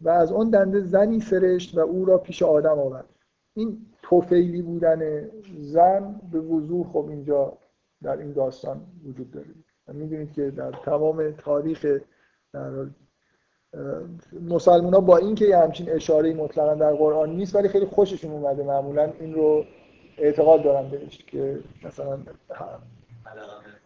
و 0.00 0.08
از 0.08 0.32
آن 0.32 0.50
دنده 0.50 0.80
زنی 0.80 1.20
سرشت 1.20 1.78
و 1.78 1.80
او 1.80 2.04
را 2.04 2.18
پیش 2.18 2.42
آدم 2.42 2.78
آورد. 2.78 3.08
این 3.54 3.86
توفیلی 4.02 4.62
بودن 4.62 5.30
زن 5.58 6.20
به 6.32 6.40
وضوح 6.40 6.86
خب 6.92 7.06
اینجا 7.08 7.58
در 8.02 8.16
این 8.16 8.32
داستان 8.32 8.80
وجود 9.08 9.30
داره. 9.30 9.46
می‌دونید 9.92 10.32
که 10.32 10.50
در 10.50 10.70
تمام 10.70 11.30
تاریخ 11.30 11.86
در 12.52 12.70
مسلمان 14.48 14.94
ها 14.94 15.00
با 15.00 15.16
اینکه 15.16 15.44
یه 15.44 15.58
همچین 15.58 15.90
اشاره 15.90 16.34
مطلقا 16.34 16.74
در 16.74 16.92
قرآن 16.92 17.30
نیست 17.30 17.56
ولی 17.56 17.68
خیلی 17.68 17.86
خوششون 17.86 18.30
اومده. 18.30 18.62
معمولا 18.62 19.12
این 19.20 19.34
رو 19.34 19.64
اعتقاد 20.18 20.62
دارم 20.62 20.88
بهش 20.88 21.18
که 21.18 21.58
مثلا 21.84 22.18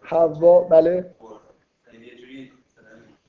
حوا 0.02 0.60
بله؟ 0.60 1.14
یعنی 1.92 2.06
یه 2.06 2.16
جوری 2.16 2.52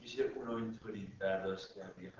میشه 0.02 0.24
اون 0.36 0.48
رو 0.48 0.56
اینطوری 0.56 1.08
برداشت 1.20 1.74
کرد 1.76 1.96
دیگه 1.96 2.12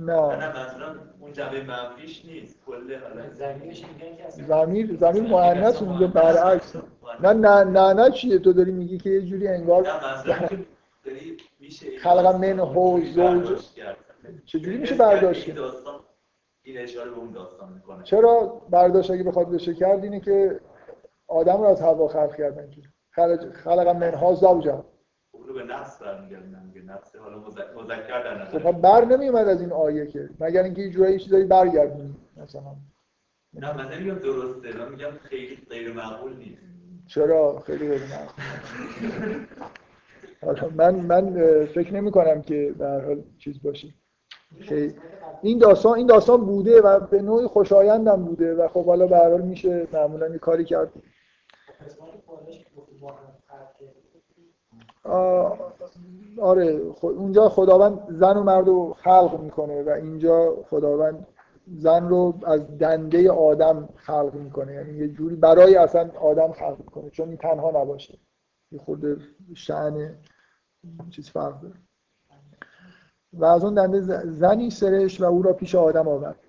نه. 0.00 0.36
نه 0.36 0.48
مثلا 0.50 0.94
اون 1.20 1.60
منفیش 1.66 2.24
نیست. 2.24 2.58
کل 2.66 2.94
حالا 2.94 3.30
زمینش 3.32 3.84
میگن 3.84 4.16
که 4.16 4.26
اصلا 4.26 4.46
زمیر 4.46 4.96
زمیر 4.96 5.22
مؤنث 5.22 5.82
میگه 5.82 6.06
برعکس. 6.06 6.76
نه 7.22 7.32
نه 7.32 7.64
نه 7.64 7.92
نه 7.92 8.10
چیه؟ 8.10 8.38
تو 8.38 8.52
داری 8.52 8.72
میگی 8.72 8.98
که 8.98 9.10
یه 9.10 9.22
جوری 9.22 9.48
انگار 9.48 9.82
نه 9.82 10.66
مثلا 11.04 11.14
که 11.14 11.20
داری 11.20 11.36
میشه 11.60 11.98
خلق 11.98 12.26
من 12.26 12.58
هو 12.58 13.00
زوج 13.00 13.16
برداشت. 13.18 13.80
چجوری 14.44 14.78
میشه 14.78 14.94
برداشت؟ 14.94 15.48
این 15.48 15.56
کرد؟ 15.56 16.00
این 16.62 16.78
اشاره 16.78 17.10
به 17.10 17.16
اون 17.16 17.32
داستان 17.32 17.72
می‌کنه. 17.72 18.04
چرا 18.04 18.62
برداشت 18.70 19.10
اگه 19.10 19.22
بخواد 19.22 19.50
بشه 19.50 19.74
کرد 19.74 20.04
اینه 20.04 20.20
که 20.20 20.60
آدم 21.26 21.56
رو 21.56 21.64
از 21.64 21.80
هوا 21.80 22.08
خلق 22.08 22.36
کردن 22.36 22.70
که 22.70 22.82
خلق 23.10 23.52
خلق 23.52 23.88
منها 23.88 24.34
زوجا 24.34 24.84
رو 25.46 25.54
به 25.54 25.62
نفس 25.62 26.02
برمیگردن 26.02 26.62
میگه 26.66 26.80
نفس 26.82 27.16
حالا 27.16 27.44
مذ- 27.46 27.76
مذکر 27.76 28.22
در 28.22 28.44
خب 28.58 28.80
بر 28.80 29.04
نمیومد 29.04 29.48
از 29.48 29.60
این 29.60 29.72
آیه 29.72 30.06
که. 30.06 30.28
مگر 30.40 30.62
اینکه 30.62 30.82
یه 30.82 30.90
جورایی 30.90 31.18
چیزایی 31.18 31.44
برگردونی 31.44 32.14
مثلا. 32.36 32.76
نه 33.52 33.76
من 33.76 33.92
نمیگم 33.92 34.18
درسته. 34.18 34.76
من 34.78 34.88
میگم 34.88 35.10
خیلی 35.22 35.58
غیر 35.70 35.92
معقول 35.92 36.36
نیست. 36.36 36.62
چرا؟ 37.06 37.58
خیلی 37.66 37.88
غیر 37.88 38.00
معقول. 38.02 38.44
من 40.76 40.94
من 40.94 41.34
فکر 41.66 41.94
نمی 41.94 42.10
کنم 42.10 42.42
که 42.42 42.74
هر 42.80 43.04
حال 43.04 43.22
چیز 43.38 43.62
باشه. 43.62 43.88
این 45.42 45.58
داستان 45.58 45.98
این 45.98 46.06
داستان 46.06 46.46
بوده 46.46 46.80
و 46.80 47.00
به 47.00 47.22
نوعی 47.22 47.46
خوشایندم 47.46 48.24
بوده 48.24 48.54
و 48.54 48.68
خب 48.68 48.86
حالا 48.86 49.06
به 49.06 49.16
حال 49.16 49.40
میشه 49.40 49.88
معمولا 49.92 50.28
یه 50.28 50.38
کاری 50.38 50.64
کرد. 50.64 50.92
آره 56.40 56.80
اونجا 57.02 57.48
خداوند 57.48 58.06
زن 58.10 58.36
و 58.36 58.42
مرد 58.42 58.66
رو 58.66 58.94
خلق 58.94 59.40
می‌کنه 59.40 59.82
و 59.82 59.88
اینجا 59.88 60.56
خداوند 60.70 61.26
زن 61.66 62.08
رو 62.08 62.34
از 62.46 62.78
دنده 62.78 63.30
آدم 63.30 63.88
خلق 63.96 64.34
می‌کنه. 64.34 64.74
یعنی 64.74 64.98
یه 64.98 65.08
جوری 65.08 65.36
برای 65.36 65.76
اصلا 65.76 66.10
آدم 66.20 66.52
خلق 66.52 66.78
می‌کنه 66.78 67.10
چون 67.10 67.28
این 67.28 67.36
تنها 67.36 67.82
نباشه. 67.82 68.18
یه 68.72 68.78
خورده 68.78 69.16
شعن 69.54 70.16
چیز 71.10 71.30
فرق 71.30 71.60
داره. 71.60 71.74
و 73.32 73.44
از 73.44 73.64
اون 73.64 73.74
دنده 73.74 74.30
زنی 74.30 74.70
سرش 74.70 75.20
و 75.20 75.24
او 75.24 75.42
را 75.42 75.52
پیش 75.52 75.74
آدم 75.74 76.08
آورد. 76.08 76.40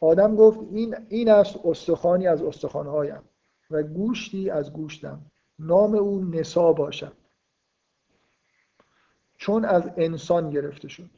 آدم 0.00 0.36
گفت 0.36 0.60
این 0.70 0.96
این 1.08 1.30
است 1.30 1.56
استخوانی 1.64 2.26
از 2.26 2.42
استخوانهایم 2.42 3.22
و 3.70 3.82
گوشتی 3.82 4.50
از 4.50 4.72
گوشتم. 4.72 5.30
نام 5.58 5.94
او 5.94 6.24
نسا 6.24 6.72
باشد. 6.72 7.12
چون 9.36 9.64
از 9.64 9.90
انسان 9.96 10.50
گرفته 10.50 10.88
شد. 10.88 11.10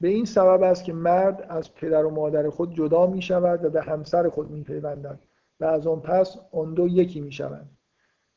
به 0.00 0.08
این 0.08 0.24
سبب 0.24 0.62
است 0.62 0.84
که 0.84 0.92
مرد 0.92 1.46
از 1.48 1.74
پدر 1.74 2.04
و 2.04 2.10
مادر 2.10 2.50
خود 2.50 2.74
جدا 2.74 3.06
می 3.06 3.22
شود 3.22 3.64
و 3.64 3.70
به 3.70 3.82
همسر 3.82 4.28
خود 4.28 4.50
می 4.50 4.62
پیوندد 4.62 5.18
و 5.60 5.64
از 5.64 5.86
آن 5.86 6.00
پس 6.00 6.36
آن 6.52 6.74
دو 6.74 6.88
یکی 6.88 7.20
می 7.20 7.32
شوند. 7.32 7.70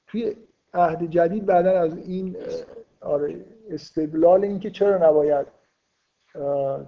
توی 0.07 0.35
عهد 0.75 1.03
جدید 1.03 1.45
بعدا 1.45 1.79
از 1.79 1.97
این 1.97 2.37
آره 3.01 3.45
استدلال 3.69 4.43
اینکه 4.43 4.71
چرا 4.71 5.09
نباید 5.09 5.47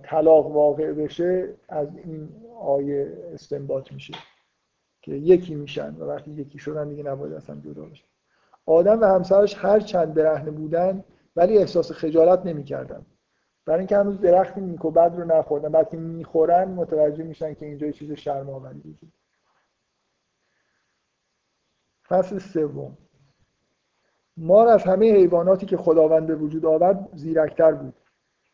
طلاق 0.04 0.48
واقع 0.48 0.94
بشه 0.94 1.54
از 1.70 1.98
این 1.98 2.30
آیه 2.60 3.18
استنباط 3.34 3.92
میشه 3.92 4.14
که 5.02 5.12
یکی 5.12 5.56
میشن 5.56 5.96
و 5.96 6.06
وقتی 6.06 6.32
یکی 6.32 6.60
شدن 6.60 6.90
دیگه 6.90 7.04
نباید 7.04 7.34
اصلا 7.34 7.56
جدا 7.56 7.86
بشن. 7.86 8.06
آدم 8.66 9.02
و 9.02 9.06
همسرش 9.06 9.56
هر 9.58 9.80
چند 9.80 10.14
برهنه 10.14 10.52
بودن 10.52 11.04
ولی 11.36 11.58
احساس 11.58 11.92
خجالت 11.92 12.46
نمی‌کردن. 12.46 13.06
برای 13.66 13.80
اینکه 13.80 13.98
هنوز 13.98 14.22
درختی 14.22 14.62
نیک 14.62 14.86
و 14.86 14.92
بد 14.92 15.16
رو 15.16 15.26
نخوردن 15.26 15.70
بعد 15.70 15.90
که 15.90 15.98
می‌خورن 15.98 16.68
متوجه 16.68 17.24
میشن 17.24 17.54
که 17.54 17.66
اینجا 17.66 17.92
چیز 17.92 18.12
شرم 18.12 18.50
آوری 18.50 18.98
فصل 22.08 22.38
سوم. 22.38 22.98
مار 24.38 24.68
از 24.68 24.84
همه 24.84 25.14
حیواناتی 25.14 25.66
که 25.66 25.78
خداوند 25.78 26.28
به 26.28 26.36
وجود 26.36 26.66
آورد 26.66 27.10
زیرکتر 27.14 27.72
بود. 27.72 27.94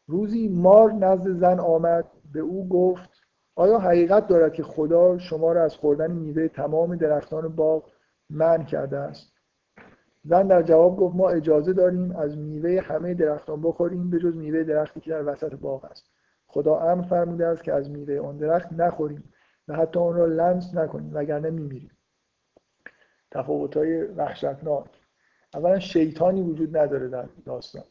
روزی 0.07 0.47
مار 0.47 0.91
نزد 0.91 1.31
زن 1.31 1.60
آمد 1.60 2.05
به 2.34 2.39
او 2.39 2.69
گفت 2.69 3.10
آیا 3.55 3.80
حقیقت 3.80 4.27
دارد 4.27 4.53
که 4.53 4.64
خدا 4.64 5.18
شما 5.18 5.51
را 5.51 5.64
از 5.64 5.76
خوردن 5.76 6.11
میوه 6.11 6.47
تمام 6.47 6.95
درختان 6.95 7.55
باغ 7.55 7.84
منع 8.30 8.64
کرده 8.64 8.97
است؟ 8.97 9.34
زن 10.23 10.47
در 10.47 10.61
جواب 10.61 10.97
گفت 10.97 11.15
ما 11.15 11.30
اجازه 11.30 11.73
داریم 11.73 12.15
از 12.15 12.38
میوه 12.38 12.81
همه 12.81 13.14
درختان 13.14 13.61
بخوریم 13.61 14.10
به 14.10 14.19
جز 14.19 14.35
میوه 14.35 14.64
درختی 14.64 14.99
که 14.99 15.11
در 15.11 15.27
وسط 15.27 15.55
باغ 15.55 15.85
است. 15.85 16.05
خدا 16.47 16.80
امر 16.80 17.01
فرموده 17.01 17.47
است 17.47 17.64
که 17.64 17.73
از 17.73 17.89
میوه 17.89 18.27
آن 18.27 18.38
درخت 18.38 18.73
نخوریم 18.73 19.34
و 19.68 19.76
حتی 19.76 19.99
آن 19.99 20.15
را 20.15 20.26
لمس 20.26 20.76
نکنیم 20.76 21.11
وگرنه 21.14 21.49
میمیریم. 21.49 21.91
تفاوت‌های 23.31 24.03
وحشتناک. 24.03 25.02
اولا 25.55 25.80
شیطانی 25.80 26.41
وجود 26.41 26.77
نداره 26.77 27.07
در 27.07 27.25
داستان. 27.45 27.84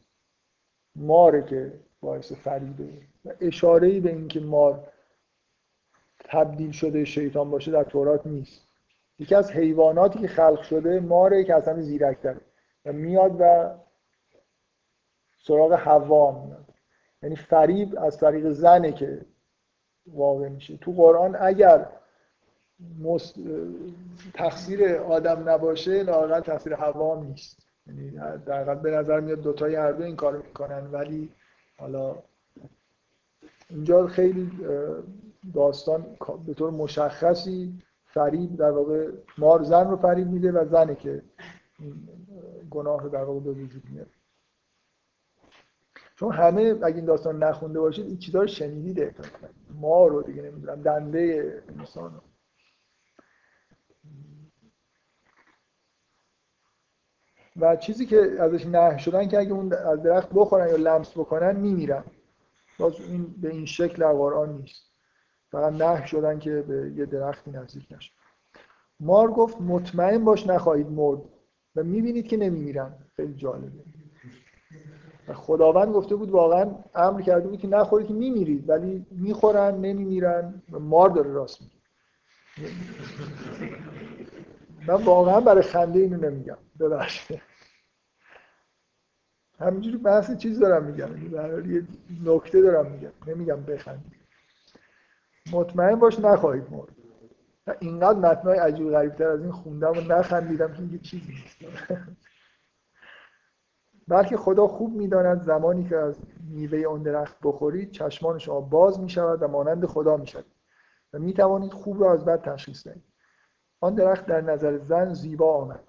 ماره 0.95 1.43
که 1.43 1.79
باعث 2.01 2.31
فریبه. 2.31 2.89
و 3.25 3.33
اشاره 3.41 3.87
ای 3.87 3.99
به 3.99 4.09
اینکه 4.09 4.39
مار 4.39 4.87
تبدیل 6.19 6.71
شده 6.71 7.05
شیطان 7.05 7.51
باشه 7.51 7.71
در 7.71 7.83
تورات 7.83 8.27
نیست. 8.27 8.67
یکی 9.19 9.35
از 9.35 9.51
حیواناتی 9.51 10.19
که 10.19 10.27
خلق 10.27 10.61
شده 10.61 10.99
ماره 10.99 11.43
که 11.43 11.55
اصلا 11.55 11.81
زیرک 11.81 12.21
داره. 12.21 12.41
و 12.85 12.93
میاد 12.93 13.35
و 13.39 13.75
سراغ 15.43 15.73
حوا 15.73 16.45
میاد. 16.45 16.73
یعنی 17.23 17.35
فریب 17.35 17.99
از 17.99 18.17
طریق 18.17 18.49
زنه 18.49 18.91
که 18.91 19.25
واقع 20.07 20.49
میشه. 20.49 20.77
تو 20.77 20.91
قرآن 20.91 21.37
اگر 21.39 21.89
مست... 22.99 23.35
تقصیر 24.33 24.95
آدم 24.95 25.49
نباشه 25.49 26.03
لااقل 26.03 26.39
تقصیر 26.39 26.75
حوا 26.75 27.23
نیست. 27.23 27.59
یعنی 27.87 28.11
در 28.45 28.75
به 28.75 28.91
نظر 28.91 29.19
میاد 29.19 29.41
دوتای 29.41 29.75
هر 29.75 29.91
دو 29.91 30.03
این 30.03 30.15
کارو 30.15 30.37
می‌کنن 30.37 30.91
ولی 30.91 31.29
حالا 31.77 32.15
اینجا 33.69 34.07
خیلی 34.07 34.51
داستان 35.53 36.05
به 36.45 36.53
طور 36.53 36.71
مشخصی 36.71 37.73
فریب 38.05 38.55
در 38.55 38.71
واقع 38.71 39.11
مار 39.37 39.63
زن 39.63 39.89
رو 39.89 39.97
فریب 39.97 40.27
میده 40.27 40.51
و 40.51 40.65
زنه 40.65 40.95
که 40.95 41.21
گناه 42.69 43.03
رو 43.03 43.09
در 43.09 43.23
واقع 43.23 43.39
به 43.39 43.51
وجود 43.51 43.83
میاره. 43.89 44.09
چون 46.15 46.31
همه 46.31 46.75
اگه 46.83 46.95
این 46.95 47.05
داستان 47.05 47.43
نخونده 47.43 47.79
باشید 47.79 48.05
این 48.05 48.17
چیزا 48.17 48.41
رو 48.41 48.47
شنیدید. 48.47 49.15
ما 49.69 50.07
رو 50.07 50.21
دیگه 50.21 50.41
نمی‌دونم 50.41 50.81
دنده 50.81 51.63
انسان 51.79 52.21
و 57.59 57.75
چیزی 57.75 58.05
که 58.05 58.37
ازش 58.39 58.65
نه 58.65 58.97
شدن 58.97 59.27
که 59.27 59.39
اگه 59.39 59.51
اون 59.51 59.73
از 59.73 60.03
درخت 60.03 60.29
بخورن 60.33 60.67
یا 60.67 60.75
لمس 60.75 61.11
بکنن 61.11 61.55
میمیرن. 61.55 62.03
باز 62.79 62.93
این 62.99 63.35
به 63.41 63.49
این 63.49 63.65
شکل 63.65 63.95
در 63.95 64.13
قرآن 64.13 64.53
نیست. 64.53 64.85
فقط 65.51 65.73
نه 65.73 66.05
شدن 66.05 66.39
که 66.39 66.61
به 66.61 66.91
یه 66.95 67.05
درختی 67.05 67.51
نزدیک 67.51 67.87
نشن 67.91 68.13
مار 68.99 69.31
گفت 69.31 69.61
مطمئن 69.61 70.25
باش 70.25 70.47
نخواهید 70.47 70.87
مرد. 70.87 71.21
و 71.75 71.83
می‌بینید 71.83 72.27
که 72.27 72.37
نمیمیرن. 72.37 72.93
خیلی 73.15 73.33
جالبه. 73.33 73.83
و 75.27 75.33
خداوند 75.33 75.93
گفته 75.93 76.15
بود 76.15 76.31
واقعا 76.31 76.75
امر 76.95 77.21
کرده 77.21 77.47
بود 77.47 77.59
که 77.59 77.67
نخورید 77.67 78.07
که 78.07 78.13
میمیرید 78.13 78.69
ولی 78.69 79.05
می‌خورن 79.11 79.75
نمیمیرن 79.75 80.61
و 80.71 80.79
مار 80.79 81.09
داره 81.09 81.31
راست 81.31 81.61
میگه. 81.61 81.73
من 84.87 85.03
واقعا 85.03 85.39
برای 85.39 85.61
خنده 85.61 85.99
اینو 85.99 86.17
نمیگم. 86.17 86.57
ببخشید. 86.79 87.41
همینجوری 89.59 89.97
بحث 89.97 90.37
چیز 90.37 90.59
دارم 90.59 90.83
میگم. 90.83 91.17
یعنی 91.17 91.73
یه 91.73 91.87
نکته 92.25 92.61
دارم 92.61 92.91
میگم. 92.91 93.11
نمیگم 93.27 93.63
بخندید. 93.63 94.13
مطمئن 95.51 95.95
باش 95.95 96.19
نخواهید 96.19 96.71
مرد. 96.71 96.95
اینقدر 97.79 98.19
متنای 98.19 98.59
عجیب 98.59 98.89
غریب 98.89 99.15
تر 99.15 99.27
از 99.27 99.41
این 99.41 99.51
خوندم 99.51 99.91
و 99.91 100.01
نخندیدم 100.01 100.73
که 100.73 100.79
این 100.79 100.99
چیزی 100.99 101.33
نیست. 101.33 101.57
بلکه 104.07 104.37
خدا 104.37 104.67
خوب 104.67 104.95
می‌داند 104.95 105.41
زمانی 105.41 105.89
که 105.89 105.97
از 105.97 106.19
میوه 106.49 106.77
اون 106.77 107.03
درخت 107.03 107.37
بخورید 107.43 107.91
چشمان 107.91 108.39
شما 108.39 108.61
باز 108.61 108.99
می 108.99 109.09
شود 109.09 109.43
و 109.43 109.47
مانند 109.47 109.85
خدا 109.85 110.17
می 110.17 110.27
شود 110.27 110.45
و 111.13 111.19
می 111.19 111.33
توانید 111.33 111.73
خوب 111.73 112.03
را 112.03 112.13
از 112.13 112.25
بد 112.25 112.41
تشخیص 112.41 112.87
دهید. 112.87 113.12
آن 113.83 113.95
درخت 113.95 114.25
در 114.25 114.41
نظر 114.41 114.77
زن 114.77 115.13
زیبا 115.13 115.53
آمد 115.53 115.83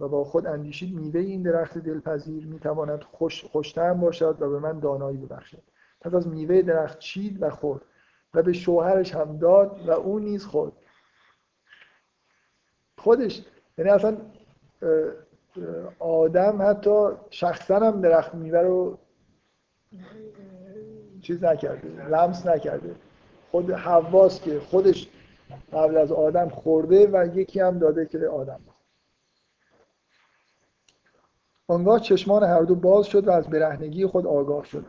و 0.00 0.08
با 0.08 0.24
خود 0.24 0.46
اندیشید 0.46 0.94
میوه 0.94 1.20
این 1.20 1.42
درخت 1.42 1.78
دلپذیر 1.78 2.46
می 2.46 2.58
تواند 2.58 3.02
خوش 3.02 3.44
خوشتم 3.44 4.00
باشد 4.00 4.36
و 4.42 4.50
به 4.50 4.58
من 4.58 4.80
دانایی 4.80 5.18
ببخشد. 5.18 5.62
پس 6.00 6.14
از 6.14 6.28
میوه 6.28 6.62
درخت 6.62 6.98
چید 6.98 7.42
و 7.42 7.50
خورد 7.50 7.82
و 8.34 8.42
به 8.42 8.52
شوهرش 8.52 9.14
هم 9.14 9.38
داد 9.38 9.88
و 9.88 9.90
او 9.90 10.18
نیز 10.18 10.46
خورد. 10.46 10.72
خودش 12.98 13.42
یعنی 13.78 13.90
اصلا 13.90 14.16
آدم 15.98 16.62
حتی 16.62 17.08
شخصا 17.30 17.76
هم 17.76 18.00
درخت 18.00 18.34
میوه 18.34 18.58
رو 18.58 18.98
چیز 21.22 21.44
نکرده 21.44 22.08
لمس 22.08 22.46
نکرده. 22.46 22.94
خود 23.50 23.70
حواس 23.70 24.42
که 24.42 24.60
خودش 24.60 25.08
قبل 25.72 25.96
از 25.96 26.12
آدم 26.12 26.48
خورده 26.48 27.08
و 27.12 27.36
یکی 27.36 27.60
هم 27.60 27.78
داده 27.78 28.06
که 28.06 28.28
آدم 28.28 28.60
آنگاه 31.68 32.00
چشمان 32.00 32.44
هر 32.44 32.62
دو 32.62 32.74
باز 32.74 33.06
شد 33.06 33.28
و 33.28 33.30
از 33.30 33.48
برهنگی 33.48 34.06
خود 34.06 34.26
آگاه 34.26 34.64
شد. 34.64 34.84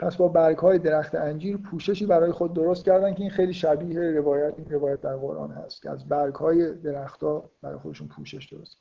پس 0.00 0.16
با 0.16 0.28
برگ 0.28 0.58
های 0.58 0.78
درخت 0.78 1.14
انجیر 1.14 1.56
پوششی 1.56 2.06
برای 2.06 2.32
خود 2.32 2.52
درست 2.52 2.84
کردن 2.84 3.14
که 3.14 3.20
این 3.20 3.30
خیلی 3.30 3.54
شبیه 3.54 4.00
روایت 4.00 4.54
این 4.56 4.70
روایت 4.70 5.00
در 5.00 5.16
قرآن 5.16 5.50
هست 5.50 5.82
که 5.82 5.90
از 5.90 6.08
برگ 6.08 6.34
های 6.34 6.74
درخت 6.74 7.22
ها 7.22 7.50
برای 7.62 7.78
خودشون 7.78 8.08
پوشش 8.08 8.52
درست 8.52 8.76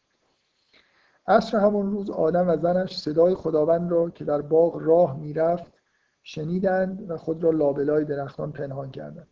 عصر 1.28 1.58
همون 1.58 1.92
روز 1.92 2.10
آدم 2.10 2.50
و 2.50 2.58
زنش 2.58 2.98
صدای 2.98 3.36
خداوند 3.36 3.92
را 3.92 4.10
که 4.10 4.26
در 4.26 4.42
باغ 4.42 4.78
راه 4.82 5.20
می‌رفت 5.20 5.74
شنیدند 6.24 7.12
و 7.12 7.18
خود 7.18 7.44
را 7.44 7.52
لابلای 7.52 8.06
درختان 8.06 8.52
پنهان 8.52 8.92
کردند. 8.92 9.28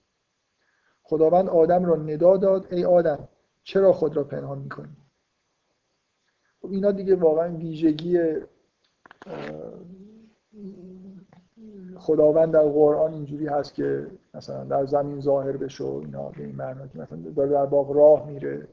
خداوند 1.12 1.50
آدم 1.50 1.86
را 1.86 1.96
ندا 1.96 2.38
داد 2.38 2.68
ای 2.72 2.86
آدم 2.86 3.28
چرا 3.64 3.94
خود 3.94 4.18
را 4.18 4.24
پنهان 4.24 4.58
می‌کنی؟ 4.58 4.98
خب 6.62 6.72
اینا 6.72 6.92
دیگه 6.92 7.16
واقعا 7.16 7.56
ویژگی 7.58 8.20
خداوند 11.98 12.54
در 12.54 12.64
قرآن 12.64 13.14
اینجوری 13.14 13.48
هست 13.48 13.74
که 13.74 14.08
مثلا 14.34 14.64
در 14.64 14.86
زمین 14.86 15.20
ظاهر 15.20 15.58
بشه 15.58 15.84
و 15.84 16.02
اینا 16.06 16.30
به 16.30 16.44
این 16.44 16.56
معنا 16.56 16.88
که 16.88 17.00
مثلا 17.00 17.18
داره 17.36 17.50
در 17.50 17.66
باغ 17.66 17.92
راه 17.92 18.28
میره 18.28 18.68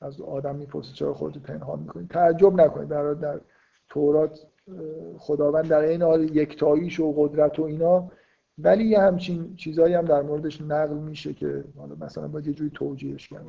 از 0.00 0.20
آدم 0.20 0.56
می‌پرسه 0.56 0.92
چرا 0.92 1.14
خودتو 1.14 1.40
پنهان 1.40 1.78
می‌کنی؟ 1.78 2.06
تعجب 2.06 2.60
نکنید 2.60 2.88
در 2.88 3.14
در 3.14 3.40
تورات 3.88 4.46
خداوند 5.18 5.68
در 5.68 5.80
این 5.80 6.02
حال 6.02 6.36
یکتاییش 6.36 7.00
و 7.00 7.12
قدرت 7.12 7.58
و 7.58 7.62
اینا 7.62 8.10
ولی 8.58 8.84
یه 8.84 9.00
همچین 9.00 9.56
چیزایی 9.56 9.94
هم 9.94 10.04
در 10.04 10.22
موردش 10.22 10.60
نقل 10.60 10.94
میشه 10.94 11.34
که 11.34 11.64
حالا 11.76 11.94
مثلا 11.94 12.28
باید 12.28 12.46
یه 12.46 12.52
جوری 12.52 12.70
توجیهش 12.70 13.28
کرد 13.28 13.46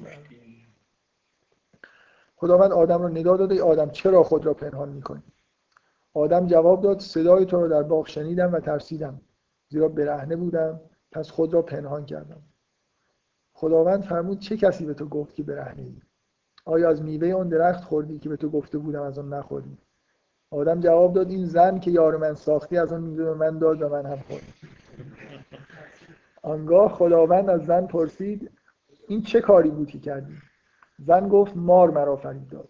خداوند 2.36 2.72
آدم 2.72 3.02
رو 3.02 3.10
ندا 3.10 3.38
داده 3.38 3.64
آدم 3.64 3.90
چرا 3.90 4.24
خود 4.24 4.46
را 4.46 4.54
پنهان 4.54 4.90
می‌کنی 4.90 5.24
آدم 6.14 6.48
جواب 6.48 6.82
داد 6.82 7.00
صدای 7.00 7.46
تو 7.46 7.62
رو 7.62 7.68
در 7.68 7.84
باغ 7.84 8.08
شنیدم 8.08 8.54
و 8.54 8.60
ترسیدم 8.60 9.22
زیرا 9.70 9.90
برهنه 9.90 10.36
بودم 10.36 10.80
پس 11.12 11.30
خود 11.30 11.54
را 11.54 11.62
پنهان 11.62 12.06
کردم. 12.06 12.42
خداوند 13.54 14.04
فرمود 14.04 14.40
چه 14.40 14.58
کسی 14.58 14.86
به 14.86 14.94
تو 14.94 15.06
گفت 15.06 15.36
که 15.36 15.44
برهنه 15.44 15.82
ای؟ 15.82 15.96
آیا 16.66 16.90
از 16.90 17.02
میوه 17.02 17.28
اون 17.28 17.50
درخت 17.50 17.84
خوردی 17.84 18.20
که 18.20 18.30
به 18.30 18.38
تو 18.38 18.50
گفته 18.50 18.78
بودم 18.78 19.02
از 19.02 19.20
آن 19.20 19.34
نخوردی 19.34 19.78
آدم 20.52 20.80
جواب 20.80 21.14
داد 21.14 21.30
این 21.30 21.46
زن 21.46 21.80
که 21.80 21.92
یار 21.92 22.18
من 22.18 22.34
ساختی 22.34 22.78
از 22.78 22.94
آن 22.94 23.02
میوه 23.02 23.34
من 23.34 23.60
داد 23.60 23.82
و 23.82 23.90
من 23.90 24.06
هم 24.06 24.20
خوردم. 24.20 24.48
آنگاه 26.42 26.90
خداوند 26.94 27.50
از 27.50 27.66
زن 27.66 27.88
پرسید 27.88 28.52
این 29.08 29.22
چه 29.22 29.42
کاری 29.42 29.70
بود 29.70 29.90
که 29.90 30.00
کردی؟ 30.00 30.34
زن 31.00 31.28
گفت 31.28 31.58
مار 31.58 31.92
مرا 31.92 32.16
فرید 32.16 32.50
داد 32.50 32.70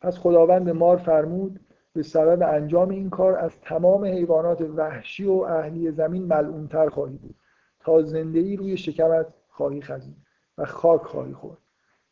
پس 0.00 0.18
خداوند 0.18 0.70
مار 0.70 0.96
فرمود 0.96 1.60
به 1.92 2.02
سبب 2.02 2.42
انجام 2.42 2.90
این 2.90 3.10
کار 3.10 3.36
از 3.38 3.60
تمام 3.60 4.04
حیوانات 4.04 4.60
وحشی 4.60 5.24
و 5.24 5.32
اهلی 5.32 5.90
زمین 5.90 6.22
ملعونتر 6.22 6.88
خواهی 6.88 7.16
بود. 7.16 7.34
تا 7.80 8.02
زندگی 8.02 8.56
روی 8.56 8.76
شکمت 8.76 9.26
خواهی 9.48 9.82
خزید 9.82 10.16
و 10.58 10.64
خاک 10.64 11.02
خواهی 11.02 11.32
خورد. 11.32 11.58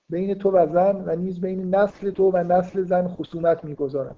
بین 0.09 0.35
تو 0.35 0.51
و 0.51 0.67
زن 0.67 1.05
و 1.07 1.17
نیز 1.17 1.41
بین 1.41 1.75
نسل 1.75 2.11
تو 2.11 2.31
و 2.31 2.37
نسل 2.37 2.83
زن 2.83 3.09
خصومت 3.09 3.65
می‌گذارم. 3.65 4.17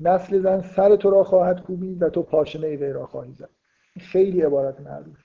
نسل 0.00 0.38
زن 0.38 0.60
سر 0.60 0.96
تو 0.96 1.10
را 1.10 1.24
خواهد 1.24 1.62
کوبید 1.62 2.02
و 2.02 2.10
تو 2.10 2.22
پاشنه 2.22 2.76
وی 2.76 2.92
را 2.92 3.06
خواهی 3.06 3.32
زد. 3.32 3.50
خیلی 3.98 4.42
عبارت 4.42 4.80
معروف. 4.80 5.24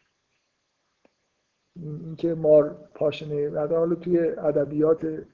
اینکه 1.76 2.34
مار 2.34 2.90
پاشنه 2.94 3.50
و 3.50 3.76
حالا 3.76 3.96
توی 3.96 4.20
ادبیات 4.20 5.26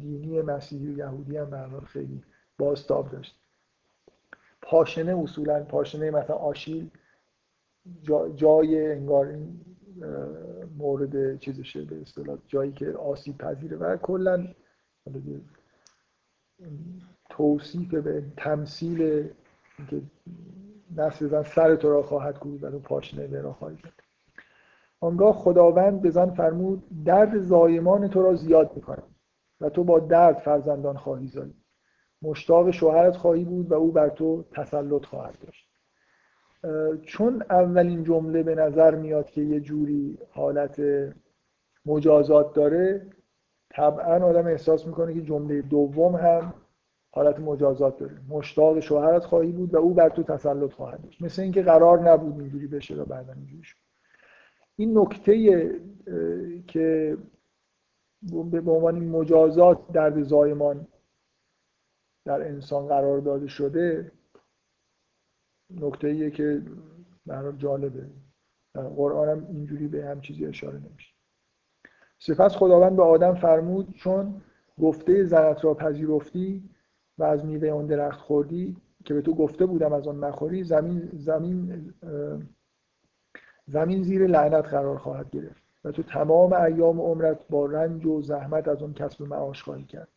دینی 0.00 0.42
مسیحی 0.42 0.86
و 0.86 0.98
یهودی 0.98 1.36
هم 1.36 1.80
خیلی 1.80 2.22
بازتاب 2.58 3.10
داشت. 3.10 3.40
پاشنه 4.62 5.18
اصولا 5.22 5.64
پاشنه 5.64 6.10
مثلا 6.10 6.36
آشیل 6.36 6.90
جای 8.36 8.92
انگار 8.92 9.26
این 9.26 9.60
مورد 10.78 11.38
چیزشه 11.38 11.84
به 11.84 12.00
اصطلاح 12.00 12.38
جایی 12.46 12.72
که 12.72 12.92
آسیب 12.92 13.38
پذیره 13.38 13.76
و 13.76 13.96
کلا 13.96 14.54
توصیف 17.30 17.94
به 17.94 18.24
تمثیل 18.36 19.28
که 19.90 20.02
نسل 20.96 21.26
زن 21.26 21.42
سر 21.42 21.76
تو 21.76 21.90
را 21.90 22.02
خواهد 22.02 22.38
کوبید 22.38 22.64
و 22.64 22.78
پاشنه 22.78 23.26
به 23.26 23.40
را 23.40 23.52
خواهید 23.52 23.84
آنگاه 25.00 25.32
خداوند 25.32 26.02
به 26.02 26.10
زن 26.10 26.30
فرمود 26.30 26.82
درد 27.04 27.38
زایمان 27.38 28.08
تو 28.08 28.22
را 28.22 28.34
زیاد 28.34 28.70
می‌کنم 28.76 29.08
و 29.60 29.70
تو 29.70 29.84
با 29.84 29.98
درد 29.98 30.38
فرزندان 30.38 30.96
خواهی 30.96 31.26
زایی. 31.26 31.54
مشتاق 32.22 32.70
شوهرت 32.70 33.16
خواهی 33.16 33.44
بود 33.44 33.70
و 33.70 33.74
او 33.74 33.92
بر 33.92 34.08
تو 34.08 34.44
تسلط 34.52 35.04
خواهد 35.04 35.34
داشت. 35.40 35.68
چون 37.02 37.42
اولین 37.50 38.04
جمله 38.04 38.42
به 38.42 38.54
نظر 38.54 38.94
میاد 38.94 39.30
که 39.30 39.40
یه 39.40 39.60
جوری 39.60 40.18
حالت 40.30 40.82
مجازات 41.86 42.54
داره 42.54 43.06
طبعا 43.70 44.26
آدم 44.26 44.46
احساس 44.46 44.86
می‌کنه 44.86 45.14
که 45.14 45.22
جمله 45.22 45.62
دوم 45.62 46.16
هم 46.16 46.54
حالت 47.10 47.38
مجازات 47.38 47.98
داره. 47.98 48.20
مشتاق 48.28 48.80
شوهرت 48.80 49.24
خواهی 49.24 49.52
بود 49.52 49.74
و 49.74 49.76
او 49.76 49.94
بر 49.94 50.08
تو 50.08 50.22
تسلط 50.22 50.72
خواهد 50.72 51.02
داشت. 51.02 51.22
مثل 51.22 51.42
اینکه 51.42 51.62
قرار 51.62 52.10
نبود 52.10 52.40
اینجوری 52.40 52.66
بشه 52.66 52.94
و 52.94 53.04
بعدا 53.04 53.32
اینجوری 53.32 53.62
شد 53.62 53.76
این 54.76 54.98
نکته 54.98 55.70
که 56.66 57.16
به 58.50 58.70
عنوان 58.70 59.04
مجازات 59.04 59.92
درد 59.92 60.22
زایمان 60.22 60.86
در 62.24 62.42
انسان 62.42 62.86
قرار 62.86 63.18
داده 63.18 63.46
شده 63.46 64.12
نکته 65.70 66.30
که 66.30 66.62
برای 67.26 67.56
جالبه. 67.58 68.06
در 68.74 68.82
قرآن 68.82 69.28
هم 69.28 69.46
اینجوری 69.46 69.88
به 69.88 70.04
هم 70.04 70.20
چیزی 70.20 70.46
اشاره 70.46 70.78
نمیشه. 70.78 71.14
سپس 72.18 72.56
خداوند 72.56 72.96
به 72.96 73.02
آدم 73.02 73.34
فرمود 73.34 73.94
چون 73.94 74.42
گفته 74.80 75.24
زنت 75.24 75.64
را 75.64 75.74
پذیرفتی 75.74 76.70
و 77.18 77.24
از 77.24 77.44
میوه 77.44 77.70
آن 77.70 77.86
درخت 77.86 78.20
خوردی 78.20 78.76
که 79.04 79.14
به 79.14 79.22
تو 79.22 79.34
گفته 79.34 79.66
بودم 79.66 79.92
از 79.92 80.08
آن 80.08 80.24
نخوری 80.24 80.64
زمین 80.64 81.10
زمین 81.12 81.94
زمین 83.66 84.02
زیر 84.02 84.26
لعنت 84.26 84.64
قرار 84.64 84.98
خواهد 84.98 85.30
گرفت 85.30 85.62
و 85.84 85.92
تو 85.92 86.02
تمام 86.02 86.52
ایام 86.52 87.00
عمرت 87.00 87.38
با 87.50 87.66
رنج 87.66 88.06
و 88.06 88.22
زحمت 88.22 88.68
از 88.68 88.82
آن 88.82 88.94
کسب 88.94 89.22
معاش 89.22 89.62
خواهی 89.62 89.84
کرد. 89.84 90.08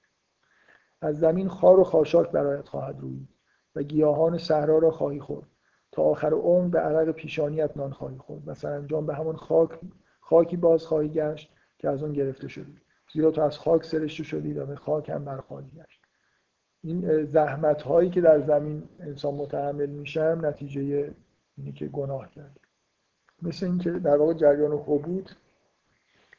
از 1.02 1.20
زمین 1.20 1.48
خار 1.48 1.80
و 1.80 1.84
خاشاک 1.84 2.32
برایت 2.32 2.68
خواهد 2.68 3.00
روید 3.00 3.30
و 3.76 3.84
گیاهان 3.84 4.38
صحرا 4.38 4.78
را 4.78 4.92
خواهی 4.92 5.20
خورد. 5.20 5.48
تا 5.92 6.04
آخر 6.04 6.34
عمر 6.34 6.68
به 6.68 6.80
عرق 6.80 7.12
پیشانیت 7.12 7.78
نان 7.78 7.92
خواهی 7.92 8.18
خورد 8.18 8.48
و 8.48 8.54
سرانجام 8.54 9.06
به 9.06 9.16
همون 9.16 9.36
خاک 9.36 9.80
خاکی 10.20 10.58
باز 10.58 10.86
خواهی 10.86 11.10
گشت 11.10 11.54
که 11.78 11.90
از 11.90 12.04
آن 12.04 12.14
گرفته 12.14 12.48
شدی. 12.48 12.78
زیرا 13.14 13.32
تو 13.32 13.42
از 13.42 13.58
خاک 13.58 13.86
سرشته 13.86 14.24
شدی 14.24 14.54
و 14.54 14.66
به 14.66 14.76
خاک 14.76 15.10
هم 15.10 15.26
برخواهی 15.26 15.68
گشت. 15.68 16.01
این 16.84 17.26
زحمت 17.26 17.82
هایی 17.82 18.10
که 18.10 18.22
در 18.22 18.42
زمین 18.42 18.84
انسان 19.00 19.34
متحمل 19.34 19.90
میشم 19.90 20.40
نتیجه 20.44 21.14
اینی 21.58 21.72
که 21.72 21.86
گناه 21.88 22.32
کرد. 22.32 22.60
مثل 23.42 23.66
اینکه 23.66 23.92
در 23.92 24.18
واقع 24.18 24.34
جریان 24.34 24.72
حبود 24.72 25.32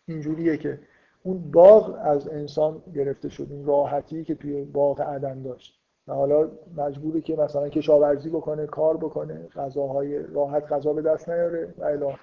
اینجوریه 0.06 0.56
که 0.56 0.80
اون 1.22 1.50
باغ 1.50 1.98
از 2.02 2.28
انسان 2.28 2.82
گرفته 2.94 3.28
شد 3.28 3.46
این 3.50 3.66
راحتی 3.66 4.24
که 4.24 4.34
توی 4.34 4.64
باغ 4.64 5.00
عدن 5.00 5.42
داشت. 5.42 5.78
و 6.06 6.14
حالا 6.14 6.50
مجبوره 6.76 7.20
که 7.20 7.36
مثلا 7.36 7.68
کشاورزی 7.68 8.30
بکنه 8.30 8.66
کار 8.66 8.96
بکنه 8.96 9.48
غذاهای 9.48 10.18
راحت 10.18 10.72
غذا 10.72 10.92
به 10.92 11.02
دست 11.02 11.28
نیاره 11.28 11.74
و 11.78 11.84
الی 11.84 12.16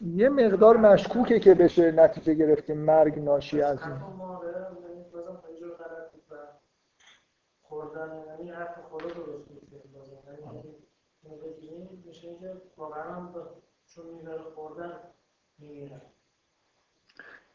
یه 0.00 0.28
مقدار 0.28 0.76
مشکوکه 0.76 1.40
که 1.40 1.54
بشه 1.54 1.92
نتیجه 1.92 2.34
گرفت 2.34 2.66
که 2.66 2.74
مرگ 2.74 3.18
ناشی 3.18 3.62
از 3.62 3.78
این. 3.82 3.96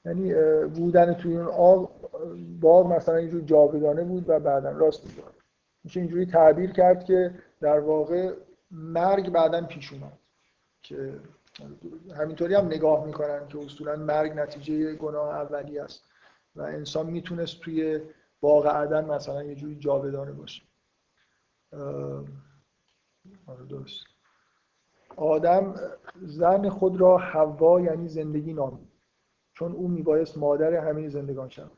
یعنی 0.05 0.33
بودن 0.67 1.13
توی 1.13 1.37
اون 1.37 1.47
آب 1.47 2.11
باغ 2.61 2.87
مثلا 2.87 3.15
اینجور 3.15 3.41
جاودانه 3.41 4.03
بود 4.03 4.29
و 4.29 4.39
بعدا 4.39 4.71
راست 4.71 5.05
میگه 5.05 5.23
میشه 5.83 5.99
اینجوری 5.99 6.25
تعبیر 6.25 6.71
کرد 6.71 7.03
که 7.03 7.35
در 7.61 7.79
واقع 7.79 8.33
مرگ 8.71 9.29
بعدا 9.29 9.65
پیش 9.65 9.93
اومد 9.93 10.19
که 10.81 11.19
همینطوری 12.15 12.55
هم 12.55 12.65
نگاه 12.65 13.05
می‌کنن 13.05 13.47
که 13.47 13.57
اصولا 13.57 13.95
مرگ 13.95 14.31
نتیجه 14.31 14.95
گناه 14.95 15.29
اولی 15.29 15.79
است 15.79 16.03
و 16.55 16.61
انسان 16.61 17.05
می‌تونست 17.05 17.59
توی 17.59 18.01
باغ 18.41 18.67
عدن 18.67 19.05
مثلا 19.05 19.43
یه 19.43 19.55
جوری 19.55 19.75
جاودانه 19.75 20.31
باشه. 20.31 20.63
آره 23.47 23.65
درست. 23.69 24.05
آدم 25.15 25.75
زن 26.21 26.69
خود 26.69 27.01
را 27.01 27.17
حوا 27.17 27.81
یعنی 27.81 28.07
زندگی 28.07 28.53
نامید 28.53 28.87
چون 29.53 29.71
او 29.71 29.87
میبایست 29.87 30.37
مادر 30.37 30.73
همه 30.73 31.09
زندگان 31.09 31.49
شود. 31.49 31.71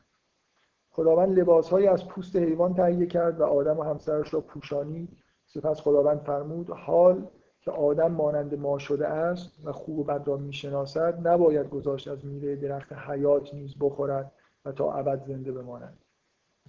خداوند 0.90 1.38
لباسهایی 1.38 1.86
از 1.86 2.08
پوست 2.08 2.36
حیوان 2.36 2.74
تهیه 2.74 3.06
کرد 3.06 3.40
و 3.40 3.44
آدم 3.44 3.78
و 3.78 3.82
همسرش 3.82 4.34
را 4.34 4.40
پوشانی 4.40 5.08
سپس 5.46 5.80
خداوند 5.80 6.20
فرمود 6.20 6.70
حال 6.70 7.28
که 7.66 7.72
آدم 7.72 8.12
مانند 8.12 8.54
ما 8.54 8.78
شده 8.78 9.08
است 9.08 9.58
و 9.64 9.72
خوب 9.72 9.98
و 9.98 10.04
بد 10.04 10.28
را 10.28 10.36
می‌شناسد 10.36 11.28
نباید 11.28 11.68
گذاشت 11.68 12.08
از 12.08 12.24
میوه 12.24 12.56
درخت 12.56 12.92
حیات 12.92 13.54
نیز 13.54 13.74
بخورد 13.80 14.32
و 14.64 14.72
تا 14.72 14.92
ابد 14.92 15.26
زنده 15.26 15.52
بماند. 15.52 15.98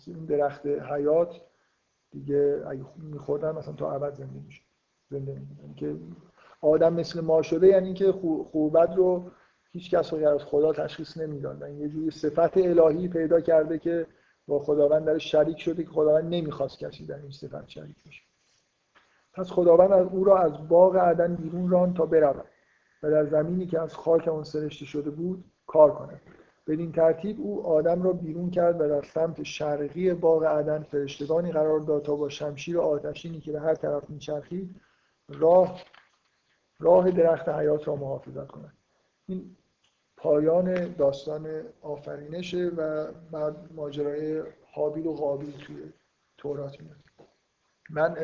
این 0.08 0.26
درخت 0.26 0.66
حیات 0.66 1.42
دیگه 2.12 2.64
اگه 2.68 2.86
میخوردن 2.98 3.52
مثلا 3.52 3.74
تا 3.74 3.92
ابد 3.92 4.14
زنده 4.14 4.40
میشه 4.46 4.62
زنده 5.10 5.32
یعنی 5.32 5.74
که 5.76 5.96
آدم 6.62 6.94
مثل 6.94 7.22
ما 7.22 7.42
شده 7.42 7.68
یعنی 7.68 7.94
که 7.94 8.12
خوب 8.12 8.78
بد 8.78 8.94
رو 8.96 9.32
هیچ 9.72 9.92
کس 9.92 10.14
رو 10.14 10.28
از 10.28 10.44
خدا 10.44 10.74
تشخیص 10.74 11.18
نمی‌داد. 11.18 11.64
این 11.64 11.80
یه 11.80 11.90
جوری 11.90 12.12
صفت 12.12 12.58
الهی 12.58 13.08
پیدا 13.08 13.42
کرده 13.42 13.80
که 13.80 14.08
با 14.48 14.60
خداوند 14.60 15.06
در 15.06 15.18
شریک 15.18 15.60
شده 15.60 15.84
که 15.84 15.90
خداوند 15.90 16.34
نمی‌خواست 16.34 16.80
کسی 16.80 17.06
در 17.06 17.22
این 17.22 17.32
صفت 17.32 17.68
شریک 17.68 18.04
بشه. 18.08 18.27
پس 19.38 19.52
خداوند 19.52 19.92
از 19.92 20.08
او 20.08 20.24
را 20.24 20.38
از 20.40 20.68
باغ 20.68 20.96
عدن 20.96 21.36
بیرون 21.36 21.70
ران 21.70 21.94
تا 21.94 22.06
برود 22.06 22.46
و 23.04 23.12
در 23.12 23.26
زمینی 23.26 23.66
که 23.66 23.80
از 23.82 23.96
خاک 23.96 24.28
آن 24.28 24.44
سرشته 24.44 24.86
شده 24.86 25.10
بود 25.10 25.44
کار 25.68 25.92
کند. 25.92 26.22
بدین 26.68 26.92
ترتیب 26.92 27.42
او 27.42 27.68
آدم 27.68 28.04
را 28.04 28.14
بیرون 28.14 28.50
کرد 28.50 28.82
و 28.82 28.88
در 28.88 29.02
سمت 29.02 29.44
شرقی 29.44 30.14
باغ 30.14 30.44
عدن 30.44 30.84
فرشتگانی 30.84 31.52
قرار 31.52 31.80
داد 31.80 32.04
تا 32.04 32.16
با 32.16 32.30
شمشیر 32.30 32.80
آتشینی 32.80 33.40
که 33.40 33.52
به 33.52 33.60
هر 33.60 33.74
طرف 33.74 34.10
میچرخید 34.10 34.82
راه 35.30 35.82
راه 36.80 37.12
درخت 37.12 37.50
حیات 37.50 37.88
را 37.88 37.96
محافظت 37.96 38.48
کند. 38.48 38.74
این 39.28 39.56
پایان 40.18 40.94
داستان 40.94 41.62
آفرینشه 41.82 42.72
و 42.78 43.12
بعد 43.32 43.56
ماجرای 43.76 44.44
حابیل 44.72 45.08
و 45.08 45.14
قابیل 45.14 45.58
توی 45.58 45.94
تورات 46.38 46.82
میاد. 46.82 46.98
من 47.90 48.16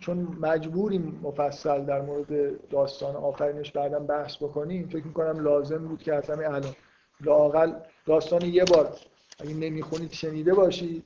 چون 0.00 0.36
مجبوریم 0.40 1.20
مفصل 1.22 1.84
در 1.84 2.00
مورد 2.02 2.68
داستان 2.68 3.16
آفرینش 3.16 3.72
بعدا 3.72 3.98
بحث 3.98 4.36
بکنیم 4.36 4.88
فکر 4.88 5.06
می‌کنم 5.06 5.38
لازم 5.40 5.88
بود 5.88 6.02
که 6.02 6.14
اصلا 6.14 6.36
الان 6.54 6.74
لاقل 7.20 7.72
داستان 8.06 8.42
یه 8.42 8.64
بار 8.64 8.96
اگه 9.40 9.54
نمی‌خونید 9.54 10.12
شنیده 10.12 10.54
باشید 10.54 11.04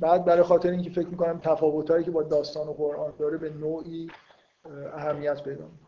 بعد 0.00 0.24
برای 0.24 0.42
خاطر 0.42 0.70
اینکه 0.70 0.90
فکر 0.90 1.08
می‌کنم 1.08 1.40
تفاوتایی 1.42 2.04
که 2.04 2.10
با 2.10 2.22
داستان 2.22 2.68
و 2.68 2.72
قرآن 2.72 3.12
داره 3.18 3.36
به 3.38 3.50
نوعی 3.50 4.10
اهمیت 4.94 5.42
پیدا 5.42 5.64
می‌کنه. 5.64 5.86